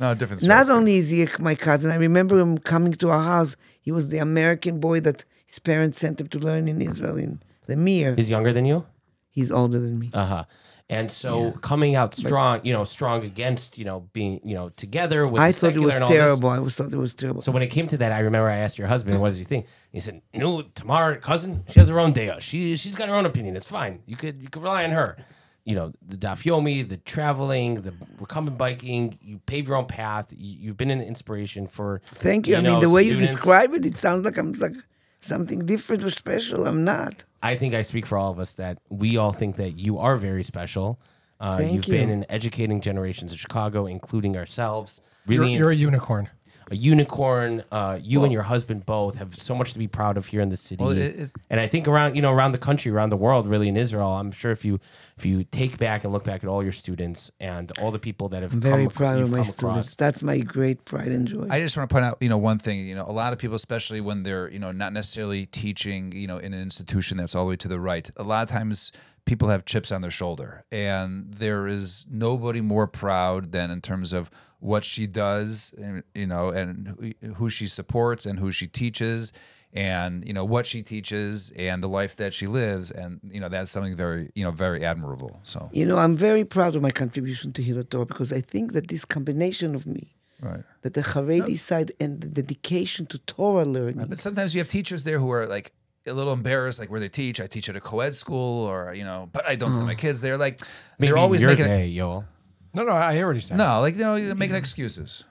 No, 0.00 0.14
different 0.14 0.42
Not 0.44 0.68
only 0.70 0.96
is 0.96 1.10
he 1.10 1.26
my 1.38 1.54
cousin, 1.54 1.90
I 1.90 1.96
remember 1.96 2.38
him 2.38 2.58
coming 2.58 2.94
to 2.94 3.10
our 3.10 3.22
house. 3.22 3.56
He 3.80 3.92
was 3.92 4.08
the 4.08 4.18
American 4.18 4.80
boy 4.80 5.00
that 5.00 5.24
his 5.46 5.58
parents 5.58 5.98
sent 5.98 6.20
him 6.20 6.28
to 6.28 6.38
learn 6.38 6.68
in 6.68 6.80
Israel 6.80 7.16
in 7.16 7.40
the 7.66 7.76
Mir. 7.76 8.14
He's 8.14 8.30
younger 8.30 8.52
than 8.52 8.64
you. 8.64 8.86
He's 9.30 9.50
older 9.50 9.80
than 9.80 9.98
me. 9.98 10.10
Uh 10.12 10.26
huh. 10.26 10.44
And 10.90 11.10
so 11.10 11.52
coming 11.62 11.94
out 11.94 12.14
strong, 12.14 12.60
you 12.62 12.72
know, 12.72 12.84
strong 12.84 13.24
against, 13.24 13.78
you 13.78 13.86
know, 13.86 14.00
being, 14.12 14.40
you 14.44 14.54
know, 14.54 14.68
together 14.68 15.26
with 15.26 15.40
I 15.40 15.50
the 15.50 15.58
thought 15.58 15.76
it 15.76 15.80
was 15.80 15.94
and 15.94 16.04
all 16.04 16.08
this. 16.10 16.18
terrible. 16.18 16.50
I 16.50 16.58
was 16.58 16.76
thought 16.76 16.92
it 16.92 16.96
was 16.98 17.14
terrible. 17.14 17.40
So 17.40 17.50
when 17.52 17.62
it 17.62 17.68
came 17.68 17.86
to 17.88 17.96
that, 17.96 18.12
I 18.12 18.18
remember 18.20 18.48
I 18.50 18.56
asked 18.58 18.76
your 18.78 18.86
husband, 18.86 19.18
"What 19.20 19.28
does 19.28 19.38
he 19.38 19.44
think?" 19.44 19.66
He 19.92 20.00
said, 20.00 20.20
"No, 20.34 20.60
Tamar, 20.60 21.16
cousin, 21.16 21.64
she 21.70 21.80
has 21.80 21.88
her 21.88 21.98
own 21.98 22.12
day. 22.12 22.32
She 22.38 22.76
she's 22.76 22.96
got 22.96 23.08
her 23.08 23.14
own 23.14 23.24
opinion. 23.24 23.56
It's 23.56 23.66
fine. 23.66 24.02
You 24.06 24.16
could 24.16 24.42
you 24.42 24.48
could 24.50 24.62
rely 24.62 24.84
on 24.84 24.90
her. 24.90 25.16
You 25.64 25.74
know, 25.74 25.92
the 26.06 26.16
dafyomi, 26.16 26.86
the 26.86 26.98
traveling, 26.98 27.76
the 27.76 27.94
recumbent 28.20 28.58
biking. 28.58 29.18
You 29.22 29.38
pave 29.46 29.66
your 29.66 29.76
own 29.76 29.86
path. 29.86 30.32
You, 30.36 30.56
you've 30.60 30.76
been 30.76 30.90
an 30.90 31.00
inspiration 31.00 31.66
for. 31.66 32.02
Thank 32.06 32.46
you. 32.46 32.56
I 32.56 32.60
mean, 32.60 32.80
the 32.80 32.90
way 32.90 33.02
you 33.02 33.16
describe 33.16 33.72
it, 33.72 33.86
it 33.86 33.96
sounds 33.96 34.24
like 34.24 34.36
I'm 34.36 34.52
like 34.52 34.74
something 35.20 35.60
different 35.60 36.04
or 36.04 36.10
special. 36.10 36.66
I'm 36.66 36.84
not. 36.84 37.24
I 37.42 37.56
think 37.56 37.74
I 37.74 37.82
speak 37.82 38.06
for 38.06 38.18
all 38.18 38.30
of 38.30 38.38
us 38.38 38.52
that 38.54 38.78
we 38.90 39.16
all 39.16 39.32
think 39.32 39.56
that 39.56 39.78
you 39.78 39.98
are 39.98 40.16
very 40.16 40.42
special. 40.42 40.98
Uh, 41.40 41.58
Thank 41.58 41.72
you've 41.72 41.86
been 41.86 42.10
in 42.10 42.24
educating 42.28 42.80
generations 42.80 43.32
in 43.32 43.38
Chicago, 43.38 43.86
including 43.86 44.36
ourselves. 44.36 45.00
Really, 45.26 45.52
You're, 45.52 45.62
you're 45.62 45.70
a 45.72 45.74
unicorn. 45.74 46.28
A 46.70 46.76
unicorn. 46.76 47.62
Uh, 47.70 47.98
you 48.02 48.22
and 48.24 48.32
your 48.32 48.42
husband 48.42 48.86
both 48.86 49.16
have 49.16 49.34
so 49.34 49.54
much 49.54 49.72
to 49.72 49.78
be 49.78 49.86
proud 49.88 50.16
of 50.16 50.26
here 50.26 50.40
in 50.40 50.48
the 50.48 50.56
city. 50.56 50.82
Well, 50.82 50.92
it- 50.92 50.98
it- 51.18 51.30
and 51.50 51.60
I 51.60 51.66
think 51.68 51.86
around 51.88 52.16
you 52.16 52.22
know 52.22 52.32
around 52.32 52.52
the 52.52 52.58
country, 52.58 52.90
around 52.90 53.10
the 53.10 53.16
world, 53.16 53.46
really 53.46 53.68
in 53.68 53.76
Israel. 53.76 54.08
I'm 54.12 54.32
sure 54.32 54.50
if 54.50 54.64
you 54.64 54.80
if 55.16 55.24
you 55.26 55.44
take 55.44 55.78
back 55.78 56.04
and 56.04 56.12
look 56.12 56.24
back 56.24 56.42
at 56.42 56.48
all 56.48 56.62
your 56.62 56.72
students 56.72 57.30
and 57.38 57.70
all 57.80 57.90
the 57.92 57.98
people 57.98 58.28
that 58.30 58.42
have 58.42 58.52
I'm 58.52 58.60
very 58.60 58.84
come, 58.86 58.92
proud 58.92 59.18
of 59.20 59.30
my 59.30 59.42
students. 59.42 59.52
across. 59.62 59.94
That's 59.94 60.22
my 60.22 60.38
great 60.38 60.84
pride 60.84 61.08
and 61.08 61.26
joy. 61.28 61.46
I 61.50 61.60
just 61.60 61.76
want 61.76 61.88
to 61.88 61.92
point 61.94 62.04
out, 62.04 62.16
you 62.20 62.28
know, 62.28 62.38
one 62.38 62.58
thing. 62.58 62.86
You 62.86 62.94
know, 62.94 63.04
a 63.06 63.12
lot 63.12 63.32
of 63.32 63.38
people, 63.38 63.54
especially 63.54 64.00
when 64.00 64.22
they're, 64.24 64.50
you 64.50 64.58
know, 64.58 64.72
not 64.72 64.92
necessarily 64.92 65.46
teaching, 65.46 66.12
you 66.12 66.26
know, 66.26 66.38
in 66.38 66.52
an 66.54 66.60
institution 66.62 67.16
that's 67.18 67.34
all 67.34 67.44
the 67.44 67.50
way 67.50 67.56
to 67.56 67.68
the 67.68 67.78
right. 67.78 68.10
A 68.16 68.22
lot 68.24 68.42
of 68.42 68.48
times, 68.48 68.90
people 69.24 69.48
have 69.48 69.64
chips 69.64 69.90
on 69.90 70.00
their 70.02 70.10
shoulder, 70.10 70.64
and 70.70 71.34
there 71.34 71.66
is 71.66 72.06
nobody 72.10 72.60
more 72.60 72.86
proud 72.86 73.52
than 73.52 73.70
in 73.70 73.80
terms 73.80 74.12
of 74.12 74.30
what 74.60 74.84
she 74.84 75.06
does, 75.06 75.74
and, 75.78 76.02
you 76.14 76.26
know, 76.26 76.48
and 76.50 76.88
who- 77.20 77.34
who 77.34 77.50
she 77.50 77.66
supports 77.66 78.24
and 78.26 78.38
who 78.38 78.50
she 78.50 78.66
teaches, 78.66 79.32
and 79.72 80.24
you 80.26 80.32
know 80.32 80.44
what 80.44 80.66
she 80.66 80.82
teaches 80.82 81.50
and 81.56 81.82
the 81.82 81.88
life 81.88 82.14
that 82.16 82.32
she 82.32 82.46
lives, 82.46 82.90
and 82.90 83.20
you 83.28 83.40
know 83.40 83.48
that's 83.48 83.70
something 83.70 83.94
very, 83.96 84.30
you 84.34 84.44
know, 84.44 84.50
very 84.52 84.84
admirable. 84.84 85.40
So, 85.42 85.68
you 85.72 85.84
know, 85.84 85.98
I'm 85.98 86.16
very 86.16 86.44
proud 86.44 86.76
of 86.76 86.82
my 86.82 86.90
contribution 86.92 87.52
to 87.54 87.62
Hillel 87.62 87.84
Torah 87.84 88.06
because 88.06 88.32
I 88.32 88.40
think 88.40 88.72
that 88.72 88.88
this 88.88 89.04
combination 89.04 89.74
of 89.74 89.84
me, 89.86 90.14
right. 90.40 90.62
that 90.82 90.94
the 90.94 91.00
Haredi 91.02 91.58
side 91.58 91.90
and 91.98 92.20
the 92.20 92.28
dedication 92.28 93.06
to 93.06 93.18
Torah 93.18 93.64
learning, 93.64 94.06
But 94.06 94.20
sometimes 94.20 94.54
you 94.54 94.60
have 94.60 94.68
teachers 94.68 95.02
there 95.02 95.18
who 95.18 95.30
are 95.32 95.46
like 95.46 95.72
a 96.06 96.12
little 96.12 96.32
embarrassed, 96.32 96.78
like 96.80 96.90
where 96.90 97.00
they 97.00 97.08
teach. 97.08 97.40
I 97.40 97.46
teach 97.46 97.68
at 97.68 97.76
a 97.76 97.80
co-ed 97.80 98.14
school, 98.14 98.66
or 98.66 98.94
you 98.94 99.04
know, 99.04 99.28
but 99.32 99.46
I 99.46 99.56
don't 99.56 99.72
send 99.72 99.86
my 99.86 99.94
hmm. 99.94 99.98
kids 99.98 100.20
there. 100.20 100.36
Like 100.36 100.60
Maybe 100.98 101.08
they're 101.08 101.18
always 101.18 101.40
your 101.40 101.50
making 101.50 101.66
day, 101.66 101.92
Yoel. 101.94 102.26
No, 102.74 102.82
no, 102.82 102.92
I 102.92 103.22
already 103.22 103.40
said. 103.40 103.56
no, 103.56 103.80
like 103.80 103.94
you 103.94 104.00
know, 104.00 104.16
you're 104.16 104.34
making 104.34 104.56
excuses. 104.56 105.24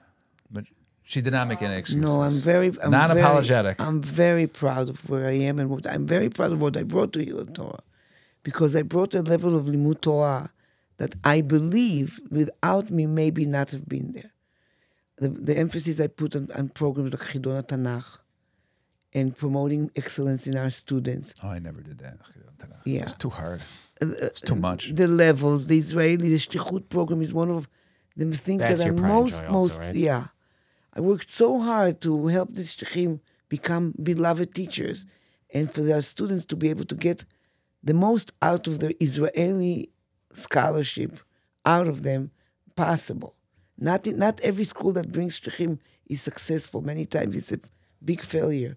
But 0.50 0.64
she 1.02 1.20
did 1.20 1.32
not 1.32 1.48
make 1.48 1.62
any 1.62 1.76
excuses. 1.76 2.14
No, 2.14 2.22
I'm 2.22 2.32
very 2.32 2.72
I'm 2.82 2.90
non-apologetic. 2.90 3.80
I'm 3.80 4.00
very 4.00 4.46
proud 4.46 4.88
of 4.88 5.08
where 5.08 5.28
I 5.28 5.32
am 5.32 5.58
and 5.58 5.68
what 5.68 5.86
I'm 5.86 6.06
very 6.06 6.30
proud 6.30 6.52
of 6.52 6.60
what 6.60 6.76
I 6.76 6.82
brought 6.82 7.12
to 7.14 7.24
Hillel 7.24 7.46
Torah, 7.46 7.82
because 8.42 8.74
I 8.74 8.82
brought 8.82 9.14
a 9.14 9.22
level 9.22 9.56
of 9.56 9.66
limud 9.66 10.00
Torah 10.00 10.50
that 10.96 11.16
I 11.24 11.40
believe 11.40 12.20
without 12.30 12.90
me 12.90 13.06
maybe 13.06 13.44
not 13.46 13.72
have 13.72 13.88
been 13.88 14.12
there. 14.12 14.30
The, 15.18 15.28
the 15.28 15.56
emphasis 15.56 16.00
I 16.00 16.06
put 16.08 16.34
on, 16.34 16.50
on 16.54 16.70
programs 16.70 17.12
like 17.12 17.22
Chidon 17.22 17.62
Tanakh 17.66 18.18
and 19.14 19.36
promoting 19.36 19.90
excellence 19.94 20.46
in 20.46 20.56
our 20.56 20.70
students. 20.70 21.32
oh, 21.42 21.48
I 21.48 21.58
never 21.58 21.80
did 21.80 21.98
that. 21.98 22.18
Yeah. 22.84 23.02
it's 23.02 23.14
too 23.14 23.30
hard. 23.30 23.60
Uh, 24.02 24.06
uh, 24.06 24.14
it's 24.22 24.40
too 24.40 24.56
much. 24.56 24.94
The 24.94 25.06
levels, 25.06 25.66
the 25.66 25.78
Israeli, 25.78 26.28
the 26.28 26.36
Shlichut 26.36 26.88
program 26.88 27.22
is 27.22 27.32
one 27.32 27.50
of 27.50 27.68
the 28.16 28.36
things 28.36 28.60
That's 28.60 28.80
that 28.80 28.86
your 28.86 28.94
are 28.94 29.08
most, 29.08 29.42
also, 29.42 29.52
most, 29.52 29.78
right? 29.78 29.94
yeah. 29.94 30.26
I 30.92 31.00
worked 31.00 31.30
so 31.30 31.60
hard 31.60 32.00
to 32.02 32.26
help 32.28 32.54
the 32.54 32.62
Shlichim 32.62 33.20
become 33.48 33.94
beloved 34.02 34.54
teachers 34.54 35.06
and 35.52 35.70
for 35.72 35.82
their 35.82 36.02
students 36.02 36.44
to 36.46 36.56
be 36.56 36.70
able 36.70 36.84
to 36.84 36.94
get 36.94 37.24
the 37.82 37.94
most 37.94 38.32
out 38.42 38.66
of 38.66 38.80
their 38.80 38.92
Israeli 39.00 39.90
scholarship 40.32 41.20
out 41.64 41.86
of 41.88 42.02
them 42.02 42.30
possible. 42.76 43.34
Not, 43.78 44.06
in, 44.06 44.18
not 44.18 44.40
every 44.40 44.64
school 44.64 44.92
that 44.92 45.12
brings 45.12 45.40
Shlichim 45.40 45.78
is 46.06 46.22
successful. 46.22 46.80
Many 46.80 47.06
times 47.06 47.36
it's 47.36 47.52
a 47.52 47.60
big 48.04 48.20
failure. 48.20 48.76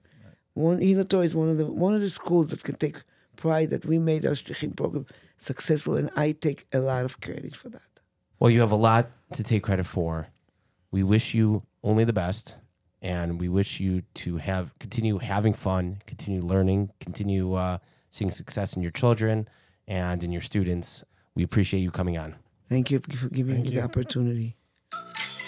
One 0.57 0.79
Hillel 0.79 1.21
is 1.21 1.35
one 1.35 1.49
of 1.49 1.57
the 1.59 1.67
one 1.67 1.93
of 1.93 2.01
the 2.01 2.09
schools 2.09 2.49
that 2.49 2.63
can 2.63 2.75
take 2.75 3.03
pride 3.35 3.69
that 3.69 3.85
we 3.85 3.99
made 3.99 4.25
our 4.25 4.33
Shlichim 4.33 4.75
program 4.75 5.05
successful, 5.37 5.95
and 5.95 6.09
I 6.15 6.31
take 6.31 6.65
a 6.73 6.79
lot 6.79 7.05
of 7.05 7.21
credit 7.21 7.55
for 7.55 7.69
that. 7.69 8.01
Well, 8.39 8.49
you 8.49 8.61
have 8.61 8.71
a 8.71 8.75
lot 8.75 9.11
to 9.33 9.43
take 9.43 9.61
credit 9.61 9.85
for. 9.85 10.29
We 10.89 11.03
wish 11.03 11.35
you 11.35 11.61
only 11.83 12.05
the 12.05 12.13
best, 12.13 12.55
and 13.03 13.39
we 13.39 13.47
wish 13.47 13.79
you 13.79 14.01
to 14.15 14.37
have 14.37 14.77
continue 14.79 15.19
having 15.19 15.53
fun, 15.53 15.99
continue 16.07 16.41
learning, 16.41 16.89
continue 16.99 17.53
uh, 17.53 17.77
seeing 18.09 18.31
success 18.31 18.75
in 18.75 18.81
your 18.81 18.91
children 18.91 19.47
and 19.87 20.23
in 20.23 20.31
your 20.31 20.41
students. 20.41 21.03
We 21.35 21.43
appreciate 21.43 21.81
you 21.81 21.91
coming 21.91 22.17
on. 22.17 22.35
Thank 22.67 22.89
you 22.89 22.99
for 22.99 23.29
giving 23.29 23.61
me 23.61 23.69
the 23.69 23.81
opportunity. 23.81 24.55